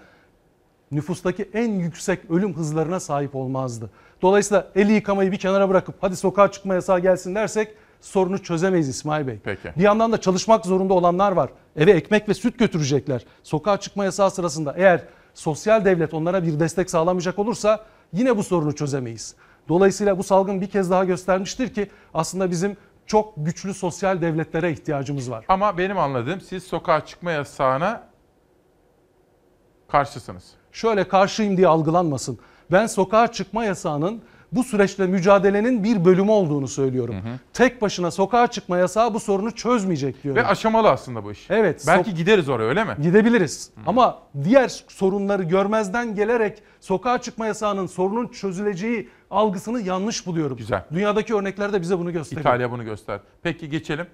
nüfustaki 0.93 1.51
en 1.55 1.73
yüksek 1.73 2.31
ölüm 2.31 2.57
hızlarına 2.57 3.01
sahip 3.01 3.37
olmazdı. 3.37 3.91
Dolayısıyla 4.23 4.69
eli 4.75 4.93
yıkamayı 4.93 5.33
bir 5.33 5.37
kenara 5.37 5.69
bırakıp 5.69 5.95
hadi 6.01 6.17
sokağa 6.17 6.51
çıkma 6.51 6.75
yasağı 6.75 7.01
gelsin 7.01 7.35
dersek 7.35 7.69
sorunu 8.01 8.43
çözemeyiz 8.43 8.89
İsmail 8.89 9.27
Bey. 9.27 9.39
Peki. 9.45 9.73
Bir 9.77 9.83
yandan 9.83 10.13
da 10.13 10.21
çalışmak 10.21 10.67
zorunda 10.67 10.95
olanlar 10.95 11.33
var. 11.33 11.51
Eve 11.77 11.91
ekmek 11.91 12.29
ve 12.29 12.35
süt 12.35 12.59
götürecekler. 12.59 13.25
Sokağa 13.43 13.77
çıkma 13.77 14.05
yasağı 14.05 14.31
sırasında 14.31 14.75
eğer 14.77 15.05
sosyal 15.35 15.85
devlet 15.85 16.15
onlara 16.15 16.43
bir 16.43 16.61
destek 16.61 16.91
sağlamayacak 16.91 17.39
olursa 17.39 17.85
yine 18.13 18.37
bu 18.37 18.43
sorunu 18.43 18.75
çözemeyiz. 18.75 19.35
Dolayısıyla 19.69 20.19
bu 20.19 20.23
salgın 20.23 20.61
bir 20.61 20.71
kez 20.71 20.91
daha 20.91 21.05
göstermiştir 21.05 21.75
ki 21.75 21.91
aslında 22.15 22.51
bizim 22.51 22.77
çok 23.07 23.33
güçlü 23.37 23.75
sosyal 23.75 24.21
devletlere 24.23 24.73
ihtiyacımız 24.73 25.31
var. 25.31 25.45
Ama 25.49 25.79
benim 25.79 25.99
anladığım 25.99 26.41
siz 26.41 26.65
sokağa 26.65 27.05
çıkma 27.07 27.33
yasağına 27.33 28.03
karşısınız. 29.89 30.45
Şöyle 30.73 31.09
karşıyım 31.09 31.57
diye 31.57 31.69
algılanmasın. 31.69 32.39
Ben 32.73 32.87
sokağa 32.87 33.33
çıkma 33.33 33.65
yasağının 33.65 34.23
bu 34.53 34.65
süreçte 34.65 35.07
mücadelenin 35.07 35.85
bir 35.85 36.05
bölümü 36.05 36.31
olduğunu 36.31 36.69
söylüyorum. 36.69 37.17
Tek 37.53 37.83
başına 37.83 38.11
sokağa 38.11 38.47
çıkma 38.47 38.79
yasağı 38.79 39.15
bu 39.15 39.21
sorunu 39.21 39.51
çözmeyecek 39.55 40.23
diyorum. 40.25 40.43
Ve 40.43 40.47
aşamalı 40.47 40.91
aslında 40.91 41.25
bu 41.25 41.33
iş. 41.33 41.47
Evet. 41.51 41.85
Belki 41.87 42.11
sok- 42.11 42.17
gideriz 42.17 42.49
oraya 42.49 42.65
öyle 42.69 42.85
mi? 42.85 42.97
Gidebiliriz. 43.03 43.71
Ama 43.87 44.19
diğer 44.45 44.85
sorunları 44.89 45.43
görmezden 45.43 46.15
gelerek 46.15 46.63
sokağa 46.81 47.19
çıkma 47.19 47.47
yasağının 47.47 47.87
sorunun 47.87 48.29
çözüleceği 48.29 49.09
algısını 49.31 49.81
yanlış 49.81 50.27
buluyorum. 50.27 50.57
Güzel. 50.57 50.85
Dünyadaki 50.93 51.35
örnekler 51.35 51.73
de 51.73 51.81
bize 51.81 51.99
bunu 51.99 52.13
gösteriyor. 52.13 52.41
İtalya 52.41 52.71
bunu 52.71 52.85
göster. 52.85 53.21
Peki 53.43 53.69
geçelim. 53.69 54.07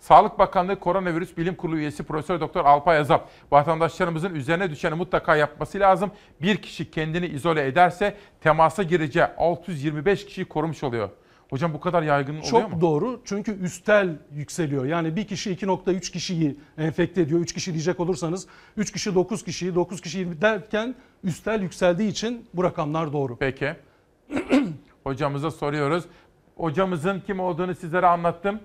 Sağlık 0.00 0.38
Bakanlığı 0.38 0.80
Koronavirüs 0.80 1.36
Bilim 1.36 1.54
Kurulu 1.54 1.76
üyesi 1.76 2.02
Profesör 2.02 2.40
Doktor 2.40 2.64
Alpay 2.64 2.98
Azap, 2.98 3.30
vatandaşlarımızın 3.50 4.34
üzerine 4.34 4.70
düşeni 4.70 4.94
mutlaka 4.94 5.36
yapması 5.36 5.80
lazım. 5.80 6.10
Bir 6.42 6.56
kişi 6.56 6.90
kendini 6.90 7.26
izole 7.26 7.66
ederse 7.66 8.16
temasa 8.40 8.82
gireceği 8.82 9.26
625 9.38 10.26
kişiyi 10.26 10.44
korumuş 10.44 10.84
oluyor. 10.84 11.10
Hocam 11.50 11.74
bu 11.74 11.80
kadar 11.80 12.02
yaygın 12.02 12.32
oluyor 12.32 12.44
Çok 12.50 12.72
mu? 12.72 12.80
doğru 12.80 13.20
çünkü 13.24 13.60
üstel 13.60 14.18
yükseliyor. 14.34 14.84
Yani 14.84 15.16
bir 15.16 15.26
kişi 15.26 15.50
2.3 15.56 16.12
kişiyi 16.12 16.56
enfekte 16.78 17.20
ediyor. 17.20 17.40
3 17.40 17.52
kişi 17.52 17.72
diyecek 17.72 18.00
olursanız 18.00 18.46
3 18.76 18.92
kişi 18.92 19.14
9 19.14 19.44
kişiyi 19.44 19.74
9 19.74 20.00
kişi 20.00 20.18
20 20.18 20.42
derken 20.42 20.94
üstel 21.24 21.62
yükseldiği 21.62 22.10
için 22.10 22.46
bu 22.54 22.64
rakamlar 22.64 23.12
doğru. 23.12 23.36
Peki. 23.36 23.76
Hocamıza 25.04 25.50
soruyoruz. 25.50 26.04
Hocamızın 26.56 27.20
kim 27.26 27.40
olduğunu 27.40 27.74
sizlere 27.74 28.06
anlattım. 28.06 28.60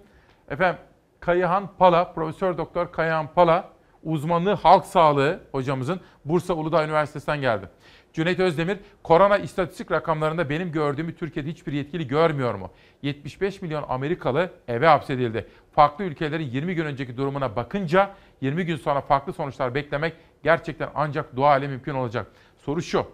Efendim 0.49 0.81
Kayıhan 1.19 1.69
Pala, 1.77 2.13
Profesör 2.13 2.57
Doktor 2.57 2.91
Kayıhan 2.91 3.27
Pala, 3.33 3.69
uzmanlığı 4.03 4.53
halk 4.53 4.85
sağlığı 4.85 5.39
hocamızın 5.51 5.99
Bursa 6.25 6.53
Uludağ 6.53 6.85
Üniversitesi'nden 6.85 7.41
geldi. 7.41 7.69
Cüneyt 8.13 8.39
Özdemir, 8.39 8.77
korona 9.03 9.37
istatistik 9.37 9.91
rakamlarında 9.91 10.49
benim 10.49 10.71
gördüğümü 10.71 11.15
Türkiye'de 11.15 11.49
hiçbir 11.49 11.73
yetkili 11.73 12.07
görmüyor 12.07 12.53
mu? 12.55 12.71
75 13.01 13.61
milyon 13.61 13.85
Amerikalı 13.89 14.51
eve 14.67 14.87
hapsedildi. 14.87 15.47
Farklı 15.71 16.03
ülkelerin 16.03 16.43
20 16.45 16.75
gün 16.75 16.85
önceki 16.85 17.17
durumuna 17.17 17.55
bakınca 17.55 18.11
20 18.41 18.65
gün 18.65 18.75
sonra 18.75 19.01
farklı 19.01 19.33
sonuçlar 19.33 19.75
beklemek 19.75 20.13
gerçekten 20.43 20.89
ancak 20.95 21.35
dua 21.35 21.57
ile 21.57 21.67
mümkün 21.67 21.93
olacak. 21.93 22.27
Soru 22.57 22.81
şu, 22.81 23.05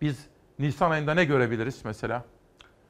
biz 0.00 0.26
Nisan 0.58 0.90
ayında 0.90 1.14
ne 1.14 1.24
görebiliriz 1.24 1.80
mesela 1.84 2.24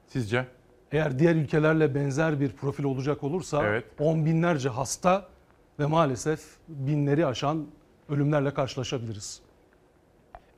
sizce? 0.06 0.46
Eğer 0.92 1.18
diğer 1.18 1.34
ülkelerle 1.34 1.94
benzer 1.94 2.40
bir 2.40 2.52
profil 2.52 2.84
olacak 2.84 3.24
olursa 3.24 3.66
Evet. 3.66 3.84
on 3.98 4.26
binlerce 4.26 4.68
hasta 4.68 5.28
ve 5.78 5.86
maalesef 5.86 6.40
binleri 6.68 7.26
aşan 7.26 7.66
ölümlerle 8.08 8.54
karşılaşabiliriz. 8.54 9.45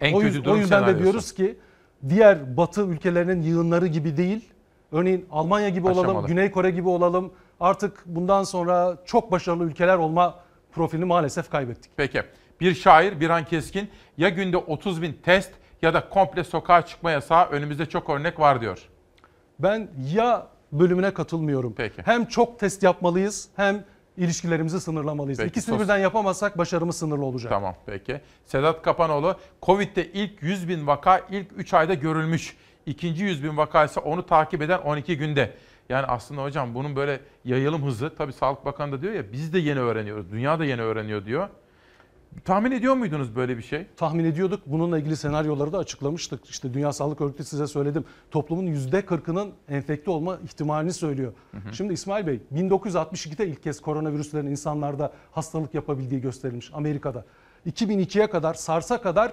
En 0.01 0.15
o, 0.15 0.19
kötü 0.19 0.45
durum 0.45 0.57
o 0.57 0.57
yüzden 0.57 0.87
de 0.87 0.99
diyoruz 0.99 1.33
ki 1.33 1.59
diğer 2.09 2.57
batı 2.57 2.83
ülkelerinin 2.83 3.43
yığınları 3.43 3.87
gibi 3.87 4.17
değil. 4.17 4.49
Örneğin 4.93 5.27
Almanya 5.31 5.69
gibi 5.69 5.87
olalım, 5.87 6.01
Aşamalı. 6.01 6.27
Güney 6.27 6.51
Kore 6.51 6.71
gibi 6.71 6.89
olalım. 6.89 7.33
Artık 7.61 8.03
bundan 8.07 8.43
sonra 8.43 8.99
çok 9.05 9.33
başarılı 9.33 9.65
ülkeler 9.65 9.97
olma 9.97 10.41
profilini 10.73 11.05
maalesef 11.05 11.51
kaybettik. 11.51 11.93
Peki. 11.97 12.23
Bir 12.61 12.75
şair 12.75 13.21
Birhan 13.21 13.45
Keskin 13.45 13.89
ya 14.17 14.29
günde 14.29 14.57
30 14.57 15.03
bin 15.03 15.13
test 15.13 15.51
ya 15.83 15.95
da 15.95 16.09
komple 16.09 16.45
sokağa 16.45 16.87
çıkma 16.87 17.11
yasağı 17.11 17.47
önümüzde 17.47 17.87
çok 17.87 18.11
örnek 18.11 18.41
var 18.41 18.61
diyor. 18.61 18.89
Ben 19.59 19.89
ya 20.15 20.47
bölümüne 20.73 21.15
katılmıyorum. 21.15 21.75
Peki. 21.77 22.03
Hem 22.05 22.27
çok 22.27 22.59
test 22.59 22.83
yapmalıyız 22.83 23.49
hem 23.57 23.85
ilişkilerimizi 24.19 24.81
sınırlamalıyız. 24.81 25.39
Peki, 25.39 25.49
İkisini 25.51 25.75
sos- 25.77 25.83
birden 25.83 25.99
yapamazsak 25.99 26.59
başarımız 26.59 26.97
sınırlı 26.97 27.25
olacak. 27.25 27.53
Tamam 27.53 27.75
peki. 27.87 28.21
Sedat 28.47 28.83
Kapanoğlu 28.83 29.37
Covid'de 29.63 30.13
ilk 30.13 30.43
100 30.43 30.69
bin 30.69 30.87
vaka 30.87 31.19
ilk 31.31 31.47
3 31.57 31.75
ayda 31.75 31.95
görülmüş. 31.95 32.57
İkinci 32.87 33.25
100 33.25 33.45
bin 33.45 33.57
vaka 33.57 33.85
ise 33.85 34.01
onu 34.01 34.27
takip 34.27 34.63
eden 34.63 34.79
12 34.79 35.17
günde. 35.19 35.55
Yani 35.89 36.07
aslında 36.07 36.43
hocam 36.43 36.75
bunun 36.75 36.97
böyle 36.97 37.21
yayılım 37.45 37.87
hızı 37.87 38.15
tabii 38.19 38.33
Sağlık 38.33 38.65
Bakanı 38.65 38.93
da 38.93 39.03
diyor 39.03 39.13
ya 39.13 39.33
biz 39.33 39.53
de 39.53 39.59
yeni 39.59 39.81
öğreniyoruz. 39.81 40.31
Dünya 40.33 40.59
da 40.59 40.65
yeni 40.65 40.83
öğreniyor 40.83 41.25
diyor. 41.25 41.49
Tahmin 42.45 42.73
ediyor 42.73 42.95
muydunuz 42.95 43.37
böyle 43.37 43.57
bir 43.57 43.63
şey? 43.63 43.87
tahmin 43.97 44.25
ediyorduk. 44.25 44.63
Bununla 44.67 44.99
ilgili 44.99 45.17
senaryoları 45.17 45.73
da 45.73 45.79
açıklamıştık. 45.79 46.47
İşte 46.47 46.75
Dünya 46.75 46.93
Sağlık 46.93 47.21
Örgütü 47.21 47.45
size 47.45 47.67
söyledim. 47.67 48.05
Toplumun 48.31 48.67
%40'ının 48.67 49.51
enfekte 49.69 50.11
olma 50.11 50.39
ihtimalini 50.45 50.93
söylüyor. 50.93 51.33
Şimdi 51.73 51.93
İsmail 51.93 52.27
Bey 52.27 52.41
1962'de 52.55 53.49
ilk 53.49 53.63
kez 53.63 53.81
koronavirüslerin 53.81 54.47
insanlarda 54.47 55.13
hastalık 55.33 55.75
yapabildiği 55.75 56.21
gösterilmiş 56.21 56.71
Amerika'da. 56.75 57.25
2002'ye 57.67 58.31
kadar 58.31 58.55
SARS'a 58.55 59.03
kadar 59.03 59.33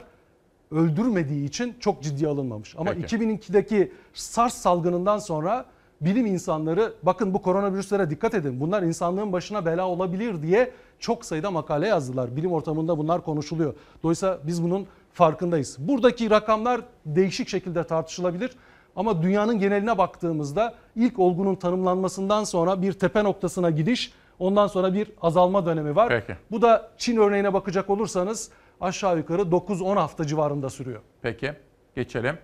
öldürmediği 0.71 1.45
için 1.45 1.75
çok 1.79 2.03
ciddiye 2.03 2.29
alınmamış. 2.29 2.75
Ama 2.77 2.91
Peki. 2.91 3.15
2002'deki 3.15 3.91
SARS 4.13 4.53
salgınından 4.53 5.17
sonra 5.17 5.65
bilim 6.05 6.25
insanları 6.25 6.93
bakın 7.03 7.33
bu 7.33 7.41
koronavirüslere 7.41 8.09
dikkat 8.09 8.33
edin. 8.33 8.59
Bunlar 8.59 8.83
insanlığın 8.83 9.33
başına 9.33 9.65
bela 9.65 9.87
olabilir 9.87 10.41
diye 10.41 10.71
çok 10.99 11.25
sayıda 11.25 11.51
makale 11.51 11.87
yazdılar. 11.87 12.35
Bilim 12.35 12.51
ortamında 12.51 12.97
bunlar 12.97 13.23
konuşuluyor. 13.23 13.73
Dolayısıyla 14.03 14.39
biz 14.43 14.63
bunun 14.63 14.87
farkındayız. 15.13 15.77
Buradaki 15.79 16.29
rakamlar 16.29 16.81
değişik 17.05 17.49
şekilde 17.49 17.83
tartışılabilir. 17.83 18.51
Ama 18.95 19.23
dünyanın 19.23 19.59
geneline 19.59 19.97
baktığımızda 19.97 20.75
ilk 20.95 21.19
olgunun 21.19 21.55
tanımlanmasından 21.55 22.43
sonra 22.43 22.81
bir 22.81 22.93
tepe 22.93 23.23
noktasına 23.23 23.69
gidiş, 23.69 24.13
ondan 24.39 24.67
sonra 24.67 24.93
bir 24.93 25.11
azalma 25.21 25.65
dönemi 25.65 25.95
var. 25.95 26.09
Peki. 26.09 26.39
Bu 26.51 26.61
da 26.61 26.91
Çin 26.97 27.17
örneğine 27.17 27.53
bakacak 27.53 27.89
olursanız 27.89 28.49
aşağı 28.81 29.17
yukarı 29.17 29.41
9-10 29.41 29.95
hafta 29.95 30.27
civarında 30.27 30.69
sürüyor. 30.69 31.01
Peki 31.21 31.53
geçelim. 31.95 32.37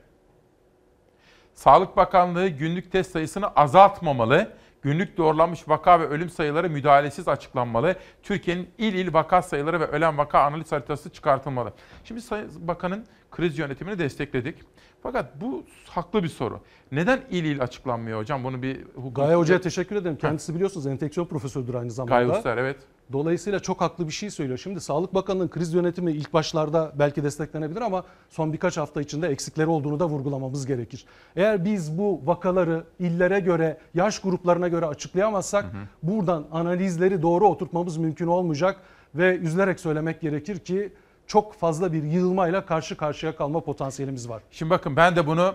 Sağlık 1.61 1.97
Bakanlığı 1.97 2.47
günlük 2.47 2.91
test 2.91 3.11
sayısını 3.11 3.47
azaltmamalı. 3.47 4.53
Günlük 4.81 5.17
doğrulanmış 5.17 5.69
vaka 5.69 5.99
ve 5.99 6.07
ölüm 6.07 6.29
sayıları 6.29 6.69
müdahalesiz 6.69 7.27
açıklanmalı. 7.27 7.95
Türkiye'nin 8.23 8.69
il 8.77 8.93
il 8.93 9.13
vaka 9.13 9.41
sayıları 9.41 9.79
ve 9.79 9.85
ölen 9.85 10.17
vaka 10.17 10.39
analiz 10.39 10.71
haritası 10.71 11.09
çıkartılmalı. 11.09 11.73
Şimdi 12.03 12.21
Sayın 12.21 12.67
Bakan'ın 12.67 13.05
kriz 13.31 13.59
yönetimini 13.59 13.99
destekledik. 13.99 14.55
Fakat 15.03 15.41
bu 15.41 15.63
haklı 15.89 16.23
bir 16.23 16.27
soru. 16.27 16.59
Neden 16.91 17.21
il 17.29 17.43
il 17.43 17.61
açıklanmıyor 17.61 18.19
hocam? 18.19 18.43
Bunu 18.43 18.61
bir 18.61 18.85
hukuk... 18.95 19.15
Gaye 19.15 19.35
Hoca'ya 19.35 19.61
teşekkür 19.61 19.95
ederim. 19.95 20.17
Kendisi 20.17 20.55
biliyorsunuz 20.55 20.87
enfeksiyon 20.87 21.27
profesördür 21.27 21.73
aynı 21.73 21.91
zamanda. 21.91 22.23
Gaye 22.23 22.37
Uster 22.37 22.57
evet. 22.57 22.77
Dolayısıyla 23.13 23.59
çok 23.59 23.81
haklı 23.81 24.07
bir 24.07 24.13
şey 24.13 24.29
söylüyor. 24.29 24.57
Şimdi 24.57 24.81
Sağlık 24.81 25.13
Bakanlığı'nın 25.13 25.49
kriz 25.49 25.73
yönetimi 25.73 26.11
ilk 26.11 26.33
başlarda 26.33 26.91
belki 26.95 27.23
desteklenebilir 27.23 27.81
ama 27.81 28.03
son 28.29 28.53
birkaç 28.53 28.77
hafta 28.77 29.01
içinde 29.01 29.27
eksikleri 29.27 29.67
olduğunu 29.67 29.99
da 29.99 30.05
vurgulamamız 30.05 30.65
gerekir. 30.65 31.05
Eğer 31.35 31.65
biz 31.65 31.97
bu 31.97 32.21
vakaları 32.25 32.83
illere 32.99 33.39
göre, 33.39 33.77
yaş 33.93 34.19
gruplarına 34.19 34.67
göre 34.67 34.85
açıklayamazsak 34.85 35.65
buradan 36.03 36.45
analizleri 36.51 37.21
doğru 37.21 37.47
oturtmamız 37.47 37.97
mümkün 37.97 38.27
olmayacak 38.27 38.79
ve 39.15 39.37
üzülerek 39.37 39.79
söylemek 39.79 40.21
gerekir 40.21 40.59
ki 40.59 40.93
çok 41.27 41.53
fazla 41.53 41.93
bir 41.93 42.03
yığılmayla 42.03 42.65
karşı 42.65 42.97
karşıya 42.97 43.35
kalma 43.35 43.59
potansiyelimiz 43.59 44.29
var. 44.29 44.43
Şimdi 44.51 44.69
bakın 44.69 44.95
ben 44.95 45.15
de 45.15 45.27
bunu 45.27 45.53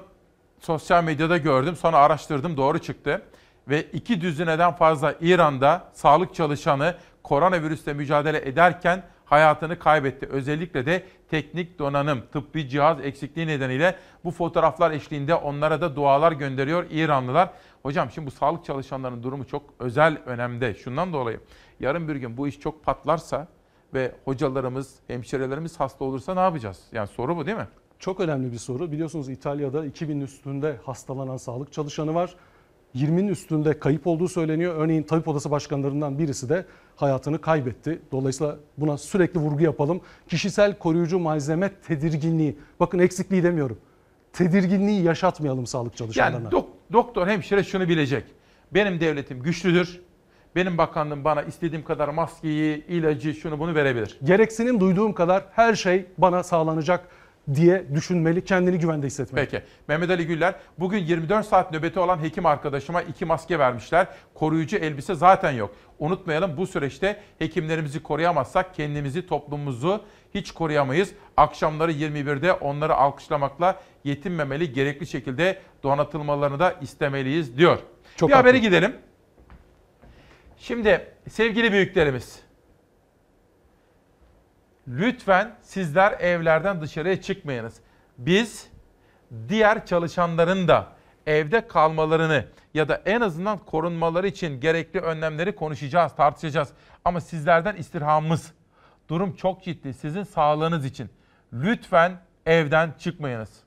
sosyal 0.61 1.05
medyada 1.05 1.37
gördüm. 1.37 1.77
Sonra 1.77 1.99
araştırdım 1.99 2.57
doğru 2.57 2.79
çıktı. 2.79 3.23
Ve 3.69 3.83
iki 3.83 4.21
düzineden 4.21 4.73
fazla 4.73 5.15
İran'da 5.21 5.85
sağlık 5.93 6.35
çalışanı 6.35 6.95
koronavirüsle 7.27 7.93
mücadele 7.93 8.49
ederken 8.49 9.03
hayatını 9.25 9.79
kaybetti. 9.79 10.27
Özellikle 10.27 10.87
de 10.87 11.05
teknik 11.31 11.79
donanım, 11.79 12.23
tıbbi 12.33 12.69
cihaz 12.69 13.01
eksikliği 13.01 13.47
nedeniyle 13.47 13.97
bu 14.25 14.31
fotoğraflar 14.31 14.91
eşliğinde 14.91 15.35
onlara 15.35 15.81
da 15.81 15.97
dualar 15.97 16.33
gönderiyor 16.33 16.87
İranlılar. 16.91 17.51
Hocam 17.83 18.11
şimdi 18.11 18.27
bu 18.27 18.31
sağlık 18.31 18.65
çalışanlarının 18.65 19.23
durumu 19.23 19.47
çok 19.47 19.63
özel 19.79 20.19
önemde. 20.27 20.75
Şundan 20.75 21.13
dolayı 21.13 21.41
yarın 21.81 22.09
bir 22.09 22.17
gün 22.17 22.37
bu 22.37 22.49
iş 22.49 22.61
çok 22.61 22.85
patlarsa 22.85 23.49
ve 23.95 24.13
hocalarımız, 24.25 24.95
hemşirelerimiz 25.07 25.81
hasta 25.81 26.05
olursa 26.05 26.35
ne 26.35 26.41
yapacağız? 26.41 26.81
Yani 26.93 27.09
soru 27.09 27.37
bu 27.37 27.47
değil 27.47 27.57
mi? 27.57 27.69
Çok 27.99 28.21
önemli 28.21 28.53
bir 28.53 28.59
soru. 28.59 28.93
Biliyorsunuz 28.93 29.29
İtalya'da 29.29 29.87
2000 29.87 30.21
üstünde 30.21 30.77
hastalanan 30.85 31.37
sağlık 31.37 31.73
çalışanı 31.73 32.15
var. 32.15 32.35
20'nin 32.97 33.29
üstünde 33.29 33.79
kayıp 33.79 34.07
olduğu 34.07 34.29
söyleniyor. 34.29 34.75
Örneğin 34.77 35.03
tabip 35.03 35.29
odası 35.29 35.51
başkanlarından 35.51 36.19
birisi 36.19 36.49
de 36.49 36.65
hayatını 36.97 37.41
kaybetti. 37.41 37.99
Dolayısıyla 38.13 38.57
buna 38.79 38.99
sürekli 38.99 39.41
vurgu 39.41 39.63
yapalım. 39.63 40.01
Kişisel 40.29 40.79
koruyucu 40.79 41.19
malzeme 41.19 41.69
tedirginliği. 41.89 42.59
Bakın 42.81 42.99
eksikliği 42.99 43.43
demiyorum. 43.43 43.79
Tedirginliği 44.33 45.03
yaşatmayalım 45.03 45.67
sağlık 45.67 45.97
çalışanlarına. 45.97 46.37
Yani 46.45 46.55
dok- 46.55 46.67
doktor, 46.93 47.27
hemşire 47.27 47.65
şunu 47.65 47.89
bilecek. 47.89 48.25
Benim 48.75 49.01
devletim 49.01 49.43
güçlüdür. 49.43 50.01
Benim 50.57 50.79
bakanlığım 50.79 51.25
bana 51.25 51.43
istediğim 51.43 51.85
kadar 51.85 52.09
maskeyi, 52.09 52.87
ilacı, 52.87 53.35
şunu 53.35 53.59
bunu 53.59 53.75
verebilir. 53.75 54.19
Gereksinim 54.25 54.81
duyduğum 54.81 55.13
kadar 55.13 55.45
her 55.53 55.75
şey 55.75 56.07
bana 56.19 56.43
sağlanacak 56.43 57.09
diye 57.55 57.95
düşünmeli, 57.95 58.45
kendini 58.45 58.79
güvende 58.79 59.07
hissetmeli. 59.07 59.49
Peki. 59.51 59.65
Mehmet 59.89 60.11
Ali 60.11 60.27
Güller, 60.27 60.55
bugün 60.79 60.99
24 60.99 61.47
saat 61.47 61.73
nöbeti 61.73 62.01
olan 62.01 62.23
hekim 62.23 62.47
arkadaşıma 62.47 63.03
iki 63.03 63.25
maske 63.25 63.59
vermişler. 63.59 64.07
Koruyucu 64.35 64.77
elbise 64.77 65.15
zaten 65.15 65.53
yok. 65.53 65.75
Unutmayalım 65.99 66.57
bu 66.57 66.67
süreçte 66.67 67.21
hekimlerimizi 67.39 68.03
koruyamazsak 68.03 68.75
kendimizi, 68.75 69.27
toplumumuzu 69.27 70.05
hiç 70.35 70.53
koruyamayız. 70.53 71.13
Akşamları 71.37 71.93
21'de 71.93 72.53
onları 72.53 72.95
alkışlamakla 72.95 73.81
yetinmemeli, 74.05 74.73
gerekli 74.73 75.07
şekilde 75.07 75.59
donatılmalarını 75.83 76.59
da 76.59 76.73
istemeliyiz 76.81 77.59
diyor. 77.59 77.79
Çok 78.17 78.29
bir 78.29 78.35
habere 78.35 78.57
haklı. 78.57 78.69
gidelim. 78.69 78.97
Şimdi 80.59 81.07
sevgili 81.29 81.73
büyüklerimiz, 81.73 82.41
lütfen 84.89 85.55
sizler 85.63 86.13
evlerden 86.13 86.81
dışarıya 86.81 87.21
çıkmayınız. 87.21 87.75
Biz 88.19 88.69
diğer 89.49 89.87
çalışanların 89.87 90.69
da 90.69 90.87
evde 91.27 91.67
kalmalarını 91.67 92.45
ya 92.75 92.89
da 92.89 93.03
en 93.07 93.21
azından 93.21 93.59
korunmaları 93.59 94.29
için 94.29 94.61
gerekli 94.61 95.01
önlemleri 95.01 95.55
konuşacağız, 95.55 96.17
tartışacağız. 96.17 96.69
Ama 97.05 97.21
sizlerden 97.21 97.77
istirhamımız, 97.77 98.53
durum 99.09 99.37
çok 99.37 99.63
ciddi 99.63 99.95
sizin 99.95 100.23
sağlığınız 100.23 100.85
için. 100.85 101.11
Lütfen 101.53 102.21
evden 102.47 102.95
çıkmayınız. 102.99 103.66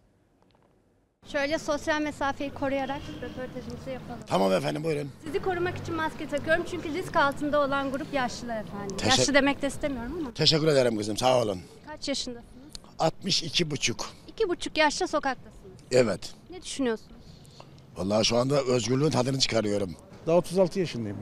Şöyle 1.31 1.59
sosyal 1.59 2.01
mesafeyi 2.01 2.49
koruyarak 2.53 3.01
röportajımızı 3.21 3.89
yapalım. 3.89 4.19
Tamam 4.27 4.51
efendim 4.53 4.83
buyurun. 4.83 5.11
Sizi 5.25 5.39
korumak 5.41 5.77
için 5.77 5.95
maske 5.95 6.29
takıyorum 6.29 6.65
çünkü 6.71 6.93
risk 6.93 7.15
altında 7.15 7.59
olan 7.59 7.91
grup 7.91 8.13
yaşlılar 8.13 8.61
efendim. 8.61 8.97
Teşekkür- 8.97 9.19
Yaşlı 9.19 9.33
demek 9.33 9.61
de 9.61 9.67
istemiyorum 9.67 10.13
ama. 10.19 10.33
Teşekkür 10.33 10.67
ederim 10.67 10.97
kızım 10.97 11.17
sağ 11.17 11.41
olun. 11.41 11.59
Kaç 11.87 12.07
yaşındasınız? 12.07 12.49
62 12.99 13.71
buçuk. 13.71 14.09
İki 14.27 14.49
buçuk 14.49 14.77
yaşta 14.77 15.07
sokaktasınız. 15.07 15.53
Evet. 15.91 16.33
Ne 16.49 16.61
düşünüyorsunuz? 16.61 17.11
Vallahi 17.97 18.25
şu 18.25 18.37
anda 18.37 18.61
özgürlüğün 18.63 19.09
tadını 19.09 19.39
çıkarıyorum. 19.39 19.95
Daha 20.27 20.37
36 20.37 20.79
yaşındayım 20.79 21.17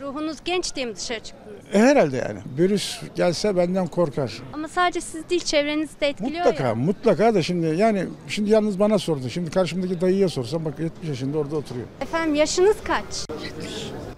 Ruhunuz 0.00 0.36
genç 0.44 0.74
diye 0.76 0.86
mi 0.86 0.96
dışarı 0.96 1.20
çıktınız? 1.20 1.56
E, 1.72 1.78
herhalde 1.78 2.16
yani. 2.16 2.38
Virüs 2.58 3.00
gelse 3.16 3.56
benden 3.56 3.86
korkar. 3.86 4.42
Ama 4.52 4.68
sadece 4.68 5.00
siz 5.00 5.30
değil 5.30 5.44
çevrenizi 5.44 6.00
de 6.00 6.08
etkiliyor 6.08 6.44
Mutlaka 6.46 6.64
ya. 6.68 6.74
mutlaka 6.74 7.34
da 7.34 7.42
şimdi 7.42 7.66
yani 7.66 8.06
şimdi 8.28 8.50
yalnız 8.50 8.78
bana 8.80 8.98
sordu. 8.98 9.28
Şimdi 9.30 9.50
karşımdaki 9.50 10.00
dayıya 10.00 10.28
sorsam 10.28 10.64
bak 10.64 10.78
70 10.78 11.08
yaşında 11.08 11.38
orada 11.38 11.56
oturuyor. 11.56 11.86
Efendim 12.00 12.34
yaşınız 12.34 12.76
kaç? 12.84 13.04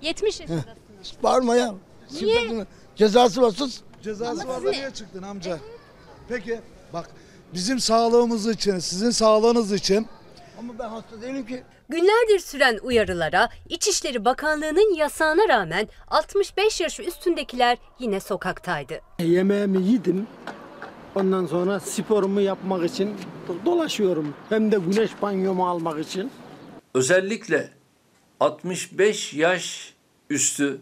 70 0.02 0.40
yaşındasınız. 0.40 0.66
Bağırma 1.22 1.56
ya. 1.56 1.74
Niye? 2.20 2.66
Cezası 2.96 3.42
var 3.42 3.50
sus. 3.50 3.80
Cezası 4.02 4.42
Ama 4.42 4.52
var 4.52 4.56
siz 4.56 4.66
da 4.66 4.70
ne- 4.70 4.76
niye 4.76 4.90
çıktın 4.90 5.22
amca? 5.22 5.58
Peki 6.28 6.60
bak 6.92 7.10
bizim 7.54 7.80
sağlığımız 7.80 8.48
için, 8.48 8.78
sizin 8.78 9.10
sağlığınız 9.10 9.72
için 9.72 10.06
Ama 10.58 10.78
ben 10.78 10.88
hasta 10.88 11.22
değilim 11.22 11.46
ki. 11.46 11.62
Günlerdir 11.88 12.38
süren 12.38 12.78
uyarılara, 12.82 13.48
İçişleri 13.68 14.24
Bakanlığı'nın 14.24 14.94
yasağına 14.94 15.48
rağmen 15.48 15.88
65 16.08 16.80
yaş 16.80 17.00
üstündekiler 17.00 17.78
yine 17.98 18.20
sokaktaydı. 18.20 19.00
Yemeğimi 19.18 19.86
yedim. 19.86 20.26
Ondan 21.14 21.46
sonra 21.46 21.80
sporumu 21.80 22.40
yapmak 22.40 22.84
için 22.84 23.16
dolaşıyorum. 23.64 24.34
Hem 24.48 24.72
de 24.72 24.78
güneş 24.78 25.10
banyomu 25.22 25.68
almak 25.68 25.98
için. 26.00 26.30
Özellikle 26.94 27.70
65 28.40 29.34
yaş 29.34 29.94
üstü 30.30 30.80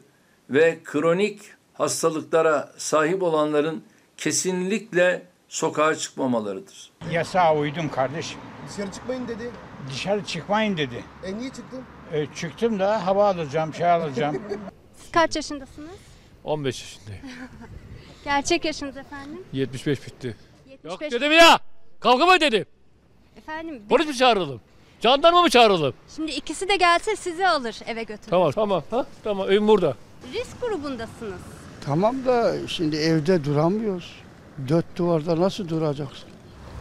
ve 0.51 0.79
kronik 0.85 1.41
hastalıklara 1.75 2.73
sahip 2.77 3.23
olanların 3.23 3.83
kesinlikle 4.17 5.27
sokağa 5.49 5.95
çıkmamalarıdır. 5.95 6.91
Yasağa 7.11 7.57
uydum 7.57 7.89
kardeşim. 7.89 8.39
Dışarı 8.69 8.93
çıkmayın 8.93 9.29
dedi. 9.29 9.51
Dışarı 9.91 10.25
çıkmayın 10.25 10.77
dedi. 10.77 11.05
E 11.25 11.37
niye 11.39 11.51
çıktın? 11.51 11.83
E, 12.13 12.27
çıktım 12.35 12.79
da 12.79 13.07
hava 13.07 13.29
alacağım, 13.29 13.75
şey 13.75 13.91
alacağım. 13.91 14.43
Siz 15.03 15.11
kaç 15.13 15.37
yaşındasınız? 15.37 15.91
15 16.45 16.81
yaşındayım. 16.83 17.23
Gerçek 18.25 18.65
yaşınız 18.65 18.97
efendim? 18.97 19.45
75 19.53 20.07
bitti. 20.07 20.37
75. 20.71 21.13
Dedim 21.13 21.33
ya. 21.33 21.59
Kavga 22.01 22.27
mı 22.27 22.41
dedim? 22.41 22.67
Efendim 23.37 23.83
bir- 23.85 23.89
Polis 23.89 24.07
mi 24.07 24.17
çağıralım? 24.17 24.61
Jandarma 25.01 25.43
mı 25.43 25.51
çağıralım? 25.51 25.95
şimdi 26.17 26.33
ikisi 26.33 26.69
de 26.69 26.77
gelse 26.77 27.17
sizi 27.17 27.49
alır 27.49 27.77
eve 27.87 28.03
götürür. 28.03 28.31
Tamam 28.31 28.53
tamam. 28.53 28.83
Ha? 28.91 29.07
Tamam 29.25 29.51
evim 29.51 29.69
burada. 29.69 29.97
Risk 30.33 30.61
grubundasınız. 30.61 31.41
Tamam 31.85 32.25
da 32.27 32.55
şimdi 32.69 32.97
evde 32.97 33.45
duramıyoruz. 33.45 34.23
Dört 34.69 34.97
duvarda 34.97 35.41
nasıl 35.41 35.69
duracaksın? 35.69 36.29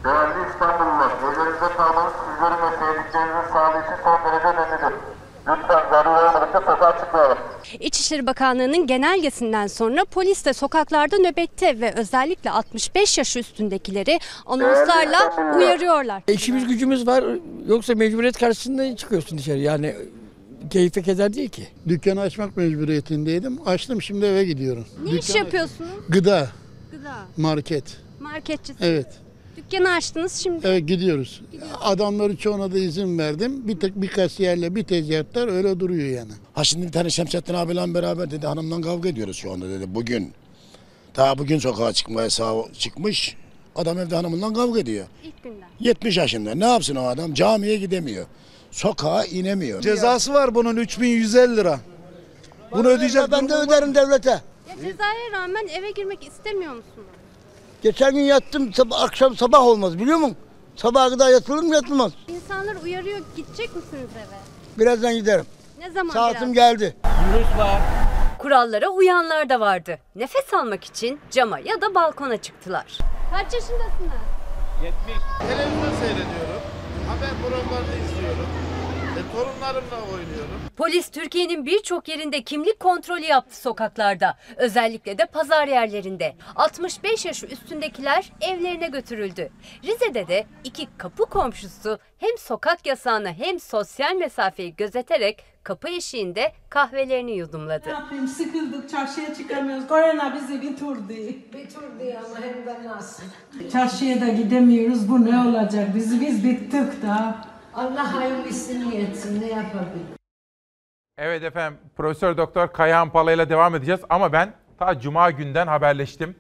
Değerli 0.06 0.49
İstanbullular, 0.52 1.11
evlerinize 1.23 1.76
kalmanız 1.77 2.14
sizlerin 2.26 2.60
ve 2.64 2.69
sevdiklerinizin 2.80 3.53
sağlığı 3.53 3.80
için 3.84 4.03
son 4.03 4.18
derece 4.26 4.48
önemlidir. 4.48 4.99
Lütfen 5.48 5.90
zaruri 5.91 6.10
olmadıkça 6.30 6.60
sokağa 6.60 6.98
çıkmayalım. 6.99 7.38
İçişleri 7.80 8.26
Bakanlığı'nın 8.27 8.88
genelgesinden 8.88 9.68
sonra 9.68 10.06
polis 10.06 10.45
de 10.45 10.53
sokaklarda 10.53 11.18
nöbette 11.18 11.80
ve 11.82 11.94
özellikle 11.94 12.52
65 12.52 13.18
yaş 13.18 13.38
üstündekileri 13.38 14.19
anonslarla 14.45 15.34
uyarıyorlar. 15.57 16.23
İşimiz 16.27 16.68
gücümüz 16.68 17.07
var. 17.07 17.23
Yoksa 17.68 17.94
mecburiyet 17.95 18.40
karşısında 18.40 18.95
çıkıyorsun 18.95 19.38
dışarı. 19.38 19.57
Yani 19.57 19.95
keyfe 20.69 21.02
keder 21.02 21.34
değil 21.34 21.49
ki. 21.49 21.68
Dükkanı 21.88 22.22
açmak 22.22 22.57
mecburiyetindeydim. 22.57 23.60
Açtım 23.68 24.02
şimdi 24.02 24.26
eve 24.26 24.44
gidiyorum. 24.45 24.86
Ne 25.03 25.11
iş 25.11 25.36
yapıyorsunuz? 25.36 25.90
Gıda, 26.10 26.48
Gıda. 26.91 27.14
market. 27.38 27.98
Marketçisiniz. 28.19 28.82
Evet. 28.82 29.24
Dükkanı 29.57 29.90
açtınız 29.90 30.34
şimdi. 30.34 30.68
Evet 30.68 30.88
gidiyoruz. 30.88 31.41
Adamların 31.82 32.36
çoğuna 32.36 32.73
da 32.73 32.77
izin 32.77 33.18
verdim. 33.18 33.68
Bir 33.68 33.80
tek 33.80 33.95
bir 33.95 34.07
kasiyerle 34.07 34.76
bir 34.76 34.84
tezgahtar 34.84 35.48
öyle 35.48 35.80
duruyor 35.80 36.10
yani. 36.10 36.32
Ha 36.53 36.64
şimdi 36.64 36.88
bir 36.88 36.91
tane 36.91 37.10
Şemsettin 37.10 37.53
abiyle 37.53 37.94
beraber 37.94 38.32
dedi 38.32 38.48
hanımla 38.48 38.82
kavga 38.82 39.10
ediyoruz 39.10 39.38
şu 39.38 39.52
anda 39.52 39.69
dedi 39.69 39.95
bugün. 39.95 40.34
Daha 41.15 41.38
bugün 41.38 41.60
sokağa 41.60 41.94
çıkmaya 41.94 42.30
sağ 42.30 42.53
çıkmış. 42.80 43.36
Adam 43.76 43.99
evde 43.99 44.15
hanımıyla 44.15 44.53
kavga 44.53 44.80
ediyor. 44.80 45.06
İlk 45.23 45.44
günden. 45.44 45.68
70 45.80 46.18
yaşında 46.18 46.56
ne 46.56 46.65
yapsın 46.65 46.95
o 46.95 47.07
adam 47.07 47.34
camiye 47.34 47.77
gidemiyor. 47.77 48.26
Sokağa 48.72 49.26
inemiyor. 49.26 49.82
Cezası 49.82 50.34
var 50.34 50.56
bunun 50.56 50.76
3150 50.77 51.57
lira. 51.57 51.80
Bunu 52.72 52.88
ödeyecek 52.88 53.32
Ben 53.32 53.49
de 53.49 53.53
öderim 53.53 53.95
devlete. 53.95 54.30
Ya 54.30 54.76
cezaya 54.76 55.32
rağmen 55.32 55.68
eve 55.68 55.91
girmek 55.91 56.27
istemiyor 56.27 56.73
musunuz? 56.73 57.07
Geçen 57.85 58.15
gün 58.15 58.21
yattım 58.21 58.73
sabah, 58.73 59.01
akşam 59.01 59.35
sabah 59.35 59.61
olmaz 59.61 59.99
biliyor 59.99 60.17
musun? 60.17 60.37
Sabaha 60.75 61.09
kadar 61.09 61.29
yatılır 61.29 61.63
mı 61.63 61.75
yatılmaz. 61.75 62.11
İnsanlar 62.27 62.75
uyarıyor 62.83 63.19
gidecek 63.35 63.75
misiniz 63.75 64.09
eve? 64.17 64.37
Birazdan 64.79 65.13
giderim. 65.13 65.45
Ne 65.79 65.91
zaman 65.91 66.13
Saatim 66.13 66.53
biraz? 66.53 66.53
geldi. 66.53 66.95
Virüs 67.05 67.57
var. 67.57 67.81
Kurallara 68.39 68.87
uyanlar 68.87 69.49
da 69.49 69.59
vardı. 69.59 69.99
Nefes 70.15 70.53
almak 70.53 70.83
için 70.83 71.19
cama 71.31 71.59
ya 71.59 71.81
da 71.81 71.95
balkona 71.95 72.37
çıktılar. 72.37 72.97
Kaç 73.31 73.53
yaşındasınız? 73.53 74.21
Televizyon 75.47 75.99
seyrediyorum. 75.99 76.61
Haber 77.07 77.29
programlarını 77.41 77.95
izliyorum. 78.05 78.47
E, 79.17 79.21
torunlarımla 79.35 79.95
oynuyorum. 80.13 80.59
Polis 80.77 81.10
Türkiye'nin 81.10 81.65
birçok 81.65 82.07
yerinde 82.07 82.43
kimlik 82.43 82.80
kontrolü 82.80 83.26
yaptı 83.26 83.57
sokaklarda. 83.61 84.38
Özellikle 84.57 85.18
de 85.18 85.26
pazar 85.26 85.68
yerlerinde. 85.68 86.35
65 86.56 87.26
yaş 87.26 87.43
üstündekiler 87.43 88.31
evlerine 88.41 88.88
götürüldü. 88.88 89.49
Rize'de 89.84 90.27
de 90.27 90.45
iki 90.64 90.88
kapı 90.97 91.26
komşusu 91.26 91.99
hem 92.18 92.38
sokak 92.38 92.85
yasağını 92.85 93.34
hem 93.34 93.60
sosyal 93.60 94.15
mesafeyi 94.15 94.76
gözeterek 94.76 95.43
kapı 95.64 95.89
eşiğinde 95.89 96.52
kahvelerini 96.69 97.31
yudumladı. 97.31 97.89
yapayım 97.89 98.27
sıkıldık 98.27 98.89
çarşıya 98.89 99.35
çıkamıyoruz. 99.35 99.88
Korona 99.88 100.35
bizi 100.35 100.61
bitirdi. 100.61 101.39
Bitirdi 101.53 102.19
ama 102.26 102.45
hem 102.45 102.65
de 102.65 102.88
nasıl. 102.88 103.23
Çarşıya 103.72 104.22
da 104.22 104.27
gidemiyoruz. 104.27 105.10
Bu 105.10 105.26
ne 105.26 105.39
olacak? 105.49 105.95
Biz 105.95 106.22
biz 106.22 106.43
bittik 106.43 107.02
da. 107.03 107.35
Allah 107.73 108.15
hayırlısını 108.15 108.95
etsin 108.95 109.41
ne 109.41 109.47
yapabilir? 109.47 110.24
Evet 111.17 111.43
efendim 111.43 111.79
Profesör 111.95 112.37
Doktor 112.37 112.67
Kayahan 112.67 113.09
Pala 113.09 113.31
ile 113.31 113.49
devam 113.49 113.75
edeceğiz 113.75 114.01
ama 114.09 114.33
ben 114.33 114.53
ta 114.79 114.99
cuma 114.99 115.31
günden 115.31 115.67
haberleştim. 115.67 116.35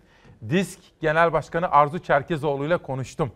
Disk 0.49 0.79
Genel 1.01 1.33
Başkanı 1.33 1.71
Arzu 1.71 1.99
Çerkezoğlu 1.99 2.65
ile 2.65 2.77
konuştum. 2.77 3.31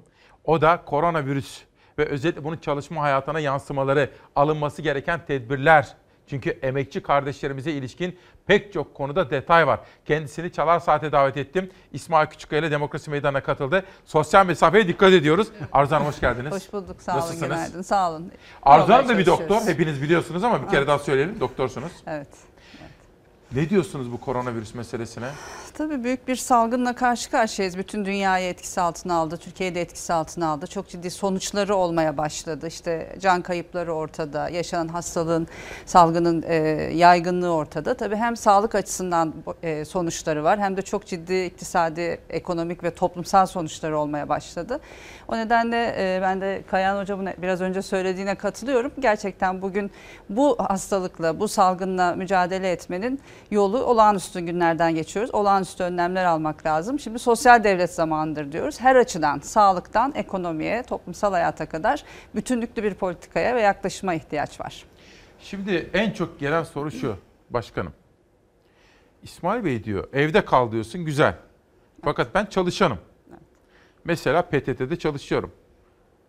O 0.45 0.61
da 0.61 0.81
koronavirüs 0.85 1.61
ve 1.97 2.05
özellikle 2.05 2.43
bunun 2.43 2.57
çalışma 2.57 3.01
hayatına 3.01 3.39
yansımaları, 3.39 4.09
alınması 4.35 4.81
gereken 4.81 5.25
tedbirler. 5.25 5.95
Çünkü 6.29 6.49
emekçi 6.49 7.01
kardeşlerimize 7.01 7.71
ilişkin 7.71 8.17
pek 8.47 8.73
çok 8.73 8.95
konuda 8.95 9.29
detay 9.29 9.67
var. 9.67 9.79
Kendisini 10.05 10.51
Çalar 10.51 10.79
Saat'e 10.79 11.11
davet 11.11 11.37
ettim. 11.37 11.69
İsmail 11.93 12.27
Küçükkaya 12.27 12.61
ile 12.61 12.71
Demokrasi 12.71 13.09
Meydanı'na 13.09 13.43
katıldı. 13.43 13.83
Sosyal 14.05 14.45
mesafeye 14.45 14.87
dikkat 14.87 15.13
ediyoruz. 15.13 15.47
Arzu 15.71 15.95
Hanım 15.95 16.07
hoş 16.07 16.19
geldiniz. 16.19 16.51
Hoş 16.53 16.73
bulduk. 16.73 17.01
Sağ 17.01 17.11
olun. 17.11 17.21
Nasılsınız? 17.21 17.49
Günaydın. 17.49 17.81
Sağ 17.81 18.11
olun. 18.11 18.31
Arzu 18.63 18.93
Hanım 18.93 19.09
da 19.09 19.17
bir 19.17 19.25
doktor. 19.25 19.61
Hepiniz 19.61 20.01
biliyorsunuz 20.01 20.43
ama 20.43 20.63
bir 20.63 20.67
kere 20.67 20.87
daha 20.87 20.99
söyleyelim. 20.99 21.39
Doktorsunuz. 21.39 21.91
Evet. 22.07 22.27
Ne 23.55 23.69
diyorsunuz 23.69 24.11
bu 24.11 24.19
koronavirüs 24.19 24.75
meselesine? 24.75 25.25
Tabii 25.73 26.03
büyük 26.03 26.27
bir 26.27 26.35
salgınla 26.35 26.93
karşı 26.95 27.31
karşıyayız. 27.31 27.77
Bütün 27.77 28.05
dünyayı 28.05 28.49
etkisi 28.49 28.81
altına 28.81 29.13
aldı. 29.13 29.37
Türkiye'yi 29.37 29.75
de 29.75 29.81
etkisi 29.81 30.13
altına 30.13 30.47
aldı. 30.47 30.67
Çok 30.67 30.89
ciddi 30.89 31.11
sonuçları 31.11 31.75
olmaya 31.75 32.17
başladı. 32.17 32.67
İşte 32.67 33.15
can 33.19 33.41
kayıpları 33.41 33.93
ortada. 33.93 34.49
Yaşanan 34.49 34.87
hastalığın, 34.87 35.47
salgının 35.85 36.43
e, 36.47 36.55
yaygınlığı 36.93 37.53
ortada. 37.53 37.93
Tabii 37.93 38.15
hem 38.15 38.37
sağlık 38.37 38.75
açısından 38.75 39.33
e, 39.63 39.85
sonuçları 39.85 40.43
var 40.43 40.59
hem 40.59 40.77
de 40.77 40.81
çok 40.81 41.05
ciddi 41.05 41.45
iktisadi, 41.45 42.19
ekonomik 42.29 42.83
ve 42.83 42.95
toplumsal 42.95 43.45
sonuçları 43.45 43.99
olmaya 43.99 44.29
başladı. 44.29 44.79
O 45.27 45.37
nedenle 45.37 45.95
e, 45.97 46.21
ben 46.21 46.41
de 46.41 46.63
Kayan 46.71 47.01
Hocam'ın 47.01 47.29
biraz 47.37 47.61
önce 47.61 47.81
söylediğine 47.81 48.35
katılıyorum. 48.35 48.91
Gerçekten 48.99 49.61
bugün 49.61 49.91
bu 50.29 50.55
hastalıkla, 50.59 51.39
bu 51.39 51.47
salgınla 51.47 52.15
mücadele 52.15 52.71
etmenin 52.71 53.19
yolu 53.51 53.83
olağanüstü 53.83 54.39
günlerden 54.39 54.95
geçiyoruz. 54.95 55.33
Olağanüstü 55.33 55.83
önlemler 55.83 56.25
almak 56.25 56.65
lazım. 56.65 56.99
Şimdi 56.99 57.19
sosyal 57.19 57.63
devlet 57.63 57.93
zamanıdır 57.93 58.51
diyoruz. 58.51 58.81
Her 58.81 58.95
açıdan 58.95 59.39
sağlıktan 59.39 60.11
ekonomiye, 60.15 60.83
toplumsal 60.83 61.31
hayata 61.31 61.69
kadar 61.69 62.03
bütünlüklü 62.35 62.83
bir 62.83 62.93
politikaya 62.93 63.55
ve 63.55 63.61
yaklaşıma 63.61 64.13
ihtiyaç 64.13 64.59
var. 64.59 64.85
Şimdi 65.39 65.89
en 65.93 66.11
çok 66.11 66.39
gelen 66.39 66.63
soru 66.63 66.91
şu 66.91 67.15
başkanım. 67.49 67.93
İsmail 69.23 69.63
Bey 69.63 69.83
diyor 69.83 70.07
evde 70.13 70.45
kal 70.45 70.71
diyorsun 70.71 71.05
güzel. 71.05 71.35
Fakat 72.03 72.35
ben 72.35 72.45
çalışanım. 72.45 72.97
Mesela 74.03 74.41
PTT'de 74.41 74.99
çalışıyorum. 74.99 75.51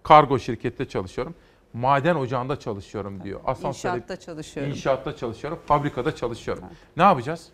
Kargo 0.03 0.39
şirkette 0.39 0.89
çalışıyorum. 0.89 1.35
Maden 1.73 2.15
ocağında 2.15 2.59
çalışıyorum 2.59 3.23
diyor. 3.25 3.41
Asansörde- 3.45 3.69
İnşaatta 3.69 4.17
çalışıyorum. 4.21 4.73
İnşaatta 4.73 5.17
çalışıyorum. 5.17 5.59
Fabrikada 5.67 6.15
çalışıyorum. 6.17 6.65
Ne 6.97 7.03
yapacağız? 7.03 7.49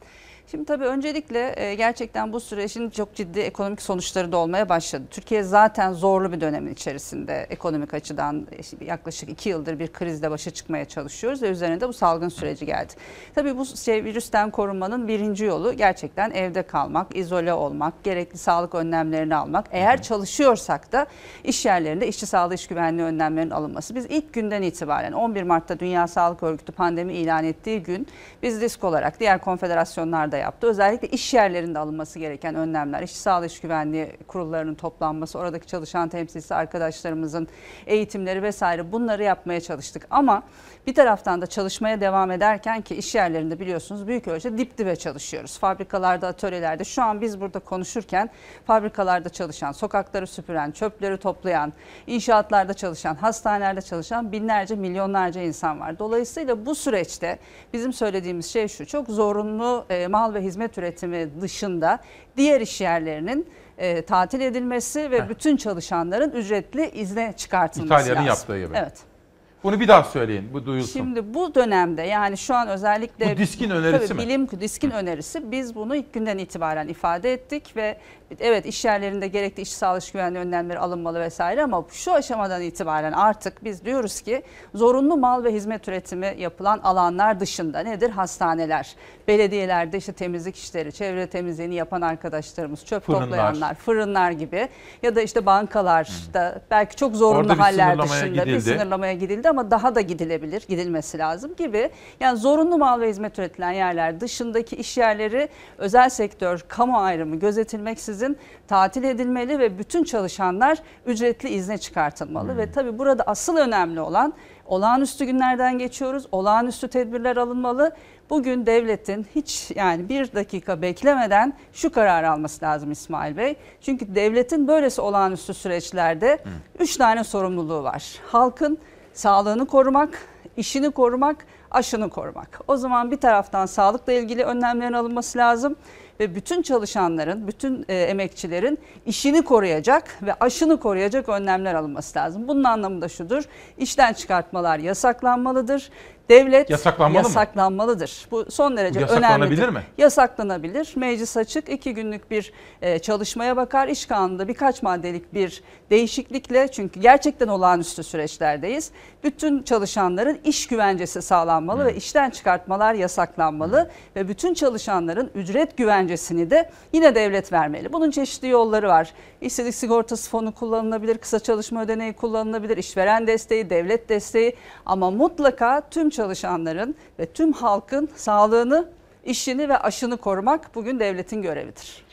Şimdi 0.51 0.65
tabii 0.65 0.85
öncelikle 0.85 1.55
e, 1.57 1.75
gerçekten 1.75 2.33
bu 2.33 2.41
sürecin 2.41 2.91
çok 2.91 3.15
ciddi 3.15 3.41
ekonomik 3.41 3.83
sonuçları 3.83 4.33
da 4.33 4.37
olmaya 4.37 4.69
başladı. 4.69 5.05
Türkiye 5.11 5.43
zaten 5.43 5.93
zorlu 5.93 6.33
bir 6.33 6.41
dönemin 6.41 6.73
içerisinde 6.73 7.47
ekonomik 7.51 7.95
açıdan 7.95 8.47
işte 8.59 8.77
yaklaşık 8.85 9.29
iki 9.29 9.49
yıldır 9.49 9.79
bir 9.79 9.93
krizle 9.93 10.31
başa 10.31 10.51
çıkmaya 10.51 10.85
çalışıyoruz 10.85 11.43
ve 11.43 11.49
üzerine 11.49 11.81
de 11.81 11.89
bu 11.89 11.93
salgın 11.93 12.29
süreci 12.29 12.67
geldi. 12.67 12.93
Tabii 13.35 13.59
bu 13.59 13.67
şey, 13.67 14.05
virüsten 14.05 14.51
korunmanın 14.51 15.09
birinci 15.09 15.45
yolu 15.45 15.73
gerçekten 15.73 16.31
evde 16.31 16.63
kalmak, 16.63 17.17
izole 17.17 17.53
olmak, 17.53 18.05
gerekli 18.05 18.39
sağlık 18.39 18.75
önlemlerini 18.75 19.37
almak. 19.37 19.67
Eğer 19.71 20.03
çalışıyorsak 20.03 20.93
da 20.93 21.07
iş 21.45 21.67
yerlerinde 21.67 22.09
işçi 22.09 22.27
sağlığı 22.27 22.55
iş 22.55 22.67
güvenliği 22.67 23.07
önlemlerinin 23.07 23.51
alınması. 23.51 23.95
Biz 23.95 24.07
ilk 24.07 24.33
günden 24.33 24.63
itibaren 24.63 25.13
11 25.13 25.43
Mart'ta 25.43 25.79
Dünya 25.79 26.07
Sağlık 26.07 26.43
Örgütü 26.43 26.73
pandemi 26.73 27.13
ilan 27.13 27.45
ettiği 27.45 27.83
gün 27.83 28.07
biz 28.43 28.61
disk 28.61 28.85
olarak 28.85 29.21
diğer 29.21 29.41
konfederasyonlar 29.41 30.33
da 30.37 30.41
yaptı. 30.41 30.67
Özellikle 30.67 31.09
iş 31.09 31.35
yerlerinde 31.35 31.79
alınması 31.79 32.19
gereken 32.19 32.55
önlemler, 32.55 33.03
işçi 33.03 33.19
sağlığı 33.19 33.47
iş 33.47 33.61
güvenliği 33.61 34.17
kurullarının 34.27 34.75
toplanması, 34.75 35.39
oradaki 35.39 35.67
çalışan 35.67 36.09
temsilcisi 36.09 36.55
arkadaşlarımızın 36.55 37.49
eğitimleri 37.87 38.43
vesaire 38.43 38.93
bunları 38.93 39.23
yapmaya 39.23 39.61
çalıştık. 39.61 40.07
Ama 40.11 40.43
bir 40.87 40.95
taraftan 40.95 41.41
da 41.41 41.47
çalışmaya 41.47 42.01
devam 42.01 42.31
ederken 42.31 42.83
ki 42.83 42.95
iş 42.95 43.15
yerlerinde 43.15 43.61
biliyorsunuz 43.61 44.07
büyük 44.07 44.29
ölçüde 44.29 44.59
dip 44.59 44.79
dibe 44.79 44.97
çalışıyoruz. 44.97 45.59
Fabrikalarda, 45.59 46.29
atölyelerde 46.29 46.85
şu 46.85 47.03
an 47.03 47.21
biz 47.21 47.41
burada 47.41 47.59
konuşurken 47.59 48.31
fabrikalarda 48.67 49.29
çalışan, 49.29 49.73
sokakları 49.73 50.27
süpüren, 50.27 50.71
çöpleri 50.71 51.17
toplayan, 51.17 51.73
inşaatlarda 52.07 52.75
çalışan, 52.75 53.15
hastanelerde 53.15 53.83
çalışan 53.83 54.33
binlerce, 54.33 54.75
milyonlarca 54.75 55.41
insan 55.41 55.81
var. 55.81 55.99
Dolayısıyla 55.99 56.67
bu 56.67 56.75
süreçte 56.75 57.39
bizim 57.73 57.93
söylediğimiz 57.93 58.47
şey 58.47 58.69
şu, 58.69 58.87
çok 58.87 59.09
zorunlu 59.09 59.85
e, 59.91 60.07
mal 60.07 60.35
ve 60.35 60.41
hizmet 60.41 60.79
üretimi 60.79 61.41
dışında 61.41 61.99
diğer 62.37 62.61
iş 62.61 62.81
yerlerinin 62.81 63.51
e, 63.79 64.03
tatil 64.03 64.41
edilmesi 64.41 65.11
ve 65.11 65.29
bütün 65.29 65.57
çalışanların 65.57 66.31
ücretli 66.31 66.91
izne 66.91 67.35
çıkartılması 67.37 68.03
İtalya'nın 68.03 68.27
lazım. 68.27 68.27
yaptığı 68.27 68.67
gibi. 68.67 68.79
Evet. 68.79 69.16
Bunu 69.63 69.81
bir 69.81 69.89
daha 69.89 70.05
söyleyin. 70.05 70.53
Bu 70.53 70.67
duyulsun. 70.67 70.93
Şimdi 71.01 71.35
bu 71.35 71.55
dönemde 71.55 72.03
yani 72.03 72.37
şu 72.39 72.55
an 72.55 72.69
özellikle 72.69 73.35
Bu 73.35 73.37
diskin 73.39 73.71
önerisi 73.71 74.09
tabii 74.09 74.21
mi? 74.21 74.27
bilim 74.27 74.49
diskin 74.61 74.91
önerisi 74.91 75.51
biz 75.51 75.75
bunu 75.75 75.97
ilk 75.97 76.13
günden 76.13 76.39
itibaren 76.39 76.89
ifade 76.89 77.33
ettik 77.33 77.77
ve 77.77 77.99
evet 78.41 78.67
iş 78.67 78.85
yerlerinde 78.85 79.29
gerekli 79.29 79.61
iş 79.63 79.73
sağlığı 79.73 79.99
iş 79.99 80.13
güvenliği 80.13 80.45
önlemleri 80.45 80.79
alınmalı 80.79 81.21
vesaire 81.21 81.63
ama 81.63 81.85
şu 81.93 82.13
aşamadan 82.13 82.63
itibaren 82.63 83.13
artık 83.13 83.65
biz 83.65 83.85
diyoruz 83.85 84.21
ki 84.21 84.43
zorunlu 84.75 85.17
mal 85.17 85.45
ve 85.45 85.53
hizmet 85.53 85.89
üretimi 85.89 86.35
yapılan 86.39 86.79
alanlar 86.79 87.41
dışında 87.41 87.81
nedir? 87.81 88.11
Hastaneler, 88.11 88.95
belediyelerde 89.29 89.99
işte 89.99 90.13
temizlik 90.13 90.57
işleri, 90.57 90.93
çevre 90.93 91.27
temizliğini 91.27 91.75
yapan 91.75 92.01
arkadaşlarımız, 92.01 92.85
çöp 92.85 93.03
Fırınlar. 93.03 93.25
toplayanlar, 93.25 93.75
fırınlar 93.75 94.31
gibi 94.31 94.69
ya 95.03 95.17
da 95.17 95.21
işte 95.23 95.47
bankalarda 95.47 96.63
belki 96.71 96.97
çok 96.97 97.17
zorunlu 97.17 97.39
Orada 97.41 97.55
bir 97.55 97.59
haller 97.59 98.03
dışında 98.03 98.25
bir 98.47 98.53
gidildi. 98.53 98.61
sınırlamaya 98.61 99.13
gidildi 99.13 99.46
ama 99.49 99.71
daha 99.71 99.95
da 99.95 100.01
gidilebilir, 100.01 100.65
gidilmesi 100.69 101.19
lazım 101.19 101.57
gibi. 101.57 101.91
Yani 102.21 102.39
zorunlu 102.39 102.79
mal 102.79 103.01
ve 103.01 103.09
hizmet 103.09 103.39
üretilen 103.39 103.73
yerler 103.73 104.21
dışındaki 104.21 104.77
iş 104.77 104.97
yerleri 104.97 105.49
özel 105.79 106.09
sektör, 106.09 106.65
kamu 106.69 106.99
ayrımı 106.99 107.37
gözetilmeksizin 107.37 108.37
tatil 108.69 109.05
edilmeli 109.05 109.59
ve 109.59 109.79
bütün 109.79 110.05
çalışanlar 110.05 110.79
ücretli 111.07 111.49
izne 111.49 111.79
çıkartılmalı. 111.79 112.57
Ve 112.57 112.73
tabii 112.73 112.99
burada 112.99 113.23
asıl 113.27 113.57
önemli 113.57 114.01
olan 114.01 114.33
olağanüstü 114.67 115.25
günlerden 115.25 115.79
geçiyoruz, 115.79 116.27
olağanüstü 116.33 116.89
tedbirler 116.89 117.37
alınmalı. 117.37 117.93
Bugün 118.31 118.67
devletin 118.67 119.27
hiç 119.35 119.71
yani 119.77 120.09
bir 120.09 120.33
dakika 120.33 120.83
beklemeden 120.83 121.53
şu 121.73 121.93
karar 121.93 122.25
alması 122.25 122.65
lazım 122.65 122.93
İsmail 122.93 123.37
Bey. 123.37 123.57
Çünkü 123.81 124.15
devletin 124.15 124.69
böylesi 124.69 125.01
olağanüstü 125.01 125.55
süreçlerde 125.55 126.39
üç 126.79 126.97
tane 126.97 127.25
sorumluluğu 127.25 127.83
var. 127.83 128.15
Halkın 128.27 128.79
sağlığını 129.17 129.67
korumak, 129.67 130.19
işini 130.57 130.91
korumak, 130.91 131.47
aşını 131.71 132.11
korumak. 132.11 132.61
O 132.69 132.77
zaman 132.77 133.11
bir 133.11 133.17
taraftan 133.17 133.67
sağlıkla 133.67 134.13
ilgili 134.13 134.45
önlemlerin 134.45 134.93
alınması 134.93 135.39
lazım 135.39 135.77
ve 136.21 136.35
bütün 136.35 136.63
çalışanların, 136.63 137.49
bütün 137.49 137.85
e, 137.89 137.95
emekçilerin 137.95 138.79
işini 139.07 139.43
koruyacak 139.43 140.19
ve 140.23 140.35
aşını 140.35 140.81
koruyacak 140.81 141.29
önlemler 141.29 141.75
alınması 141.75 142.19
lazım. 142.19 142.49
Bunun 142.49 142.65
anlamı 142.65 143.03
da 143.03 143.09
şudur. 143.09 143.45
İşten 143.79 144.13
çıkartmalar 144.13 144.79
yasaklanmalıdır. 144.79 145.91
Devlet 146.29 146.71
Yasaklanmalı 146.71 147.23
mı? 147.23 147.29
yasaklanmalıdır. 147.29 148.27
Bu 148.31 148.51
son 148.51 148.77
derece 148.77 149.01
Yasaklanabilir 149.01 149.59
önemlidir. 149.63 149.69
mi? 149.69 149.83
Yasaklanabilir. 149.99 150.93
Meclis 150.97 151.37
açık. 151.37 151.69
iki 151.69 151.95
günlük 151.95 152.31
bir 152.31 152.53
e, 152.83 152.99
çalışmaya 152.99 153.57
bakar. 153.57 153.89
İş 153.89 154.07
kanununda 154.07 154.49
birkaç 154.49 154.83
maddelik 154.83 155.35
bir 155.35 155.63
değişiklikle 155.91 156.69
çünkü 156.69 157.01
gerçekten 157.01 157.49
olağanüstü 157.49 158.03
süreçlerdeyiz. 158.03 158.91
Bütün 159.25 159.63
çalışanların 159.63 160.39
iş 160.45 160.67
güvencesi 160.67 161.23
sağlanmalı 161.23 161.85
ve 161.85 161.95
işten 161.97 162.31
çıkartmalar 162.31 162.95
yasaklanmalı 162.95 163.91
ve 164.17 164.29
bütün 164.29 164.55
çalışanların 164.55 165.31
ücret 165.35 165.77
güvencesini 165.77 166.51
de 166.51 166.71
yine 166.93 167.15
devlet 167.15 167.53
vermeli. 167.53 167.93
Bunun 167.93 168.11
çeşitli 168.11 168.49
yolları 168.49 168.89
var. 168.89 169.13
İşsizlik 169.41 169.75
sigortası 169.75 170.31
fonu 170.31 170.55
kullanılabilir, 170.55 171.19
kısa 171.19 171.39
çalışma 171.41 171.83
ödeneği 171.83 172.13
kullanılabilir, 172.13 172.77
işveren 172.77 173.27
desteği, 173.27 173.71
devlet 173.71 174.09
desteği 174.09 174.57
ama 174.87 175.11
mutlaka 175.11 175.83
tüm 175.91 176.11
çalışanların 176.17 176.95
ve 177.19 177.27
tüm 177.27 177.53
halkın 177.53 178.09
sağlığını, 178.17 178.89
işini 179.25 179.69
ve 179.69 179.79
aşını 179.79 180.17
korumak 180.17 180.75
bugün 180.75 181.01
devletin 181.01 181.43
görevidir. 181.43 182.07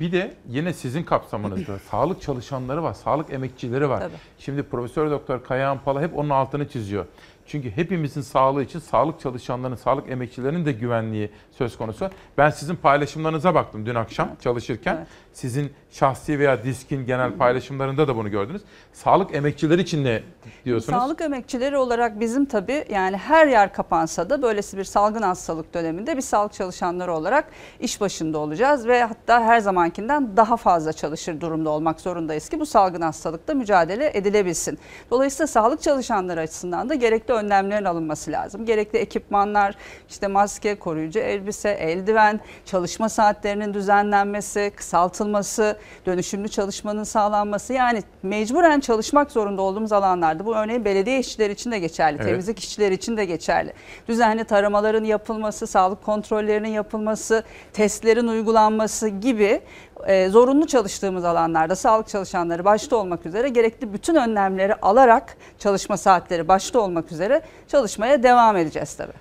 Bir 0.00 0.12
de 0.12 0.34
yine 0.48 0.72
sizin 0.72 1.02
kapsamınızda 1.02 1.78
sağlık 1.90 2.22
çalışanları 2.22 2.82
var, 2.82 2.94
sağlık 2.94 3.32
emekçileri 3.32 3.88
var. 3.88 4.00
Tabii. 4.00 4.12
Şimdi 4.38 4.62
Profesör 4.62 5.10
Doktor 5.10 5.44
Kayahan 5.44 5.78
Pala 5.78 6.02
hep 6.02 6.18
onun 6.18 6.30
altını 6.30 6.68
çiziyor. 6.68 7.06
Çünkü 7.46 7.70
hepimizin 7.70 8.20
sağlığı 8.20 8.62
için 8.62 8.78
sağlık 8.78 9.20
çalışanlarının, 9.20 9.76
sağlık 9.76 10.10
emekçilerinin 10.10 10.66
de 10.66 10.72
güvenliği 10.72 11.30
söz 11.50 11.78
konusu. 11.78 12.10
Ben 12.38 12.50
sizin 12.50 12.76
paylaşımlarınıza 12.76 13.54
baktım 13.54 13.86
dün 13.86 13.94
akşam 13.94 14.28
çalışırken. 14.40 14.96
Evet. 14.96 15.06
Sizin 15.32 15.72
şahsi 15.90 16.38
veya 16.38 16.64
diskin 16.64 17.06
genel 17.06 17.32
paylaşımlarında 17.32 18.08
da 18.08 18.16
bunu 18.16 18.30
gördünüz. 18.30 18.62
Sağlık 18.92 19.34
emekçileri 19.34 19.80
için 19.80 20.04
ne 20.04 20.22
diyorsunuz? 20.64 20.98
Sağlık 20.98 21.20
emekçileri 21.20 21.76
olarak 21.76 22.20
bizim 22.20 22.44
tabii 22.44 22.84
yani 22.90 23.16
her 23.16 23.46
yer 23.46 23.72
kapansa 23.72 24.30
da 24.30 24.42
böylesi 24.42 24.78
bir 24.78 24.84
salgın 24.84 25.22
hastalık 25.22 25.74
döneminde 25.74 26.16
bir 26.16 26.22
sağlık 26.22 26.52
çalışanları 26.52 27.12
olarak 27.12 27.44
iş 27.80 28.00
başında 28.00 28.38
olacağız 28.38 28.86
ve 28.86 29.04
hatta 29.04 29.44
her 29.44 29.60
zamankinden 29.60 30.36
daha 30.36 30.56
fazla 30.56 30.92
çalışır 30.92 31.40
durumda 31.40 31.70
olmak 31.70 32.00
zorundayız 32.00 32.48
ki 32.48 32.60
bu 32.60 32.66
salgın 32.66 33.00
hastalıkla 33.02 33.54
mücadele 33.54 34.10
edilebilsin. 34.14 34.78
Dolayısıyla 35.10 35.46
sağlık 35.46 35.82
çalışanları 35.82 36.40
açısından 36.40 36.88
da 36.88 36.94
gerekli 36.94 37.34
önlemlerin 37.36 37.84
alınması 37.84 38.32
lazım. 38.32 38.64
Gerekli 38.66 38.98
ekipmanlar, 38.98 39.74
işte 40.08 40.26
maske, 40.26 40.74
koruyucu 40.74 41.18
elbise, 41.18 41.70
eldiven, 41.70 42.40
çalışma 42.64 43.08
saatlerinin 43.08 43.74
düzenlenmesi, 43.74 44.72
kısaltılması, 44.76 45.78
dönüşümlü 46.06 46.48
çalışmanın 46.48 47.04
sağlanması 47.04 47.72
yani 47.72 48.02
mecburen 48.22 48.80
çalışmak 48.80 49.30
zorunda 49.30 49.62
olduğumuz 49.62 49.92
alanlarda 49.92 50.46
bu 50.46 50.56
örneğin 50.56 50.84
belediye 50.84 51.18
işçileri 51.18 51.52
için 51.52 51.72
de 51.72 51.78
geçerli, 51.78 52.16
Evet. 52.16 52.26
temizlik 52.26 52.58
işçileri 52.58 52.94
için 52.94 53.16
de 53.16 53.24
geçerli. 53.24 53.72
Düzenli 54.08 54.44
taramaların 54.44 55.04
yapılması, 55.04 55.66
sağlık 55.66 56.04
kontrollerinin 56.04 56.68
yapılması, 56.68 57.42
testlerin 57.72 58.28
uygulanması 58.28 59.08
gibi 59.08 59.60
e, 60.06 60.28
zorunlu 60.28 60.66
çalıştığımız 60.66 61.24
alanlarda 61.24 61.76
sağlık 61.76 62.08
çalışanları 62.08 62.64
başta 62.64 62.96
olmak 62.96 63.26
üzere 63.26 63.48
gerekli 63.48 63.92
bütün 63.92 64.14
önlemleri 64.14 64.74
alarak 64.74 65.36
çalışma 65.58 65.96
saatleri 65.96 66.48
başta 66.48 66.80
olmak 66.80 67.12
üzere 67.12 67.42
çalışmaya 67.68 68.22
devam 68.22 68.56
edeceğiz 68.56 68.94
tabii. 68.96 69.12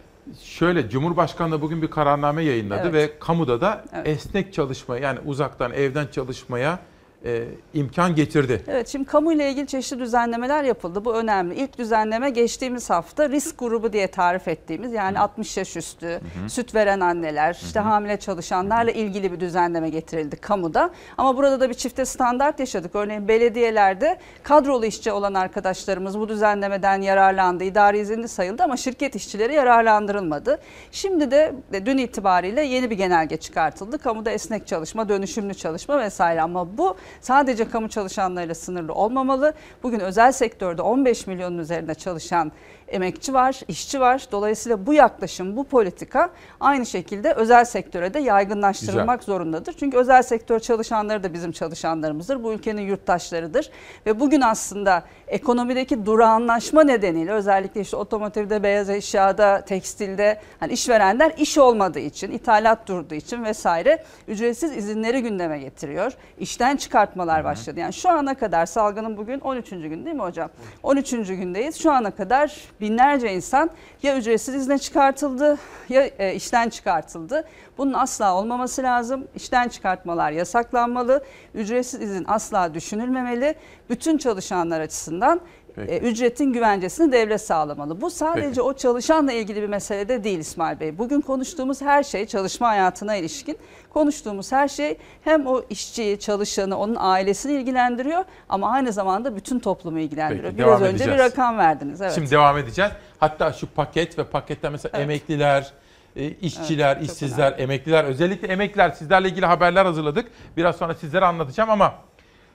Şöyle 0.43 0.89
Cumhurbaşkanlığı 0.89 1.61
bugün 1.61 1.81
bir 1.81 1.88
kararname 1.88 2.43
yayınladı 2.43 2.89
Evet. 2.89 2.93
ve 2.93 3.19
kamuda 3.19 3.61
da 3.61 3.84
Evet. 3.93 4.07
esnek 4.07 4.53
çalışma 4.53 4.97
yani 4.97 5.19
uzaktan 5.26 5.72
evden 5.72 6.07
çalışmaya 6.07 6.80
e, 7.26 7.44
imkan 7.74 8.16
getirdi. 8.16 8.64
Evet 8.68 8.88
şimdi 8.88 9.06
kamuyla 9.06 9.46
ilgili 9.46 9.68
çeşitli 9.68 10.00
düzenlemeler 10.00 10.64
yapıldı. 10.64 11.06
Bu 11.06 11.16
önemli. 11.16 11.56
İlk 11.56 11.78
düzenleme 11.78 12.30
geçtiğimiz 12.30 12.90
hafta 12.90 13.30
risk 13.30 13.60
grubu 13.60 13.94
diye 13.94 14.08
tarif 14.08 14.48
ettiğimiz 14.48 14.94
yani 14.94 15.20
60 15.20 15.58
yaş 15.58 15.78
üstü, 15.78 16.22
süt 16.48 16.76
veren 16.76 17.00
anneler, 17.00 17.60
işte 17.64 17.80
hamile 17.80 18.18
çalışanlarla 18.18 18.92
ilgili 18.92 19.32
bir 19.32 19.40
düzenleme 19.40 19.90
getirildi 19.90 20.36
kamuda. 20.36 20.90
Ama 21.18 21.38
burada 21.38 21.60
da 21.60 21.70
bir 21.70 21.74
çifte 21.74 22.06
standart 22.06 22.60
yaşadık. 22.60 22.96
Örneğin 22.96 23.28
belediyelerde 23.28 24.20
kadrolu 24.44 24.86
işçi 24.86 25.12
olan 25.12 25.34
arkadaşlarımız 25.34 26.20
bu 26.20 26.30
düzenlemeden 26.30 27.02
yararlandı. 27.02 27.64
İdari 27.64 28.00
izinli 28.00 28.28
sayıldı 28.28 28.64
ama 28.64 28.78
şirket 28.78 29.16
işçileri 29.16 29.54
yararlandırılmadı. 29.54 30.60
Şimdi 30.92 31.32
de 31.32 31.54
dün 31.86 31.98
itibariyle 31.98 32.62
yeni 32.62 32.90
bir 32.90 32.98
genelge 32.98 33.38
çıkartıldı. 33.38 33.98
Kamuda 33.98 34.32
esnek 34.32 34.68
çalışma, 34.68 35.10
dönüşümlü 35.10 35.54
çalışma 35.54 36.00
vesaire 36.00 36.42
ama 36.42 36.78
bu 36.78 36.98
sadece 37.22 37.70
kamu 37.70 37.90
çalışanlarıyla 37.90 38.56
sınırlı 38.56 38.94
olmamalı. 38.94 39.54
Bugün 39.84 40.00
özel 40.00 40.32
sektörde 40.32 40.82
15 40.82 41.28
milyonun 41.28 41.58
üzerinde 41.58 41.94
çalışan 41.94 42.52
emekçi 42.88 43.34
var, 43.34 43.60
işçi 43.68 43.99
var. 43.99 44.28
Dolayısıyla 44.32 44.86
bu 44.86 44.94
yaklaşım, 44.94 45.57
bu 45.57 45.64
politika 45.64 46.30
aynı 46.60 46.86
şekilde 46.86 47.34
özel 47.34 47.66
sektöre 47.66 48.14
de 48.14 48.20
yaygınlaştırılmak 48.20 49.24
zorundadır. 49.24 49.74
Çünkü 49.74 49.98
özel 49.98 50.24
sektör 50.24 50.60
çalışanları 50.60 51.24
da 51.24 51.34
bizim 51.34 51.52
çalışanlarımızdır. 51.52 52.44
Bu 52.44 52.53
ülkenin 52.53 52.82
yurttaşlarıdır. 52.82 53.70
Ve 54.06 54.20
bugün 54.20 54.41
aslında 54.41 55.03
ekonomideki 55.28 56.06
durağanlaşma 56.06 56.84
nedeniyle 56.84 57.32
özellikle 57.32 57.82
işte 57.82 57.98
otomotivde, 57.98 58.64
beyaz 58.64 58.90
eşyada, 58.90 59.62
tekstilde 59.62 60.41
hani 60.60 60.74
işverenler 60.74 61.34
iş 61.38 61.57
olmadığı 61.57 61.99
için, 61.99 62.32
ithalat 62.32 62.88
durduğu 62.88 63.16
için 63.16 63.44
vesaire 63.44 64.03
ücretsiz 64.28 64.78
izinleri 64.78 65.22
gündeme 65.22 65.60
getiriyor. 65.60 66.12
İşten 66.40 66.78
çıkartmalar 66.78 67.44
başladı. 67.44 67.80
Yani 67.80 67.94
şu 67.94 68.10
ana 68.10 68.36
kadar 68.36 68.66
salgının 68.66 69.18
bugün 69.18 69.40
13. 69.40 69.70
gün 69.70 70.06
değil 70.06 70.16
mi 70.16 70.22
hocam? 70.22 70.49
13. 70.84 71.12
gündeyiz. 71.12 71.82
Şu 71.82 71.91
ana 71.91 72.12
kadar 72.12 72.74
binlerce 72.81 73.34
insan 73.34 73.69
ya 74.03 74.18
ücretsiz 74.18 74.56
izne 74.56 74.77
çıkartıldı 74.77 75.57
ya 75.89 76.06
e, 76.19 76.35
işten 76.35 76.69
çıkartıldı. 76.69 77.43
Bunun 77.77 77.93
asla 77.93 78.35
olmaması 78.35 78.84
lazım. 78.84 79.27
İşten 79.35 79.68
çıkartmalar 79.68 80.31
yasaklanmalı. 80.31 81.23
Ücretsiz 81.53 82.02
izin 82.02 82.26
asla 82.27 82.73
düşünülmemeli. 82.73 83.56
Bütün 83.89 84.18
çalışanlar 84.18 84.80
açısından 84.81 85.41
Peki. 85.76 85.91
e, 85.93 85.97
ücretin 85.99 86.53
güvencesini 86.53 87.11
devlet 87.11 87.41
sağlamalı. 87.41 88.02
Bu 88.02 88.10
sadece 88.10 88.47
Peki. 88.47 88.61
o 88.61 88.73
çalışanla 88.73 89.31
ilgili 89.31 89.61
bir 89.61 89.68
mesele 89.68 90.10
de 90.10 90.23
değil 90.23 90.39
İsmail 90.39 90.80
Bey. 90.80 90.97
Bugün 90.97 91.22
konuştuğumuz 91.22 91.81
her 91.81 92.03
şey 92.03 92.26
çalışma 92.26 92.68
hayatına 92.68 93.15
ilişkin 93.15 93.57
konuştuğumuz 93.93 94.52
her 94.52 94.68
şey 94.68 94.97
hem 95.23 95.47
o 95.47 95.61
işçiyi, 95.69 96.19
çalışanı, 96.19 96.77
onun 96.77 96.95
ailesini 96.99 97.53
ilgilendiriyor 97.53 98.23
ama 98.49 98.72
aynı 98.72 98.91
zamanda 98.91 99.35
bütün 99.35 99.60
toplumu 99.60 99.99
ilgilendiriyor. 99.99 100.43
Peki, 100.52 100.57
Biraz 100.57 100.81
önce 100.81 101.06
bir 101.06 101.10
edeceğiz. 101.11 101.19
rakam 101.31 101.57
verdiniz. 101.57 102.02
Evet. 102.02 102.11
Şimdi 102.15 102.31
devam 102.31 102.57
edeceğiz. 102.57 102.91
Hatta 103.19 103.53
şu 103.53 103.68
paket 103.68 104.19
ve 104.19 104.23
paketten 104.23 104.72
mesela 104.72 104.91
Evet. 104.93 105.03
emekliler, 105.03 105.73
e, 106.15 106.30
işçiler, 106.30 106.95
Evet, 106.97 107.06
işsizler, 107.11 107.56
emekliler, 107.60 108.03
özellikle 108.03 108.47
emekliler 108.47 108.89
sizlerle 108.89 109.27
ilgili 109.30 109.45
haberler 109.45 109.85
hazırladık. 109.85 110.27
Biraz 110.57 110.76
sonra 110.76 110.93
sizlere 110.93 111.26
anlatacağım 111.26 111.69
ama 111.69 111.93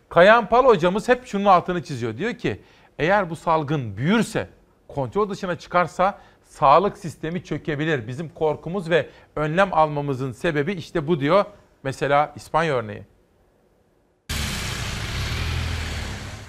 Kayan 0.09 0.47
Pal 0.48 0.64
hocamız 0.64 1.09
hep 1.09 1.26
şunun 1.26 1.44
altını 1.44 1.82
çiziyor. 1.82 2.16
Diyor 2.16 2.32
ki 2.34 2.60
eğer 3.01 3.31
bu 3.31 3.36
salgın 3.36 3.97
büyürse, 3.97 4.48
kontrol 4.89 5.31
dışına 5.31 5.59
çıkarsa 5.59 6.18
sağlık 6.43 6.98
sistemi 6.98 7.44
çökebilir. 7.44 8.09
Bizim 8.09 8.28
korkumuz 8.28 8.90
ve 8.90 9.09
önlem 9.36 9.74
almamızın 9.74 10.32
sebebi 10.32 10.72
işte 10.72 11.06
bu 11.06 11.20
diyor. 11.20 11.44
Mesela 11.82 12.32
İspanya 12.36 12.74
örneği. 12.74 13.02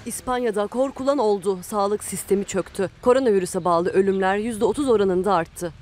İspanya'da 0.06 0.66
korkulan 0.66 1.18
oldu. 1.18 1.58
Sağlık 1.62 2.04
sistemi 2.04 2.44
çöktü. 2.44 2.90
Koronavirüse 3.02 3.64
bağlı 3.64 3.88
ölümler 3.90 4.38
%30 4.38 4.90
oranında 4.90 5.34
arttı. 5.34 5.72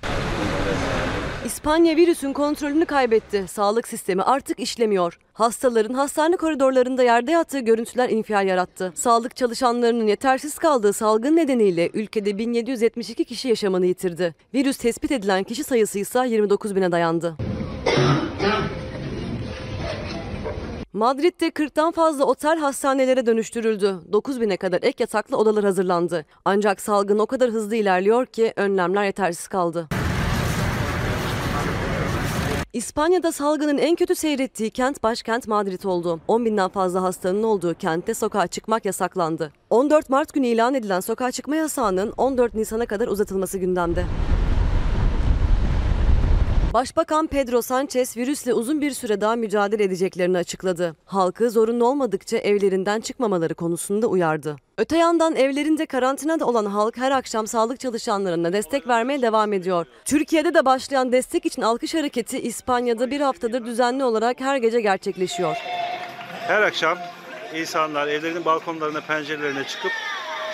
İspanya 1.50 1.96
virüsün 1.96 2.32
kontrolünü 2.32 2.84
kaybetti. 2.84 3.44
Sağlık 3.48 3.88
sistemi 3.88 4.22
artık 4.22 4.60
işlemiyor. 4.60 5.18
Hastaların 5.32 5.94
hastane 5.94 6.36
koridorlarında 6.36 7.02
yerde 7.02 7.32
yattığı 7.32 7.58
görüntüler 7.58 8.08
infial 8.08 8.46
yarattı. 8.46 8.92
Sağlık 8.94 9.36
çalışanlarının 9.36 10.06
yetersiz 10.06 10.58
kaldığı 10.58 10.92
salgın 10.92 11.36
nedeniyle 11.36 11.90
ülkede 11.94 12.38
1772 12.38 13.24
kişi 13.24 13.48
yaşamını 13.48 13.86
yitirdi. 13.86 14.34
Virüs 14.54 14.76
tespit 14.76 15.10
edilen 15.10 15.44
kişi 15.44 15.64
sayısı 15.64 15.98
ise 15.98 16.28
29 16.28 16.76
bine 16.76 16.92
dayandı. 16.92 17.36
Madrid'de 20.92 21.48
40'tan 21.48 21.92
fazla 21.92 22.24
otel 22.24 22.58
hastanelere 22.58 23.26
dönüştürüldü. 23.26 23.94
9 24.12 24.40
bine 24.40 24.56
kadar 24.56 24.78
ek 24.82 24.96
yataklı 24.98 25.36
odalar 25.36 25.64
hazırlandı. 25.64 26.26
Ancak 26.44 26.80
salgın 26.80 27.18
o 27.18 27.26
kadar 27.26 27.50
hızlı 27.50 27.76
ilerliyor 27.76 28.26
ki 28.26 28.52
önlemler 28.56 29.04
yetersiz 29.04 29.48
kaldı. 29.48 29.88
İspanya'da 32.72 33.32
salgının 33.32 33.78
en 33.78 33.96
kötü 33.96 34.14
seyrettiği 34.14 34.70
kent 34.70 35.02
başkent 35.02 35.48
Madrid 35.48 35.82
oldu. 35.82 36.20
10 36.28 36.44
binden 36.44 36.68
fazla 36.68 37.02
hastanın 37.02 37.42
olduğu 37.42 37.74
kentte 37.74 38.14
sokağa 38.14 38.46
çıkmak 38.46 38.84
yasaklandı. 38.84 39.52
14 39.70 40.10
Mart 40.10 40.32
günü 40.32 40.46
ilan 40.46 40.74
edilen 40.74 41.00
sokağa 41.00 41.30
çıkma 41.32 41.56
yasağının 41.56 42.12
14 42.16 42.54
Nisan'a 42.54 42.86
kadar 42.86 43.08
uzatılması 43.08 43.58
gündemde. 43.58 44.04
Başbakan 46.74 47.26
Pedro 47.26 47.62
Sanchez 47.62 48.16
virüsle 48.16 48.54
uzun 48.54 48.80
bir 48.80 48.90
süre 48.90 49.20
daha 49.20 49.36
mücadele 49.36 49.84
edeceklerini 49.84 50.38
açıkladı. 50.38 50.96
Halkı 51.04 51.50
zorunlu 51.50 51.86
olmadıkça 51.86 52.36
evlerinden 52.36 53.00
çıkmamaları 53.00 53.54
konusunda 53.54 54.06
uyardı. 54.06 54.56
Öte 54.78 54.96
yandan 54.96 55.36
evlerinde 55.36 55.86
karantinada 55.86 56.46
olan 56.46 56.66
halk 56.66 56.96
her 56.96 57.10
akşam 57.10 57.46
sağlık 57.46 57.80
çalışanlarına 57.80 58.52
destek 58.52 58.88
vermeye 58.88 59.22
devam 59.22 59.52
ediyor. 59.52 59.86
Türkiye'de 60.04 60.54
de 60.54 60.64
başlayan 60.64 61.12
destek 61.12 61.46
için 61.46 61.62
alkış 61.62 61.94
hareketi 61.94 62.40
İspanya'da 62.40 63.10
bir 63.10 63.20
haftadır 63.20 63.64
düzenli 63.64 64.04
olarak 64.04 64.40
her 64.40 64.56
gece 64.56 64.80
gerçekleşiyor. 64.80 65.56
Her 66.46 66.62
akşam 66.62 66.98
insanlar 67.54 68.08
evlerinin 68.08 68.44
balkonlarına, 68.44 69.00
pencerelerine 69.00 69.64
çıkıp 69.64 69.92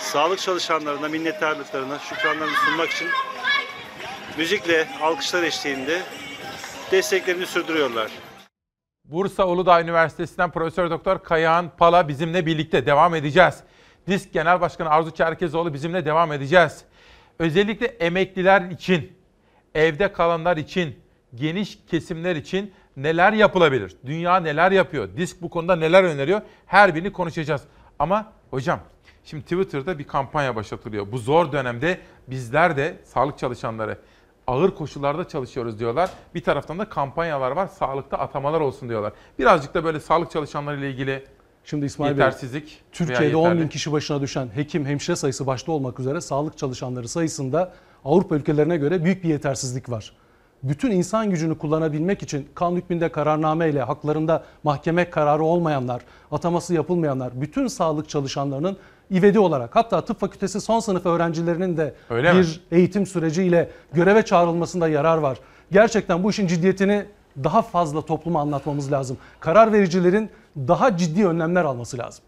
sağlık 0.01 0.39
çalışanlarına 0.39 1.09
minnettarlıklarını, 1.09 1.99
şükranlarını 2.09 2.55
sunmak 2.67 2.91
için 2.91 3.09
müzikle, 4.39 4.89
alkışlar 5.03 5.43
eşliğinde 5.43 6.03
desteklerini 6.91 7.47
sürdürüyorlar. 7.47 8.11
Bursa 9.05 9.47
Uludağ 9.47 9.83
Üniversitesi'nden 9.83 10.51
Profesör 10.51 10.91
Doktor 10.91 11.23
Kayahan 11.23 11.71
Pala 11.77 12.09
bizimle 12.09 12.47
birlikte 12.47 12.87
devam 12.87 13.15
edeceğiz. 13.15 13.61
Disk 14.07 14.33
Genel 14.33 14.61
Başkanı 14.61 14.91
Arzu 14.91 15.11
Çerkezoğlu 15.11 15.75
bizimle 15.75 16.05
devam 16.05 16.33
edeceğiz. 16.33 16.85
Özellikle 17.39 17.87
emekliler 17.87 18.71
için, 18.71 19.13
evde 19.75 20.13
kalanlar 20.13 20.57
için, 20.57 20.99
geniş 21.35 21.79
kesimler 21.91 22.37
için 22.37 22.73
neler 22.97 23.33
yapılabilir? 23.33 23.97
Dünya 24.07 24.37
neler 24.37 24.73
yapıyor? 24.73 25.09
Disk 25.17 25.43
bu 25.43 25.51
konuda 25.51 25.77
neler 25.77 26.05
öneriyor? 26.05 26.41
Her 26.67 26.95
birini 26.95 27.13
konuşacağız. 27.13 27.63
Ama 27.99 28.33
hocam 28.51 28.81
şimdi 29.25 29.43
Twitter'da 29.43 29.99
bir 29.99 30.05
kampanya 30.05 30.57
başlatılıyor. 30.57 31.13
Bu 31.13 31.19
zor 31.19 31.53
dönemde 31.53 31.99
bizler 32.29 32.77
de 32.77 32.97
sağlık 33.05 33.39
çalışanları 33.39 33.99
ağır 34.47 34.71
koşullarda 34.71 35.29
çalışıyoruz 35.29 35.79
diyorlar. 35.79 36.11
Bir 36.35 36.43
taraftan 36.43 36.79
da 36.79 36.89
kampanyalar 36.89 37.51
var. 37.51 37.67
Sağlıkta 37.67 38.19
atamalar 38.19 38.61
olsun 38.61 38.89
diyorlar. 38.89 39.13
Birazcık 39.39 39.75
da 39.75 39.85
böyle 39.85 40.01
sağlık 40.01 40.31
çalışanları 40.31 40.79
ile 40.79 40.91
ilgili 40.91 41.25
Şimdi 41.65 41.87
İsmail 41.87 42.11
yetersizlik 42.11 42.65
Bey, 42.65 42.79
Türkiye'de 42.93 43.37
10 43.37 43.59
bin 43.59 43.69
kişi 43.69 43.93
başına 43.93 44.21
düşen 44.21 44.49
hekim, 44.55 44.87
hemşire 44.87 45.17
sayısı 45.17 45.47
başta 45.47 45.73
olmak 45.73 46.01
üzere 46.01 46.21
sağlık 46.21 46.59
çalışanları 46.59 47.09
sayısında 47.09 47.73
Avrupa 48.05 48.37
ülkelerine 48.37 48.77
göre 48.77 49.05
büyük 49.05 49.25
bir 49.25 49.29
yetersizlik 49.29 49.91
var. 49.91 50.13
Bütün 50.63 50.91
insan 50.91 51.31
gücünü 51.31 51.59
kullanabilmek 51.59 52.23
için 52.23 52.49
kanun 52.55 52.77
hükmünde 52.77 53.09
kararname 53.09 53.71
ile 53.71 53.83
haklarında 53.83 54.45
mahkeme 54.65 55.11
kararı 55.11 55.45
olmayanlar, 55.45 56.03
ataması 56.31 56.75
yapılmayanlar, 56.75 57.41
bütün 57.41 57.67
sağlık 57.67 58.09
çalışanlarının 58.09 58.77
ivedi 59.11 59.39
olarak 59.39 59.77
hatta 59.77 60.05
tıp 60.05 60.21
fakültesi 60.21 60.61
son 60.61 60.81
sınıf 60.81 61.07
öğrencilerinin 61.07 61.77
de 61.77 61.95
Öyle 62.11 62.33
mi? 62.33 62.41
bir 62.41 62.61
eğitim 62.71 63.07
süreciyle 63.07 63.71
göreve 63.93 64.25
çağrılmasında 64.25 64.89
yarar 64.89 65.19
var. 65.19 65.39
Gerçekten 65.73 66.23
bu 66.25 66.31
işin 66.31 66.47
ciddiyetini 66.47 67.07
daha 67.45 67.63
fazla 67.63 68.03
topluma 68.03 68.41
anlatmamız 68.41 68.93
lazım. 68.93 69.19
Karar 69.41 69.73
vericilerin 69.73 70.31
daha 70.57 70.97
ciddi 70.97 71.27
önlemler 71.27 71.65
alması 71.65 71.99
lazım. 71.99 72.25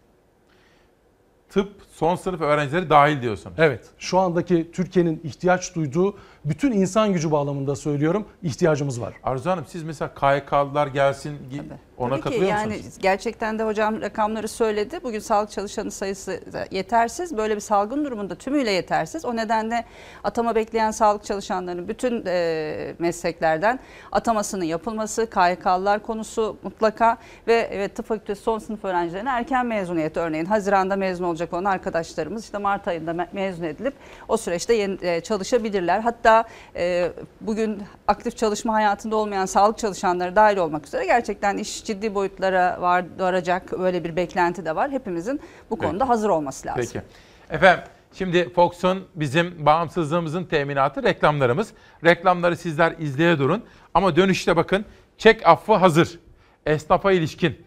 Tıp 1.49 1.69
son 1.99 2.15
sınıf 2.15 2.41
öğrencileri 2.41 2.89
dahil 2.89 3.21
diyorsun. 3.21 3.53
Evet, 3.57 3.85
şu 3.97 4.19
andaki 4.19 4.71
Türkiye'nin 4.71 5.21
ihtiyaç 5.23 5.75
duyduğu 5.75 6.17
bütün 6.45 6.71
insan 6.71 7.13
gücü 7.13 7.31
bağlamında 7.31 7.75
söylüyorum 7.75 8.25
ihtiyacımız 8.43 9.01
var. 9.01 9.13
Arzu 9.23 9.49
Hanım 9.49 9.65
siz 9.67 9.83
mesela 9.83 10.13
KYK'lılar 10.13 10.87
gelsin 10.87 11.37
gi- 11.51 11.61
ona 11.97 12.09
Tabii 12.09 12.19
ki 12.19 12.23
katılıyor 12.23 12.49
yani 12.49 12.73
musunuz? 12.75 12.97
gerçekten 12.99 13.59
de 13.59 13.63
hocam 13.63 14.01
rakamları 14.01 14.47
söyledi. 14.47 14.99
Bugün 15.03 15.19
sağlık 15.19 15.51
çalışanı 15.51 15.91
sayısı 15.91 16.39
yetersiz. 16.71 17.37
Böyle 17.37 17.55
bir 17.55 17.61
salgın 17.61 18.05
durumunda 18.05 18.35
tümüyle 18.35 18.71
yetersiz. 18.71 19.25
O 19.25 19.35
nedenle 19.35 19.85
atama 20.23 20.55
bekleyen 20.55 20.91
sağlık 20.91 21.23
çalışanlarının 21.23 21.87
bütün 21.87 22.23
e, 22.27 22.95
mesleklerden 22.99 23.79
atamasının 24.11 24.65
yapılması, 24.65 25.29
KYK'lılar 25.29 25.99
konusu 26.03 26.57
mutlaka 26.63 27.17
ve 27.47 27.69
evet, 27.71 27.95
tıp 27.95 28.05
fakültesi 28.05 28.41
son 28.43 28.59
sınıf 28.59 28.85
öğrencilerine 28.85 29.29
erken 29.29 29.65
mezuniyet 29.65 30.17
örneğin 30.17 30.45
Haziran'da 30.45 30.95
mezun 30.95 31.25
olacak 31.25 31.53
olan 31.53 31.65
arkadaşlarımız 31.89 32.43
işte 32.43 32.57
Mart 32.57 32.87
ayında 32.87 33.11
me- 33.11 33.27
mezun 33.31 33.63
edilip 33.63 33.93
o 34.27 34.37
süreçte 34.37 34.73
yeni, 34.73 34.97
e, 35.01 35.21
çalışabilirler. 35.21 35.99
Hatta 35.99 36.43
e, 36.75 37.11
bugün 37.41 37.83
aktif 38.07 38.37
çalışma 38.37 38.73
hayatında 38.73 39.15
olmayan 39.15 39.45
sağlık 39.45 39.77
çalışanları 39.77 40.35
dahil 40.35 40.57
olmak 40.57 40.87
üzere 40.87 41.05
gerçekten 41.05 41.57
iş 41.57 41.85
ciddi 41.85 42.15
boyutlara 42.15 42.81
var, 42.81 43.05
varacak 43.19 43.79
böyle 43.79 44.03
bir 44.03 44.15
beklenti 44.15 44.65
de 44.65 44.75
var. 44.75 44.91
Hepimizin 44.91 45.41
bu 45.69 45.75
Peki. 45.75 45.87
konuda 45.87 46.09
hazır 46.09 46.29
olması 46.29 46.67
lazım. 46.67 46.85
Peki. 46.93 47.05
Efendim 47.49 47.83
şimdi 48.13 48.53
Fox'un 48.53 49.07
bizim 49.15 49.65
bağımsızlığımızın 49.65 50.43
teminatı 50.43 51.03
reklamlarımız. 51.03 51.73
Reklamları 52.05 52.57
sizler 52.57 52.95
izleye 52.99 53.39
durun. 53.39 53.63
Ama 53.93 54.15
dönüşte 54.15 54.55
bakın 54.55 54.85
çek 55.17 55.47
affı 55.47 55.73
hazır. 55.73 56.19
Esnafa 56.65 57.11
ilişkin, 57.11 57.65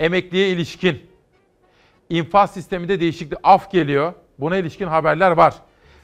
emekliye 0.00 0.48
ilişkin, 0.48 1.09
infaz 2.10 2.54
sisteminde 2.54 3.00
değişiklik 3.00 3.38
af 3.42 3.70
geliyor. 3.70 4.12
Buna 4.38 4.56
ilişkin 4.56 4.86
haberler 4.86 5.30
var. 5.30 5.54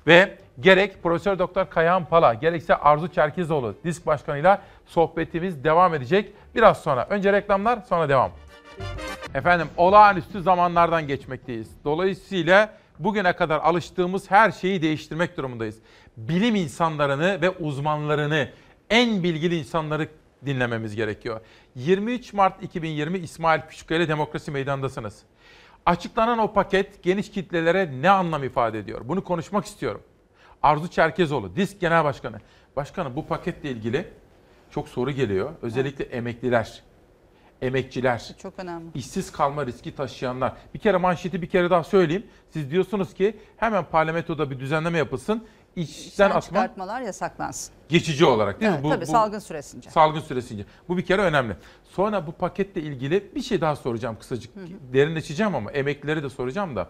Ve 0.06 0.38
gerek 0.60 1.02
Profesör 1.02 1.38
Doktor 1.38 1.70
Kayahan 1.70 2.04
Pala 2.04 2.34
gerekse 2.34 2.76
Arzu 2.76 3.08
Çerkezoğlu 3.08 3.74
disk 3.84 4.06
başkanıyla 4.06 4.62
sohbetimiz 4.86 5.64
devam 5.64 5.94
edecek. 5.94 6.32
Biraz 6.54 6.82
sonra. 6.82 7.06
Önce 7.10 7.32
reklamlar 7.32 7.78
sonra 7.88 8.08
devam. 8.08 8.30
Efendim 9.34 9.66
olağanüstü 9.76 10.42
zamanlardan 10.42 11.06
geçmekteyiz. 11.06 11.70
Dolayısıyla 11.84 12.72
bugüne 12.98 13.32
kadar 13.32 13.58
alıştığımız 13.60 14.30
her 14.30 14.50
şeyi 14.50 14.82
değiştirmek 14.82 15.36
durumundayız. 15.36 15.78
Bilim 16.16 16.54
insanlarını 16.54 17.42
ve 17.42 17.50
uzmanlarını, 17.50 18.48
en 18.90 19.22
bilgili 19.22 19.58
insanları 19.58 20.08
dinlememiz 20.46 20.96
gerekiyor. 20.96 21.40
23 21.74 22.32
Mart 22.32 22.62
2020 22.62 23.18
İsmail 23.18 23.60
Küçükkaya 23.60 24.08
Demokrasi 24.08 24.50
Meydanı'ndasınız. 24.50 25.22
Açıklanan 25.86 26.38
o 26.38 26.52
paket 26.52 27.02
geniş 27.02 27.30
kitlelere 27.30 28.02
ne 28.02 28.10
anlam 28.10 28.44
ifade 28.44 28.78
ediyor? 28.78 29.00
Bunu 29.04 29.24
konuşmak 29.24 29.64
istiyorum. 29.66 30.02
Arzu 30.62 30.88
Çerkezoğlu, 30.88 31.56
DİSK 31.56 31.80
Genel 31.80 32.04
Başkanı. 32.04 32.36
Başkanım 32.76 33.16
bu 33.16 33.26
paketle 33.26 33.70
ilgili 33.70 34.08
çok 34.70 34.88
soru 34.88 35.10
geliyor. 35.10 35.50
Özellikle 35.62 36.04
emekliler, 36.04 36.82
emekçiler, 37.62 38.34
Çok 38.42 38.58
önemli. 38.58 38.86
işsiz 38.94 39.32
kalma 39.32 39.66
riski 39.66 39.94
taşıyanlar. 39.94 40.52
Bir 40.74 40.78
kere 40.78 40.96
manşeti 40.96 41.42
bir 41.42 41.48
kere 41.48 41.70
daha 41.70 41.84
söyleyeyim. 41.84 42.26
Siz 42.50 42.70
diyorsunuz 42.70 43.14
ki 43.14 43.36
hemen 43.56 43.84
parlamentoda 43.84 44.50
bir 44.50 44.60
düzenleme 44.60 44.98
yapılsın. 44.98 45.46
İşten 45.76 46.08
İşten 46.08 46.26
atma 46.30 46.40
çıkartmalar 46.40 47.00
yasaklansın. 47.00 47.74
geçici 47.88 48.24
olarak 48.24 48.60
değil 48.60 48.72
Evet, 48.72 48.84
mi? 48.84 48.90
tabii, 48.90 49.06
salgın 49.06 49.38
süresince. 49.38 49.90
Salgın 49.90 50.20
süresince. 50.20 50.64
Bu 50.88 50.96
bir 50.96 51.04
kere 51.04 51.22
önemli. 51.22 51.56
Sonra 51.84 52.26
bu 52.26 52.32
paketle 52.32 52.80
ilgili 52.80 53.34
bir 53.34 53.42
şey 53.42 53.60
daha 53.60 53.76
soracağım 53.76 54.16
kısacık. 54.20 54.50
Derinleşeceğim 54.92 55.54
ama 55.54 55.72
emeklileri 55.72 56.22
de 56.22 56.30
soracağım 56.30 56.76
da. 56.76 56.88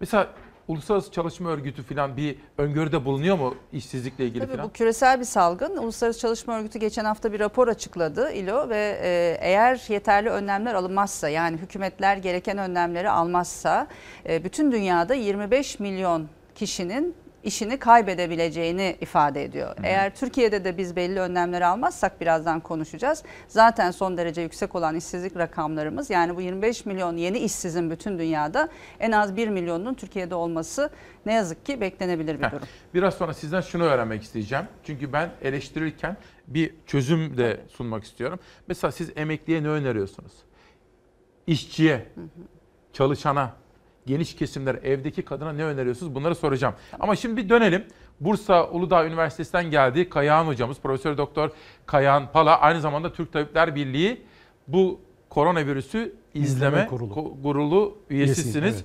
Mesela 0.00 0.28
Uluslararası 0.68 1.12
Çalışma 1.12 1.50
Örgütü 1.50 1.82
falan 1.82 2.16
bir 2.16 2.36
öngörüde 2.58 3.04
bulunuyor 3.04 3.38
mu 3.38 3.54
işsizlikle 3.72 4.24
ilgili 4.26 4.40
Tabii 4.46 4.52
falan? 4.56 4.68
bu 4.68 4.72
küresel 4.72 5.20
bir 5.20 5.24
salgın. 5.24 5.76
Uluslararası 5.76 6.20
Çalışma 6.20 6.58
Örgütü 6.58 6.78
geçen 6.78 7.04
hafta 7.04 7.32
bir 7.32 7.40
rapor 7.40 7.68
açıkladı 7.68 8.32
İLO 8.32 8.68
ve 8.68 8.98
e, 9.02 9.38
eğer 9.40 9.84
yeterli 9.88 10.30
önlemler 10.30 10.74
alınmazsa 10.74 11.28
yani 11.28 11.56
hükümetler 11.56 12.16
gereken 12.16 12.58
önlemleri 12.58 13.10
almazsa 13.10 13.86
e, 14.28 14.44
bütün 14.44 14.72
dünyada 14.72 15.14
25 15.14 15.80
milyon 15.80 16.28
kişinin 16.54 17.14
işini 17.46 17.78
kaybedebileceğini 17.78 18.96
ifade 19.00 19.44
ediyor. 19.44 19.76
Eğer 19.82 20.14
Türkiye'de 20.14 20.64
de 20.64 20.78
biz 20.78 20.96
belli 20.96 21.20
önlemleri 21.20 21.66
almazsak 21.66 22.20
birazdan 22.20 22.60
konuşacağız. 22.60 23.22
Zaten 23.48 23.90
son 23.90 24.16
derece 24.16 24.40
yüksek 24.40 24.74
olan 24.74 24.96
işsizlik 24.96 25.36
rakamlarımız 25.36 26.10
yani 26.10 26.36
bu 26.36 26.40
25 26.40 26.86
milyon 26.86 27.16
yeni 27.16 27.38
işsizin 27.38 27.90
bütün 27.90 28.18
dünyada 28.18 28.68
en 29.00 29.12
az 29.12 29.36
1 29.36 29.48
milyonun 29.48 29.94
Türkiye'de 29.94 30.34
olması 30.34 30.90
ne 31.26 31.34
yazık 31.34 31.66
ki 31.66 31.80
beklenebilir 31.80 32.38
bir 32.38 32.44
Heh, 32.44 32.52
durum. 32.52 32.68
Biraz 32.94 33.14
sonra 33.14 33.34
sizden 33.34 33.60
şunu 33.60 33.82
öğrenmek 33.84 34.22
isteyeceğim. 34.22 34.64
Çünkü 34.84 35.12
ben 35.12 35.30
eleştirirken 35.42 36.16
bir 36.46 36.74
çözüm 36.86 37.36
de 37.36 37.60
sunmak 37.68 38.04
istiyorum. 38.04 38.38
Mesela 38.68 38.92
siz 38.92 39.10
emekliye 39.16 39.62
ne 39.62 39.68
öneriyorsunuz? 39.68 40.32
İşçiye, 41.46 42.06
çalışana, 42.92 43.52
geniş 44.06 44.36
kesimler, 44.36 44.74
evdeki 44.74 45.22
kadına 45.22 45.52
ne 45.52 45.64
öneriyorsunuz? 45.64 46.14
Bunları 46.14 46.34
soracağım. 46.34 46.74
Ama 47.00 47.16
şimdi 47.16 47.36
bir 47.36 47.48
dönelim. 47.48 47.84
Bursa 48.20 48.70
Uludağ 48.70 49.06
Üniversitesi'nden 49.06 49.70
geldi 49.70 50.08
Kayahan 50.08 50.46
hocamız, 50.46 50.80
Profesör 50.80 51.18
Doktor 51.18 51.50
Kayahan 51.86 52.32
Pala. 52.32 52.60
Aynı 52.60 52.80
zamanda 52.80 53.12
Türk 53.12 53.32
Tabipler 53.32 53.74
Birliği 53.74 54.22
bu 54.68 55.00
koronavirüsü 55.28 56.14
izleme, 56.34 56.76
İzleme 56.76 56.86
kurulu. 56.86 57.42
kurulu 57.42 57.98
üyesisiniz. 58.10 58.74
Evet. 58.74 58.84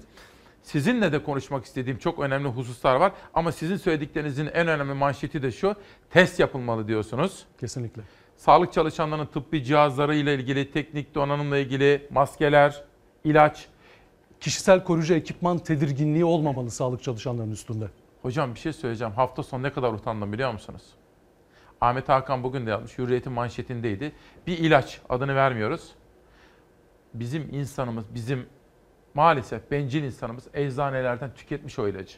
Sizinle 0.63 1.11
de 1.11 1.23
konuşmak 1.23 1.65
istediğim 1.65 1.97
çok 1.97 2.19
önemli 2.19 2.47
hususlar 2.47 2.95
var. 2.95 3.11
Ama 3.33 3.51
sizin 3.51 3.77
söylediklerinizin 3.77 4.49
en 4.53 4.67
önemli 4.67 4.93
manşeti 4.93 5.41
de 5.41 5.51
şu. 5.51 5.75
Test 6.09 6.39
yapılmalı 6.39 6.87
diyorsunuz. 6.87 7.45
Kesinlikle. 7.59 8.01
Sağlık 8.37 8.73
çalışanlarının 8.73 9.25
tıbbi 9.25 9.63
cihazları 9.63 10.15
ile 10.15 10.35
ilgili, 10.35 10.71
teknik 10.71 11.15
donanımla 11.15 11.57
ilgili, 11.57 12.07
maskeler, 12.11 12.83
ilaç. 13.23 13.67
Kişisel 14.41 14.83
koruyucu 14.83 15.13
ekipman 15.13 15.57
tedirginliği 15.57 16.25
olmamalı 16.25 16.71
sağlık 16.71 17.03
çalışanlarının 17.03 17.51
üstünde. 17.51 17.87
Hocam 18.21 18.55
bir 18.55 18.59
şey 18.59 18.73
söyleyeceğim. 18.73 19.13
Hafta 19.13 19.43
sonu 19.43 19.63
ne 19.63 19.73
kadar 19.73 19.93
utandım 19.93 20.33
biliyor 20.33 20.53
musunuz? 20.53 20.81
Ahmet 21.81 22.09
Hakan 22.09 22.43
bugün 22.43 22.65
de 22.65 22.69
yapmış. 22.69 22.97
Hürriyet'in 22.97 23.33
manşetindeydi. 23.33 24.11
Bir 24.47 24.57
ilaç 24.57 25.01
adını 25.09 25.35
vermiyoruz. 25.35 25.91
Bizim 27.13 27.53
insanımız, 27.53 28.05
bizim 28.15 28.45
maalesef 29.13 29.71
bencil 29.71 30.03
insanımız 30.03 30.43
eczanelerden 30.53 31.33
tüketmiş 31.33 31.79
o 31.79 31.87
ilacı. 31.87 32.17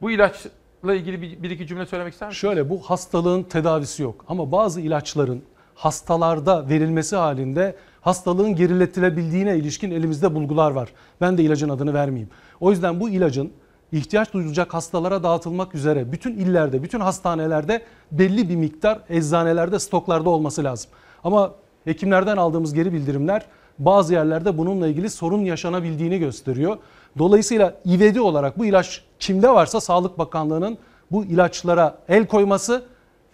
Bu 0.00 0.10
ilaçla 0.10 0.94
ilgili 0.94 1.22
bir, 1.22 1.42
bir 1.42 1.50
iki 1.50 1.66
cümle 1.66 1.86
söylemek 1.86 2.12
ister 2.12 2.28
misiniz? 2.28 2.40
Şöyle 2.40 2.70
bu 2.70 2.80
hastalığın 2.80 3.42
tedavisi 3.42 4.02
yok 4.02 4.24
ama 4.28 4.52
bazı 4.52 4.80
ilaçların 4.80 5.44
hastalarda 5.74 6.68
verilmesi 6.68 7.16
halinde 7.16 7.76
hastalığın 8.00 8.56
geriletilebildiğine 8.56 9.56
ilişkin 9.56 9.90
elimizde 9.90 10.34
bulgular 10.34 10.70
var. 10.70 10.88
Ben 11.20 11.38
de 11.38 11.42
ilacın 11.42 11.68
adını 11.68 11.94
vermeyeyim. 11.94 12.30
O 12.60 12.70
yüzden 12.70 13.00
bu 13.00 13.08
ilacın 13.08 13.50
ihtiyaç 13.92 14.32
duyulacak 14.32 14.74
hastalara 14.74 15.22
dağıtılmak 15.22 15.74
üzere 15.74 16.12
bütün 16.12 16.32
illerde, 16.32 16.82
bütün 16.82 17.00
hastanelerde 17.00 17.82
belli 18.12 18.48
bir 18.48 18.56
miktar 18.56 18.98
eczanelerde 19.08 19.78
stoklarda 19.78 20.30
olması 20.30 20.64
lazım. 20.64 20.90
Ama 21.24 21.52
hekimlerden 21.84 22.36
aldığımız 22.36 22.74
geri 22.74 22.92
bildirimler 22.92 23.46
bazı 23.78 24.14
yerlerde 24.14 24.58
bununla 24.58 24.88
ilgili 24.88 25.10
sorun 25.10 25.44
yaşanabildiğini 25.44 26.18
gösteriyor. 26.18 26.76
Dolayısıyla 27.18 27.74
ivedi 27.86 28.20
olarak 28.20 28.58
bu 28.58 28.64
ilaç 28.64 29.04
kimde 29.18 29.48
varsa 29.48 29.80
Sağlık 29.80 30.18
Bakanlığı'nın 30.18 30.78
bu 31.10 31.24
ilaçlara 31.24 31.98
el 32.08 32.26
koyması, 32.26 32.84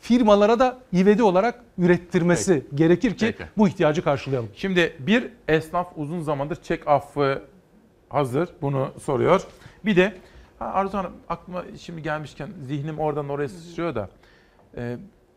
firmalara 0.04 0.58
da 0.58 0.78
ivedi 0.94 1.22
olarak 1.22 1.60
ürettirmesi 1.78 2.54
Peki. 2.54 2.76
gerekir 2.76 3.10
ki 3.10 3.34
Peki. 3.38 3.44
bu 3.56 3.68
ihtiyacı 3.68 4.04
karşılayalım. 4.04 4.48
Şimdi 4.54 4.96
bir 4.98 5.30
esnaf 5.48 5.92
uzun 5.96 6.20
zamandır 6.20 6.56
çek 6.62 6.88
affı 6.88 7.42
hazır 8.08 8.48
bunu 8.62 8.88
soruyor. 9.02 9.46
Bir 9.84 9.96
de 9.96 10.16
ha, 10.58 10.66
Arzu 10.66 10.98
Hanım 10.98 11.12
aklıma 11.28 11.64
şimdi 11.80 12.02
gelmişken 12.02 12.48
zihnim 12.62 12.98
oradan 12.98 13.28
oraya 13.28 13.48
sıçrıyor 13.48 13.94
da 13.94 14.08
e, 14.76 14.96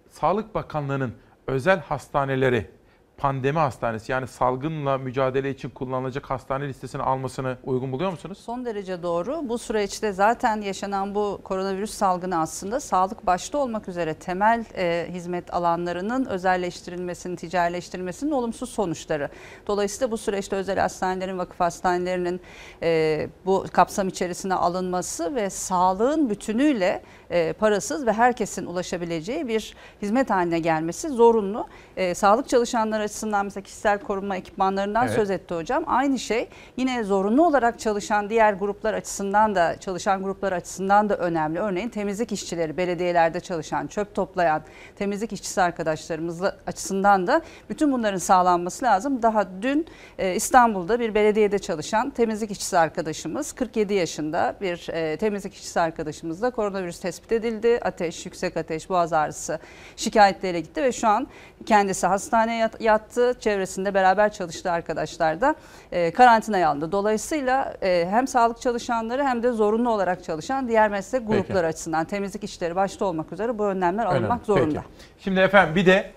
Sağlık 0.09 0.55
Bakanlığı'nın 0.55 1.13
özel 1.47 1.79
hastaneleri 1.79 2.69
pandemi 3.17 3.59
hastanesi 3.59 4.11
yani 4.11 4.27
salgınla 4.27 4.97
mücadele 4.97 5.49
için 5.49 5.69
kullanılacak 5.69 6.29
hastane 6.29 6.67
listesini 6.67 7.01
almasını 7.01 7.57
uygun 7.63 7.91
buluyor 7.91 8.11
musunuz? 8.11 8.37
Son 8.37 8.65
derece 8.65 9.03
doğru. 9.03 9.49
Bu 9.49 9.57
süreçte 9.57 10.11
zaten 10.11 10.61
yaşanan 10.61 11.15
bu 11.15 11.41
koronavirüs 11.43 11.91
salgını 11.91 12.39
aslında 12.39 12.79
sağlık 12.79 13.25
başta 13.25 13.57
olmak 13.57 13.87
üzere 13.87 14.13
temel 14.13 14.65
e, 14.77 15.07
hizmet 15.11 15.53
alanlarının 15.53 16.25
özelleştirilmesinin, 16.25 17.35
ticarileştirilmesinin 17.35 18.31
olumsuz 18.31 18.69
sonuçları. 18.69 19.29
Dolayısıyla 19.67 20.11
bu 20.11 20.17
süreçte 20.17 20.55
özel 20.55 20.79
hastanelerin, 20.79 21.37
vakıf 21.37 21.59
hastanelerinin 21.59 22.41
e, 22.83 23.29
bu 23.45 23.65
kapsam 23.73 24.07
içerisine 24.07 24.53
alınması 24.53 25.35
ve 25.35 25.49
sağlığın 25.49 26.29
bütünüyle 26.29 27.03
e, 27.29 27.53
parasız 27.53 28.05
ve 28.05 28.13
herkesin 28.13 28.65
ulaşabileceği 28.65 29.47
bir 29.47 29.75
hizmet 30.01 30.29
haline 30.29 30.59
gelmesi 30.59 31.09
zorunlu. 31.09 31.67
E, 31.97 32.13
sağlık 32.13 32.49
çalışanları 32.49 33.03
açısından 33.03 33.45
mesela 33.45 33.63
kişisel 33.63 33.99
korunma 33.99 34.35
ekipmanlarından 34.35 35.05
Evet. 35.07 35.15
söz 35.15 35.29
etti 35.29 35.55
hocam. 35.55 35.83
Aynı 35.87 36.19
şey 36.19 36.49
yine 36.77 37.03
zorunlu 37.03 37.45
olarak 37.45 37.79
çalışan 37.79 38.29
diğer 38.29 38.53
gruplar 38.53 38.93
açısından 38.93 39.55
da 39.55 39.79
çalışan 39.79 40.23
gruplar 40.23 40.51
açısından 40.51 41.09
da 41.09 41.17
önemli. 41.17 41.59
Örneğin 41.59 41.89
temizlik 41.89 42.31
işçileri, 42.31 42.77
belediyelerde 42.77 43.39
çalışan, 43.39 43.87
çöp 43.87 44.15
toplayan 44.15 44.61
temizlik 44.95 45.33
işçisi 45.33 45.61
arkadaşlarımız 45.61 46.41
açısından 46.67 47.27
da 47.27 47.41
bütün 47.69 47.91
bunların 47.91 48.17
sağlanması 48.17 48.85
lazım. 48.85 49.21
Daha 49.21 49.47
dün 49.61 49.85
e, 50.17 50.35
İstanbul'da 50.35 50.99
bir 50.99 51.15
belediyede 51.15 51.59
çalışan 51.59 52.09
temizlik 52.09 52.51
işçisi 52.51 52.77
arkadaşımız 52.77 53.51
47 53.51 53.93
yaşında 53.93 54.55
bir 54.61 54.89
e, 54.89 55.17
temizlik 55.17 55.53
işçisi 55.53 55.79
arkadaşımızla 55.79 56.49
koronavirüs 56.49 56.99
tespit 57.17 57.31
edildi. 57.31 57.79
Ateş, 57.83 58.25
yüksek 58.25 58.57
ateş, 58.57 58.89
boğaz 58.89 59.13
ağrısı 59.13 59.59
şikayetleriyle 59.95 60.59
gitti 60.59 60.83
ve 60.83 60.91
şu 60.91 61.07
an 61.07 61.27
kendisi 61.65 62.07
hastaneye 62.07 62.57
yat- 62.59 62.81
yattı. 62.81 63.33
Çevresinde 63.39 63.93
beraber 63.93 64.31
çalıştığı 64.33 64.71
arkadaşlar 64.71 65.41
da 65.41 65.55
e, 65.91 66.11
karantinaya 66.11 66.69
alındı. 66.69 66.91
Dolayısıyla 66.91 67.73
e, 67.81 68.07
hem 68.09 68.27
sağlık 68.27 68.61
çalışanları 68.61 69.23
hem 69.23 69.43
de 69.43 69.51
zorunlu 69.51 69.89
olarak 69.89 70.23
çalışan 70.23 70.67
diğer 70.67 70.89
meslek 70.89 71.21
Peki. 71.27 71.33
grupları 71.37 71.67
açısından 71.67 72.05
temizlik 72.05 72.43
işleri 72.43 72.75
başta 72.75 73.05
olmak 73.05 73.31
üzere 73.31 73.57
bu 73.57 73.65
önlemler 73.65 74.03
Önemli. 74.05 74.17
alınmak 74.17 74.45
zorunda. 74.45 74.79
Peki. 74.81 75.23
Şimdi 75.23 75.39
efendim 75.39 75.75
bir 75.75 75.85
de 75.85 76.11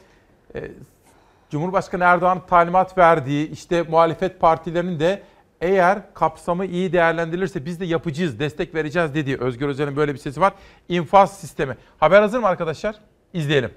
e, 0.54 0.60
Cumhurbaşkanı 1.50 2.04
Erdoğan 2.04 2.46
talimat 2.46 2.98
verdiği 2.98 3.50
işte 3.50 3.82
muhalefet 3.82 4.40
partilerinin 4.40 5.00
de 5.00 5.22
eğer 5.60 6.14
kapsamı 6.14 6.66
iyi 6.66 6.92
değerlendirilirse 6.92 7.64
biz 7.64 7.80
de 7.80 7.84
yapıcıyız, 7.84 8.38
destek 8.38 8.74
vereceğiz 8.74 9.14
dediği 9.14 9.36
Özgür 9.40 9.68
Özel'in 9.68 9.96
böyle 9.96 10.12
bir 10.14 10.18
sesi 10.18 10.40
var. 10.40 10.52
İnfaz 10.88 11.40
sistemi. 11.40 11.76
Haber 11.98 12.20
hazır 12.20 12.38
mı 12.38 12.46
arkadaşlar? 12.46 12.96
İzleyelim. 13.32 13.70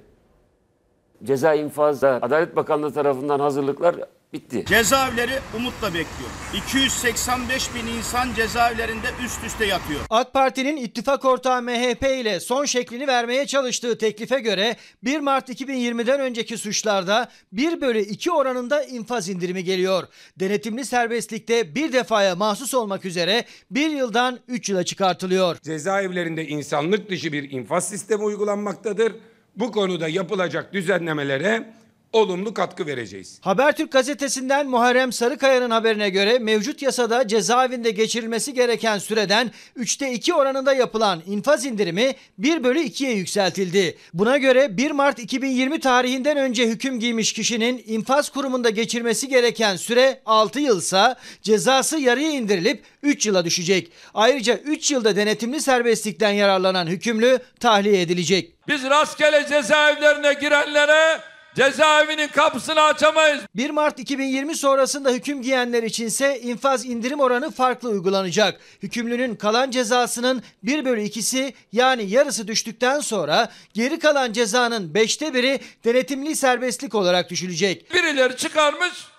Ceza 1.23 1.53
infazda 1.53 2.19
Adalet 2.21 2.55
Bakanlığı 2.55 2.93
tarafından 2.93 3.39
hazırlıklar 3.39 3.95
bitti. 4.33 4.65
Cezaevleri 4.67 5.39
umutla 5.57 5.87
bekliyor. 5.87 6.29
285 6.53 7.75
bin 7.75 7.87
insan 7.87 8.33
cezaevlerinde 8.33 9.07
üst 9.25 9.43
üste 9.43 9.65
yatıyor. 9.65 9.99
AK 10.09 10.33
Parti'nin 10.33 10.77
ittifak 10.77 11.25
ortağı 11.25 11.61
MHP 11.61 12.03
ile 12.03 12.39
son 12.39 12.65
şeklini 12.65 13.07
vermeye 13.07 13.45
çalıştığı 13.45 13.97
teklife 13.97 14.39
göre 14.39 14.75
1 15.03 15.19
Mart 15.19 15.49
2020'den 15.49 16.19
önceki 16.19 16.57
suçlarda 16.57 17.29
1 17.51 17.81
bölü 17.81 17.99
2 17.99 18.31
oranında 18.31 18.83
infaz 18.83 19.29
indirimi 19.29 19.63
geliyor. 19.63 20.03
Denetimli 20.39 20.85
serbestlikte 20.85 21.75
bir 21.75 21.93
defaya 21.93 22.35
mahsus 22.35 22.73
olmak 22.73 23.05
üzere 23.05 23.45
1 23.71 23.89
yıldan 23.89 24.39
3 24.47 24.69
yıla 24.69 24.83
çıkartılıyor. 24.83 25.57
Cezaevlerinde 25.63 26.47
insanlık 26.47 27.09
dışı 27.09 27.33
bir 27.33 27.51
infaz 27.51 27.89
sistemi 27.89 28.23
uygulanmaktadır. 28.23 29.13
Bu 29.55 29.71
konuda 29.71 30.07
yapılacak 30.07 30.73
düzenlemelere 30.73 31.73
olumlu 32.13 32.53
katkı 32.53 32.87
vereceğiz. 32.87 33.39
Habertürk 33.41 33.91
gazetesinden 33.91 34.67
Muharrem 34.67 35.13
Sarıkaya'nın 35.13 35.71
haberine 35.71 36.09
göre 36.09 36.39
mevcut 36.39 36.81
yasada 36.81 37.27
cezaevinde 37.27 37.91
geçirilmesi 37.91 38.53
gereken 38.53 38.97
süreden 38.97 39.51
3'te 39.77 40.11
2 40.11 40.33
oranında 40.33 40.73
yapılan 40.73 41.21
infaz 41.27 41.65
indirimi 41.65 42.15
1 42.37 42.63
bölü 42.63 42.79
2'ye 42.79 43.13
yükseltildi. 43.13 43.97
Buna 44.13 44.37
göre 44.37 44.77
1 44.77 44.91
Mart 44.91 45.19
2020 45.19 45.79
tarihinden 45.79 46.37
önce 46.37 46.67
hüküm 46.67 46.99
giymiş 46.99 47.33
kişinin 47.33 47.83
infaz 47.87 48.29
kurumunda 48.29 48.69
geçirmesi 48.69 49.27
gereken 49.27 49.75
süre 49.75 50.21
6 50.25 50.59
yılsa 50.59 51.15
cezası 51.41 51.99
yarıya 51.99 52.29
indirilip 52.29 52.83
3 53.03 53.25
yıla 53.25 53.45
düşecek. 53.45 53.91
Ayrıca 54.13 54.57
3 54.57 54.91
yılda 54.91 55.15
denetimli 55.15 55.61
serbestlikten 55.61 56.31
yararlanan 56.31 56.87
hükümlü 56.87 57.39
tahliye 57.59 58.01
edilecek. 58.01 58.53
Biz 58.67 58.83
rastgele 58.83 59.45
cezaevlerine 59.49 60.33
girenlere 60.33 61.32
cezaevinin 61.55 62.27
kapısını 62.27 62.81
açamayız. 62.81 63.41
1 63.55 63.69
Mart 63.69 63.99
2020 63.99 64.55
sonrasında 64.55 65.11
hüküm 65.11 65.41
giyenler 65.41 65.83
içinse 65.83 66.39
infaz 66.39 66.85
indirim 66.85 67.19
oranı 67.19 67.51
farklı 67.51 67.89
uygulanacak. 67.89 68.59
Hükümlünün 68.83 69.35
kalan 69.35 69.71
cezasının 69.71 70.43
1 70.63 70.85
bölü 70.85 71.01
2'si 71.01 71.53
yani 71.71 72.03
yarısı 72.03 72.47
düştükten 72.47 72.99
sonra 72.99 73.49
geri 73.73 73.99
kalan 73.99 74.33
cezanın 74.33 74.93
5'te 74.93 75.33
biri 75.33 75.59
denetimli 75.85 76.35
serbestlik 76.35 76.95
olarak 76.95 77.29
düşülecek. 77.29 77.93
Birileri 77.93 78.37
çıkarmış 78.37 79.12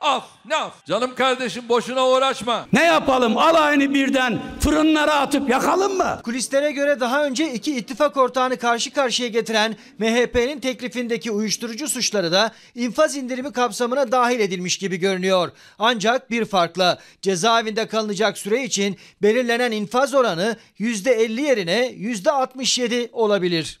af 0.00 0.24
ne 0.44 0.56
af. 0.56 0.72
Canım 0.86 1.14
kardeşim 1.14 1.68
boşuna 1.68 2.08
uğraşma. 2.08 2.66
Ne 2.72 2.84
yapalım 2.84 3.38
alayını 3.38 3.94
birden 3.94 4.38
fırınlara 4.60 5.14
atıp 5.14 5.50
yakalım 5.50 5.96
mı? 5.96 6.20
Kulislere 6.24 6.72
göre 6.72 7.00
daha 7.00 7.24
önce 7.24 7.52
iki 7.52 7.76
ittifak 7.76 8.16
ortağını 8.16 8.56
karşı 8.56 8.90
karşıya 8.92 9.28
getiren 9.28 9.76
MHP'nin 9.98 10.60
teklifindeki 10.60 11.30
uyuşturucu 11.30 11.88
suçları 11.88 12.32
da 12.32 12.52
infaz 12.74 13.16
indirimi 13.16 13.52
kapsamına 13.52 14.12
dahil 14.12 14.40
edilmiş 14.40 14.78
gibi 14.78 14.96
görünüyor. 14.96 15.52
Ancak 15.78 16.30
bir 16.30 16.44
farkla 16.44 16.98
cezaevinde 17.22 17.86
kalınacak 17.86 18.38
süre 18.38 18.64
için 18.64 18.96
belirlenen 19.22 19.72
infaz 19.72 20.14
oranı 20.14 20.56
%50 20.80 21.40
yerine 21.40 21.92
%67 21.92 23.08
olabilir. 23.12 23.80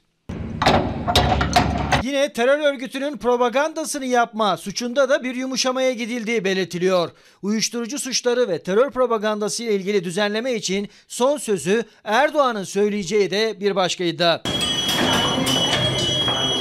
Yine 2.04 2.32
terör 2.32 2.58
örgütünün 2.58 3.16
propagandasını 3.16 4.04
yapma 4.04 4.56
suçunda 4.56 5.08
da 5.08 5.24
bir 5.24 5.34
yumuşamaya 5.34 5.92
gidildiği 5.92 6.44
belirtiliyor. 6.44 7.10
Uyuşturucu 7.42 7.98
suçları 7.98 8.48
ve 8.48 8.62
terör 8.62 8.90
propagandası 8.90 9.62
ile 9.62 9.74
ilgili 9.74 10.04
düzenleme 10.04 10.54
için 10.54 10.88
son 11.08 11.38
sözü 11.38 11.84
Erdoğan'ın 12.04 12.64
söyleyeceği 12.64 13.30
de 13.30 13.60
bir 13.60 13.76
başka 13.76 14.04
iddia. 14.04 14.42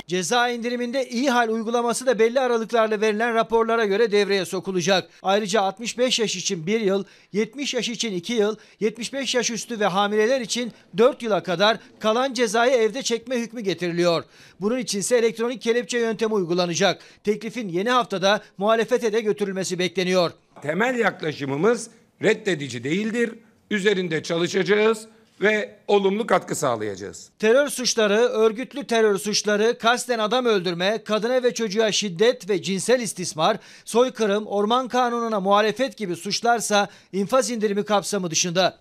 Ceza 0.08 0.50
indiriminde 0.50 1.10
iyi 1.10 1.30
hal 1.30 1.50
uygulaması 1.50 2.06
da 2.06 2.20
belli 2.20 2.40
aralıklarla 2.40 3.02
verilen 3.02 3.34
raporlara 3.36 3.86
göre 3.86 4.12
devreye 4.12 4.46
sokulacak. 4.46 5.10
Ayrıca 5.22 5.62
65 5.62 6.20
yaş 6.20 6.36
için 6.36 6.68
1 6.68 6.82
yıl, 6.82 7.04
70 7.34 7.74
yaş 7.74 7.90
için 7.90 8.14
2 8.14 8.34
yıl, 8.34 8.56
75 8.80 9.36
yaş 9.36 9.52
üstü 9.52 9.80
ve 9.80 9.86
hamileler 9.86 10.42
için 10.42 10.72
4 10.98 11.24
yıla 11.24 11.44
kadar 11.44 11.78
kalan 12.00 12.34
cezayı 12.34 12.72
evde 12.72 13.02
çekme 13.02 13.40
hükmü 13.40 13.62
getiriliyor. 13.62 14.24
Bunun 14.62 14.78
içinse 14.78 15.18
elektronik 15.18 15.62
kelepçe 15.62 16.00
yöntemi 16.00 16.34
uygulanacak. 16.34 17.02
Teklifin 17.24 17.70
yeni 17.70 17.90
haftada 17.90 18.42
muhalefete 18.58 19.14
de 19.14 19.22
götürülmesi 19.22 19.80
bekleniyor. 19.80 20.32
Temel 20.62 21.00
yaklaşımımız 21.00 21.90
reddedici 22.22 22.84
değildir. 22.84 23.32
Üzerinde 23.72 24.24
çalışacağız. 24.24 25.08
Ve 25.42 25.76
olumlu 25.88 26.28
katkı 26.28 26.56
sağlayacağız. 26.56 27.30
Terör 27.40 27.68
suçları, 27.68 28.18
örgütlü 28.18 28.88
terör 28.88 29.18
suçları, 29.18 29.78
kasten 29.78 30.20
adam 30.20 30.46
öldürme, 30.46 31.04
kadına 31.04 31.44
ve 31.44 31.54
çocuğa 31.54 31.92
şiddet 31.92 32.50
ve 32.50 32.62
cinsel 32.62 33.00
istismar, 33.00 33.58
soykırım, 33.86 34.48
orman 34.48 34.88
kanununa 34.88 35.40
muhalefet 35.40 35.98
gibi 35.98 36.16
suçlarsa 36.16 36.88
infaz 37.14 37.50
indirimi 37.50 37.86
kapsamı 37.86 38.32
dışında. 38.32 38.80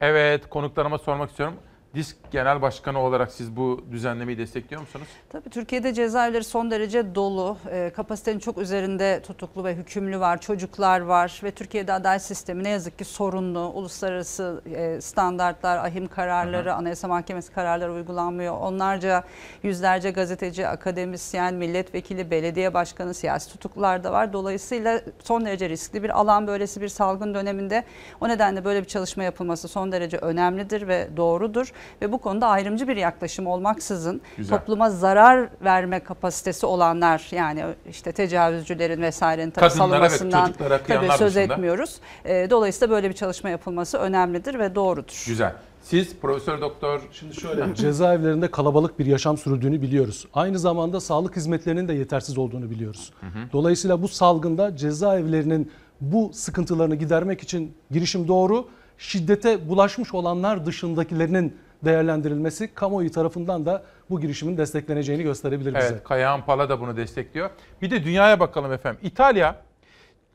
Evet 0.00 0.48
konuklarıma 0.50 0.98
sormak 0.98 1.30
istiyorum. 1.30 1.56
Disk 1.94 2.16
Genel 2.30 2.62
Başkanı 2.62 2.98
olarak 2.98 3.32
siz 3.32 3.56
bu 3.56 3.84
düzenlemeyi 3.90 4.38
destekliyor 4.38 4.80
musunuz? 4.80 5.06
Tabii 5.30 5.50
Türkiye'de 5.50 5.94
cezaevleri 5.94 6.44
son 6.44 6.70
derece 6.70 7.14
dolu. 7.14 7.56
E, 7.70 7.90
kapasitenin 7.96 8.38
çok 8.38 8.58
üzerinde 8.58 9.22
tutuklu 9.22 9.64
ve 9.64 9.74
hükümlü 9.74 10.20
var, 10.20 10.40
çocuklar 10.40 11.00
var 11.00 11.40
ve 11.44 11.50
Türkiye'de 11.50 11.92
adalet 11.92 12.22
sistemi 12.22 12.64
ne 12.64 12.68
yazık 12.68 12.98
ki 12.98 13.04
sorunlu. 13.04 13.60
Uluslararası 13.60 14.62
e, 14.74 15.00
standartlar, 15.00 15.78
ahim 15.78 16.06
kararları, 16.08 16.68
Hı 16.68 16.72
hı. 16.72 16.76
Anayasa 16.76 17.08
Mahkemesi 17.08 17.52
kararları 17.52 17.92
uygulanmıyor. 17.92 18.56
Onlarca 18.60 19.24
yüzlerce 19.62 20.10
gazeteci, 20.10 20.68
akademisyen, 20.68 21.54
milletvekili, 21.54 22.30
belediye 22.30 22.74
başkanı, 22.74 23.14
siyasi 23.14 23.52
tutuklular 23.52 24.04
da 24.04 24.12
var. 24.12 24.32
Dolayısıyla 24.32 25.00
son 25.24 25.44
derece 25.44 25.68
riskli 25.68 26.02
bir 26.02 26.20
alan 26.20 26.46
böylesi 26.46 26.80
bir 26.80 26.88
salgın 26.88 27.34
döneminde. 27.34 27.84
O 28.20 28.28
nedenle 28.28 28.64
böyle 28.64 28.80
bir 28.80 28.88
çalışma 28.88 29.24
yapılması 29.24 29.68
son 29.68 29.92
derece 29.92 30.16
önemlidir 30.16 30.88
ve 30.88 31.08
doğrudur. 31.16 31.72
Ve 32.02 32.12
bu 32.12 32.18
konuda 32.18 32.46
ayrımcı 32.48 32.88
bir 32.88 32.96
yaklaşım 32.96 33.46
olmaksızın 33.46 34.20
Güzel. 34.36 34.58
topluma 34.58 34.90
zarar 34.90 35.48
verme 35.64 36.00
kapasitesi 36.00 36.66
olanlar 36.66 37.28
yani 37.30 37.64
işte 37.90 38.12
tecavüzcülerin 38.12 39.02
vesairenin 39.02 39.50
tabii 39.50 39.68
Kadınlara 39.68 40.08
çocuklara 40.08 40.78
tabii 40.82 41.08
söz 41.18 41.34
dışında. 41.36 41.54
etmiyoruz. 41.54 41.96
E, 42.24 42.50
Dolayısıyla 42.50 42.94
böyle 42.94 43.08
bir 43.08 43.14
çalışma 43.14 43.50
yapılması 43.50 43.98
önemlidir 43.98 44.58
ve 44.58 44.74
doğrudur. 44.74 45.24
Güzel. 45.26 45.52
Siz 45.82 46.16
Profesör 46.16 46.60
Doktor 46.60 47.00
Şimdi 47.12 47.34
şöyle 47.34 47.74
cezaevlerinde 47.74 48.50
kalabalık 48.50 48.98
bir 48.98 49.06
yaşam 49.06 49.38
sürdüğünü 49.38 49.82
biliyoruz. 49.82 50.26
Aynı 50.34 50.58
zamanda 50.58 51.00
sağlık 51.00 51.36
hizmetlerinin 51.36 51.88
de 51.88 51.92
yetersiz 51.92 52.38
olduğunu 52.38 52.70
biliyoruz. 52.70 53.12
Dolayısıyla 53.52 54.02
bu 54.02 54.08
salgında 54.08 54.76
cezaevlerinin 54.76 55.72
bu 56.00 56.30
sıkıntılarını 56.34 56.94
gidermek 56.94 57.42
için 57.42 57.74
girişim 57.90 58.28
doğru. 58.28 58.68
Şiddete 58.98 59.68
bulaşmış 59.68 60.14
olanlar 60.14 60.66
dışındakilerinin 60.66 61.56
değerlendirilmesi 61.84 62.74
kamuoyu 62.74 63.10
tarafından 63.10 63.66
da 63.66 63.82
bu 64.10 64.20
girişimin 64.20 64.58
destekleneceğini 64.58 65.22
gösterebilir 65.22 65.74
bize. 65.74 65.86
Evet, 65.86 66.04
Kayahan 66.04 66.44
Pala 66.44 66.68
da 66.68 66.80
bunu 66.80 66.96
destekliyor. 66.96 67.50
Bir 67.82 67.90
de 67.90 68.04
dünyaya 68.04 68.40
bakalım 68.40 68.72
efendim. 68.72 69.00
İtalya, 69.02 69.56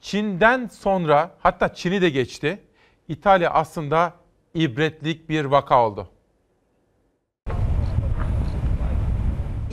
Çin'den 0.01 0.67
sonra 0.67 1.31
hatta 1.39 1.73
Çin'i 1.73 2.01
de 2.01 2.09
geçti. 2.09 2.59
İtalya 3.07 3.51
aslında 3.51 4.13
ibretlik 4.53 5.29
bir 5.29 5.45
vaka 5.45 5.85
oldu. 5.87 6.09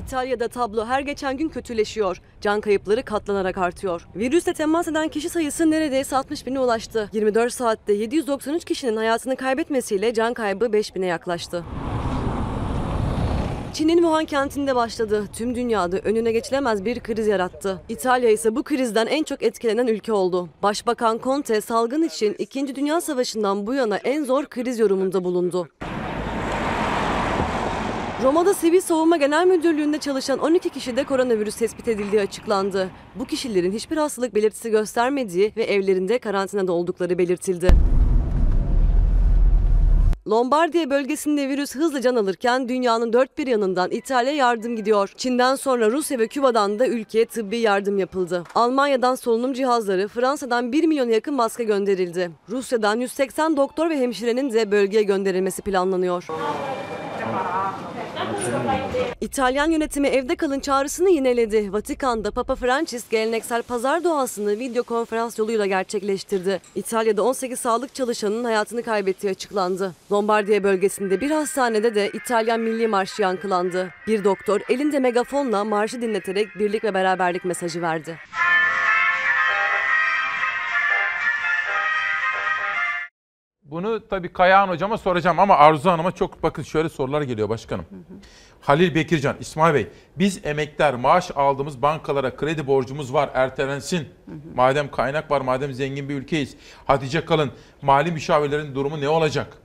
İtalya'da 0.07 0.49
tablo 0.49 0.87
her 0.87 1.01
geçen 1.01 1.37
gün 1.37 1.49
kötüleşiyor. 1.49 2.21
Can 2.41 2.61
kayıpları 2.61 3.03
katlanarak 3.03 3.59
artıyor. 3.59 4.09
Virüsle 4.17 4.53
temas 4.53 4.89
eden 4.89 5.09
kişi 5.09 5.29
sayısı 5.29 5.71
neredeyse 5.71 6.17
60 6.17 6.47
bine 6.47 6.61
ulaştı. 6.61 7.11
24 7.13 7.53
saatte 7.53 7.93
793 7.93 8.65
kişinin 8.65 8.97
hayatını 8.97 9.37
kaybetmesiyle 9.37 10.15
can 10.15 10.35
kaybı 10.35 10.73
5 10.73 10.95
bine 10.95 11.07
yaklaştı. 11.07 11.65
Çin'in 13.73 13.97
Wuhan 13.97 14.25
kentinde 14.25 14.77
başladı. 14.77 15.25
Tüm 15.33 15.55
dünyada 15.55 15.99
önüne 15.99 16.33
geçilemez 16.33 16.85
bir 16.85 17.01
kriz 17.01 17.27
yarattı. 17.27 17.81
İtalya 17.89 18.31
ise 18.31 18.57
bu 18.57 18.63
krizden 18.63 19.07
en 19.07 19.23
çok 19.23 19.43
etkilenen 19.43 19.87
ülke 19.87 20.13
oldu. 20.13 20.49
Başbakan 20.63 21.21
Conte 21.25 21.61
salgın 21.61 22.03
için 22.03 22.37
2. 22.39 22.77
Dünya 22.77 23.01
Savaşı'ndan 23.01 23.67
bu 23.67 23.75
yana 23.75 23.97
en 23.97 24.25
zor 24.25 24.47
kriz 24.47 24.79
yorumunda 24.79 25.25
bulundu. 25.25 25.69
Roma'da 28.25 28.55
Sivil 28.55 28.81
Savunma 28.81 29.17
Genel 29.17 29.47
Müdürlüğü'nde 29.47 29.99
çalışan 29.99 30.39
12 30.39 30.71
kişide 30.71 31.05
koronavirüs 31.05 31.57
tespit 31.57 31.89
edildiği 31.89 32.23
açıklandı. 32.23 32.91
Bu 33.15 33.25
kişilerin 33.25 33.73
hiçbir 33.73 33.97
hastalık 33.97 34.35
belirtisi 34.35 34.71
göstermediği 34.71 35.53
ve 35.57 35.65
evlerinde 35.65 36.19
karantinada 36.19 36.73
oldukları 36.73 37.19
belirtildi. 37.19 37.69
Lombardiya 40.29 40.91
bölgesinde 40.91 41.49
virüs 41.49 41.75
hızla 41.75 42.01
can 42.01 42.17
alırken 42.17 42.69
dünyanın 42.69 43.13
dört 43.13 43.39
bir 43.39 43.47
yanından 43.47 43.91
İtalya 43.91 44.33
yardım 44.33 44.77
gidiyor. 44.77 45.13
Çin'den 45.17 45.55
sonra 45.55 45.91
Rusya 45.91 46.19
ve 46.19 46.29
Küba'dan 46.29 46.79
da 46.79 46.87
ülkeye 46.87 47.25
tıbbi 47.25 47.59
yardım 47.59 47.99
yapıldı. 47.99 48.45
Almanya'dan 48.55 49.15
solunum 49.15 49.53
cihazları, 49.53 50.09
Fransa'dan 50.09 50.73
1 50.73 50.85
milyona 50.85 51.11
yakın 51.11 51.35
maske 51.35 51.65
gönderildi. 51.65 52.31
Rusya'dan 52.49 53.01
180 53.01 53.57
doktor 53.57 53.91
ve 53.91 53.99
hemşirenin 53.99 54.53
de 54.53 54.71
bölgeye 54.71 55.03
gönderilmesi 55.03 55.63
planlanıyor. 55.63 56.27
İtalyan 59.21 59.71
yönetimi 59.71 60.09
evde 60.09 60.37
kalın 60.37 60.61
çağrısını 60.61 61.11
yineledi. 61.11 61.73
Vatikan'da 61.73 62.31
Papa 62.31 62.55
Francis 62.55 63.09
geleneksel 63.09 63.63
pazar 63.63 64.05
doğasını 64.05 64.59
video 64.59 64.83
konferans 64.83 65.39
yoluyla 65.39 65.67
gerçekleştirdi. 65.67 66.61
İtalya'da 66.75 67.23
18 67.23 67.61
sağlık 67.61 67.95
çalışanının 67.95 68.45
hayatını 68.45 68.83
kaybettiği 68.83 69.31
açıklandı. 69.31 69.93
Lombardiya 70.13 70.63
bölgesinde 70.63 71.21
bir 71.21 71.31
hastanede 71.31 71.95
de 71.95 72.11
İtalyan 72.15 72.61
Milli 72.61 72.89
Marşı 72.89 73.23
yankılandı. 73.23 73.91
Bir 74.07 74.25
doktor 74.25 74.61
elinde 74.69 74.99
megafonla 74.99 75.65
marşı 75.65 76.03
dinleterek 76.03 76.49
birlik 76.59 76.85
ve 76.85 76.95
beraberlik 76.95 77.45
mesajı 77.45 77.83
verdi. 77.83 78.19
Bunu 83.65 84.09
tabii 84.09 84.33
Kayahan 84.33 84.69
Hocama 84.69 84.99
soracağım 84.99 85.39
ama 85.39 85.57
Arzu 85.57 85.91
Hanım'a 85.91 86.13
çok 86.13 86.43
bakın 86.43 86.63
şöyle 86.63 86.89
sorular 86.89 87.23
geliyor 87.23 87.49
başkanım. 87.49 87.85
Halil 88.65 88.95
Bekircan, 88.95 89.37
İsmail 89.41 89.75
Bey, 89.75 89.89
biz 90.17 90.47
emekler 90.47 90.95
maaş 90.95 91.31
aldığımız 91.37 91.83
bankalara 91.83 92.37
kredi 92.37 92.67
borcumuz 92.67 93.13
var 93.13 93.31
ertelensin. 93.35 94.09
Madem 94.55 94.91
kaynak 94.91 95.31
var, 95.31 95.41
madem 95.41 95.73
zengin 95.73 96.09
bir 96.09 96.15
ülkeyiz. 96.15 96.57
Hatice 96.85 97.25
Kalın, 97.25 97.51
mali 97.83 98.13
müşavirlerin 98.13 98.75
durumu 98.75 99.01
ne 99.01 99.09
olacak? 99.09 99.59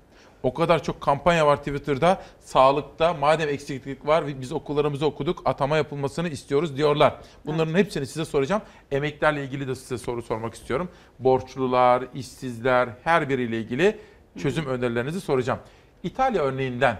O 0.43 0.53
kadar 0.53 0.83
çok 0.83 1.01
kampanya 1.01 1.47
var 1.47 1.57
Twitter'da. 1.57 2.21
Sağlıkta 2.39 3.13
madem 3.13 3.49
eksiklik 3.49 4.07
var 4.07 4.41
biz 4.41 4.51
okullarımızı 4.51 5.05
okuduk 5.05 5.41
atama 5.45 5.77
yapılmasını 5.77 6.29
istiyoruz 6.29 6.77
diyorlar. 6.77 7.19
Bunların 7.45 7.75
hepsini 7.75 8.05
size 8.07 8.25
soracağım. 8.25 8.61
Emeklerle 8.91 9.43
ilgili 9.43 9.67
de 9.67 9.75
size 9.75 9.97
soru 9.97 10.21
sormak 10.21 10.53
istiyorum. 10.53 10.89
Borçlular, 11.19 12.03
işsizler 12.13 12.89
her 13.03 13.29
biriyle 13.29 13.57
ilgili 13.57 13.97
çözüm 14.37 14.65
önerilerinizi 14.65 15.21
soracağım. 15.21 15.59
İtalya 16.03 16.43
örneğinden 16.43 16.99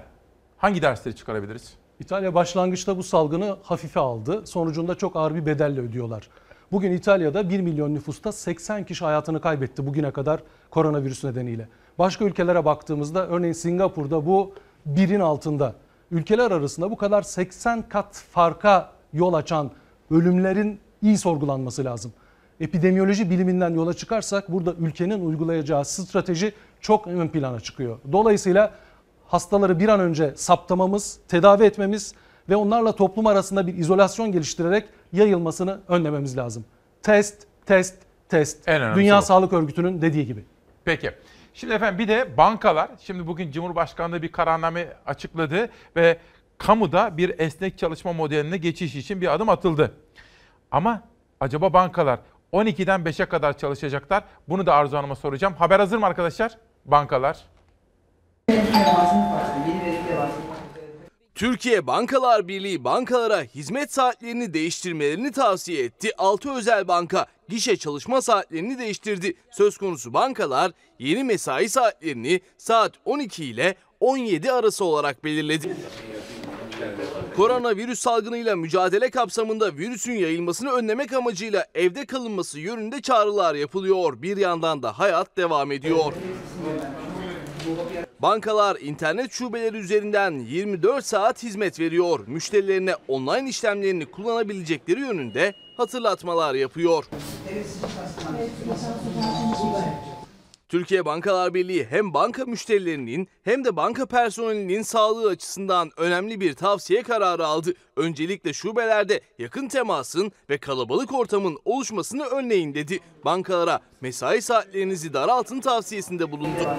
hangi 0.58 0.82
dersleri 0.82 1.16
çıkarabiliriz? 1.16 1.79
İtalya 2.00 2.36
başlangıçta 2.36 2.98
bu 2.98 3.04
salgını 3.04 3.58
hafife 3.64 4.00
aldı. 4.00 4.48
Sonucunda 4.48 4.96
çok 4.96 5.16
ağır 5.16 5.36
bir 5.36 5.46
bedelle 5.46 5.82
ödüyorlar. 5.82 6.30
Bugün 6.72 6.92
İtalya'da 6.92 7.50
1 7.50 7.60
milyon 7.62 7.94
nüfusta 7.94 8.32
80 8.32 8.84
kişi 8.86 9.06
hayatını 9.06 9.42
kaybetti 9.42 9.86
bugüne 9.86 10.12
kadar 10.12 10.44
koronavirüs 10.70 11.24
nedeniyle. 11.24 11.68
Başka 12.00 12.26
ülkelere 12.26 12.66
baktığımızda 12.66 13.28
örneğin 13.28 13.54
Singapur'da 13.54 14.26
bu 14.26 14.54
birin 14.86 15.20
altında. 15.20 15.76
Ülkeler 16.12 16.52
arasında 16.52 16.92
bu 16.92 16.98
kadar 16.98 17.22
80 17.22 17.90
kat 17.90 18.26
farka 18.32 18.92
yol 19.14 19.34
açan 19.34 19.72
ölümlerin 20.12 20.80
iyi 21.02 21.18
sorgulanması 21.18 21.86
lazım. 21.86 22.14
Epidemiyoloji 22.60 23.30
biliminden 23.30 23.74
yola 23.74 23.94
çıkarsak 23.94 24.52
burada 24.52 24.74
ülkenin 24.74 25.26
uygulayacağı 25.26 25.86
strateji 25.86 26.54
çok 26.82 27.08
ön 27.08 27.28
plana 27.28 27.60
çıkıyor. 27.60 27.98
Dolayısıyla 28.12 28.72
hastaları 29.30 29.80
bir 29.80 29.90
an 29.90 30.00
önce 30.00 30.34
saptamamız, 30.36 31.20
tedavi 31.28 31.64
etmemiz 31.64 32.14
ve 32.50 32.56
onlarla 32.56 32.96
toplum 32.96 33.28
arasında 33.28 33.68
bir 33.68 33.78
izolasyon 33.78 34.32
geliştirerek 34.32 34.90
yayılmasını 35.14 35.80
önlememiz 35.88 36.38
lazım. 36.38 36.66
Test, 37.04 37.48
test, 37.66 37.96
test. 38.30 38.68
En 38.68 38.96
Dünya 38.96 39.18
bu. 39.18 39.22
Sağlık 39.22 39.54
Örgütü'nün 39.54 40.02
dediği 40.02 40.26
gibi. 40.26 40.44
Peki. 40.86 41.12
Şimdi 41.54 41.74
efendim 41.74 42.00
bir 42.00 42.08
de 42.08 42.38
bankalar. 42.38 42.90
Şimdi 43.02 43.28
bugün 43.28 43.52
Cumhurbaşkanlığı 43.52 44.22
bir 44.22 44.32
kararname 44.32 44.88
açıkladı 45.06 45.70
ve 45.96 46.18
kamuda 46.58 47.18
bir 47.18 47.40
esnek 47.40 47.78
çalışma 47.78 48.14
modeline 48.14 48.58
geçiş 48.58 48.96
için 48.96 49.22
bir 49.22 49.34
adım 49.34 49.50
atıldı. 49.50 49.94
Ama 50.72 51.02
acaba 51.40 51.74
bankalar 51.74 52.20
12'den 52.54 53.02
5'e 53.02 53.26
kadar 53.26 53.58
çalışacaklar. 53.58 54.24
Bunu 54.50 54.66
da 54.66 54.74
Arzu 54.74 54.98
Hanım'a 54.98 55.16
soracağım. 55.16 55.54
Haber 55.54 55.80
hazır 55.80 55.98
mı 55.98 56.06
arkadaşlar? 56.06 56.58
Bankalar. 56.86 57.38
Türkiye 61.36 61.88
Bankalar 61.88 62.48
Birliği 62.48 62.84
bankalara 62.84 63.42
hizmet 63.42 63.94
saatlerini 63.94 64.54
değiştirmelerini 64.54 65.32
tavsiye 65.32 65.84
etti. 65.84 66.12
6 66.18 66.52
özel 66.52 66.88
banka 66.88 67.26
gişe 67.50 67.78
çalışma 67.78 68.22
saatlerini 68.22 68.80
değiştirdi. 68.80 69.34
Söz 69.52 69.78
konusu 69.78 70.14
bankalar 70.14 70.72
yeni 71.00 71.24
mesai 71.24 71.70
saatlerini 71.70 72.42
saat 72.58 72.94
12 73.06 73.46
ile 73.46 73.76
17 74.00 74.52
arası 74.52 74.86
olarak 74.86 75.24
belirledi. 75.24 75.76
Koronavirüs 77.36 78.00
salgınıyla 78.00 78.56
mücadele 78.56 79.10
kapsamında 79.10 79.78
virüsün 79.78 80.14
yayılmasını 80.14 80.72
önlemek 80.72 81.14
amacıyla 81.14 81.66
evde 81.76 82.06
kalınması 82.06 82.60
yönünde 82.60 83.02
çağrılar 83.02 83.56
yapılıyor. 83.56 84.22
Bir 84.22 84.38
yandan 84.38 84.84
da 84.84 85.00
hayat 85.00 85.38
devam 85.38 85.72
ediyor. 85.72 86.14
Bankalar 88.20 88.78
internet 88.80 89.32
şubeleri 89.32 89.78
üzerinden 89.78 90.32
24 90.40 91.06
saat 91.06 91.44
hizmet 91.44 91.80
veriyor. 91.80 92.20
Müşterilerine 92.28 92.96
online 93.08 93.50
işlemlerini 93.50 94.06
kullanabilecekleri 94.06 95.00
yönünde 95.00 95.54
hatırlatmalar 95.78 96.56
yapıyor. 96.56 97.06
Türkiye 100.70 101.06
Bankalar 101.06 101.54
Birliği 101.54 101.88
hem 101.90 102.14
banka 102.14 102.46
müşterilerinin 102.46 103.28
hem 103.44 103.66
de 103.66 103.76
banka 103.76 104.06
personelinin 104.06 104.82
sağlığı 104.82 105.30
açısından 105.30 105.92
önemli 105.98 106.40
bir 106.40 106.54
tavsiye 106.54 107.04
kararı 107.04 107.48
aldı. 107.48 107.74
Öncelikle 107.96 108.54
şubelerde 108.54 109.22
yakın 109.40 109.68
temasın 109.68 110.32
ve 110.50 110.58
kalabalık 110.58 111.14
ortamın 111.14 111.58
oluşmasını 111.66 112.26
önleyin 112.26 112.74
dedi. 112.74 113.00
Bankalara 113.26 113.80
mesai 114.02 114.42
saatlerinizi 114.42 115.14
daraltın 115.14 115.60
tavsiyesinde 115.60 116.32
bulundu. 116.32 116.78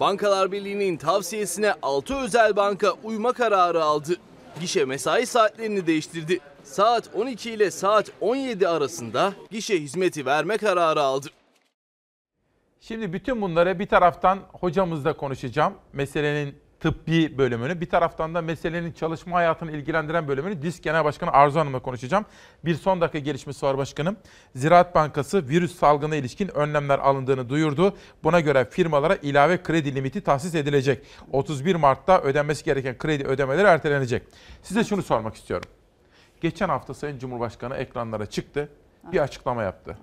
Bankalar 0.00 0.52
Birliği'nin 0.52 0.96
tavsiyesine 0.96 1.74
6 1.82 2.14
özel 2.14 2.56
banka 2.56 2.92
uyma 3.04 3.32
kararı 3.32 3.84
aldı. 3.84 4.16
Gişe 4.60 4.84
mesai 4.84 5.26
saatlerini 5.26 5.86
değiştirdi. 5.86 6.38
Saat 6.64 7.10
12 7.14 7.50
ile 7.50 7.70
saat 7.70 8.10
17 8.20 8.68
arasında 8.68 9.32
gişe 9.50 9.80
hizmeti 9.80 10.26
verme 10.26 10.56
kararı 10.56 11.02
aldı. 11.02 11.28
Şimdi 12.80 13.12
bütün 13.12 13.42
bunları 13.42 13.78
bir 13.78 13.86
taraftan 13.86 14.38
hocamızla 14.52 15.16
konuşacağım. 15.16 15.74
Meselenin 15.92 16.58
tıbbi 16.80 17.38
bölümünü. 17.38 17.80
Bir 17.80 17.90
taraftan 17.90 18.34
da 18.34 18.42
meselenin 18.42 18.92
çalışma 18.92 19.36
hayatını 19.36 19.72
ilgilendiren 19.72 20.28
bölümünü 20.28 20.62
DİSK 20.62 20.82
Genel 20.82 21.04
Başkanı 21.04 21.30
Arzu 21.32 21.60
Hanım'la 21.60 21.78
konuşacağım. 21.78 22.24
Bir 22.64 22.74
son 22.74 23.00
dakika 23.00 23.18
gelişmesi 23.18 23.66
var 23.66 23.78
başkanım. 23.78 24.16
Ziraat 24.54 24.94
Bankası 24.94 25.48
virüs 25.48 25.78
salgına 25.78 26.16
ilişkin 26.16 26.48
önlemler 26.48 26.98
alındığını 26.98 27.48
duyurdu. 27.48 27.96
Buna 28.24 28.40
göre 28.40 28.64
firmalara 28.70 29.16
ilave 29.16 29.62
kredi 29.62 29.94
limiti 29.94 30.20
tahsis 30.20 30.54
edilecek. 30.54 31.06
31 31.32 31.74
Mart'ta 31.74 32.20
ödenmesi 32.20 32.64
gereken 32.64 32.98
kredi 32.98 33.24
ödemeleri 33.24 33.66
ertelenecek. 33.66 34.22
Size 34.62 34.84
şunu 34.84 35.02
sormak 35.02 35.34
istiyorum. 35.34 35.70
Geçen 36.40 36.68
hafta 36.68 36.94
Sayın 36.94 37.18
Cumhurbaşkanı 37.18 37.76
ekranlara 37.76 38.26
çıktı, 38.26 38.68
bir 39.12 39.18
açıklama 39.18 39.62
yaptı. 39.62 39.98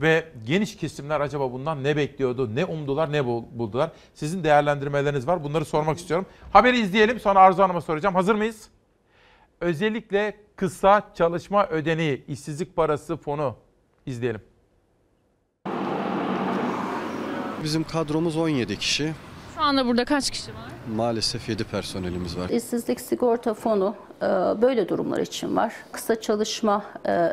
Ve 0.00 0.24
geniş 0.46 0.76
kesimler 0.76 1.20
acaba 1.20 1.52
bundan 1.52 1.84
ne 1.84 1.96
bekliyordu, 1.96 2.54
ne 2.54 2.64
umdular, 2.64 3.12
ne 3.12 3.26
bul- 3.26 3.44
buldular? 3.52 3.90
Sizin 4.14 4.44
değerlendirmeleriniz 4.44 5.26
var. 5.26 5.44
Bunları 5.44 5.64
sormak 5.64 5.98
istiyorum. 5.98 6.26
Haberi 6.52 6.78
izleyelim 6.78 7.20
sonra 7.20 7.40
Arzu 7.40 7.62
Hanım'a 7.62 7.80
soracağım. 7.80 8.14
Hazır 8.14 8.34
mıyız? 8.34 8.68
Özellikle 9.60 10.36
kısa 10.56 11.10
çalışma 11.14 11.66
ödeneği, 11.66 12.24
işsizlik 12.28 12.76
parası 12.76 13.16
fonu 13.16 13.56
izleyelim. 14.06 14.40
Bizim 17.64 17.84
kadromuz 17.84 18.36
17 18.36 18.78
kişi. 18.78 19.12
Şu 19.54 19.62
anda 19.62 19.86
burada 19.86 20.04
kaç 20.04 20.30
kişi 20.30 20.54
var? 20.54 20.70
Maalesef 20.96 21.48
7 21.48 21.64
personelimiz 21.64 22.38
var. 22.38 22.48
İşsizlik 22.48 23.00
sigorta 23.00 23.54
fonu 23.54 23.94
e, 24.22 24.26
böyle 24.62 24.88
durumlar 24.88 25.18
için 25.20 25.56
var. 25.56 25.72
Kısa 25.92 26.20
çalışma 26.20 26.84
e, 27.06 27.28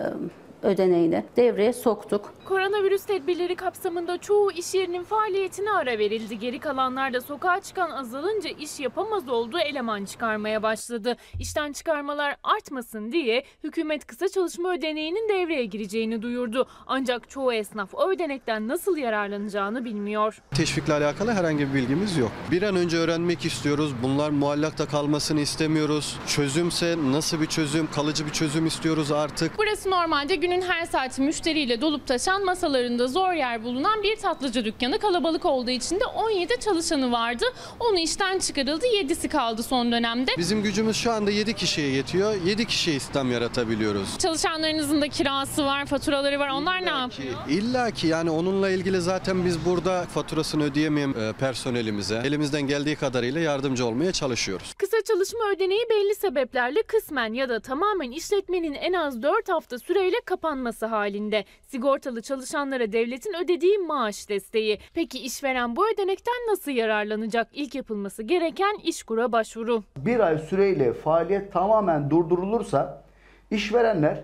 ödeneğini 0.63 1.23
devreye 1.37 1.73
soktuk. 1.73 2.33
Koronavirüs 2.45 3.05
tedbirleri 3.05 3.55
kapsamında 3.55 4.17
çoğu 4.17 4.51
iş 4.51 4.73
yerinin 4.73 5.03
faaliyetine 5.03 5.71
ara 5.71 5.97
verildi. 5.97 6.39
Geri 6.39 6.59
kalanlar 6.59 7.13
da 7.13 7.21
sokağa 7.21 7.59
çıkan 7.61 7.91
azalınca 7.91 8.49
iş 8.49 8.79
yapamaz 8.79 9.29
olduğu 9.29 9.59
eleman 9.59 10.05
çıkarmaya 10.05 10.63
başladı. 10.63 11.17
İşten 11.39 11.71
çıkarmalar 11.73 12.35
artmasın 12.43 13.11
diye 13.11 13.43
hükümet 13.63 14.07
kısa 14.07 14.29
çalışma 14.29 14.73
ödeneğinin 14.73 15.29
devreye 15.29 15.65
gireceğini 15.65 16.21
duyurdu. 16.21 16.67
Ancak 16.87 17.29
çoğu 17.29 17.53
esnaf 17.53 17.89
o 17.95 18.09
ödenekten 18.11 18.67
nasıl 18.67 18.97
yararlanacağını 18.97 19.85
bilmiyor. 19.85 20.41
Teşvikle 20.55 20.93
alakalı 20.93 21.31
herhangi 21.31 21.69
bir 21.69 21.73
bilgimiz 21.73 22.17
yok. 22.17 22.31
Bir 22.51 22.61
an 22.61 22.75
önce 22.75 22.97
öğrenmek 22.97 23.45
istiyoruz. 23.45 23.91
Bunlar 24.03 24.29
muallakta 24.29 24.87
kalmasını 24.87 25.39
istemiyoruz. 25.39 26.19
Çözümse 26.27 26.95
nasıl 27.11 27.41
bir 27.41 27.45
çözüm, 27.45 27.91
kalıcı 27.91 28.25
bir 28.25 28.31
çözüm 28.31 28.65
istiyoruz 28.65 29.11
artık. 29.11 29.51
Burası 29.57 29.89
normalde 29.89 30.35
günün 30.47 30.61
her 30.61 30.85
saati 30.85 31.21
müşteriyle 31.21 31.81
dolup 31.81 32.07
taşan 32.07 32.45
masalarında 32.45 33.07
zor 33.07 33.33
yer 33.33 33.63
bulunan 33.63 34.03
bir 34.03 34.15
tatlıcı 34.15 34.65
dükkanı. 34.65 34.99
Kalabalık 34.99 35.45
olduğu 35.45 35.71
için 35.71 35.99
de 35.99 36.05
17 36.05 36.59
çalışanı 36.59 37.11
vardı. 37.11 37.45
Onu 37.79 37.99
işten 37.99 38.39
çıkarıldı. 38.39 38.85
7'si 38.85 39.27
kaldı 39.27 39.63
son 39.63 39.91
dönemde. 39.91 40.31
Bizim 40.37 40.63
gücümüz 40.63 40.97
şu 40.97 41.11
anda 41.11 41.31
7 41.31 41.53
kişiye 41.53 41.89
yetiyor. 41.89 42.41
7 42.45 42.65
kişiye 42.65 42.95
istihdam 42.95 43.31
yaratabiliyoruz. 43.31 44.17
Çalışanlarınızın 44.17 45.01
da 45.01 45.07
kirası 45.07 45.65
var, 45.65 45.85
faturaları 45.85 46.39
var. 46.39 46.49
Onlar 46.49 46.85
ne 46.85 46.89
yapıyor? 46.89 47.35
İlla 47.49 47.91
ki 47.91 48.07
yani 48.07 48.29
onunla 48.29 48.69
ilgili 48.69 49.01
zaten 49.01 49.45
biz 49.45 49.65
burada 49.65 50.05
faturasını 50.13 50.63
ödeyemeyen 50.63 51.09
e, 51.09 51.33
personelimize 51.33 52.21
elimizden 52.25 52.61
geldiği 52.61 52.95
kadarıyla 52.95 53.41
yardımcı 53.41 53.85
olmaya 53.85 54.11
çalışıyoruz. 54.11 54.73
Kısa 54.73 54.97
çalışma 55.07 55.39
ödeneği 55.55 55.85
belli 55.89 56.15
sebeplerle 56.15 56.83
kısmen 56.83 57.33
ya 57.33 57.49
da 57.49 57.59
tamamen 57.59 58.11
işletmenin 58.11 58.73
en 58.73 58.93
az 58.93 59.23
4 59.23 59.49
hafta 59.49 59.79
süreyle 59.79 60.17
kapanması 60.37 60.85
halinde. 60.85 61.45
Sigortalı 61.67 62.21
çalışanlara 62.21 62.91
devletin 62.91 63.33
ödediği 63.43 63.77
maaş 63.77 64.29
desteği. 64.29 64.79
Peki 64.93 65.19
işveren 65.19 65.75
bu 65.75 65.89
ödenekten 65.93 66.33
nasıl 66.49 66.71
yararlanacak? 66.71 67.47
İlk 67.53 67.75
yapılması 67.75 68.23
gereken 68.23 68.77
işkura 68.83 69.31
başvuru. 69.31 69.83
bir 69.97 70.19
ay 70.19 70.37
süreyle 70.37 70.93
faaliyet 70.93 71.53
tamamen 71.53 72.09
durdurulursa 72.09 73.03
işverenler 73.51 74.23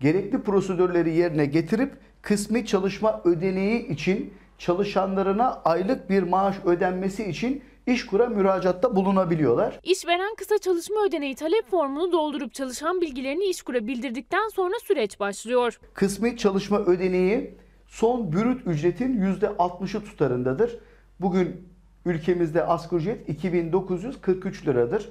gerekli 0.00 0.42
prosedürleri 0.42 1.16
yerine 1.16 1.46
getirip 1.46 1.92
kısmi 2.22 2.66
çalışma 2.66 3.20
ödeneği 3.24 3.88
için 3.88 4.34
çalışanlarına 4.58 5.60
aylık 5.64 6.10
bir 6.10 6.22
maaş 6.22 6.56
ödenmesi 6.64 7.24
için 7.24 7.62
işkura 7.86 8.26
müracaatta 8.26 8.96
bulunabiliyorlar. 8.96 9.80
İşveren 9.82 10.34
kısa 10.34 10.58
çalışma 10.58 11.04
ödeneği 11.06 11.34
talep 11.34 11.70
formunu 11.70 12.12
doldurup 12.12 12.54
çalışan 12.54 13.00
bilgilerini 13.00 13.44
işkura 13.44 13.86
bildirdikten 13.86 14.48
sonra 14.48 14.74
süreç 14.84 15.20
başlıyor. 15.20 15.80
Kısmi 15.94 16.36
çalışma 16.36 16.78
ödeneği 16.78 17.54
son 17.86 18.32
brüt 18.32 18.66
ücretin 18.66 19.20
%60'ı 19.20 20.04
tutarındadır. 20.04 20.78
Bugün 21.20 21.68
ülkemizde 22.06 22.64
asgari 22.64 23.00
ücret 23.00 23.28
2943 23.28 24.66
liradır. 24.66 25.08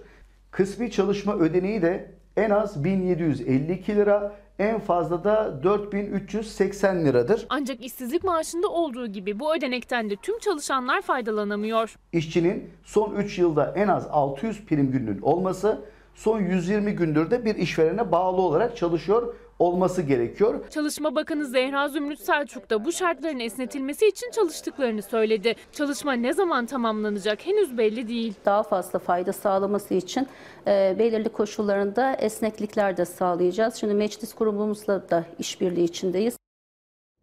Kısmi 0.52 0.92
çalışma 0.92 1.36
ödeneği 1.36 1.82
de 1.82 2.12
en 2.38 2.50
az 2.50 2.84
1752 2.84 3.96
lira, 3.96 4.36
en 4.60 4.80
fazla 4.80 5.24
da 5.24 5.64
4380 5.64 7.06
liradır. 7.06 7.46
Ancak 7.50 7.86
işsizlik 7.86 8.24
maaşında 8.24 8.68
olduğu 8.68 9.08
gibi 9.08 9.40
bu 9.40 9.56
ödenekten 9.56 10.10
de 10.10 10.16
tüm 10.16 10.40
çalışanlar 10.40 11.02
faydalanamıyor. 11.02 11.96
İşçinin 12.12 12.70
son 12.84 13.16
3 13.16 13.40
yılda 13.40 13.74
en 13.76 13.88
az 13.88 14.08
600 14.12 14.66
prim 14.66 14.92
gününün 14.92 15.22
olması, 15.22 15.82
son 16.16 16.40
120 16.40 16.92
gündür 16.92 17.32
de 17.32 17.46
bir 17.46 17.56
işverene 17.56 18.12
bağlı 18.12 18.42
olarak 18.42 18.78
çalışıyor 18.78 19.36
olması 19.64 20.02
gerekiyor. 20.02 20.70
Çalışma 20.70 21.16
Bakanı 21.16 21.46
Zehra 21.46 21.90
Zümrüt 21.90 22.20
Selçuk 22.20 22.70
da 22.70 22.86
bu 22.86 22.92
şartların 22.92 23.40
esnetilmesi 23.40 24.08
için 24.08 24.32
çalıştıklarını 24.32 25.02
söyledi. 25.02 25.56
Çalışma 25.72 26.14
ne 26.14 26.34
zaman 26.34 26.66
tamamlanacak 26.66 27.46
henüz 27.46 27.78
belli 27.78 28.08
değil. 28.08 28.34
Daha 28.46 28.64
fazla 28.64 29.00
fayda 29.00 29.34
sağlaması 29.34 29.94
için 29.94 30.28
e, 30.68 30.96
belirli 31.00 31.30
koşullarında 31.30 32.14
esneklikler 32.14 32.98
de 32.98 33.06
sağlayacağız. 33.06 33.76
Şimdi 33.76 33.94
meclis 33.94 34.36
grubumuzla 34.36 35.10
da 35.10 35.26
işbirliği 35.40 35.84
içindeyiz. 35.84 36.38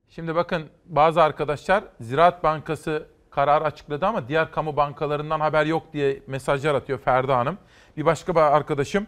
Şimdi 0.09 0.35
bakın 0.35 0.63
bazı 0.85 1.23
arkadaşlar 1.23 1.85
Ziraat 2.01 2.45
Bankası 2.45 3.07
karar 3.31 3.63
açıkladı 3.63 4.07
ama 4.07 4.29
diğer 4.29 4.51
kamu 4.51 4.77
bankalarından 4.77 5.41
haber 5.41 5.67
yok 5.67 5.83
diye 5.93 6.23
mesajlar 6.27 6.75
atıyor 6.75 6.99
Ferda 6.99 7.37
Hanım. 7.37 7.59
Bir 7.97 8.05
başka 8.05 8.35
bir 8.35 8.41
arkadaşım 8.41 9.07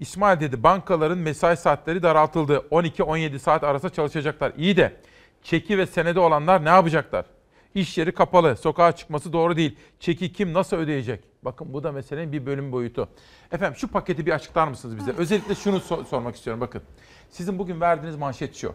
İsmail 0.00 0.40
dedi 0.40 0.62
bankaların 0.62 1.18
mesai 1.18 1.56
saatleri 1.56 2.02
daraltıldı. 2.02 2.66
12-17 2.70 3.38
saat 3.38 3.64
arası 3.64 3.88
çalışacaklar. 3.90 4.52
İyi 4.56 4.76
de 4.76 4.96
çeki 5.42 5.78
ve 5.78 5.86
senedi 5.86 6.18
olanlar 6.18 6.64
ne 6.64 6.68
yapacaklar? 6.68 7.24
İş 7.74 7.98
yeri 7.98 8.12
kapalı, 8.14 8.56
sokağa 8.56 8.92
çıkması 8.92 9.32
doğru 9.32 9.56
değil. 9.56 9.76
Çeki 10.00 10.32
kim 10.32 10.52
nasıl 10.52 10.76
ödeyecek? 10.76 11.24
Bakın 11.42 11.72
bu 11.72 11.82
da 11.84 11.92
meselenin 11.92 12.32
bir 12.32 12.46
bölüm 12.46 12.72
boyutu. 12.72 13.08
Efendim 13.52 13.76
şu 13.76 13.88
paketi 13.88 14.26
bir 14.26 14.32
açıklar 14.32 14.68
mısınız 14.68 14.96
bize? 14.96 15.12
Özellikle 15.12 15.54
şunu 15.54 15.76
so- 15.76 16.04
sormak 16.04 16.36
istiyorum 16.36 16.60
bakın. 16.60 16.82
Sizin 17.30 17.58
bugün 17.58 17.80
verdiğiniz 17.80 18.16
manşet 18.16 18.56
şu. 18.56 18.74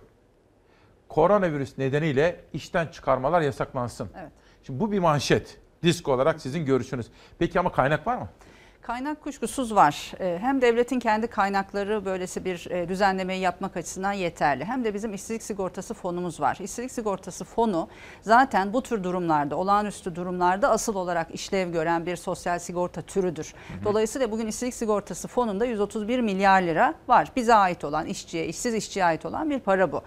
Koronavirüs 1.09 1.77
nedeniyle 1.77 2.41
işten 2.53 2.87
çıkarmalar 2.87 3.41
yasaklansın. 3.41 4.09
Evet. 4.19 4.31
Şimdi 4.63 4.79
bu 4.79 4.91
bir 4.91 4.99
manşet. 4.99 5.57
Disk 5.83 6.07
olarak 6.07 6.41
sizin 6.41 6.65
görüşünüz. 6.65 7.07
Peki 7.39 7.59
ama 7.59 7.71
kaynak 7.71 8.07
var 8.07 8.17
mı? 8.17 8.29
Kaynak 8.85 9.21
kuşkusuz 9.21 9.75
var. 9.75 10.11
Ee, 10.19 10.37
Hem 10.41 10.61
devletin 10.61 10.99
kendi 10.99 11.27
kaynakları 11.27 12.05
böylesi 12.05 12.45
bir 12.45 12.71
e, 12.71 12.89
düzenlemeyi 12.89 13.41
yapmak 13.41 13.77
açısından 13.77 14.11
yeterli. 14.13 14.65
Hem 14.65 14.83
de 14.83 14.93
bizim 14.93 15.13
işsizlik 15.13 15.43
sigortası 15.43 15.93
fonumuz 15.93 16.39
var. 16.39 16.57
İşsizlik 16.61 16.91
sigortası 16.91 17.45
fonu 17.45 17.87
zaten 18.21 18.73
bu 18.73 18.83
tür 18.83 19.03
durumlarda, 19.03 19.55
olağanüstü 19.55 20.15
durumlarda 20.15 20.69
asıl 20.69 20.95
olarak 20.95 21.35
işlev 21.35 21.71
gören 21.71 22.05
bir 22.05 22.15
sosyal 22.15 22.59
sigorta 22.59 23.01
türüdür. 23.01 23.53
Dolayısıyla 23.83 24.31
bugün 24.31 24.47
işsizlik 24.47 24.73
sigortası 24.73 25.27
fonunda 25.27 25.65
131 25.65 26.19
milyar 26.19 26.61
lira 26.61 26.93
var. 27.07 27.31
Bize 27.35 27.53
ait 27.53 27.83
olan, 27.83 28.05
işçiye, 28.05 28.45
işsiz 28.47 28.73
işçiye 28.73 29.05
ait 29.05 29.25
olan 29.25 29.49
bir 29.49 29.59
para 29.59 29.91
bu. 29.91 30.01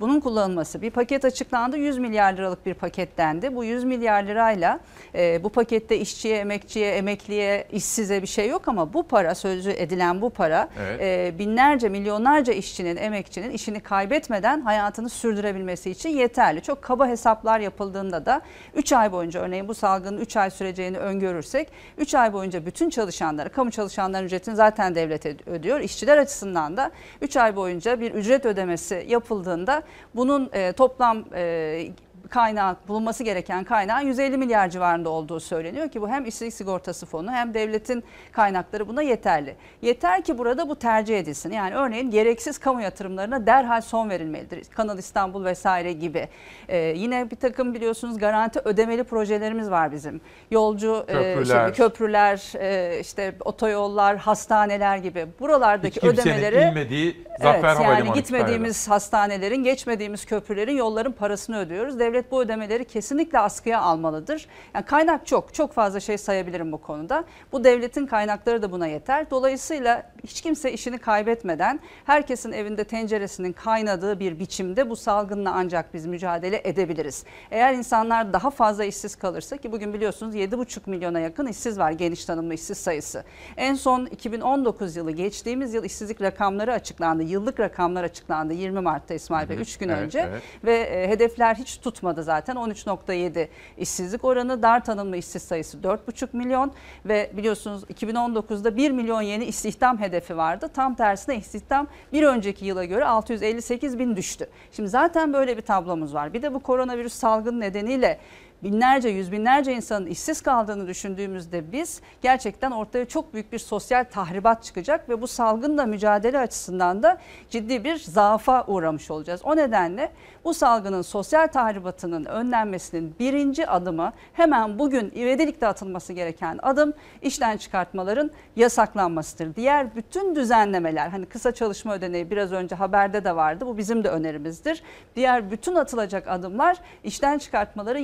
Bunun 0.00 0.20
kullanılması 0.20 0.82
bir 0.82 0.90
paket 0.90 1.24
açıklandı. 1.24 1.76
100 1.76 1.98
milyar 1.98 2.32
liralık 2.32 2.66
bir 2.66 2.74
pakettendi. 2.74 3.56
Bu 3.56 3.64
100 3.64 3.84
milyar 3.84 4.22
lirayla 4.22 4.80
e, 5.14 5.44
bu 5.44 5.48
pakette 5.48 5.98
işçiye, 5.98 6.38
emekçiye, 6.38 6.94
emekliye, 6.94 7.68
işsize 7.72 8.21
bir 8.22 8.26
şey 8.26 8.48
yok 8.48 8.68
ama 8.68 8.92
bu 8.92 9.02
para 9.02 9.34
sözü 9.34 9.70
edilen 9.70 10.20
bu 10.22 10.30
para 10.30 10.68
Evet. 10.80 11.00
e, 11.00 11.38
binlerce, 11.38 11.88
milyonlarca 11.88 12.52
işçinin, 12.52 12.96
emekçinin 12.96 13.50
işini 13.50 13.80
kaybetmeden 13.80 14.60
hayatını 14.60 15.08
sürdürebilmesi 15.08 15.90
için 15.90 16.08
yeterli. 16.10 16.62
Çok 16.62 16.82
kaba 16.82 17.06
hesaplar 17.08 17.60
yapıldığında 17.60 18.26
da 18.26 18.40
3 18.74 18.92
ay 18.92 19.12
boyunca 19.12 19.40
örneğin 19.40 19.68
bu 19.68 19.74
salgının 19.74 20.20
3 20.20 20.36
ay 20.36 20.50
süreceğini 20.50 20.98
öngörürsek 20.98 21.68
3 21.98 22.14
ay 22.14 22.32
boyunca 22.32 22.66
bütün 22.66 22.90
çalışanları, 22.90 23.48
kamu 23.52 23.70
çalışanların 23.70 24.24
ücretini 24.26 24.56
zaten 24.56 24.94
devlet 24.94 25.26
öd- 25.26 25.50
ödüyor. 25.50 25.80
İşçiler 25.80 26.18
açısından 26.18 26.76
da 26.76 26.90
3 27.20 27.36
ay 27.36 27.56
boyunca 27.56 28.00
bir 28.00 28.10
ücret 28.14 28.46
ödemesi 28.46 29.04
yapıldığında 29.08 29.82
bunun 30.14 30.50
e, 30.52 30.72
toplam 30.72 31.24
e, 31.34 31.86
kaynağı 32.30 32.76
bulunması 32.88 33.24
gereken 33.24 33.64
kaynağın 33.64 34.00
150 34.00 34.36
milyar 34.36 34.68
civarında 34.68 35.08
olduğu 35.10 35.40
söyleniyor 35.40 35.88
ki 35.88 36.02
bu 36.02 36.08
hem 36.08 36.26
işsizlik 36.26 36.54
sigortası 36.54 37.06
fonu 37.06 37.32
hem 37.32 37.54
devletin 37.54 38.04
kaynakları 38.32 38.88
buna 38.88 39.02
yeterli. 39.02 39.56
Yeter 39.82 40.22
ki 40.22 40.38
burada 40.38 40.68
bu 40.68 40.76
tercih 40.76 41.18
edilsin. 41.18 41.52
Yani 41.52 41.74
örneğin 41.74 42.10
gereksiz 42.10 42.58
kamu 42.58 42.82
yatırımlarına 42.82 43.46
derhal 43.46 43.80
son 43.80 44.10
verilmelidir. 44.10 44.64
Kanal 44.64 44.98
İstanbul 44.98 45.44
vesaire 45.44 45.92
gibi. 45.92 46.28
Ee, 46.68 46.78
yine 46.78 47.30
bir 47.30 47.36
takım 47.36 47.74
biliyorsunuz 47.74 48.18
garanti 48.18 48.60
ödemeli 48.64 49.04
projelerimiz 49.04 49.70
var 49.70 49.92
bizim. 49.92 50.20
Yolcu 50.50 51.04
e, 51.08 51.12
Köprüler. 51.12 51.66
şey, 51.66 51.74
köprüler, 51.74 52.52
e, 52.58 53.00
işte 53.00 53.34
otoyollar, 53.44 54.16
hastaneler 54.16 54.96
gibi 54.96 55.26
buralardaki 55.40 55.96
Hiç 55.96 56.04
ödemeleri 56.04 56.68
inmediği 56.68 57.24
Zafer 57.38 57.76
evet, 57.76 57.80
yani 57.80 58.12
gitmediğimiz 58.12 58.88
hastanelerin, 58.88 59.64
geçmediğimiz 59.64 60.24
köprülerin, 60.24 60.76
yolların 60.76 61.12
parasını 61.12 61.58
ödüyoruz. 61.58 61.98
Devlet 61.98 62.11
bu 62.30 62.42
ödemeleri 62.42 62.84
kesinlikle 62.84 63.38
askıya 63.38 63.80
almalıdır. 63.80 64.46
Yani 64.74 64.84
kaynak 64.84 65.26
çok, 65.26 65.54
çok 65.54 65.72
fazla 65.72 66.00
şey 66.00 66.18
sayabilirim 66.18 66.72
bu 66.72 66.78
konuda. 66.80 67.24
Bu 67.52 67.64
devletin 67.64 68.06
kaynakları 68.06 68.62
da 68.62 68.72
buna 68.72 68.86
yeter. 68.86 69.30
Dolayısıyla 69.30 70.10
hiç 70.24 70.40
kimse 70.40 70.72
işini 70.72 70.98
kaybetmeden 70.98 71.80
herkesin 72.04 72.52
evinde 72.52 72.84
tenceresinin 72.84 73.52
kaynadığı 73.52 74.20
bir 74.20 74.38
biçimde 74.38 74.90
bu 74.90 74.96
salgınla 74.96 75.52
ancak 75.54 75.94
biz 75.94 76.06
mücadele 76.06 76.60
edebiliriz. 76.64 77.24
Eğer 77.50 77.74
insanlar 77.74 78.32
daha 78.32 78.50
fazla 78.50 78.84
işsiz 78.84 79.16
kalırsa 79.16 79.56
ki 79.56 79.72
bugün 79.72 79.94
biliyorsunuz 79.94 80.34
7,5 80.34 80.90
milyona 80.90 81.20
yakın 81.20 81.46
işsiz 81.46 81.78
var 81.78 81.90
geniş 81.90 82.24
tanımlı 82.24 82.54
işsiz 82.54 82.78
sayısı. 82.78 83.24
En 83.56 83.74
son 83.74 84.06
2019 84.06 84.96
yılı 84.96 85.10
geçtiğimiz 85.10 85.74
yıl 85.74 85.84
işsizlik 85.84 86.22
rakamları 86.22 86.72
açıklandı. 86.72 87.22
Yıllık 87.22 87.60
rakamlar 87.60 88.04
açıklandı 88.04 88.52
20 88.52 88.80
Mart'ta 88.80 89.14
İsmail 89.14 89.48
Bey 89.48 89.56
3 89.56 89.76
gün 89.78 89.88
Evet, 89.88 90.02
önce 90.02 90.18
evet. 90.18 90.42
ve 90.64 90.76
e, 90.76 91.08
hedefler 91.08 91.54
hiç 91.54 91.78
tutmadı 91.80 92.01
zaten 92.22 92.56
13.7 92.56 93.48
işsizlik 93.78 94.24
oranı 94.24 94.62
dar 94.62 94.84
tanımlı 94.84 95.16
işsiz 95.16 95.42
sayısı 95.42 95.78
4,5 95.78 96.28
milyon 96.32 96.72
ve 97.06 97.30
biliyorsunuz 97.36 97.84
2019'da 97.84 98.76
1 98.76 98.90
milyon 98.90 99.22
yeni 99.22 99.44
istihdam 99.44 99.98
hedefi 99.98 100.36
vardı. 100.36 100.70
Tam 100.74 100.94
tersine 100.94 101.36
istihdam 101.36 101.86
bir 102.12 102.22
önceki 102.22 102.64
yıla 102.64 102.84
göre 102.84 103.04
658 103.04 103.98
bin 103.98 104.16
düştü. 104.16 104.46
Şimdi 104.72 104.88
zaten 104.88 105.32
böyle 105.32 105.56
bir 105.56 105.62
tablomuz 105.62 106.14
var. 106.14 106.32
Bir 106.32 106.42
de 106.42 106.54
bu 106.54 106.60
koronavirüs 106.60 107.14
salgını 107.14 107.60
nedeniyle 107.60 108.18
binlerce, 108.62 109.08
yüz 109.08 109.32
binlerce 109.32 109.72
insanın 109.72 110.06
işsiz 110.06 110.40
kaldığını 110.40 110.86
düşündüğümüzde 110.86 111.72
biz 111.72 112.00
gerçekten 112.22 112.70
ortaya 112.70 113.08
çok 113.08 113.34
büyük 113.34 113.52
bir 113.52 113.58
sosyal 113.58 114.04
tahribat 114.04 114.62
çıkacak 114.62 115.08
ve 115.08 115.22
bu 115.22 115.26
salgınla 115.26 115.86
mücadele 115.86 116.38
açısından 116.38 117.02
da 117.02 117.18
ciddi 117.50 117.84
bir 117.84 117.96
zaafa 117.96 118.64
uğramış 118.66 119.10
olacağız. 119.10 119.40
O 119.44 119.56
nedenle 119.56 120.12
bu 120.44 120.54
salgının 120.54 121.02
sosyal 121.02 121.46
tahribatının 121.46 122.24
önlenmesinin 122.24 123.14
birinci 123.18 123.66
adımı 123.66 124.12
hemen 124.32 124.78
bugün 124.78 125.12
ivedilikte 125.16 125.66
atılması 125.66 126.12
gereken 126.12 126.58
adım 126.62 126.92
işten 127.22 127.56
çıkartmaların 127.56 128.30
yasaklanmasıdır. 128.56 129.56
Diğer 129.56 129.96
bütün 129.96 130.36
düzenlemeler 130.36 131.08
hani 131.08 131.26
kısa 131.26 131.52
çalışma 131.52 131.94
ödeneği 131.94 132.30
biraz 132.30 132.52
önce 132.52 132.74
haberde 132.74 133.24
de 133.24 133.36
vardı 133.36 133.66
bu 133.66 133.78
bizim 133.78 134.04
de 134.04 134.08
önerimizdir. 134.08 134.82
Diğer 135.16 135.50
bütün 135.50 135.74
atılacak 135.74 136.28
adımlar 136.28 136.76
işten 137.04 137.38
çıkartmaların 137.38 138.00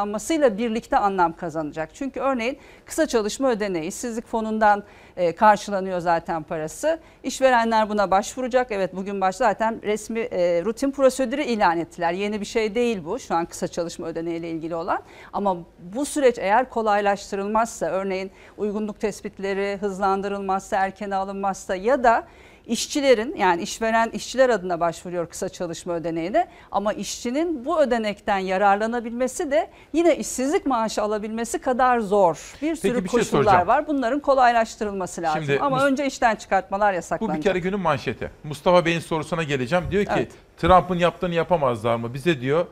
yasaklanmasıyla 0.00 0.58
birlikte 0.58 0.96
anlam 0.96 1.32
kazanacak. 1.32 1.90
Çünkü 1.94 2.20
örneğin 2.20 2.58
kısa 2.86 3.06
çalışma 3.06 3.50
ödeneği 3.50 3.88
işsizlik 3.88 4.26
fonundan 4.26 4.82
e, 5.16 5.32
karşılanıyor 5.32 6.00
zaten 6.00 6.42
parası. 6.42 6.98
İşverenler 7.22 7.88
buna 7.88 8.10
başvuracak. 8.10 8.70
Evet 8.70 8.96
bugün 8.96 9.20
baş 9.20 9.36
zaten 9.36 9.80
resmi 9.82 10.20
e, 10.20 10.64
rutin 10.64 10.90
prosedürü 10.90 11.42
ilan 11.42 11.78
ettiler. 11.78 12.12
Yeni 12.12 12.40
bir 12.40 12.46
şey 12.46 12.74
değil 12.74 13.04
bu 13.04 13.18
şu 13.18 13.34
an 13.34 13.46
kısa 13.46 13.68
çalışma 13.68 14.06
ödeneği 14.06 14.38
ile 14.38 14.50
ilgili 14.50 14.74
olan. 14.74 15.02
Ama 15.32 15.56
bu 15.78 16.06
süreç 16.06 16.38
eğer 16.38 16.68
kolaylaştırılmazsa 16.70 17.86
örneğin 17.86 18.30
uygunluk 18.56 19.00
tespitleri 19.00 19.78
hızlandırılmazsa 19.80 20.76
erken 20.76 21.10
alınmazsa 21.10 21.76
ya 21.76 22.04
da 22.04 22.26
işçilerin 22.66 23.36
yani 23.36 23.62
işveren 23.62 24.10
işçiler 24.10 24.48
adına 24.48 24.80
başvuruyor 24.80 25.28
kısa 25.28 25.48
çalışma 25.48 25.92
ödeneğine 25.94 26.48
ama 26.72 26.92
işçinin 26.92 27.64
bu 27.64 27.80
ödenekten 27.80 28.38
yararlanabilmesi 28.38 29.50
de 29.50 29.70
yine 29.92 30.16
işsizlik 30.16 30.66
maaşı 30.66 31.02
alabilmesi 31.02 31.58
kadar 31.58 31.98
zor. 31.98 32.54
Bir 32.62 32.76
sürü 32.76 33.04
bir 33.04 33.08
şey 33.08 33.20
koşullar 33.20 33.42
soracağım. 33.44 33.68
var. 33.68 33.86
Bunların 33.86 34.20
kolaylaştırılması 34.20 35.22
lazım. 35.22 35.42
Şimdi 35.44 35.60
ama 35.60 35.76
Mus- 35.78 35.84
önce 35.84 36.06
işten 36.06 36.36
çıkartmalar 36.36 36.92
Bu 36.92 36.96
yasaklanacak. 36.96 37.38
bir 37.38 37.42
kere 37.42 37.58
günün 37.58 37.80
manşeti. 37.80 38.30
Mustafa 38.44 38.84
Bey'in 38.84 39.00
sorusuna 39.00 39.42
geleceğim. 39.42 39.84
Diyor 39.90 40.04
ki 40.04 40.10
Evet. 40.16 40.32
Trump'ın 40.58 40.98
yaptığını 40.98 41.34
yapamazlar 41.34 41.96
mı? 41.96 42.14
Bize 42.14 42.40
diyor 42.40 42.66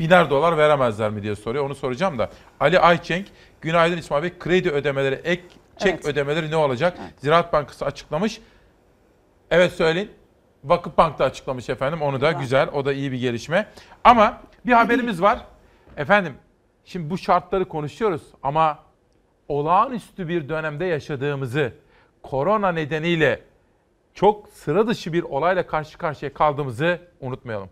biner 0.00 0.30
dolar 0.30 0.56
veremezler 0.58 1.10
mi 1.10 1.22
diye 1.22 1.36
soruyor. 1.36 1.64
Onu 1.66 1.74
soracağım 1.74 2.18
da. 2.18 2.30
Ali 2.60 2.80
Ayçenk, 2.80 3.26
günaydın 3.60 3.96
İsmail 3.96 4.22
Bey. 4.22 4.32
Kredi 4.38 4.70
ödemeleri, 4.70 5.14
ek 5.24 5.42
çek 5.78 5.94
Evet. 5.94 6.04
ödemeleri 6.06 6.50
ne 6.50 6.56
olacak? 6.56 6.98
Ziraat 7.18 7.52
Bankası 7.52 7.84
açıklamış. 7.84 8.40
Evet 9.50 9.72
söyleyin. 9.72 10.10
Vakıfbank 10.64 11.18
da 11.18 11.24
açıklamış 11.24 11.68
efendim. 11.68 12.02
Onu 12.02 12.20
da 12.20 12.32
güzel. 12.32 12.68
O 12.72 12.84
da 12.84 12.92
iyi 12.92 13.12
bir 13.12 13.18
gelişme. 13.18 13.68
Ama 14.04 14.42
bir 14.66 14.72
haberimiz 14.72 15.22
var. 15.22 15.46
Efendim 15.96 16.34
şimdi 16.84 17.10
bu 17.10 17.18
şartları 17.18 17.68
konuşuyoruz 17.68 18.22
ama 18.42 18.78
olağanüstü 19.48 20.28
bir 20.28 20.48
dönemde 20.48 20.84
yaşadığımızı 20.84 21.72
korona 22.22 22.72
nedeniyle 22.72 23.42
çok 24.14 24.48
sıra 24.48 24.86
dışı 24.86 25.12
bir 25.12 25.22
olayla 25.22 25.66
karşı 25.66 25.98
karşıya 25.98 26.34
kaldığımızı 26.34 27.00
unutmayalım. 27.20 27.68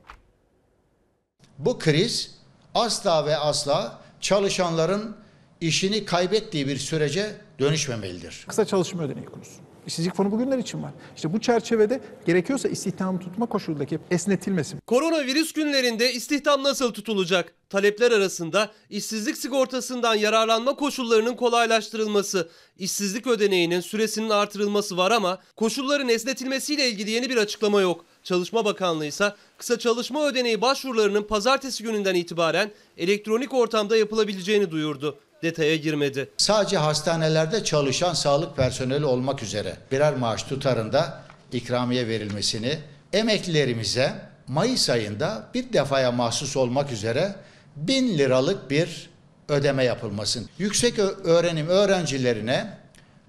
Bu 1.59 1.79
kriz 1.79 2.39
asla 2.75 3.27
ve 3.27 3.37
asla 3.37 4.01
çalışanların 4.21 5.17
işini 5.61 6.05
kaybettiği 6.05 6.69
bir 6.69 6.77
sürece 6.77 7.37
dönüşmemelidir. 7.59 8.45
Kısa 8.49 8.65
çalışma 8.65 9.03
ödeneği 9.03 9.27
konusu. 9.27 9.68
İşsizlik 9.89 10.15
fonu 10.15 10.31
bugünler 10.31 10.59
için 10.59 10.83
var. 10.83 10.93
İşte 11.17 11.33
bu 11.33 11.41
çerçevede 11.41 12.01
gerekiyorsa 12.27 12.69
istihdamı 12.69 13.21
tutma 13.21 13.47
koşulundaki 13.47 13.99
esnetilmesi. 14.11 14.77
Koronavirüs 14.87 15.53
günlerinde 15.53 16.13
istihdam 16.13 16.63
nasıl 16.63 16.93
tutulacak? 16.93 17.55
Talepler 17.71 18.13
arasında 18.13 18.71
işsizlik 18.91 19.37
sigortasından 19.37 20.15
yararlanma 20.15 20.75
koşullarının 20.75 21.37
kolaylaştırılması, 21.37 22.49
işsizlik 22.79 23.27
ödeneğinin 23.27 23.81
süresinin 23.81 24.31
artırılması 24.31 24.97
var 24.97 25.11
ama 25.11 25.39
koşulların 25.57 26.09
esnetilmesiyle 26.09 26.89
ilgili 26.89 27.11
yeni 27.11 27.31
bir 27.31 27.37
açıklama 27.37 27.81
yok. 27.81 28.05
Çalışma 28.23 28.65
Bakanlığı 28.65 29.07
ise 29.07 29.35
kısa 29.59 29.79
çalışma 29.79 30.27
ödeneği 30.27 30.61
başvurularının 30.61 31.23
pazartesi 31.23 31.83
gününden 31.83 32.15
itibaren 32.15 32.71
elektronik 32.97 33.55
ortamda 33.55 33.97
yapılabileceğini 33.97 34.71
duyurdu. 34.71 35.19
Detaya 35.43 35.77
girmedi. 35.77 36.29
Sadece 36.37 36.77
hastanelerde 36.77 37.65
çalışan 37.65 38.15
sağlık 38.15 38.57
personeli 38.57 39.05
olmak 39.05 39.43
üzere 39.43 39.77
birer 39.93 40.15
maaş 40.15 40.43
tutarında 40.43 41.21
ikramiye 41.53 42.09
verilmesini, 42.09 42.79
emeklilerimize 43.13 44.29
Mayıs 44.49 44.91
ayında 44.91 45.47
bir 45.55 45.73
defaya 45.73 46.13
mahsus 46.13 46.57
olmak 46.57 46.93
üzere 46.93 47.35
1000 47.77 48.19
liralık 48.19 48.71
bir 48.71 49.11
ödeme 49.49 49.85
yapılmasın. 49.85 50.49
Yüksek 50.59 50.99
öğrenim 51.25 51.69
öğrencilerine 51.69 52.79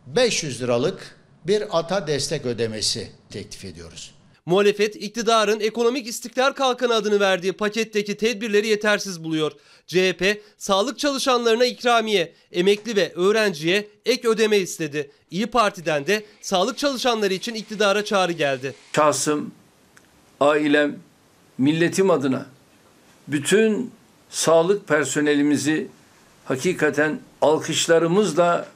500 0.08 0.62
liralık 0.62 1.16
bir 1.48 1.80
ata 1.80 2.08
destek 2.08 2.46
ödemesi 2.46 3.12
teklif 3.30 3.66
ediyoruz. 3.66 4.12
Muhalefet 4.50 4.96
iktidarın 4.96 5.60
ekonomik 5.60 6.08
istikrar 6.08 6.56
kalkanı 6.56 6.94
adını 6.94 7.20
verdiği 7.20 7.54
paketteki 7.54 8.18
tedbirleri 8.18 8.68
yetersiz 8.68 9.24
buluyor. 9.24 9.52
CHP 9.88 10.42
sağlık 10.58 11.00
çalışanlarına 11.00 11.66
ikramiye, 11.66 12.34
emekli 12.52 12.96
ve 12.96 13.14
öğrenciye 13.16 13.88
ek 14.06 14.28
ödeme 14.28 14.58
istedi. 14.58 15.12
İyi 15.32 15.48
Parti'den 15.48 16.08
de 16.08 16.24
sağlık 16.42 16.78
çalışanları 16.78 17.34
için 17.34 17.54
iktidara 17.54 18.06
çağrı 18.06 18.32
geldi. 18.32 18.74
Şahsım, 18.96 19.52
ailem, 20.40 21.00
milletim 21.58 22.10
adına 22.12 22.46
bütün 23.28 23.92
sağlık 24.30 24.88
personelimizi 24.88 25.88
hakikaten 26.46 27.20
alkışlarımızla 27.42 28.68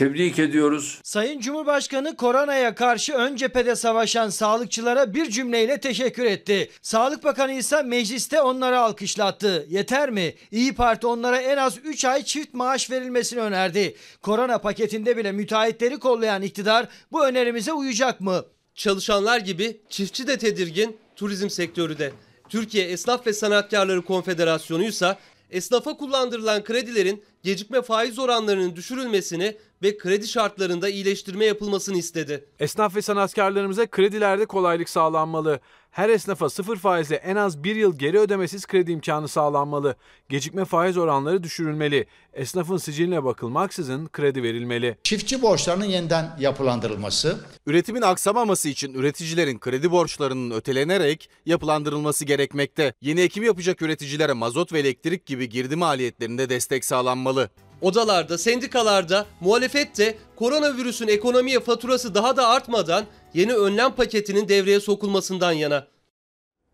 tebrik 0.00 0.38
ediyoruz. 0.38 1.00
Sayın 1.02 1.40
Cumhurbaşkanı 1.40 2.16
koronaya 2.16 2.74
karşı 2.74 3.12
ön 3.12 3.36
cephede 3.36 3.76
savaşan 3.76 4.28
sağlıkçılara 4.28 5.14
bir 5.14 5.30
cümleyle 5.30 5.80
teşekkür 5.80 6.24
etti. 6.24 6.70
Sağlık 6.82 7.24
Bakanı 7.24 7.52
ise 7.52 7.82
mecliste 7.82 8.42
onları 8.42 8.78
alkışlattı. 8.78 9.66
Yeter 9.68 10.10
mi? 10.10 10.34
İyi 10.50 10.74
Parti 10.74 11.06
onlara 11.06 11.40
en 11.40 11.56
az 11.56 11.78
3 11.84 12.04
ay 12.04 12.22
çift 12.22 12.54
maaş 12.54 12.90
verilmesini 12.90 13.40
önerdi. 13.40 13.96
Korona 14.22 14.58
paketinde 14.58 15.16
bile 15.16 15.32
müteahhitleri 15.32 15.98
kollayan 15.98 16.42
iktidar 16.42 16.88
bu 17.12 17.26
önerimize 17.26 17.72
uyacak 17.72 18.20
mı? 18.20 18.44
Çalışanlar 18.74 19.40
gibi 19.40 19.80
çiftçi 19.88 20.26
de 20.26 20.38
tedirgin, 20.38 20.96
turizm 21.16 21.50
sektörü 21.50 21.98
de. 21.98 22.12
Türkiye 22.48 22.84
Esnaf 22.86 23.26
ve 23.26 23.32
Sanatkarları 23.32 24.02
Konfederasyonu 24.02 24.84
ise 24.84 25.16
esnafa 25.50 25.96
kullandırılan 25.96 26.64
kredilerin 26.64 27.24
gecikme 27.42 27.82
faiz 27.82 28.18
oranlarının 28.18 28.76
düşürülmesini 28.76 29.56
ve 29.82 29.98
kredi 29.98 30.28
şartlarında 30.28 30.88
iyileştirme 30.88 31.44
yapılmasını 31.44 31.96
istedi. 31.98 32.44
Esnaf 32.60 32.96
ve 32.96 33.02
sanatkarlarımıza 33.02 33.86
kredilerde 33.86 34.46
kolaylık 34.46 34.88
sağlanmalı. 34.88 35.60
Her 35.90 36.08
esnafa 36.08 36.50
sıfır 36.50 36.76
faizle 36.76 37.16
en 37.16 37.36
az 37.36 37.64
bir 37.64 37.76
yıl 37.76 37.98
geri 37.98 38.18
ödemesiz 38.18 38.66
kredi 38.66 38.92
imkanı 38.92 39.28
sağlanmalı. 39.28 39.96
Gecikme 40.28 40.64
faiz 40.64 40.96
oranları 40.96 41.42
düşürülmeli. 41.42 42.06
Esnafın 42.32 42.76
siciline 42.76 43.24
bakılmaksızın 43.24 44.06
kredi 44.06 44.42
verilmeli. 44.42 44.96
Çiftçi 45.02 45.42
borçlarının 45.42 45.84
yeniden 45.84 46.36
yapılandırılması. 46.40 47.40
Üretimin 47.66 48.02
aksamaması 48.02 48.68
için 48.68 48.94
üreticilerin 48.94 49.58
kredi 49.58 49.90
borçlarının 49.90 50.50
ötelenerek 50.50 51.30
yapılandırılması 51.46 52.24
gerekmekte. 52.24 52.92
Yeni 53.00 53.20
ekim 53.20 53.44
yapacak 53.44 53.82
üreticilere 53.82 54.32
mazot 54.32 54.72
ve 54.72 54.80
elektrik 54.80 55.26
gibi 55.26 55.48
girdi 55.48 55.76
maliyetlerinde 55.76 56.48
destek 56.48 56.84
sağlanmalı. 56.84 57.50
Odalarda, 57.82 58.38
sendikalarda, 58.38 59.26
muhalefet 59.40 59.98
de 59.98 60.18
koronavirüsün 60.36 61.08
ekonomiye 61.08 61.60
faturası 61.60 62.14
daha 62.14 62.36
da 62.36 62.48
artmadan 62.48 63.04
yeni 63.34 63.54
önlem 63.54 63.92
paketinin 63.92 64.48
devreye 64.48 64.80
sokulmasından 64.80 65.52
yana. 65.52 65.86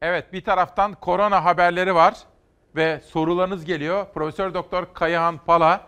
Evet 0.02 0.32
bir 0.32 0.44
taraftan 0.44 0.94
korona 0.94 1.44
haberleri 1.44 1.94
var 1.94 2.16
ve 2.76 3.00
sorularınız 3.08 3.64
geliyor. 3.64 4.06
Profesör 4.14 4.54
Doktor 4.54 4.86
Kayahan 4.94 5.38
Pala 5.38 5.80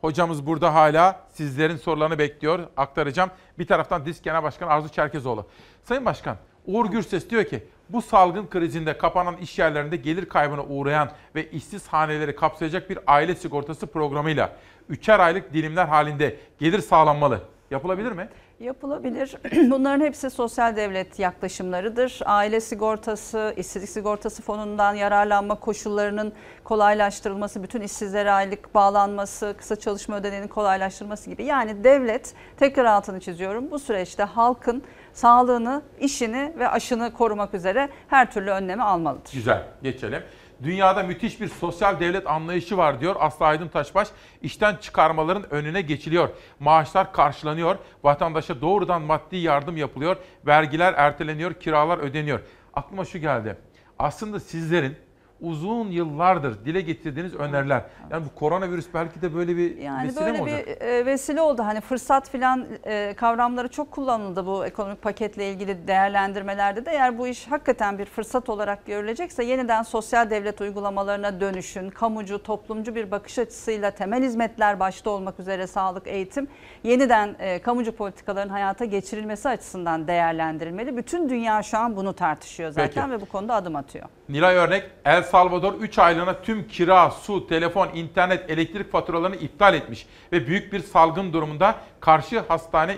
hocamız 0.00 0.46
burada 0.46 0.74
hala 0.74 1.20
sizlerin 1.32 1.76
sorularını 1.76 2.18
bekliyor. 2.18 2.60
Aktaracağım. 2.76 3.30
Bir 3.58 3.66
taraftan 3.66 4.06
Disk 4.06 4.24
Genel 4.24 4.42
Başkanı 4.42 4.70
Arzu 4.70 4.88
Çerkezoğlu. 4.88 5.46
Sayın 5.84 6.04
Başkan 6.04 6.36
Uğur 6.66 6.86
Gürses 6.86 7.30
diyor 7.30 7.44
ki 7.44 7.62
bu 7.88 8.02
salgın 8.02 8.46
krizinde 8.46 8.98
kapanan 8.98 9.36
iş 9.36 9.58
yerlerinde 9.58 9.96
gelir 9.96 10.28
kaybına 10.28 10.64
uğrayan 10.64 11.10
ve 11.34 11.50
işsiz 11.50 11.88
haneleri 11.88 12.36
kapsayacak 12.36 12.90
bir 12.90 12.98
aile 13.06 13.34
sigortası 13.34 13.86
programıyla 13.86 14.56
üçer 14.88 15.18
aylık 15.18 15.52
dilimler 15.52 15.86
halinde 15.86 16.36
gelir 16.58 16.78
sağlanmalı. 16.78 17.40
Yapılabilir 17.70 18.12
mi? 18.12 18.28
Yapılabilir. 18.60 19.36
Bunların 19.70 20.04
hepsi 20.04 20.30
sosyal 20.30 20.76
devlet 20.76 21.18
yaklaşımlarıdır. 21.18 22.20
Aile 22.24 22.60
sigortası, 22.60 23.54
işsizlik 23.56 23.90
sigortası 23.90 24.42
fonundan 24.42 24.94
yararlanma 24.94 25.54
koşullarının 25.54 26.32
kolaylaştırılması, 26.64 27.62
bütün 27.62 27.80
işsizlere 27.80 28.30
aylık 28.30 28.74
bağlanması, 28.74 29.54
kısa 29.58 29.76
çalışma 29.76 30.16
ödeneğinin 30.16 30.48
kolaylaştırılması 30.48 31.30
gibi. 31.30 31.44
Yani 31.44 31.84
devlet, 31.84 32.34
tekrar 32.56 32.84
altını 32.84 33.20
çiziyorum, 33.20 33.70
bu 33.70 33.78
süreçte 33.78 34.22
halkın 34.22 34.82
sağlığını, 35.12 35.82
işini 36.00 36.52
ve 36.58 36.68
aşını 36.68 37.12
korumak 37.12 37.54
üzere 37.54 37.88
her 38.08 38.32
türlü 38.32 38.50
önlemi 38.50 38.82
almalıdır. 38.82 39.32
Güzel, 39.32 39.62
geçelim. 39.82 40.22
Dünyada 40.62 41.02
müthiş 41.02 41.40
bir 41.40 41.48
sosyal 41.48 42.00
devlet 42.00 42.26
anlayışı 42.26 42.76
var 42.76 43.00
diyor 43.00 43.16
Aslı 43.18 43.46
Aydın 43.46 43.68
Taşbaş. 43.68 44.08
İşten 44.42 44.76
çıkarmaların 44.76 45.52
önüne 45.52 45.80
geçiliyor. 45.80 46.28
Maaşlar 46.60 47.12
karşılanıyor. 47.12 47.76
Vatandaşa 48.04 48.60
doğrudan 48.60 49.02
maddi 49.02 49.36
yardım 49.36 49.76
yapılıyor. 49.76 50.16
Vergiler 50.46 50.94
erteleniyor, 50.96 51.54
kiralar 51.54 51.98
ödeniyor. 51.98 52.40
Aklıma 52.74 53.04
şu 53.04 53.18
geldi. 53.18 53.56
Aslında 53.98 54.40
sizlerin 54.40 54.96
uzun 55.42 55.90
yıllardır 55.90 56.64
dile 56.64 56.80
getirdiğiniz 56.80 57.34
öneriler. 57.34 57.82
Yani 58.10 58.24
bu 58.24 58.38
koronavirüs 58.38 58.86
belki 58.94 59.22
de 59.22 59.34
böyle 59.34 59.56
bir 59.56 59.76
Yani 59.76 60.08
vesile 60.08 60.20
böyle 60.20 60.32
mi 60.32 60.42
olacak? 60.42 60.66
bir 60.66 60.86
e, 60.86 61.06
vesile 61.06 61.40
oldu. 61.40 61.62
Hani 61.62 61.80
fırsat 61.80 62.30
filan 62.30 62.66
e, 62.84 63.14
kavramları 63.16 63.68
çok 63.68 63.90
kullanıldı 63.90 64.46
bu 64.46 64.66
ekonomik 64.66 65.02
paketle 65.02 65.50
ilgili 65.50 65.88
değerlendirmelerde 65.88 66.86
de. 66.86 66.90
Eğer 66.90 67.18
bu 67.18 67.28
iş 67.28 67.46
hakikaten 67.46 67.98
bir 67.98 68.04
fırsat 68.04 68.48
olarak 68.48 68.86
görülecekse 68.86 69.44
yeniden 69.44 69.82
sosyal 69.82 70.30
devlet 70.30 70.60
uygulamalarına 70.60 71.40
dönüşün, 71.40 71.90
kamucu, 71.90 72.42
toplumcu 72.42 72.94
bir 72.94 73.10
bakış 73.10 73.38
açısıyla 73.38 73.90
temel 73.90 74.22
hizmetler 74.22 74.80
başta 74.80 75.10
olmak 75.10 75.40
üzere 75.40 75.66
sağlık, 75.66 76.06
eğitim 76.06 76.48
yeniden 76.84 77.36
e, 77.38 77.62
kamucu 77.62 77.92
politikaların 77.96 78.48
hayata 78.48 78.84
geçirilmesi 78.84 79.48
açısından 79.48 80.08
değerlendirilmeli. 80.08 80.96
Bütün 80.96 81.28
dünya 81.28 81.62
şu 81.62 81.78
an 81.78 81.96
bunu 81.96 82.12
tartışıyor 82.12 82.70
zaten 82.70 83.10
Peki. 83.10 83.10
ve 83.10 83.20
bu 83.20 83.26
konuda 83.26 83.54
adım 83.54 83.76
atıyor. 83.76 84.04
Nilay 84.28 84.56
örnek 84.56 84.90
El 85.04 85.22
Salvador 85.32 85.74
3 85.74 85.98
aylığına 85.98 86.42
tüm 86.42 86.68
kira, 86.68 87.10
su, 87.10 87.46
telefon, 87.46 87.88
internet, 87.94 88.50
elektrik 88.50 88.92
faturalarını 88.92 89.36
iptal 89.36 89.74
etmiş 89.74 90.06
ve 90.32 90.46
büyük 90.46 90.72
bir 90.72 90.80
salgın 90.80 91.32
durumunda 91.32 91.74
karşı 92.00 92.40
hastane 92.40 92.96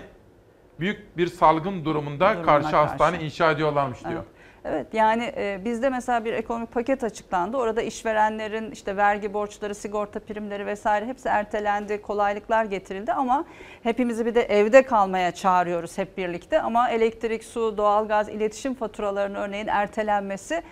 büyük 0.79 1.17
bir 1.17 1.27
salgın 1.27 1.85
durumunda 1.85 2.29
Durumuna 2.29 2.45
karşı, 2.45 2.71
karşı. 2.71 2.75
hastane 2.77 3.23
inşa 3.23 3.51
ediyorlarmış 3.51 3.99
diyor. 4.03 4.13
Evet. 4.13 4.35
Evet 4.67 4.87
yani 4.93 5.33
e, 5.37 5.59
bizde 5.65 5.89
mesela 5.89 6.25
bir 6.25 6.33
ekonomik 6.33 6.71
paket 6.71 7.03
açıklandı. 7.03 7.57
Orada 7.57 7.81
işverenlerin 7.81 8.71
işte 8.71 8.97
vergi 8.97 9.33
borçları, 9.33 9.75
sigorta 9.75 10.19
primleri 10.19 10.65
vesaire 10.65 11.05
hepsi 11.05 11.29
ertelendi, 11.29 12.01
kolaylıklar 12.01 12.65
getirildi 12.65 13.13
ama 13.13 13.45
hepimizi 13.83 14.25
bir 14.25 14.35
de 14.35 14.41
evde 14.41 14.83
kalmaya 14.83 15.31
çağırıyoruz 15.31 15.97
hep 15.97 16.17
birlikte. 16.17 16.61
Ama 16.61 16.89
elektrik, 16.89 17.43
su, 17.43 17.77
doğalgaz, 17.77 18.29
iletişim 18.29 18.73
faturalarının 18.73 19.35
örneğin 19.35 19.67
ertelenmesi 19.67 20.63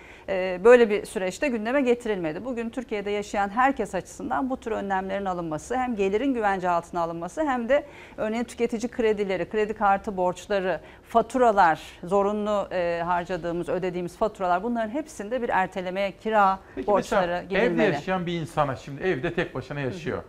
böyle 0.64 0.90
bir 0.90 1.06
süreçte 1.06 1.48
gündeme 1.48 1.80
getirilmedi. 1.80 2.44
Bugün 2.44 2.70
Türkiye'de 2.70 3.10
yaşayan 3.10 3.48
herkes 3.48 3.94
açısından 3.94 4.50
bu 4.50 4.56
tür 4.56 4.72
önlemlerin 4.72 5.24
alınması 5.24 5.76
hem 5.76 5.96
gelirin 5.96 6.34
güvence 6.34 6.68
altına 6.68 7.00
alınması 7.00 7.42
hem 7.44 7.68
de 7.68 7.86
örneğin 8.16 8.44
tüketici 8.44 8.90
kredileri, 8.90 9.48
kredi 9.48 9.74
kartı 9.74 10.16
borçları, 10.16 10.80
faturalar, 11.02 11.80
zorunlu 12.04 12.68
e, 12.72 13.02
harcadığımız, 13.04 13.68
ödediğimiz 13.68 14.16
faturalar 14.16 14.62
bunların 14.62 14.90
hepsinde 14.90 15.42
bir 15.42 15.48
ertelemeye 15.48 16.12
kira 16.12 16.58
Peki 16.74 16.86
borçları 16.86 17.20
mesela 17.26 17.42
evde 17.42 17.54
girilmeli. 17.54 17.92
yaşayan 17.94 18.26
bir 18.26 18.40
insana 18.40 18.76
şimdi 18.76 19.02
evde 19.02 19.34
tek 19.34 19.54
başına 19.54 19.80
yaşıyor. 19.80 20.22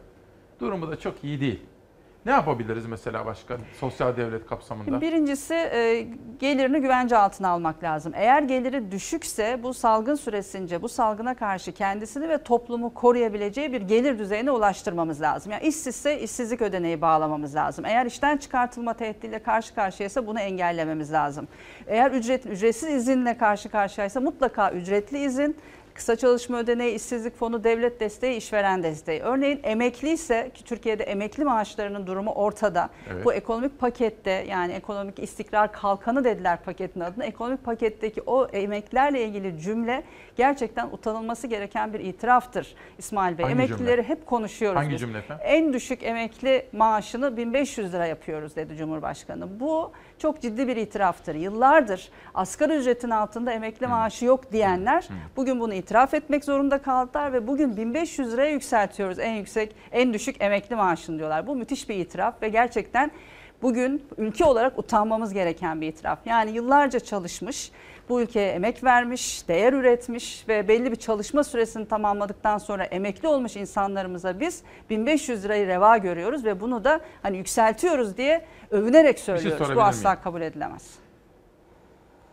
Durumu 0.60 0.92
da 0.92 1.00
çok 1.00 1.24
iyi 1.24 1.40
değil. 1.40 1.60
Ne 2.26 2.32
yapabiliriz 2.32 2.86
mesela 2.86 3.26
başka 3.26 3.58
sosyal 3.80 4.18
devlet 4.18 4.48
kapsamında? 4.48 5.02
Birincisi 5.02 5.54
e, 5.54 6.08
gelirini 6.40 6.82
güvence 6.82 7.18
altına 7.18 7.50
almak 7.50 7.84
lazım. 7.84 8.14
Eğer 8.16 8.42
geliri 8.42 8.92
düşükse 8.92 9.60
bu 9.64 9.74
salgın 9.74 10.16
süresince 10.16 10.82
bu 10.82 10.90
salgına 10.90 11.36
karşı 11.36 11.72
kendisini 11.72 12.30
ve 12.30 12.44
toplumu 12.44 12.94
koruyabileceği 12.94 13.74
bir 13.74 13.82
gelir 13.82 14.20
düzeyine 14.20 14.52
ulaştırmamız 14.52 15.22
lazım. 15.22 15.52
Yani 15.52 15.64
işsizse 15.64 16.20
işsizlik 16.20 16.62
ödeneği 16.62 17.02
bağlamamız 17.02 17.56
lazım. 17.56 17.86
Eğer 17.86 18.06
işten 18.06 18.38
çıkartılma 18.38 18.94
tehdidiyle 18.94 19.40
karşı 19.40 19.76
karşıyaysa 19.76 20.28
bunu 20.28 20.40
engellememiz 20.40 21.14
lazım. 21.14 21.48
Eğer 21.88 22.12
ücret, 22.12 22.46
ücretsiz 22.46 22.90
izinle 22.90 23.38
karşı 23.38 23.70
karşıyaysa 23.70 24.20
mutlaka 24.22 24.72
ücretli 24.72 25.20
izin 25.26 25.58
Kısa 25.96 26.16
çalışma 26.16 26.58
ödeneği, 26.58 26.96
işsizlik 26.96 27.36
fonu, 27.36 27.64
devlet 27.64 28.00
desteği, 28.00 28.38
işveren 28.38 28.84
desteği. 28.84 29.22
Örneğin 29.22 29.60
emekli 29.64 30.10
ise 30.10 30.52
ki 30.54 30.64
Türkiye'de 30.64 31.04
emekli 31.04 31.44
maaşlarının 31.44 32.08
durumu 32.08 32.32
ortada. 32.32 32.90
Evet. 33.14 33.26
Bu 33.26 33.34
ekonomik 33.34 33.80
pakette 33.80 34.46
yani 34.50 34.74
ekonomik 34.74 35.20
istikrar 35.20 35.72
kalkanı 35.72 36.24
dediler 36.24 36.64
paketin 36.64 37.00
adına. 37.00 37.24
Ekonomik 37.26 37.64
paketteki 37.64 38.22
o 38.26 38.48
emeklilerle 38.48 39.24
ilgili 39.24 39.60
cümle 39.60 40.04
gerçekten 40.36 40.88
utanılması 40.92 41.48
gereken 41.48 41.94
bir 41.94 42.00
itiraftır 42.00 42.76
İsmail 42.98 43.38
Bey. 43.38 43.44
Hangi 43.46 43.54
Emeklileri 43.56 44.02
cümle? 44.02 44.10
hep 44.10 44.26
konuşuyoruz 44.26 44.78
Hangi 44.80 44.92
biz. 44.92 45.00
cümle 45.00 45.18
efendim? 45.18 45.46
En 45.48 45.74
düşük 45.74 46.04
emekli 46.04 46.66
maaşını 46.74 47.38
1500 47.38 47.94
lira 47.94 48.06
yapıyoruz 48.06 48.56
dedi 48.56 48.76
Cumhurbaşkanı. 48.78 49.60
Bu 49.60 49.92
çok 50.20 50.42
ciddi 50.42 50.68
bir 50.68 50.76
itiraftır. 50.76 51.36
Yıllardır 51.36 52.10
asgari 52.34 52.74
ücretin 52.74 53.10
altında 53.10 53.52
emekli 53.52 53.88
maaşı 53.88 54.26
yok 54.26 54.52
diyenler 54.52 55.08
bugün 55.36 55.60
bunu 55.60 55.74
itiraf 55.74 56.14
etmek 56.14 56.46
zorunda 56.46 56.82
kaldılar 56.82 57.34
ve 57.34 57.48
bugün 57.48 57.78
1500 57.78 58.34
liraya 58.34 58.52
yükseltiyoruz 58.52 59.20
en 59.20 59.34
yüksek, 59.34 59.76
en 59.92 60.14
düşük 60.14 60.42
emekli 60.42 60.76
maaşını 60.76 61.18
diyorlar. 61.18 61.48
Bu 61.48 61.56
müthiş 61.56 61.90
bir 61.90 61.96
itiraf 61.96 62.42
ve 62.42 62.50
gerçekten 62.50 63.12
bugün 63.62 64.06
ülke 64.18 64.46
olarak 64.46 64.80
utanmamız 64.80 65.34
gereken 65.34 65.82
bir 65.82 65.88
itiraf. 65.88 66.20
Yani 66.26 66.52
yıllarca 66.52 67.00
çalışmış, 67.00 67.72
bu 68.10 68.22
ülkeye 68.22 68.52
emek 68.52 68.84
vermiş, 68.84 69.48
değer 69.48 69.74
üretmiş 69.74 70.46
ve 70.48 70.68
belli 70.68 70.92
bir 70.92 70.96
çalışma 70.96 71.44
süresini 71.44 71.88
tamamladıktan 71.88 72.58
sonra 72.58 72.84
emekli 72.84 73.28
olmuş 73.28 73.56
insanlarımıza 73.56 74.40
biz 74.40 74.64
1500 74.90 75.44
lirayı 75.46 75.68
reva 75.68 75.98
görüyoruz 75.98 76.46
ve 76.46 76.62
bunu 76.62 76.84
da 76.84 77.00
hani 77.22 77.38
yükseltiyoruz 77.38 78.18
diye 78.18 78.46
övünerek 78.72 79.20
söylüyoruz. 79.20 79.76
Bu 79.76 79.82
asla 79.82 80.22
kabul 80.22 80.42
edilemez. 80.42 81.05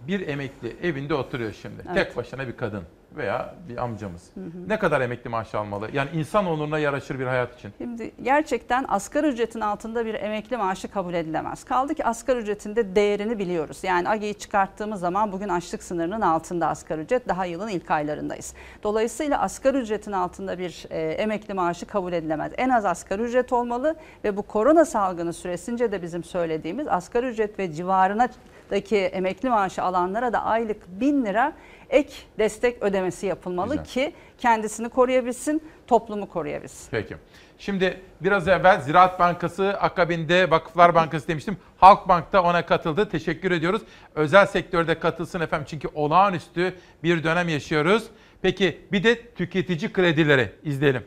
Bir 0.09 0.29
emekli 0.29 0.77
evinde 0.83 1.15
oturuyor 1.15 1.53
şimdi. 1.53 1.83
Evet. 1.87 1.95
Tek 1.95 2.17
başına 2.17 2.49
bir 2.49 2.57
kadın 2.57 2.83
veya 3.17 3.55
bir 3.69 3.77
amcamız. 3.77 4.31
Ne 4.67 4.79
kadar 4.79 5.01
emekli 5.01 5.31
maaşı 5.31 5.59
almalı? 5.59 5.89
Yani 5.93 6.11
insan 6.15 6.47
onuruna 6.47 6.79
yaraşır 6.79 7.19
bir 7.19 7.27
hayat 7.27 7.59
için. 7.59 7.73
Şimdi 7.79 8.13
gerçekten 8.23 8.85
asgari 8.89 9.27
ücretin 9.27 9.61
altında 9.61 10.07
bir 10.07 10.15
emekli 10.15 10.57
maaşı 10.57 10.89
kabul 10.89 11.15
edilemez. 11.15 11.65
Kaldı 11.65 11.95
ki 11.95 12.05
asgari 12.05 12.39
ücretin 12.39 12.77
de 12.77 12.97
değerini 12.97 13.39
biliyoruz. 13.39 13.79
Yani 13.83 14.09
AGE'yi 14.09 14.35
çıkarttığımız 14.35 15.01
zaman 15.01 15.33
bugün 15.33 15.49
açlık 15.49 15.83
sınırının 15.83 16.21
altında 16.21 16.69
asgari 16.69 17.01
ücret. 17.01 17.29
Daha 17.29 17.45
yılın 17.45 17.69
ilk 17.69 17.91
aylarındayız. 17.91 18.55
Dolayısıyla 18.83 19.41
asgari 19.41 19.79
ücretin 19.79 20.13
altında 20.13 20.59
bir 20.59 20.87
e, 20.91 21.01
emekli 21.01 21.55
maaşı 21.55 21.87
kabul 21.87 22.13
edilemez. 22.13 22.53
En 22.57 22.69
az 22.69 22.85
asgari 22.85 23.23
ücret 23.23 23.53
olmalı 23.53 23.97
ve 24.25 24.37
bu 24.37 24.43
korona 24.43 24.85
salgını 24.85 25.33
süresince 25.33 25.93
de 25.93 26.03
bizim 26.03 26.25
söylediğimiz 26.25 26.89
asgari 26.89 27.27
ücret 27.27 27.59
ve 27.59 27.73
civarına 27.73 28.29
daki 28.73 28.97
emekli 28.97 29.51
maaşı 29.51 29.83
alanlara 29.83 30.33
da 30.33 30.43
aylık 30.43 31.01
1000 31.01 31.25
lira 31.25 31.53
ek 31.91 32.13
destek 32.39 32.83
ödemesi 32.83 33.27
yapılmalı 33.27 33.71
Güzel. 33.71 33.85
ki 33.85 34.15
kendisini 34.39 34.89
koruyabilsin, 34.89 35.63
toplumu 35.87 36.29
koruyabilsin. 36.29 36.91
Peki. 36.91 37.17
Şimdi 37.59 38.01
biraz 38.21 38.49
evvel 38.49 38.81
Ziraat 38.81 39.21
Bankası 39.21 39.69
akabinde 39.69 40.51
Vakıflar 40.51 40.95
Bankası 40.95 41.29
demiştim. 41.29 41.57
Halkbank 41.77 42.33
da 42.33 42.43
ona 42.43 42.67
katıldı. 42.67 43.09
Teşekkür 43.09 43.51
ediyoruz. 43.51 43.83
Özel 44.15 44.47
sektörde 44.47 44.99
katılsın 44.99 45.41
efendim 45.41 45.67
çünkü 45.71 45.89
olağanüstü 45.95 46.75
bir 47.03 47.25
dönem 47.25 47.49
yaşıyoruz. 47.49 48.07
Peki 48.43 48.81
bir 48.93 49.05
de 49.05 49.33
tüketici 49.35 49.93
kredileri 49.93 50.53
izleyelim. 50.63 51.05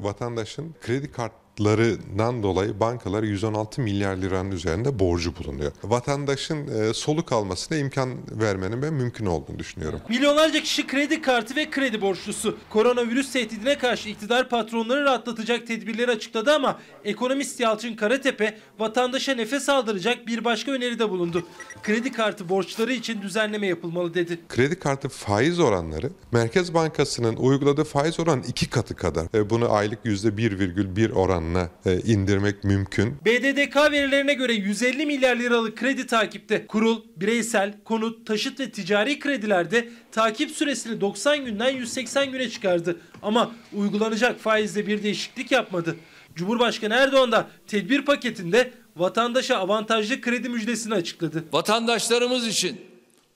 vatandaşın 0.00 0.74
kredi 0.80 1.12
kartlarından 1.58 2.42
dolayı 2.42 2.80
bankalara 2.80 3.26
116 3.26 3.80
milyar 3.80 4.16
liranın 4.16 4.50
üzerinde 4.50 4.98
borcu 4.98 5.32
bulunuyor. 5.36 5.72
Vatandaşın 5.84 6.68
e, 6.68 6.94
soluk 6.94 7.32
almasına 7.32 7.78
imkan 7.78 8.10
vermenin 8.30 8.82
ben 8.82 8.94
mümkün 8.94 9.26
olduğunu 9.26 9.58
düşünüyorum. 9.58 10.00
Milyonlarca 10.08 10.62
kişi 10.62 10.86
kredi 10.86 11.22
kartı 11.22 11.56
ve 11.56 11.70
kredi 11.70 12.00
borçlusu. 12.00 12.58
Koronavirüs 12.70 13.32
tehdidine 13.32 13.78
karşı 13.78 14.08
iktidar 14.08 14.48
patronları 14.48 15.04
rahatlatacak 15.04 15.66
tedbirleri 15.66 16.10
açıkladı 16.10 16.54
ama 16.54 16.78
ekonomist 17.04 17.60
Yalçın 17.60 17.96
Karatepe 17.96 18.58
vatandaşa 18.78 19.34
nefes 19.34 19.68
aldıracak 19.68 20.26
bir 20.26 20.44
başka 20.44 20.72
öneride 20.72 21.10
bulundu. 21.10 21.46
Kredi 21.82 22.12
kartı 22.12 22.48
borçları 22.48 22.92
için 22.92 23.22
düzenleme 23.22 23.66
yapılmalı 23.66 24.14
dedi. 24.14 24.40
Kredi 24.48 24.78
kartı 24.78 25.08
faiz 25.08 25.60
oranları 25.60 26.10
Merkez 26.32 26.74
Bankası'nın 26.74 27.36
uyguladığı 27.36 27.84
faiz 27.84 28.20
oranı 28.20 28.42
iki 28.48 28.70
katı 28.70 28.96
kadar. 28.96 29.26
E, 29.34 29.50
bunu 29.50 29.72
aylık 29.72 30.04
%1,1 30.04 31.12
oranına 31.42 31.70
e, 31.86 32.00
indirmek 32.00 32.64
mümkün. 32.64 33.16
BDDK 33.24 33.76
verilerine 33.76 34.34
göre 34.34 34.52
150 34.52 35.06
milyar 35.06 35.36
liralık 35.36 35.76
kredi 35.76 36.06
takipte. 36.06 36.66
Kurul, 36.66 37.00
bireysel, 37.16 37.74
konut, 37.84 38.26
taşıt 38.26 38.60
ve 38.60 38.70
ticari 38.70 39.18
kredilerde 39.18 39.88
takip 40.12 40.50
süresini 40.50 41.00
90 41.00 41.44
günden 41.44 41.70
180 41.70 42.32
güne 42.32 42.50
çıkardı. 42.50 42.96
Ama 43.22 43.52
uygulanacak 43.72 44.40
faizde 44.40 44.86
bir 44.86 45.02
değişiklik 45.02 45.52
yapmadı. 45.52 45.96
Cumhurbaşkanı 46.34 46.94
Erdoğan 46.94 47.32
da 47.32 47.46
tedbir 47.66 48.04
paketinde 48.04 48.70
vatandaşa 48.96 49.56
avantajlı 49.56 50.20
kredi 50.20 50.48
müjdesini 50.48 50.94
açıkladı. 50.94 51.44
Vatandaşlarımız 51.52 52.46
için 52.46 52.80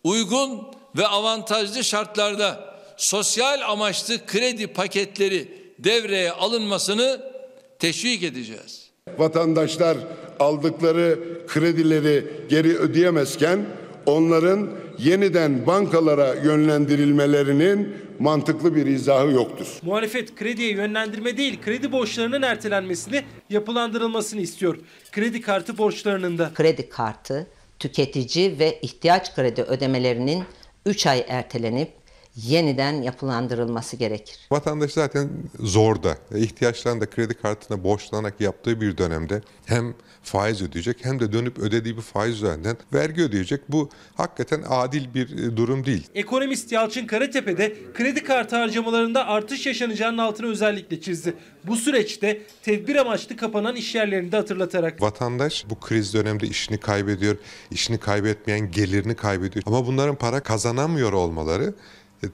uygun 0.05 0.63
ve 0.97 1.07
avantajlı 1.07 1.85
şartlarda 1.85 2.77
sosyal 2.97 3.61
amaçlı 3.71 4.27
kredi 4.27 4.67
paketleri 4.67 5.49
devreye 5.79 6.33
alınmasını 6.33 7.36
teşvik 7.79 8.23
edeceğiz. 8.23 8.91
Vatandaşlar 9.19 9.97
aldıkları 10.41 11.19
kredileri 11.47 12.25
geri 12.49 12.77
ödeyemezken 12.79 13.67
onların 14.07 14.71
yeniden 14.99 15.67
bankalara 15.67 16.35
yönlendirilmelerinin 16.35 17.95
mantıklı 18.19 18.75
bir 18.77 18.87
izahı 18.87 19.31
yoktur. 19.31 19.67
Muhalefet 19.83 20.35
krediye 20.35 20.73
yönlendirme 20.73 21.37
değil 21.37 21.59
kredi 21.65 21.93
borçlarının 21.93 22.43
ertelenmesini 22.43 23.23
yapılandırılmasını 23.51 24.41
istiyor. 24.41 24.79
Kredi 25.13 25.41
kartı 25.41 25.79
borçlarının 25.79 26.39
da. 26.39 26.51
kredi 26.55 26.89
kartı, 26.89 27.47
tüketici 27.79 28.59
ve 28.59 28.79
ihtiyaç 28.83 29.35
kredi 29.35 29.63
ödemelerinin 29.63 30.45
3 30.87 31.07
ay 31.07 31.25
ertelenip 31.29 31.89
yeniden 32.37 33.03
yapılandırılması 33.03 33.97
gerekir. 33.97 34.39
Vatandaş 34.51 34.93
zaten 34.93 35.29
zorda. 35.61 36.17
E, 36.35 36.39
ihtiyaçlarını 36.41 37.01
da 37.01 37.11
kredi 37.11 37.35
kartına 37.35 37.85
borçlanarak 37.85 38.41
yaptığı 38.41 38.81
bir 38.81 38.99
dönemde 38.99 39.43
hem 39.67 39.95
faiz 40.23 40.63
ödeyecek 40.63 41.05
hem 41.05 41.21
de 41.21 41.33
dönüp 41.33 41.59
ödediği 41.59 41.97
bir 41.97 42.03
faiz 42.03 42.35
üzerinden 42.35 42.77
vergi 42.93 43.23
ödeyecek. 43.23 43.61
Bu 43.69 43.91
hakikaten 44.15 44.63
adil 44.69 45.15
bir 45.15 45.39
e, 45.39 45.57
durum 45.57 45.87
değil. 45.87 46.07
Ekonomist 46.15 46.73
Yalçın 46.73 47.07
Karatepe 47.07 47.59
de 47.59 47.77
kredi 47.95 48.25
kartı 48.25 48.57
harcamalarında 48.57 49.27
artış 49.27 49.67
yaşanacağının 49.67 50.19
altını 50.19 50.47
özellikle 50.47 51.01
çizdi. 51.01 51.35
Bu 51.65 51.77
süreçte 51.77 52.43
tedbir 52.63 52.97
amaçlı 52.97 53.37
kapanan 53.37 53.77
iş 53.77 53.95
yerlerini 53.95 54.33
de 54.33 54.37
hatırlatarak. 54.37 55.03
Vatandaş 55.03 55.65
bu 55.71 55.81
kriz 55.81 56.15
döneminde 56.15 56.47
işini 56.47 56.79
kaybediyor, 56.79 57.37
işini 57.71 57.99
kaybetmeyen 57.99 58.71
gelirini 58.71 59.15
kaybediyor. 59.15 59.63
Ama 59.67 59.87
bunların 59.87 60.17
para 60.17 60.41
kazanamıyor 60.41 61.13
olmaları 61.13 61.75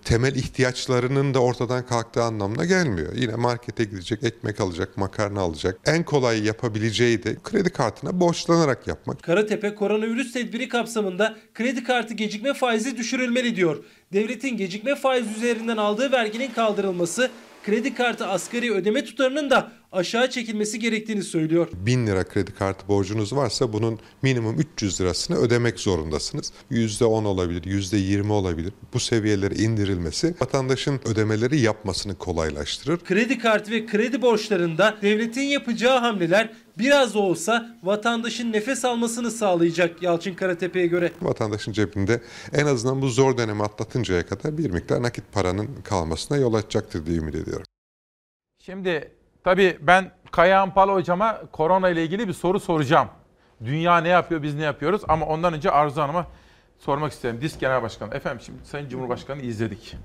temel 0.05 0.35
ihtiyaçlarının 0.35 1.35
da 1.35 1.41
ortadan 1.41 1.87
kalktığı 1.87 2.23
anlamına 2.23 2.65
gelmiyor. 2.65 3.13
Yine 3.17 3.35
markete 3.35 3.85
gidecek, 3.85 4.25
ekmek 4.25 4.61
alacak, 4.61 4.97
makarna 4.97 5.41
alacak. 5.41 5.79
En 5.87 6.05
kolay 6.05 6.47
yapabileceği 6.47 7.23
de 7.23 7.37
kredi 7.45 7.71
kartına 7.71 8.21
borçlanarak 8.21 8.87
yapmak. 8.87 9.23
Karatepe 9.23 9.75
koronavirüs 9.75 10.33
tedbiri 10.33 10.69
kapsamında 10.69 11.37
kredi 11.55 11.85
kartı 11.85 12.15
gecikme 12.15 12.55
faizi 12.55 12.97
düşürülmeli 12.97 13.57
diyor. 13.57 13.85
Devletin 14.13 14.57
gecikme 14.57 14.95
faizi 14.95 15.31
üzerinden 15.35 15.77
aldığı 15.77 16.13
verginin 16.13 16.51
kaldırılması, 16.51 17.31
kredi 17.67 17.95
kartı 17.95 18.27
asgari 18.27 18.73
ödeme 18.73 19.05
tutarının 19.05 19.51
da 19.51 19.73
aşağı 19.93 20.31
çekilmesi 20.31 20.79
gerektiğini 20.79 21.23
söylüyor. 21.23 21.69
1000 21.73 22.07
lira 22.07 22.25
kredi 22.25 22.53
kartı 22.53 22.89
borcunuz 22.89 23.33
varsa 23.33 23.73
bunun 23.73 23.99
minimum 24.23 24.61
300 24.61 25.01
lirasını 25.01 25.37
ödemek 25.37 25.81
zorundasınız. 25.81 26.53
%10 26.71 27.27
olabilir, 27.27 27.63
%20 27.63 28.33
olabilir. 28.33 28.73
Bu 28.95 29.01
seviyelere 29.01 29.55
indirilmesi 29.55 30.35
vatandaşın 30.41 31.01
ödemeleri 31.05 31.61
yapmasını 31.61 32.15
kolaylaştırır. 32.15 32.99
Kredi 32.99 33.39
kartı 33.39 33.71
ve 33.71 33.87
kredi 33.87 34.23
borçlarında 34.23 34.97
devletin 35.03 35.43
yapacağı 35.43 35.99
hamleler 35.99 36.53
biraz 36.79 37.15
da 37.15 37.19
olsa 37.19 37.79
vatandaşın 37.83 38.53
nefes 38.53 38.85
almasını 38.85 39.31
sağlayacak 39.31 40.03
Yalçın 40.03 40.35
Karatepe'ye 40.35 40.87
göre. 40.87 41.13
Vatandaşın 41.23 41.73
cebinde 41.73 42.21
en 42.53 42.67
azından 42.67 43.03
bu 43.03 43.09
zor 43.09 43.39
dönemi 43.39 43.63
atlatıncaya 43.63 44.27
kadar 44.27 44.59
bir 44.59 44.71
miktar 44.71 45.03
nakit 45.03 45.25
paranın 45.33 45.69
kalmasına 45.85 46.39
yol 46.39 46.55
açacaktır 46.55 47.07
diye 47.07 47.17
ümit 47.17 47.35
ediyorum. 47.35 47.67
Şimdi 48.59 49.22
tabii 49.45 49.79
ben 49.81 50.11
Kayahan 50.31 50.75
Pala 50.75 50.93
hocama 50.95 51.41
korona 51.53 51.89
ile 51.89 52.05
ilgili 52.05 52.29
bir 52.29 52.33
soru 52.33 52.61
soracağım. 52.61 53.09
Dünya 53.65 53.99
ne 53.99 54.09
yapıyor, 54.09 54.43
biz 54.43 54.55
ne 54.55 54.63
yapıyoruz? 54.63 55.03
Ama 55.09 55.27
ondan 55.27 55.55
önce 55.55 55.71
Arzu 55.71 56.01
Hanım'a 56.03 56.27
sormak 56.79 57.13
isterim. 57.13 57.41
DİSK 57.41 57.61
Genel 57.61 57.83
Başkanı. 57.83 58.15
Efendim 58.15 58.41
şimdi 58.47 58.65
Sayın 58.65 58.89
Cumhurbaşkanı 58.89 59.43
izledik. 59.43 59.97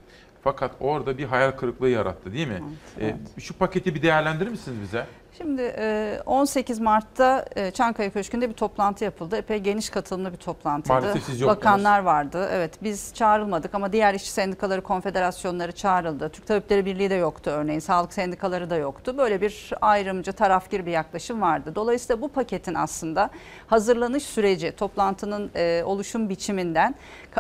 Fakat 0.44 0.72
orada 0.80 1.18
bir 1.18 1.26
hayal 1.26 1.52
kırıklığı 1.52 1.90
yarattı 1.90 2.34
değil 2.34 2.48
mi? 2.48 2.64
Evet, 3.02 3.16
Ee, 3.38 3.42
şu 3.42 3.54
paketi 3.54 3.96
bir 3.96 4.02
değerlendirir 4.02 4.50
misiniz 4.52 4.78
bize? 4.82 5.06
Şimdi 5.38 5.74
e, 5.78 6.20
18 6.26 6.80
Mart'ta 6.80 7.46
e, 7.56 7.72
Çankaya 7.72 8.10
Köşkü'nde 8.10 8.50
bir 8.50 8.54
toplantı 8.54 9.04
yapıldı. 9.04 9.38
Epey 9.38 9.60
geniş 9.60 9.90
katılımlı 9.90 10.32
bir 10.32 10.38
toplantıydı. 10.38 10.94
Maalesef 10.94 11.24
siz 11.24 11.42
yoktunuz. 11.42 11.58
Bakanlar 11.58 12.00
vardı. 12.00 12.50
Evet 12.52 12.74
biz 12.84 13.14
çağrılmadık 13.14 13.76
ama 13.76 13.94
diğer 13.94 14.14
işçi 14.14 14.32
sendikaları, 14.32 14.82
konfederasyonları 14.82 15.72
çağrıldı. 15.72 16.30
Türk 16.30 16.48
Tabipleri 16.48 16.86
Birliği 16.86 17.10
de 17.10 17.16
yoktu 17.16 17.52
örneğin. 17.52 17.80
Sağlık 17.80 18.14
sendikaları 18.14 18.70
da 18.70 18.76
yoktu. 18.76 19.18
Böyle 19.18 19.42
bir 19.42 19.72
ayrımcı, 19.82 20.34
tarafgir 20.34 20.86
bir 20.86 20.92
yaklaşım 20.92 21.42
vardı. 21.42 21.72
Dolayısıyla 21.76 22.22
bu 22.22 22.30
paketin 22.30 22.74
aslında 22.74 23.30
hazırlanış 23.68 24.24
süreci, 24.24 24.72
toplantının 24.72 25.52
e, 25.56 25.84
oluşum 25.86 26.30
biçiminden 26.30 26.96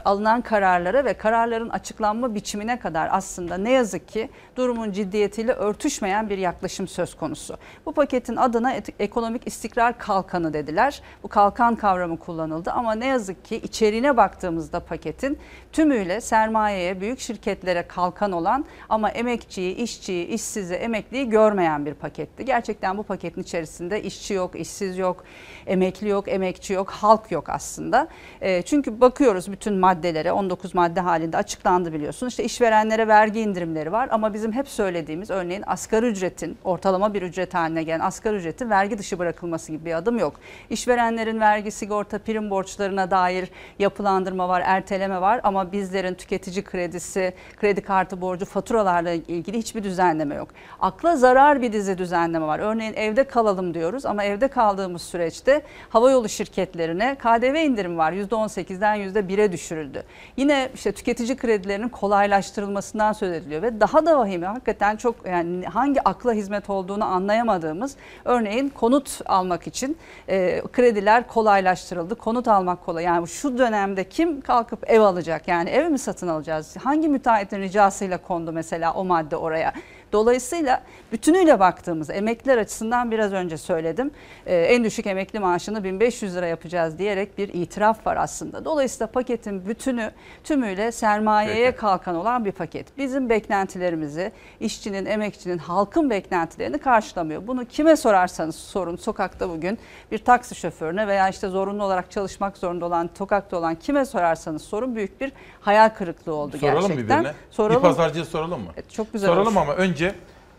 alınan 0.05 0.41
kararlara 0.41 1.05
ve 1.05 1.13
kararların 1.13 1.69
açıklanma 1.69 2.35
biçimine 2.35 2.79
kadar 2.79 3.09
aslında 3.11 3.57
ne 3.57 3.71
yazık 3.71 4.07
ki 4.07 4.29
durumun 4.55 4.91
ciddiyetiyle 4.91 5.51
örtüşmeyen 5.51 6.29
bir 6.29 6.37
yaklaşım 6.37 6.87
söz 6.87 7.13
konusu. 7.17 7.57
Bu 7.85 7.93
paketin 7.93 8.35
adına 8.35 8.73
ekonomik 8.99 9.47
istikrar 9.47 9.97
kalkanı 9.97 10.53
dediler. 10.53 11.01
Bu 11.23 11.27
kalkan 11.27 11.75
kavramı 11.75 12.19
kullanıldı 12.19 12.71
ama 12.71 12.95
ne 12.95 13.05
yazık 13.05 13.45
ki 13.45 13.55
içeriğine 13.55 14.17
baktığımızda 14.17 14.79
paketin 14.79 15.39
tümüyle 15.77 16.21
sermayeye, 16.21 17.01
büyük 17.01 17.19
şirketlere 17.19 17.87
kalkan 17.87 18.31
olan 18.31 18.65
ama 18.89 19.09
emekçiyi, 19.09 19.75
işçiyi, 19.75 20.27
işsizi, 20.27 20.73
emekliyi 20.73 21.29
görmeyen 21.29 21.85
bir 21.85 21.93
paketti. 21.93 22.45
Gerçekten 22.45 22.97
bu 22.97 23.03
paketin 23.03 23.41
içerisinde 23.41 24.03
işçi 24.03 24.33
yok, 24.33 24.59
işsiz 24.59 24.97
yok, 24.97 25.23
emekli 25.67 26.09
yok, 26.09 26.27
emekçi 26.27 26.73
yok, 26.73 26.89
halk 26.89 27.31
yok 27.31 27.49
aslında. 27.49 28.07
E, 28.41 28.61
çünkü 28.61 29.01
bakıyoruz 29.01 29.51
bütün 29.51 29.73
maddelere 29.73 30.31
19 30.31 30.75
madde 30.75 30.99
halinde 30.99 31.37
açıklandı 31.37 31.93
biliyorsun. 31.93 32.27
İşte 32.27 32.43
işverenlere 32.43 33.07
vergi 33.07 33.39
indirimleri 33.39 33.91
var 33.91 34.09
ama 34.11 34.33
bizim 34.33 34.51
hep 34.51 34.67
söylediğimiz 34.67 35.29
örneğin 35.29 35.63
asgari 35.67 36.05
ücretin 36.05 36.57
ortalama 36.63 37.13
bir 37.13 37.21
ücret 37.21 37.53
haline 37.53 37.83
gelen 37.83 37.99
asgari 37.99 38.35
ücretin 38.35 38.69
vergi 38.69 38.97
dışı 38.97 39.19
bırakılması 39.19 39.71
gibi 39.71 39.85
bir 39.85 39.93
adım 39.93 40.19
yok. 40.19 40.33
İşverenlerin 40.69 41.39
vergi, 41.39 41.71
sigorta, 41.71 42.19
prim 42.19 42.49
borçlarına 42.49 43.11
dair 43.11 43.49
yapılandırma 43.79 44.49
var, 44.49 44.63
erteleme 44.65 45.21
var 45.21 45.41
ama 45.43 45.66
bizlerin 45.71 46.13
tüketici 46.13 46.63
kredisi, 46.63 47.33
kredi 47.59 47.81
kartı 47.81 48.21
borcu, 48.21 48.45
faturalarla 48.45 49.11
ilgili 49.11 49.57
hiçbir 49.57 49.83
düzenleme 49.83 50.35
yok. 50.35 50.49
Akla 50.79 51.15
zarar 51.15 51.61
bir 51.61 51.73
dizi 51.73 51.97
düzenleme 51.97 52.47
var. 52.47 52.59
Örneğin 52.59 52.93
evde 52.93 53.23
kalalım 53.23 53.73
diyoruz 53.73 54.05
ama 54.05 54.23
evde 54.23 54.47
kaldığımız 54.47 55.01
süreçte 55.01 55.61
havayolu 55.89 56.29
şirketlerine 56.29 57.15
KDV 57.15 57.55
indirim 57.55 57.97
var. 57.97 58.11
%18'den 58.13 58.97
%1'e 58.97 59.51
düşürüldü. 59.51 60.03
Yine 60.37 60.69
işte 60.73 60.91
tüketici 60.91 61.37
kredilerinin 61.37 61.89
kolaylaştırılmasından 61.89 63.13
söz 63.13 63.31
ediliyor 63.31 63.61
ve 63.61 63.79
daha 63.79 64.05
da 64.05 64.19
vahimi 64.19 64.45
hakikaten 64.45 64.95
çok 64.97 65.15
yani 65.25 65.65
hangi 65.65 66.01
akla 66.01 66.33
hizmet 66.33 66.69
olduğunu 66.69 67.05
anlayamadığımız 67.05 67.95
örneğin 68.25 68.69
konut 68.69 69.21
almak 69.25 69.67
için 69.67 69.97
e, 70.29 70.61
krediler 70.73 71.27
kolaylaştırıldı. 71.27 72.15
Konut 72.15 72.47
almak 72.47 72.85
kolay. 72.85 73.03
Yani 73.03 73.27
şu 73.27 73.57
dönemde 73.57 74.09
kim 74.09 74.41
kalkıp 74.41 74.89
ev 74.89 75.01
alacak? 75.01 75.46
Yani 75.47 75.69
ev 75.69 75.89
mi 75.89 75.97
satın 75.99 76.27
alacağız? 76.27 76.77
Hangi 76.77 77.09
müteahhitin 77.09 77.61
ricasıyla 77.61 78.17
kondu 78.17 78.51
mesela 78.51 78.93
o 78.93 79.05
madde 79.05 79.35
oraya? 79.35 79.73
Dolayısıyla 80.13 80.81
bütünüyle 81.11 81.59
baktığımız 81.59 82.09
emekliler 82.09 82.57
açısından 82.57 83.11
biraz 83.11 83.33
önce 83.33 83.57
söyledim. 83.57 84.11
Ee, 84.45 84.55
en 84.55 84.83
düşük 84.83 85.07
emekli 85.07 85.39
maaşını 85.39 85.83
1500 85.83 86.35
lira 86.35 86.47
yapacağız 86.47 86.97
diyerek 86.97 87.37
bir 87.37 87.49
itiraf 87.53 88.07
var 88.07 88.17
aslında. 88.17 88.65
Dolayısıyla 88.65 89.07
paketin 89.07 89.65
bütünü 89.65 90.11
tümüyle 90.43 90.91
sermayeye 90.91 91.65
Peki. 91.65 91.77
kalkan 91.77 92.15
olan 92.15 92.45
bir 92.45 92.51
paket. 92.51 92.97
Bizim 92.97 93.29
beklentilerimizi, 93.29 94.31
işçinin, 94.59 95.05
emekçinin, 95.05 95.57
halkın 95.57 96.09
beklentilerini 96.09 96.77
karşılamıyor. 96.77 97.47
Bunu 97.47 97.65
kime 97.65 97.95
sorarsanız 97.95 98.55
sorun 98.55 98.95
sokakta 98.95 99.49
bugün 99.49 99.77
bir 100.11 100.17
taksi 100.17 100.55
şoförüne 100.55 101.07
veya 101.07 101.29
işte 101.29 101.47
zorunlu 101.47 101.83
olarak 101.83 102.11
çalışmak 102.11 102.57
zorunda 102.57 102.85
olan, 102.85 103.09
sokakta 103.17 103.57
olan 103.57 103.75
kime 103.75 104.05
sorarsanız 104.05 104.61
sorun 104.61 104.95
büyük 104.95 105.21
bir 105.21 105.31
hayal 105.61 105.89
kırıklığı 105.89 106.33
oldu 106.33 106.57
Soralım 106.57 106.81
gerçekten. 106.81 107.19
birbirine. 107.19 107.33
Soralım. 107.51 107.75
Bir 107.83 107.87
pazarcıya 107.87 108.25
soralım 108.25 108.61
mı? 108.61 108.71
çok 108.93 109.13
güzel 109.13 109.27
Soralım 109.29 109.57
olur. 109.57 109.65
ama 109.65 109.73
önce 109.75 109.96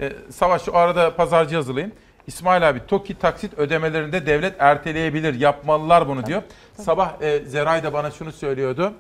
e, 0.01 0.13
Savaş 0.31 0.63
şu 0.63 0.77
arada 0.77 1.17
pazarcı 1.17 1.57
hazırlayın. 1.57 1.93
İsmail 2.27 2.69
abi 2.69 2.87
TOKİ 2.87 3.19
taksit 3.19 3.59
ödemelerinde 3.59 4.27
devlet 4.27 4.55
erteleyebilir. 4.59 5.35
Yapmalılar 5.35 6.09
bunu 6.09 6.27
diyor. 6.27 6.43
Sabah 6.75 7.23
e, 7.23 7.39
Zeray 7.45 7.83
da 7.83 7.93
bana 7.93 8.11
şunu 8.11 8.33
söylüyordu. 8.33 8.93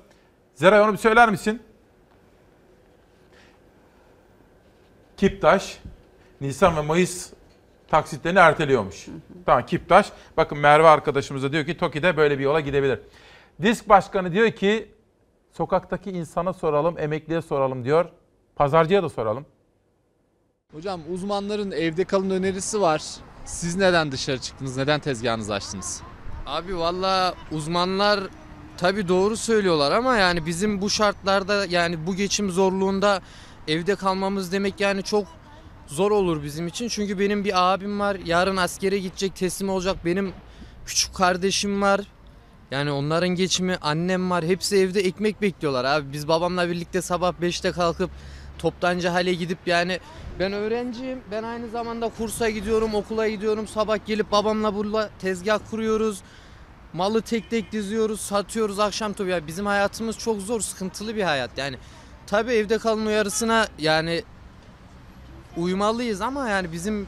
Zeray 0.55 0.81
onu 0.81 0.93
bir 0.93 0.99
söyler 0.99 1.31
misin? 1.31 1.63
Kiptaş 5.17 5.79
Nisan 6.41 6.77
ve 6.77 6.81
Mayıs 6.81 7.33
taksitlerini 7.89 8.39
erteliyormuş. 8.39 9.07
Tamam 9.47 9.67
Kiptaş. 9.67 10.13
Bakın 10.37 10.59
Merve 10.59 10.89
arkadaşımız 10.89 11.43
da 11.43 11.53
diyor 11.53 11.67
ki 11.67 11.79
TOKİ'de 11.79 12.17
böyle 12.17 12.39
bir 12.39 12.45
yola 12.45 12.61
gidebilir. 12.61 13.01
Disk 13.63 13.89
Başkanı 13.89 14.33
diyor 14.33 14.51
ki 14.51 14.95
sokaktaki 15.53 16.11
insana 16.11 16.53
soralım, 16.53 16.99
emekliye 16.99 17.43
soralım 17.43 17.85
diyor. 17.85 18.09
Pazarcıya 18.57 19.03
da 19.03 19.09
soralım. 19.09 19.47
Hocam 20.73 21.01
uzmanların 21.13 21.71
evde 21.71 22.05
kalın 22.05 22.31
önerisi 22.31 22.81
var. 22.81 23.03
Siz 23.45 23.77
neden 23.77 24.13
dışarı 24.13 24.39
çıktınız? 24.39 24.77
Neden 24.77 25.01
tezgahınızı 25.01 25.55
açtınız? 25.55 26.03
Abi 26.47 26.79
valla 26.79 27.35
uzmanlar 27.53 28.21
tabi 28.77 29.09
doğru 29.09 29.37
söylüyorlar 29.37 29.93
ama 29.93 30.17
yani 30.17 30.47
bizim 30.47 30.81
bu 30.81 30.91
şartlarda 30.91 31.67
yani 31.67 32.07
bu 32.07 32.15
geçim 32.15 32.51
zorluğunda 32.51 33.21
evde 33.69 33.95
kalmamız 33.95 34.53
demek 34.53 34.81
yani 34.81 35.03
çok 35.03 35.27
zor 35.87 36.11
olur 36.11 36.43
bizim 36.43 36.67
için. 36.67 36.89
Çünkü 36.89 37.19
benim 37.19 37.45
bir 37.45 37.73
abim 37.73 38.01
var 38.01 38.17
yarın 38.25 38.57
askere 38.57 38.99
gidecek 38.99 39.37
teslim 39.37 39.69
olacak 39.69 39.97
benim 40.05 40.33
küçük 40.87 41.15
kardeşim 41.15 41.83
var. 41.83 42.01
Yani 42.71 42.91
onların 42.91 43.29
geçimi 43.29 43.77
annem 43.77 44.31
var 44.31 44.45
hepsi 44.45 44.77
evde 44.77 45.01
ekmek 45.01 45.43
bekliyorlar 45.43 45.85
abi. 45.85 46.13
Biz 46.13 46.29
babamla 46.29 46.69
birlikte 46.69 47.03
sabah 47.03 47.33
5'te 47.33 47.73
kalkıp 47.73 48.11
toptancı 48.59 49.09
hale 49.09 49.35
gidip 49.35 49.59
yani 49.67 50.01
ben 50.39 50.53
öğrenciyim. 50.53 51.21
Ben 51.31 51.43
aynı 51.43 51.69
zamanda 51.69 52.09
kursa 52.09 52.51
gidiyorum, 52.51 52.95
okula 52.95 53.29
gidiyorum. 53.29 53.69
Sabah 53.69 53.99
gelip 54.07 54.33
babamla 54.33 54.75
burada 54.75 55.11
tezgah 55.19 55.59
kuruyoruz. 55.71 56.21
Malı 56.93 57.23
tek 57.23 57.51
tek 57.51 57.73
diziyoruz, 57.73 58.21
satıyoruz 58.21 58.79
akşam 58.79 59.13
tabii. 59.13 59.31
Ya 59.31 59.47
bizim 59.47 59.67
hayatımız 59.67 60.19
çok 60.19 60.41
zor, 60.41 60.61
sıkıntılı 60.61 61.17
bir 61.17 61.23
hayat. 61.23 61.51
Yani 61.57 61.77
tabii 62.27 62.53
evde 62.53 62.79
kalın 62.79 63.07
uyarısına 63.07 63.67
yani 63.79 64.23
uymalıyız 65.57 66.21
ama 66.21 66.49
yani 66.49 66.73
bizim 66.73 67.07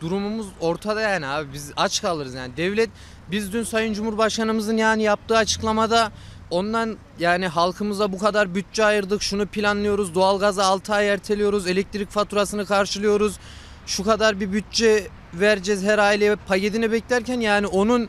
durumumuz 0.00 0.46
ortada 0.60 1.00
yani 1.00 1.26
abi 1.26 1.52
biz 1.52 1.72
aç 1.76 2.02
kalırız 2.02 2.34
yani 2.34 2.56
devlet 2.56 2.90
biz 3.30 3.52
dün 3.52 3.62
Sayın 3.62 3.94
Cumhurbaşkanımızın 3.94 4.76
yani 4.76 5.02
yaptığı 5.02 5.36
açıklamada 5.36 6.12
ondan 6.52 6.96
yani 7.18 7.48
halkımıza 7.48 8.12
bu 8.12 8.18
kadar 8.18 8.54
bütçe 8.54 8.84
ayırdık 8.84 9.22
şunu 9.22 9.46
planlıyoruz 9.46 10.14
doğalgazı 10.14 10.64
6 10.64 10.94
ay 10.94 11.08
erteliyoruz 11.08 11.66
elektrik 11.66 12.10
faturasını 12.10 12.66
karşılıyoruz 12.66 13.38
şu 13.86 14.04
kadar 14.04 14.40
bir 14.40 14.52
bütçe 14.52 15.08
vereceğiz 15.34 15.82
her 15.82 15.98
aileye 15.98 16.36
paketini 16.36 16.92
beklerken 16.92 17.40
yani 17.40 17.66
onun 17.66 18.08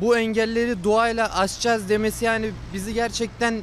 bu 0.00 0.18
engelleri 0.18 0.84
doğayla 0.84 1.38
aşacağız 1.38 1.88
demesi 1.88 2.24
yani 2.24 2.50
bizi 2.74 2.94
gerçekten 2.94 3.62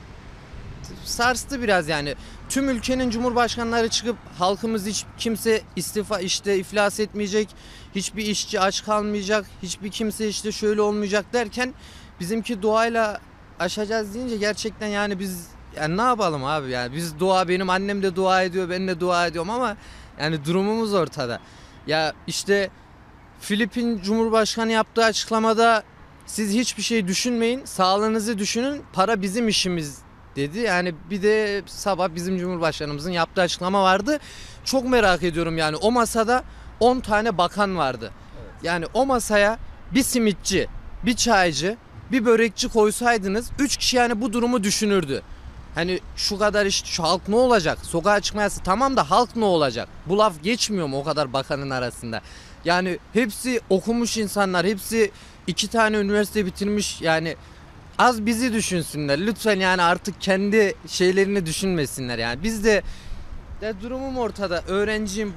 sarstı 1.05 1.61
biraz 1.61 1.87
yani. 1.87 2.15
Tüm 2.49 2.69
ülkenin 2.69 3.09
cumhurbaşkanları 3.09 3.89
çıkıp 3.89 4.15
halkımız 4.39 4.85
hiç 4.85 5.05
kimse 5.17 5.61
istifa 5.75 6.19
işte 6.19 6.57
iflas 6.57 6.99
etmeyecek. 6.99 7.49
Hiçbir 7.95 8.25
işçi 8.25 8.59
aç 8.59 8.85
kalmayacak. 8.85 9.45
Hiçbir 9.63 9.91
kimse 9.91 10.27
işte 10.27 10.51
şöyle 10.51 10.81
olmayacak 10.81 11.25
derken 11.33 11.73
bizimki 12.19 12.61
doğayla 12.61 13.19
aşacağız 13.59 14.13
deyince 14.13 14.37
gerçekten 14.37 14.87
yani 14.87 15.19
biz 15.19 15.47
yani 15.75 15.97
ne 15.97 16.01
yapalım 16.01 16.45
abi 16.45 16.69
yani 16.69 16.95
biz 16.95 17.19
dua 17.19 17.47
benim 17.47 17.69
annem 17.69 18.03
de 18.03 18.15
dua 18.15 18.43
ediyor 18.43 18.69
ben 18.69 18.87
de 18.87 18.99
dua 18.99 19.27
ediyorum 19.27 19.49
ama 19.49 19.77
yani 20.21 20.45
durumumuz 20.45 20.93
ortada. 20.93 21.39
Ya 21.87 22.13
işte 22.27 22.69
Filipin 23.39 24.01
Cumhurbaşkanı 24.01 24.71
yaptığı 24.71 25.05
açıklamada 25.05 25.83
siz 26.25 26.53
hiçbir 26.53 26.83
şey 26.83 27.07
düşünmeyin, 27.07 27.65
sağlığınızı 27.65 28.37
düşünün, 28.37 28.83
para 28.93 29.21
bizim 29.21 29.47
işimiz 29.47 29.97
dedi. 30.35 30.59
Yani 30.59 30.95
bir 31.09 31.21
de 31.21 31.63
sabah 31.65 32.09
bizim 32.15 32.37
Cumhurbaşkanımızın 32.37 33.11
yaptığı 33.11 33.41
açıklama 33.41 33.83
vardı. 33.83 34.19
Çok 34.65 34.89
merak 34.89 35.23
ediyorum 35.23 35.57
yani 35.57 35.75
o 35.75 35.91
masada 35.91 36.43
10 36.79 36.99
tane 36.99 37.37
bakan 37.37 37.77
vardı. 37.77 38.11
Yani 38.63 38.85
o 38.93 39.05
masaya 39.05 39.57
bir 39.93 40.03
simitçi, 40.03 40.67
bir 41.05 41.15
çaycı, 41.15 41.77
bir 42.11 42.25
börekçi 42.25 42.69
koysaydınız 42.69 43.49
3 43.59 43.77
kişi 43.77 43.97
yani 43.97 44.21
bu 44.21 44.33
durumu 44.33 44.63
düşünürdü. 44.63 45.21
Hani 45.75 45.99
şu 46.15 46.37
kadar 46.37 46.65
işte 46.65 46.89
şu 46.89 47.03
halk 47.03 47.27
ne 47.27 47.35
olacak? 47.35 47.77
Sokağa 47.83 48.19
çıkmayası 48.19 48.63
tamam 48.63 48.97
da 48.97 49.11
halk 49.11 49.35
ne 49.35 49.45
olacak? 49.45 49.89
Bu 50.05 50.17
laf 50.17 50.43
geçmiyor 50.43 50.87
mu 50.87 50.99
o 50.99 51.03
kadar 51.03 51.33
bakanın 51.33 51.69
arasında? 51.69 52.21
Yani 52.65 52.99
hepsi 53.13 53.61
okumuş 53.69 54.17
insanlar, 54.17 54.65
hepsi 54.65 55.11
iki 55.47 55.67
tane 55.67 55.97
üniversite 55.97 56.45
bitirmiş 56.45 57.01
yani 57.01 57.35
az 57.97 58.25
bizi 58.25 58.53
düşünsünler. 58.53 59.19
Lütfen 59.19 59.59
yani 59.59 59.81
artık 59.81 60.21
kendi 60.21 60.75
şeylerini 60.87 61.45
düşünmesinler 61.45 62.17
yani. 62.17 62.43
Biz 62.43 62.63
de 62.63 62.83
ya 63.61 63.81
durumum 63.81 64.17
ortada. 64.17 64.63
Öğrenciyim. 64.67 65.33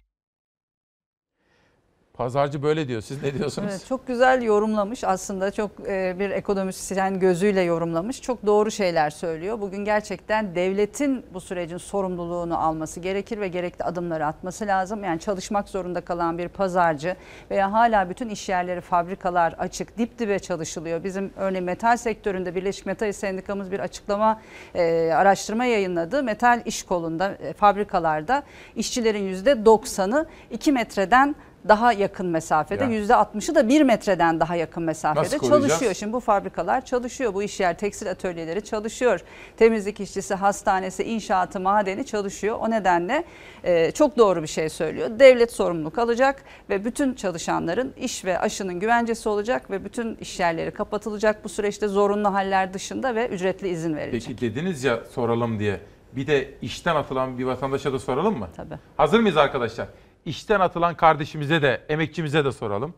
Pazarcı 2.21 2.63
böyle 2.63 2.89
diyor. 2.89 3.01
Siz 3.01 3.23
ne 3.23 3.35
diyorsunuz? 3.35 3.69
Evet, 3.71 3.87
çok 3.89 4.07
güzel 4.07 4.43
yorumlamış 4.43 5.05
aslında 5.05 5.51
çok 5.51 5.71
e, 5.87 6.17
bir 6.19 6.31
ekonomisyen 6.31 7.21
gözüyle 7.21 7.61
yorumlamış. 7.61 8.23
Çok 8.23 8.47
doğru 8.47 8.71
şeyler 8.71 9.11
söylüyor. 9.11 9.61
Bugün 9.61 9.85
gerçekten 9.85 10.55
devletin 10.55 11.25
bu 11.35 11.41
sürecin 11.41 11.77
sorumluluğunu 11.77 12.59
alması 12.59 13.01
gerekir 13.01 13.41
ve 13.41 13.49
gerekli 13.49 13.85
adımları 13.85 14.27
atması 14.27 14.67
lazım. 14.67 15.05
Yani 15.05 15.21
çalışmak 15.21 15.69
zorunda 15.69 16.01
kalan 16.01 16.39
bir 16.39 16.49
pazarcı 16.49 17.17
veya 17.51 17.73
hala 17.73 18.11
bütün 18.11 18.29
iş 18.29 18.49
yerleri, 18.49 18.81
fabrikalar 18.81 19.53
açık, 19.53 19.99
dip 19.99 20.19
dibe 20.19 20.39
çalışılıyor. 20.39 21.05
Bizim 21.05 21.33
örneğin 21.37 21.65
metal 21.65 21.97
sektöründe 21.97 22.55
Birleşik 22.55 22.87
Metal 22.87 23.13
Sendikamız 23.13 23.71
bir 23.71 23.81
açıklama, 23.81 24.41
e, 24.75 25.13
araştırma 25.15 25.65
yayınladı. 25.65 26.23
Metal 26.23 26.63
iş 26.65 26.83
kolunda, 26.83 27.33
e, 27.33 27.53
fabrikalarda 27.53 28.43
işçilerin 28.77 29.23
%90'ı 29.23 30.27
2 30.51 30.73
metreden 30.73 31.35
daha 31.69 31.93
yakın 31.93 32.27
mesafede, 32.27 32.85
Ya. 32.85 32.91
%60'ı 32.91 33.55
da 33.55 33.69
1 33.69 33.82
metreden 33.82 34.41
daha 34.41 34.57
yakın 34.57 34.82
mesafede 34.82 35.39
çalışıyor. 35.39 35.95
Şimdi 35.95 36.12
bu 36.12 36.20
fabrikalar 36.20 36.85
çalışıyor, 36.85 37.35
bu 37.35 37.43
iş 37.43 37.61
yer 37.61 37.78
tekstil 37.78 38.11
atölyeleri 38.11 38.65
çalışıyor. 38.65 39.20
Temizlik 39.57 40.01
işçisi, 40.01 40.35
hastanesi, 40.35 41.05
inşaatı, 41.05 41.61
madeni 41.61 42.07
çalışıyor. 42.07 42.59
O 42.61 42.70
nedenle 42.70 43.24
e, 43.65 43.91
çok 43.91 44.19
doğru 44.19 44.43
bir 44.43 44.47
şey 44.49 44.69
söylüyor. 44.69 45.11
Devlet 45.19 45.53
sorumluluk 45.53 45.99
alacak 45.99 46.43
ve 46.70 46.85
bütün 46.85 47.15
çalışanların 47.15 47.95
iş 47.97 48.24
ve 48.24 48.39
aşının 48.39 48.81
güvencesi 48.81 49.28
olacak 49.28 49.70
ve 49.70 49.85
bütün 49.85 50.16
iş 50.16 50.41
yerleri 50.41 50.70
kapatılacak 50.70 51.45
bu 51.45 51.49
süreçte 51.49 51.89
zorunlu 51.89 52.35
haller 52.35 52.74
dışında 52.74 53.15
ve 53.15 53.28
ücretli 53.28 53.69
izin 53.69 53.97
verilecek. 53.97 54.39
Peki 54.41 54.55
dediniz 54.55 54.85
ya 54.85 54.99
soralım 55.11 55.59
diye. 55.59 55.81
Bir 56.12 56.27
de 56.27 56.55
işten 56.62 56.97
atılan 56.97 57.39
bir 57.39 57.45
vatandaşa 57.45 57.93
da 57.93 57.99
soralım 57.99 58.39
mı? 58.39 58.49
Tabii. 58.57 58.74
Hazır 58.97 59.20
mıyız 59.20 59.37
arkadaşlar? 59.37 59.87
İşten 60.27 60.61
atılan 60.61 60.95
kardeşimize 60.95 61.63
de, 61.63 61.81
emekçimize 61.89 62.45
de 62.45 62.53
soralım. 62.53 62.95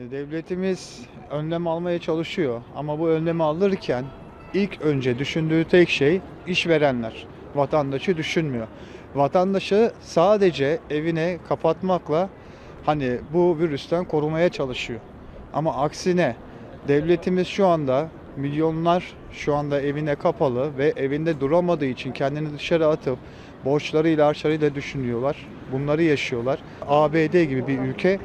Devletimiz 0.00 1.00
önlem 1.30 1.66
almaya 1.66 1.98
çalışıyor 1.98 2.62
ama 2.76 2.98
bu 2.98 3.08
önlemi 3.08 3.42
alırken 3.42 4.04
ilk 4.54 4.80
önce 4.80 5.18
düşündüğü 5.18 5.64
tek 5.64 5.88
şey 5.88 6.20
işverenler. 6.46 7.26
Vatandaşı 7.54 8.16
düşünmüyor. 8.16 8.66
Vatandaşı 9.14 9.92
sadece 10.00 10.78
evine 10.90 11.38
kapatmakla 11.48 12.28
hani 12.86 13.18
bu 13.32 13.58
virüsten 13.58 14.04
korumaya 14.04 14.48
çalışıyor. 14.48 15.00
Ama 15.52 15.74
aksine 15.76 16.36
devletimiz 16.88 17.46
şu 17.46 17.66
anda 17.66 18.08
milyonlar 18.36 19.04
şu 19.32 19.54
anda 19.54 19.80
evine 19.80 20.14
kapalı 20.14 20.78
ve 20.78 20.92
evinde 20.96 21.40
duramadığı 21.40 21.86
için 21.86 22.12
kendini 22.12 22.52
dışarı 22.54 22.86
atıp 22.86 23.18
borçlarıyla 23.64 24.26
harçlarıyla 24.26 24.74
düşünüyorlar. 24.74 25.36
Bunları 25.72 26.02
yaşıyorlar. 26.02 26.58
ABD 26.88 27.42
gibi 27.42 27.66
bir 27.66 27.78
ülke 27.78 28.18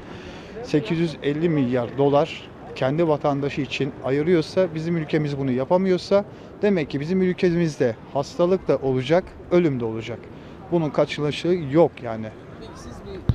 850 0.63 1.49
milyar 1.49 1.97
dolar 1.97 2.49
kendi 2.75 3.07
vatandaşı 3.07 3.61
için 3.61 3.91
ayırıyorsa, 4.03 4.67
bizim 4.75 4.97
ülkemiz 4.97 5.37
bunu 5.37 5.51
yapamıyorsa 5.51 6.25
demek 6.61 6.89
ki 6.89 6.99
bizim 6.99 7.21
ülkemizde 7.21 7.95
hastalık 8.13 8.67
da 8.67 8.77
olacak, 8.77 9.23
ölüm 9.51 9.79
de 9.79 9.85
olacak. 9.85 10.19
Bunun 10.71 10.89
kaçınışı 10.89 11.47
yok 11.71 11.91
yani. 12.03 12.27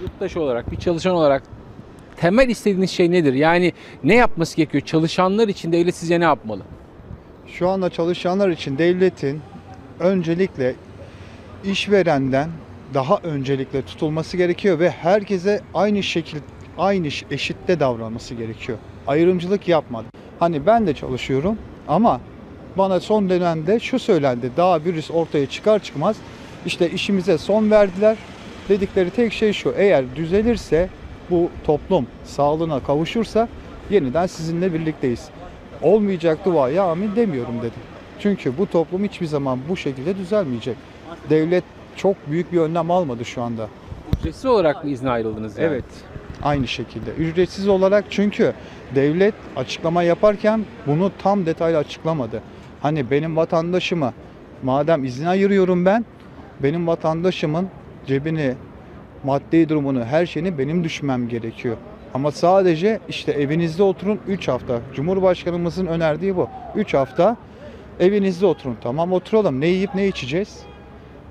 yurttaş 0.02 0.36
olarak, 0.36 0.70
bir 0.70 0.76
çalışan 0.76 1.14
olarak 1.14 1.42
temel 2.16 2.48
istediğiniz 2.48 2.90
şey 2.90 3.10
nedir? 3.10 3.34
Yani 3.34 3.72
ne 4.04 4.14
yapması 4.14 4.56
gerekiyor? 4.56 4.84
Çalışanlar 4.84 5.48
için 5.48 5.72
devlet 5.72 5.94
sizce 5.94 6.20
ne 6.20 6.24
yapmalı? 6.24 6.62
Şu 7.46 7.68
anda 7.68 7.90
çalışanlar 7.90 8.48
için 8.48 8.78
devletin 8.78 9.40
öncelikle 10.00 10.74
işverenden 11.64 12.50
daha 12.94 13.18
öncelikle 13.22 13.82
tutulması 13.82 14.36
gerekiyor 14.36 14.78
ve 14.78 14.90
herkese 14.90 15.60
aynı 15.74 16.02
şekil 16.02 16.38
aynı 16.78 17.08
eşitte 17.30 17.80
davranması 17.80 18.34
gerekiyor. 18.34 18.78
Ayrımcılık 19.06 19.68
yapmadı. 19.68 20.06
Hani 20.38 20.66
ben 20.66 20.86
de 20.86 20.94
çalışıyorum 20.94 21.58
ama 21.88 22.20
bana 22.78 23.00
son 23.00 23.30
dönemde 23.30 23.80
şu 23.80 23.98
söylendi. 23.98 24.50
Daha 24.56 24.84
virüs 24.84 25.10
ortaya 25.10 25.46
çıkar 25.46 25.82
çıkmaz 25.82 26.16
işte 26.66 26.90
işimize 26.90 27.38
son 27.38 27.70
verdiler. 27.70 28.16
Dedikleri 28.68 29.10
tek 29.10 29.32
şey 29.32 29.52
şu. 29.52 29.74
Eğer 29.76 30.04
düzelirse 30.16 30.88
bu 31.30 31.50
toplum 31.64 32.06
sağlığına 32.24 32.80
kavuşursa 32.80 33.48
yeniden 33.90 34.26
sizinle 34.26 34.74
birlikteyiz. 34.74 35.28
Olmayacak 35.82 36.44
duaya 36.44 36.84
amin 36.84 37.16
demiyorum 37.16 37.58
dedi. 37.62 37.74
Çünkü 38.18 38.58
bu 38.58 38.66
toplum 38.66 39.04
hiçbir 39.04 39.26
zaman 39.26 39.58
bu 39.68 39.76
şekilde 39.76 40.16
düzelmeyecek. 40.16 40.76
Devlet 41.30 41.64
çok 41.96 42.16
büyük 42.30 42.52
bir 42.52 42.58
önlem 42.58 42.90
almadı 42.90 43.24
şu 43.24 43.42
anda. 43.42 43.68
Ücretsiz 44.20 44.44
olarak 44.46 44.84
mı 44.84 44.90
izne 44.90 45.10
ayrıldınız 45.10 45.58
yani? 45.58 45.66
Evet. 45.66 45.84
Aynı 46.42 46.68
şekilde. 46.68 47.10
Ücretsiz 47.10 47.68
olarak 47.68 48.04
çünkü 48.10 48.52
devlet 48.94 49.34
açıklama 49.56 50.02
yaparken 50.02 50.64
bunu 50.86 51.12
tam 51.22 51.46
detaylı 51.46 51.78
açıklamadı. 51.78 52.42
Hani 52.82 53.10
benim 53.10 53.36
vatandaşımı 53.36 54.12
madem 54.62 55.04
izin 55.04 55.26
ayırıyorum 55.26 55.86
ben, 55.86 56.04
benim 56.62 56.86
vatandaşımın 56.86 57.68
cebini, 58.06 58.54
maddi 59.24 59.68
durumunu, 59.68 60.04
her 60.04 60.26
şeyini 60.26 60.58
benim 60.58 60.84
düşmem 60.84 61.28
gerekiyor. 61.28 61.76
Ama 62.14 62.30
sadece 62.30 63.00
işte 63.08 63.32
evinizde 63.32 63.82
oturun 63.82 64.18
3 64.28 64.48
hafta. 64.48 64.80
Cumhurbaşkanımızın 64.94 65.86
önerdiği 65.86 66.36
bu. 66.36 66.48
3 66.76 66.94
hafta 66.94 67.36
evinizde 68.00 68.46
oturun. 68.46 68.76
Tamam 68.82 69.12
oturalım. 69.12 69.60
Ne 69.60 69.66
yiyip 69.66 69.94
ne 69.94 70.08
içeceğiz? 70.08 70.58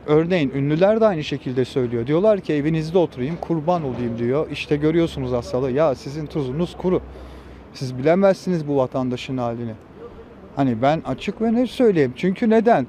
Örneğin 0.10 0.50
ünlüler 0.50 1.02
de 1.02 1.06
aynı 1.06 1.24
şekilde 1.24 1.66
söylüyor. 1.66 2.08
Diyorlar 2.08 2.40
ki 2.40 2.54
evinizde 2.54 2.98
oturayım, 2.98 3.38
kurban 3.38 3.84
olayım 3.84 4.18
diyor. 4.18 4.52
İşte 4.52 4.76
görüyorsunuz 4.76 5.32
hastalığı. 5.32 5.72
Ya 5.72 5.96
sizin 5.96 6.26
tuzunuz 6.26 6.78
kuru. 6.78 7.02
Siz 7.74 7.98
bilemezsiniz 7.98 8.68
bu 8.68 8.78
vatandaşın 8.78 9.38
halini. 9.38 9.74
Hani 10.56 10.82
ben 10.82 11.02
açık 11.06 11.42
ve 11.42 11.54
net 11.54 11.70
söyleyeyim. 11.70 12.14
Çünkü 12.16 12.50
neden? 12.50 12.88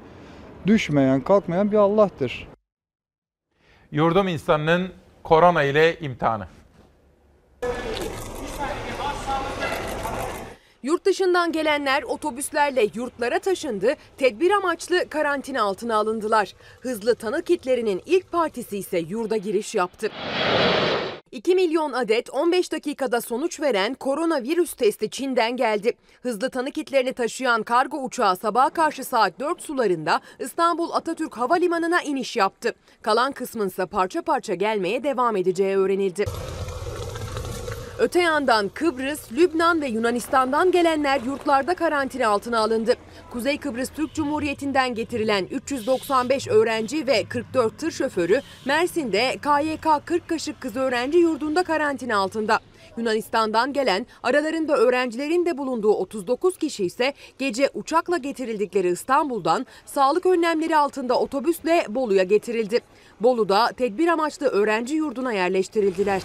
Düşmeyen, 0.67 1.21
kalkmayan 1.21 1.71
bir 1.71 1.77
Allah'tır. 1.77 2.47
Yurdum 3.91 4.27
insanının 4.27 4.89
korona 5.23 5.63
ile 5.63 5.99
imtihanı. 5.99 6.47
Yurt 10.83 11.05
dışından 11.05 11.51
gelenler 11.51 12.03
otobüslerle 12.03 12.87
yurtlara 12.93 13.39
taşındı, 13.39 13.95
tedbir 14.17 14.51
amaçlı 14.51 15.09
karantina 15.09 15.63
altına 15.63 15.95
alındılar. 15.95 16.53
Hızlı 16.81 17.15
tanı 17.15 17.43
kitlerinin 17.43 18.01
ilk 18.05 18.31
partisi 18.31 18.77
ise 18.77 18.99
yurda 18.99 19.37
giriş 19.37 19.75
yaptı. 19.75 20.11
2 21.31 21.55
milyon 21.55 21.93
adet 21.93 22.29
15 22.29 22.71
dakikada 22.71 23.21
sonuç 23.21 23.61
veren 23.61 23.93
koronavirüs 23.93 24.73
testi 24.73 25.09
Çin'den 25.09 25.57
geldi. 25.57 25.93
Hızlı 26.21 26.49
tanı 26.49 26.71
kitlerini 26.71 27.13
taşıyan 27.13 27.63
kargo 27.63 27.97
uçağı 27.97 28.35
sabaha 28.35 28.69
karşı 28.69 29.03
saat 29.03 29.39
4 29.39 29.61
sularında 29.61 30.21
İstanbul 30.39 30.91
Atatürk 30.91 31.37
Havalimanı'na 31.37 32.01
iniş 32.01 32.37
yaptı. 32.37 32.73
Kalan 33.01 33.31
kısmınsa 33.31 33.85
parça 33.85 34.21
parça 34.21 34.53
gelmeye 34.53 35.03
devam 35.03 35.35
edeceği 35.35 35.77
öğrenildi. 35.77 36.25
Öte 38.01 38.21
yandan 38.21 38.69
Kıbrıs, 38.69 39.31
Lübnan 39.31 39.81
ve 39.81 39.87
Yunanistan'dan 39.87 40.71
gelenler 40.71 41.21
yurtlarda 41.21 41.73
karantina 41.73 42.27
altına 42.27 42.59
alındı. 42.59 42.93
Kuzey 43.31 43.57
Kıbrıs 43.57 43.89
Türk 43.89 44.13
Cumhuriyeti'nden 44.13 44.95
getirilen 44.95 45.45
395 45.51 46.47
öğrenci 46.47 47.07
ve 47.07 47.23
44 47.23 47.77
tır 47.77 47.91
şoförü 47.91 48.41
Mersin'de 48.65 49.37
KYK 49.41 50.05
40 50.05 50.27
Kaşık 50.27 50.61
Kız 50.61 50.75
Öğrenci 50.75 51.17
Yurdu'nda 51.17 51.63
karantina 51.63 52.17
altında. 52.17 52.59
Yunanistan'dan 52.97 53.73
gelen 53.73 54.05
aralarında 54.23 54.77
öğrencilerin 54.77 55.45
de 55.45 55.57
bulunduğu 55.57 55.93
39 55.93 56.57
kişi 56.57 56.85
ise 56.85 57.13
gece 57.39 57.69
uçakla 57.73 58.17
getirildikleri 58.17 58.89
İstanbul'dan 58.89 59.65
sağlık 59.85 60.25
önlemleri 60.25 60.77
altında 60.77 61.19
otobüsle 61.19 61.85
Bolu'ya 61.89 62.23
getirildi. 62.23 62.79
Bolu'da 63.19 63.67
tedbir 63.67 64.07
amaçlı 64.07 64.47
öğrenci 64.47 64.95
yurduna 64.95 65.33
yerleştirildiler. 65.33 66.21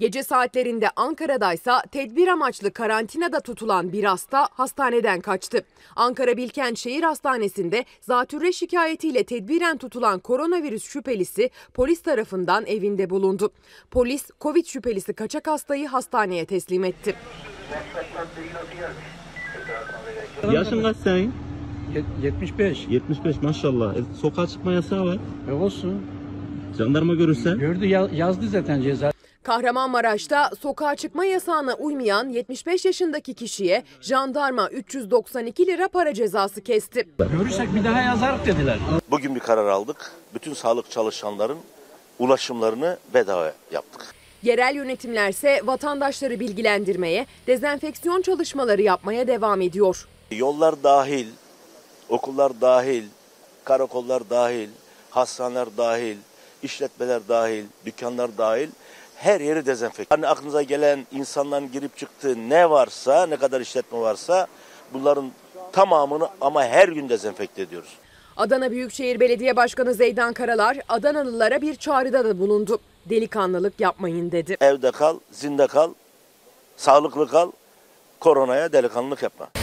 Gece 0.00 0.22
saatlerinde 0.22 0.88
Ankara'daysa 0.96 1.82
tedbir 1.82 2.28
amaçlı 2.28 2.72
karantinada 2.72 3.40
tutulan 3.40 3.92
bir 3.92 4.04
hasta 4.04 4.48
hastaneden 4.52 5.20
kaçtı. 5.20 5.64
Ankara 5.96 6.36
Bilkent 6.36 6.78
Şehir 6.78 7.02
Hastanesi'nde 7.02 7.84
zatürre 8.00 8.52
şikayetiyle 8.52 9.24
tedbiren 9.24 9.78
tutulan 9.78 10.18
koronavirüs 10.18 10.84
şüphelisi 10.84 11.50
polis 11.74 12.02
tarafından 12.02 12.66
evinde 12.66 13.10
bulundu. 13.10 13.50
Polis 13.90 14.30
Covid 14.40 14.66
şüphelisi 14.66 15.12
kaçak 15.12 15.46
hastayı 15.46 15.88
hastaneye 15.88 16.44
teslim 16.44 16.84
etti. 16.84 17.14
Yaşın 20.52 20.82
kaç 20.82 20.96
senin? 20.96 21.32
75. 22.22 22.86
75 22.90 23.42
maşallah. 23.42 23.96
E, 23.96 23.98
sokağa 24.20 24.46
çıkma 24.46 24.72
yasağı 24.72 25.06
var. 25.06 25.18
E 25.50 25.52
olsun. 25.52 26.02
Jandarma 26.78 27.14
görürse? 27.14 27.50
Gördü 27.50 27.86
yazdı 28.12 28.48
zaten 28.48 28.82
ceza. 28.82 29.11
Kahramanmaraş'ta 29.42 30.50
sokağa 30.60 30.96
çıkma 30.96 31.24
yasağına 31.24 31.74
uymayan 31.74 32.28
75 32.28 32.84
yaşındaki 32.84 33.34
kişiye 33.34 33.82
jandarma 34.00 34.68
392 34.70 35.66
lira 35.66 35.88
para 35.88 36.14
cezası 36.14 36.60
kesti. 36.60 37.08
Görürsek 37.18 37.74
bir 37.74 37.84
daha 37.84 38.00
yazarız 38.00 38.46
dediler. 38.46 38.78
Bugün 39.10 39.34
bir 39.34 39.40
karar 39.40 39.66
aldık. 39.66 40.12
Bütün 40.34 40.54
sağlık 40.54 40.90
çalışanların 40.90 41.58
ulaşımlarını 42.18 42.98
bedava 43.14 43.52
yaptık. 43.72 44.14
Yerel 44.42 44.74
yönetimlerse 44.74 45.60
vatandaşları 45.64 46.40
bilgilendirmeye, 46.40 47.26
dezenfeksiyon 47.46 48.22
çalışmaları 48.22 48.82
yapmaya 48.82 49.26
devam 49.26 49.60
ediyor. 49.60 50.08
Yollar 50.30 50.82
dahil, 50.82 51.26
okullar 52.08 52.60
dahil, 52.60 53.04
karakollar 53.64 54.30
dahil, 54.30 54.68
hastaneler 55.10 55.68
dahil, 55.76 56.16
işletmeler 56.62 57.28
dahil, 57.28 57.64
dükkanlar 57.86 58.38
dahil 58.38 58.68
her 59.22 59.40
yeri 59.40 59.66
dezenfekte. 59.66 60.14
Hani 60.14 60.26
aklınıza 60.26 60.62
gelen 60.62 61.06
insanların 61.12 61.72
girip 61.72 61.96
çıktığı 61.96 62.48
ne 62.48 62.70
varsa, 62.70 63.26
ne 63.26 63.36
kadar 63.36 63.60
işletme 63.60 63.98
varsa 63.98 64.46
bunların 64.94 65.30
tamamını 65.72 66.28
ama 66.40 66.64
her 66.64 66.88
gün 66.88 67.08
dezenfekte 67.08 67.62
ediyoruz. 67.62 67.96
Adana 68.36 68.70
Büyükşehir 68.70 69.20
Belediye 69.20 69.56
Başkanı 69.56 69.94
Zeydan 69.94 70.32
Karalar 70.32 70.78
Adanalılara 70.88 71.60
bir 71.60 71.74
çağrıda 71.76 72.24
da 72.24 72.38
bulundu. 72.38 72.78
Delikanlılık 73.10 73.80
yapmayın 73.80 74.32
dedi. 74.32 74.56
Evde 74.60 74.90
kal, 74.90 75.18
zinde 75.32 75.66
kal, 75.66 75.90
sağlıklı 76.76 77.28
kal, 77.28 77.50
koronaya 78.20 78.72
delikanlılık 78.72 79.22
yapma. 79.22 79.61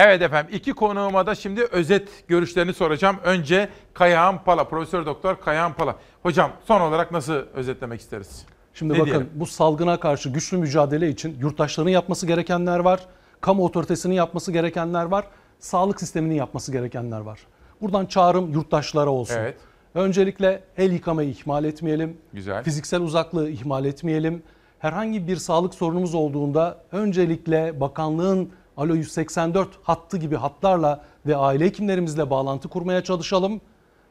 Evet 0.00 0.22
efendim 0.22 0.54
iki 0.54 0.72
konuğuma 0.72 1.26
da 1.26 1.34
şimdi 1.34 1.62
özet 1.64 2.28
görüşlerini 2.28 2.74
soracağım. 2.74 3.16
Önce 3.24 3.68
Kayahan 3.94 4.44
Pala, 4.44 4.64
Profesör 4.64 5.06
Doktor 5.06 5.40
Kayahan 5.40 5.72
Pala. 5.72 5.96
Hocam 6.22 6.50
son 6.64 6.80
olarak 6.80 7.12
nasıl 7.12 7.32
özetlemek 7.32 8.00
isteriz? 8.00 8.46
Şimdi 8.74 8.94
Ne 8.94 8.98
bakın 8.98 9.10
diyelim? 9.10 9.30
bu 9.34 9.46
salgına 9.46 10.00
karşı 10.00 10.28
güçlü 10.28 10.56
mücadele 10.56 11.08
için 11.08 11.38
yurttaşların 11.40 11.90
yapması 11.90 12.26
gerekenler 12.26 12.78
var. 12.78 13.06
Kamu 13.40 13.64
otoritesinin 13.64 14.14
yapması 14.14 14.52
gerekenler 14.52 15.04
var. 15.04 15.24
Sağlık 15.58 16.00
sisteminin 16.00 16.34
yapması 16.34 16.72
gerekenler 16.72 17.20
var. 17.20 17.40
Buradan 17.80 18.06
çağrım 18.06 18.52
yurttaşlara 18.52 19.10
olsun. 19.10 19.36
Evet. 19.38 19.56
Öncelikle 19.94 20.62
el 20.76 20.92
yıkamayı 20.92 21.30
ihmal 21.30 21.64
etmeyelim. 21.64 22.16
Güzel. 22.32 22.64
Fiziksel 22.64 23.00
uzaklığı 23.00 23.50
ihmal 23.50 23.84
etmeyelim. 23.84 24.42
Herhangi 24.78 25.28
bir 25.28 25.36
sağlık 25.36 25.74
sorunumuz 25.74 26.14
olduğunda 26.14 26.78
öncelikle 26.92 27.80
bakanlığın 27.80 28.50
Alo 28.78 28.94
184 28.94 29.68
hattı 29.82 30.18
gibi 30.18 30.36
hatlarla 30.36 31.04
ve 31.26 31.36
aile 31.36 31.64
hekimlerimizle 31.64 32.30
bağlantı 32.30 32.68
kurmaya 32.68 33.04
çalışalım 33.04 33.60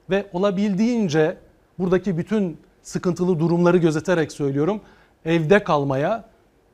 ve 0.10 0.28
olabildiğince 0.34 1.38
buradaki 1.80 2.18
bütün 2.18 2.58
sıkıntılı 2.82 3.40
durumları 3.40 3.78
gözeterek 3.78 4.32
söylüyorum. 4.32 4.82
Evde 5.26 5.64
kalmaya, 5.64 6.24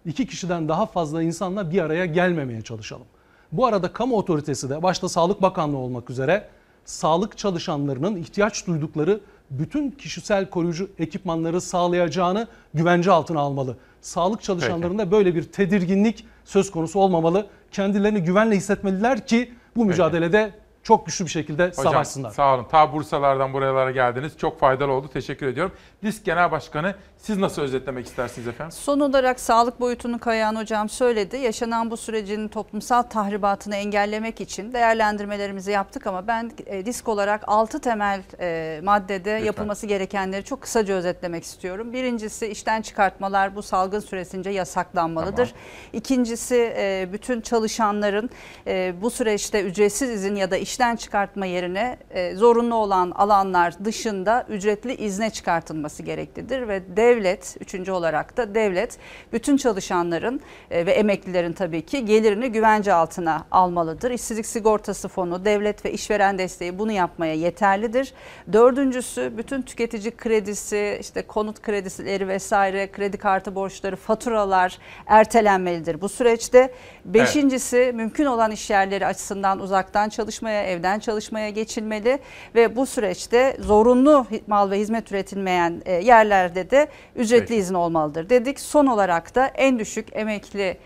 iki 0.06 0.28
kişiden 0.28 0.70
daha 0.70 0.86
fazla 0.86 1.24
insanla 1.24 1.72
bir 1.72 1.82
araya 1.82 2.06
gelmemeye 2.06 2.62
çalışalım. 2.62 3.06
Bu 3.52 3.66
arada 3.66 3.94
kamu 3.94 4.16
otoritesi 4.16 4.70
de 4.70 4.84
başta 4.84 5.10
Sağlık 5.10 5.42
Bakanlığı 5.42 5.78
olmak 5.78 6.10
üzere 6.10 6.48
sağlık 6.86 7.38
çalışanlarının 7.38 8.16
ihtiyaç 8.16 8.68
duydukları 8.68 9.20
bütün 9.50 9.92
kişisel 9.92 10.50
koruyucu 10.50 10.90
ekipmanları 11.00 11.62
sağlayacağını 11.62 12.48
güvence 12.74 13.12
altına 13.12 13.40
almalı. 13.40 13.78
Sağlık 14.02 14.44
çalışanlarında 14.44 15.12
böyle 15.12 15.36
bir 15.36 15.44
tedirginlik 15.44 16.26
söz 16.46 16.72
konusu 16.72 17.00
olmamalı. 17.00 17.48
Kendilerini 17.74 18.24
güvenle 18.24 18.56
hissetmeliler 18.56 19.26
ki 19.26 19.54
bu 19.76 19.86
mücadelede 19.86 20.52
çok 20.84 21.06
güçlü 21.06 21.26
bir 21.26 21.30
şekilde 21.30 21.68
Hocam 21.68 21.84
savaşsınlar. 21.94 22.32
sağ 22.32 22.56
olun. 22.56 22.64
Ta 22.72 22.94
Bursalardan 22.94 23.54
buralara 23.54 23.92
geldiniz. 23.92 24.38
Çok 24.38 24.60
faydalı 24.60 24.92
oldu. 24.92 25.10
Teşekkür 25.14 25.48
ediyorum. 25.48 25.72
Disk 26.04 26.26
Genel 26.26 26.52
Başkanı 26.52 26.96
siz 27.18 27.38
nasıl 27.38 27.62
özetlemek 27.62 28.06
istersiniz 28.06 28.48
efendim? 28.48 28.72
Son 28.72 29.00
olarak 29.00 29.40
sağlık 29.40 29.80
boyutunu 29.80 30.20
Kayahan 30.20 30.56
Hocam 30.56 30.90
söyledi. 30.90 31.38
Yaşanan 31.38 31.92
bu 31.92 31.98
sürecin 31.98 32.48
toplumsal 32.48 33.02
tahribatını 33.02 33.76
engellemek 33.76 34.42
için 34.42 34.74
değerlendirmelerimizi 34.74 35.72
yaptık 35.72 36.08
ama 36.08 36.28
ben 36.28 36.52
e, 36.66 36.86
disk 36.86 37.08
olarak 37.08 37.44
6 37.48 37.82
temel 37.82 38.22
e, 38.40 38.80
maddede 38.84 39.30
yapılması 39.30 39.88
gerekenleri 39.88 40.44
çok 40.44 40.62
kısaca 40.62 40.94
özetlemek 40.94 41.44
istiyorum. 41.44 41.94
Birincisi 41.94 42.48
işten 42.48 42.82
çıkartmalar 42.82 43.56
bu 43.56 43.64
salgın 43.64 44.00
süresince 44.00 44.50
yasaklanmalıdır. 44.50 45.54
İkincisi 45.94 46.74
e, 46.78 47.10
bütün 47.14 47.42
çalışanların 47.42 48.30
e, 48.68 48.94
bu 49.02 49.10
süreçte 49.10 49.62
ücretsiz 49.64 50.10
izin 50.10 50.36
ya 50.36 50.52
da 50.52 50.58
işten 50.74 50.96
çıkartma 50.96 51.46
yerine 51.46 51.98
e, 52.12 52.36
zorunlu 52.36 52.76
olan 52.76 53.12
alanlar 53.12 53.86
dışında 53.86 54.46
ücretli 54.50 54.96
izne 54.96 55.30
çıkartılması 55.30 56.04
gereklidir 56.04 56.68
ve 56.68 56.98
devlet 56.98 57.58
üçüncü 57.60 57.92
olarak 57.92 58.38
da 58.38 58.56
devlet 58.56 58.98
bütün 59.34 59.58
çalışanların 59.58 60.42
e, 60.72 60.86
ve 60.86 60.92
emeklilerin 60.92 61.54
tabii 61.54 61.82
ki 61.82 62.06
gelirini 62.06 62.52
güvence 62.52 62.94
altına 62.94 63.46
almalıdır. 63.52 64.12
İşsizlik 64.12 64.46
sigortası 64.46 65.08
fonu, 65.08 65.46
devlet 65.46 65.86
ve 65.86 65.92
işveren 65.92 66.38
desteği 66.38 66.80
bunu 66.80 66.92
yapmaya 66.92 67.34
yeterlidir. 67.34 68.14
Dördüncüsü 68.54 69.34
bütün 69.38 69.62
tüketici 69.62 70.12
kredisi, 70.12 70.98
işte 71.02 71.22
konut 71.22 71.62
kredileri 71.62 72.28
vesaire, 72.28 72.92
kredi 72.92 73.18
kartı 73.18 73.56
borçları, 73.56 73.96
faturalar 73.96 74.78
ertelenmelidir 75.08 76.02
bu 76.02 76.10
süreçte. 76.10 76.74
Beşincisi 77.06 77.92
mümkün 77.96 78.26
olan 78.26 78.52
iş 78.52 78.70
yerleri 78.70 79.06
açısından 79.06 79.60
uzaktan 79.60 80.10
çalışmaya, 80.10 80.64
evden 80.64 81.00
çalışmaya 81.00 81.50
geçilmeli 81.50 82.20
ve 82.56 82.76
bu 82.76 82.86
süreçte 82.86 83.58
zorunlu 83.60 84.26
mal 84.48 84.72
ve 84.72 84.80
hizmet 84.80 85.12
üretilmeyen 85.12 85.82
e, 85.86 85.94
yerlerde 85.94 86.70
de 86.72 86.88
ücretli 87.16 87.48
Peki. 87.48 87.56
izin 87.56 87.74
olmalıdır 87.74 88.30
dedik. 88.30 88.60
Son 88.60 88.86
olarak 88.86 89.36
da 89.36 89.48
en 89.48 89.80
düşük 89.80 90.08
emekli 90.12 90.78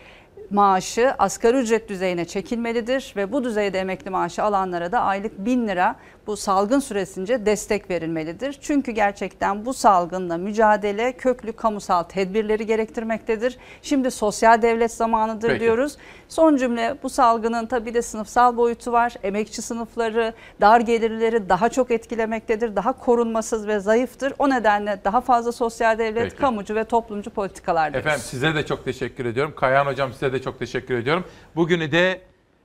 maaşı 0.50 1.14
asgari 1.18 1.58
ücret 1.58 1.90
düzeyine 1.90 2.26
çekilmelidir 2.26 3.14
ve 3.16 3.32
bu 3.32 3.44
düzeyde 3.44 3.80
emekli 3.80 4.10
maaşı 4.10 4.44
alanlara 4.44 4.92
da 4.92 5.00
aylık 5.00 5.46
1000 5.46 5.68
lira 5.68 5.96
bu 6.28 6.38
salgın 6.38 6.80
süresince 6.80 7.46
destek 7.46 7.90
verilmelidir. 7.90 8.58
Çünkü 8.62 8.92
gerçekten 8.92 9.66
bu 9.66 9.74
salgınla 9.74 10.38
mücadele 10.38 11.12
köklü 11.12 11.54
kamusal 11.54 12.04
tedbirleri 12.04 12.66
gerektirmektedir. 12.66 13.58
Şimdi 13.82 14.12
sosyal 14.12 14.62
devlet 14.62 14.92
zamanıdır 14.92 15.48
Peki. 15.48 15.60
diyoruz. 15.60 15.98
Son 16.30 16.58
cümle 16.58 16.98
bu 17.04 17.10
salgının 17.10 17.66
tabii 17.66 17.94
de 17.94 18.02
sınıfsal 18.02 18.58
boyutu 18.58 18.92
var. 18.92 19.14
Emekçi 19.24 19.62
sınıfları, 19.62 20.34
dar 20.62 20.80
gelirleri 20.80 21.50
daha 21.50 21.70
çok 21.70 21.92
etkilemektedir. 21.92 22.76
Daha 22.76 22.94
korunmasız 22.94 23.68
ve 23.68 23.80
zayıftır. 23.80 24.34
O 24.40 24.50
nedenle 24.50 25.00
daha 25.04 25.22
fazla 25.22 25.52
sosyal 25.52 25.98
devlet, 25.98 26.24
Peki. 26.24 26.36
kamucu 26.36 26.76
ve 26.76 26.84
toplumcu 26.84 27.30
politikalar 27.30 27.94
diyoruz. 27.94 28.08
Efendim 28.08 28.26
size 28.26 28.56
de 28.56 28.66
çok 28.66 28.86
teşekkür 28.86 29.26
ediyorum. 29.26 29.54
Kayahan 29.56 29.92
Hocam 29.92 30.14
size 30.14 30.34
de 30.34 30.42
çok 30.42 30.60
teşekkür 30.60 30.98
ediyorum. 30.98 31.26
Bugünü 31.56 31.92
de 31.92 32.22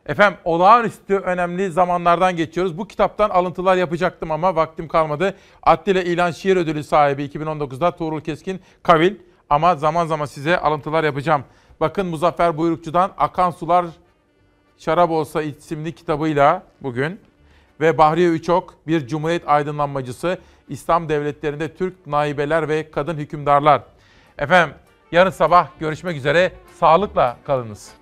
efendim 0.07 0.39
olağanüstü 0.45 1.17
önemli 1.17 1.71
zamanlardan 1.71 2.37
geçiyoruz. 2.37 2.79
Bu 2.79 2.89
kitaptan 2.89 3.31
alıntılar 3.31 3.77
yapacaktım 3.77 4.31
ama 4.31 4.57
vaktim 4.57 4.89
kalmadı. 4.89 5.35
Attila 5.63 6.03
İlan 6.03 6.31
Şiir 6.31 6.57
Ödülü 6.57 6.85
sahibi 6.85 7.25
2019'da 7.25 7.97
Tuğrul 7.97 8.21
Keskin 8.21 8.61
Kavil 8.83 9.15
ama 9.51 9.77
zaman 9.77 10.07
zaman 10.07 10.27
size 10.27 10.59
alıntılar 10.59 11.05
yapacağım. 11.05 11.45
Bakın 11.81 12.07
Muzaffer 12.07 12.59
Buyrukçu'dan 12.59 13.13
Akan 13.19 13.51
Sular 13.51 13.87
Şarap 14.79 15.11
Olsa 15.11 15.43
isimli 15.43 15.95
kitabıyla 15.95 16.63
bugün 16.81 17.21
ve 17.81 17.99
Bahriye 17.99 18.29
Üçok 18.29 18.75
bir 18.87 19.07
Cumhuriyet 19.07 19.49
aydınlanmacısı 19.49 20.39
İslam 20.69 21.09
devletlerinde 21.09 21.75
Türk 21.75 22.07
naibeler 22.07 22.69
ve 22.69 22.91
kadın 22.91 23.17
hükümdarlar. 23.17 23.83
Efendim 24.39 24.75
yarın 25.13 25.31
sabah 25.31 25.69
görüşmek 25.81 26.17
üzere. 26.17 26.53
Sağlıkla 26.81 27.37
kalınız. 27.45 28.02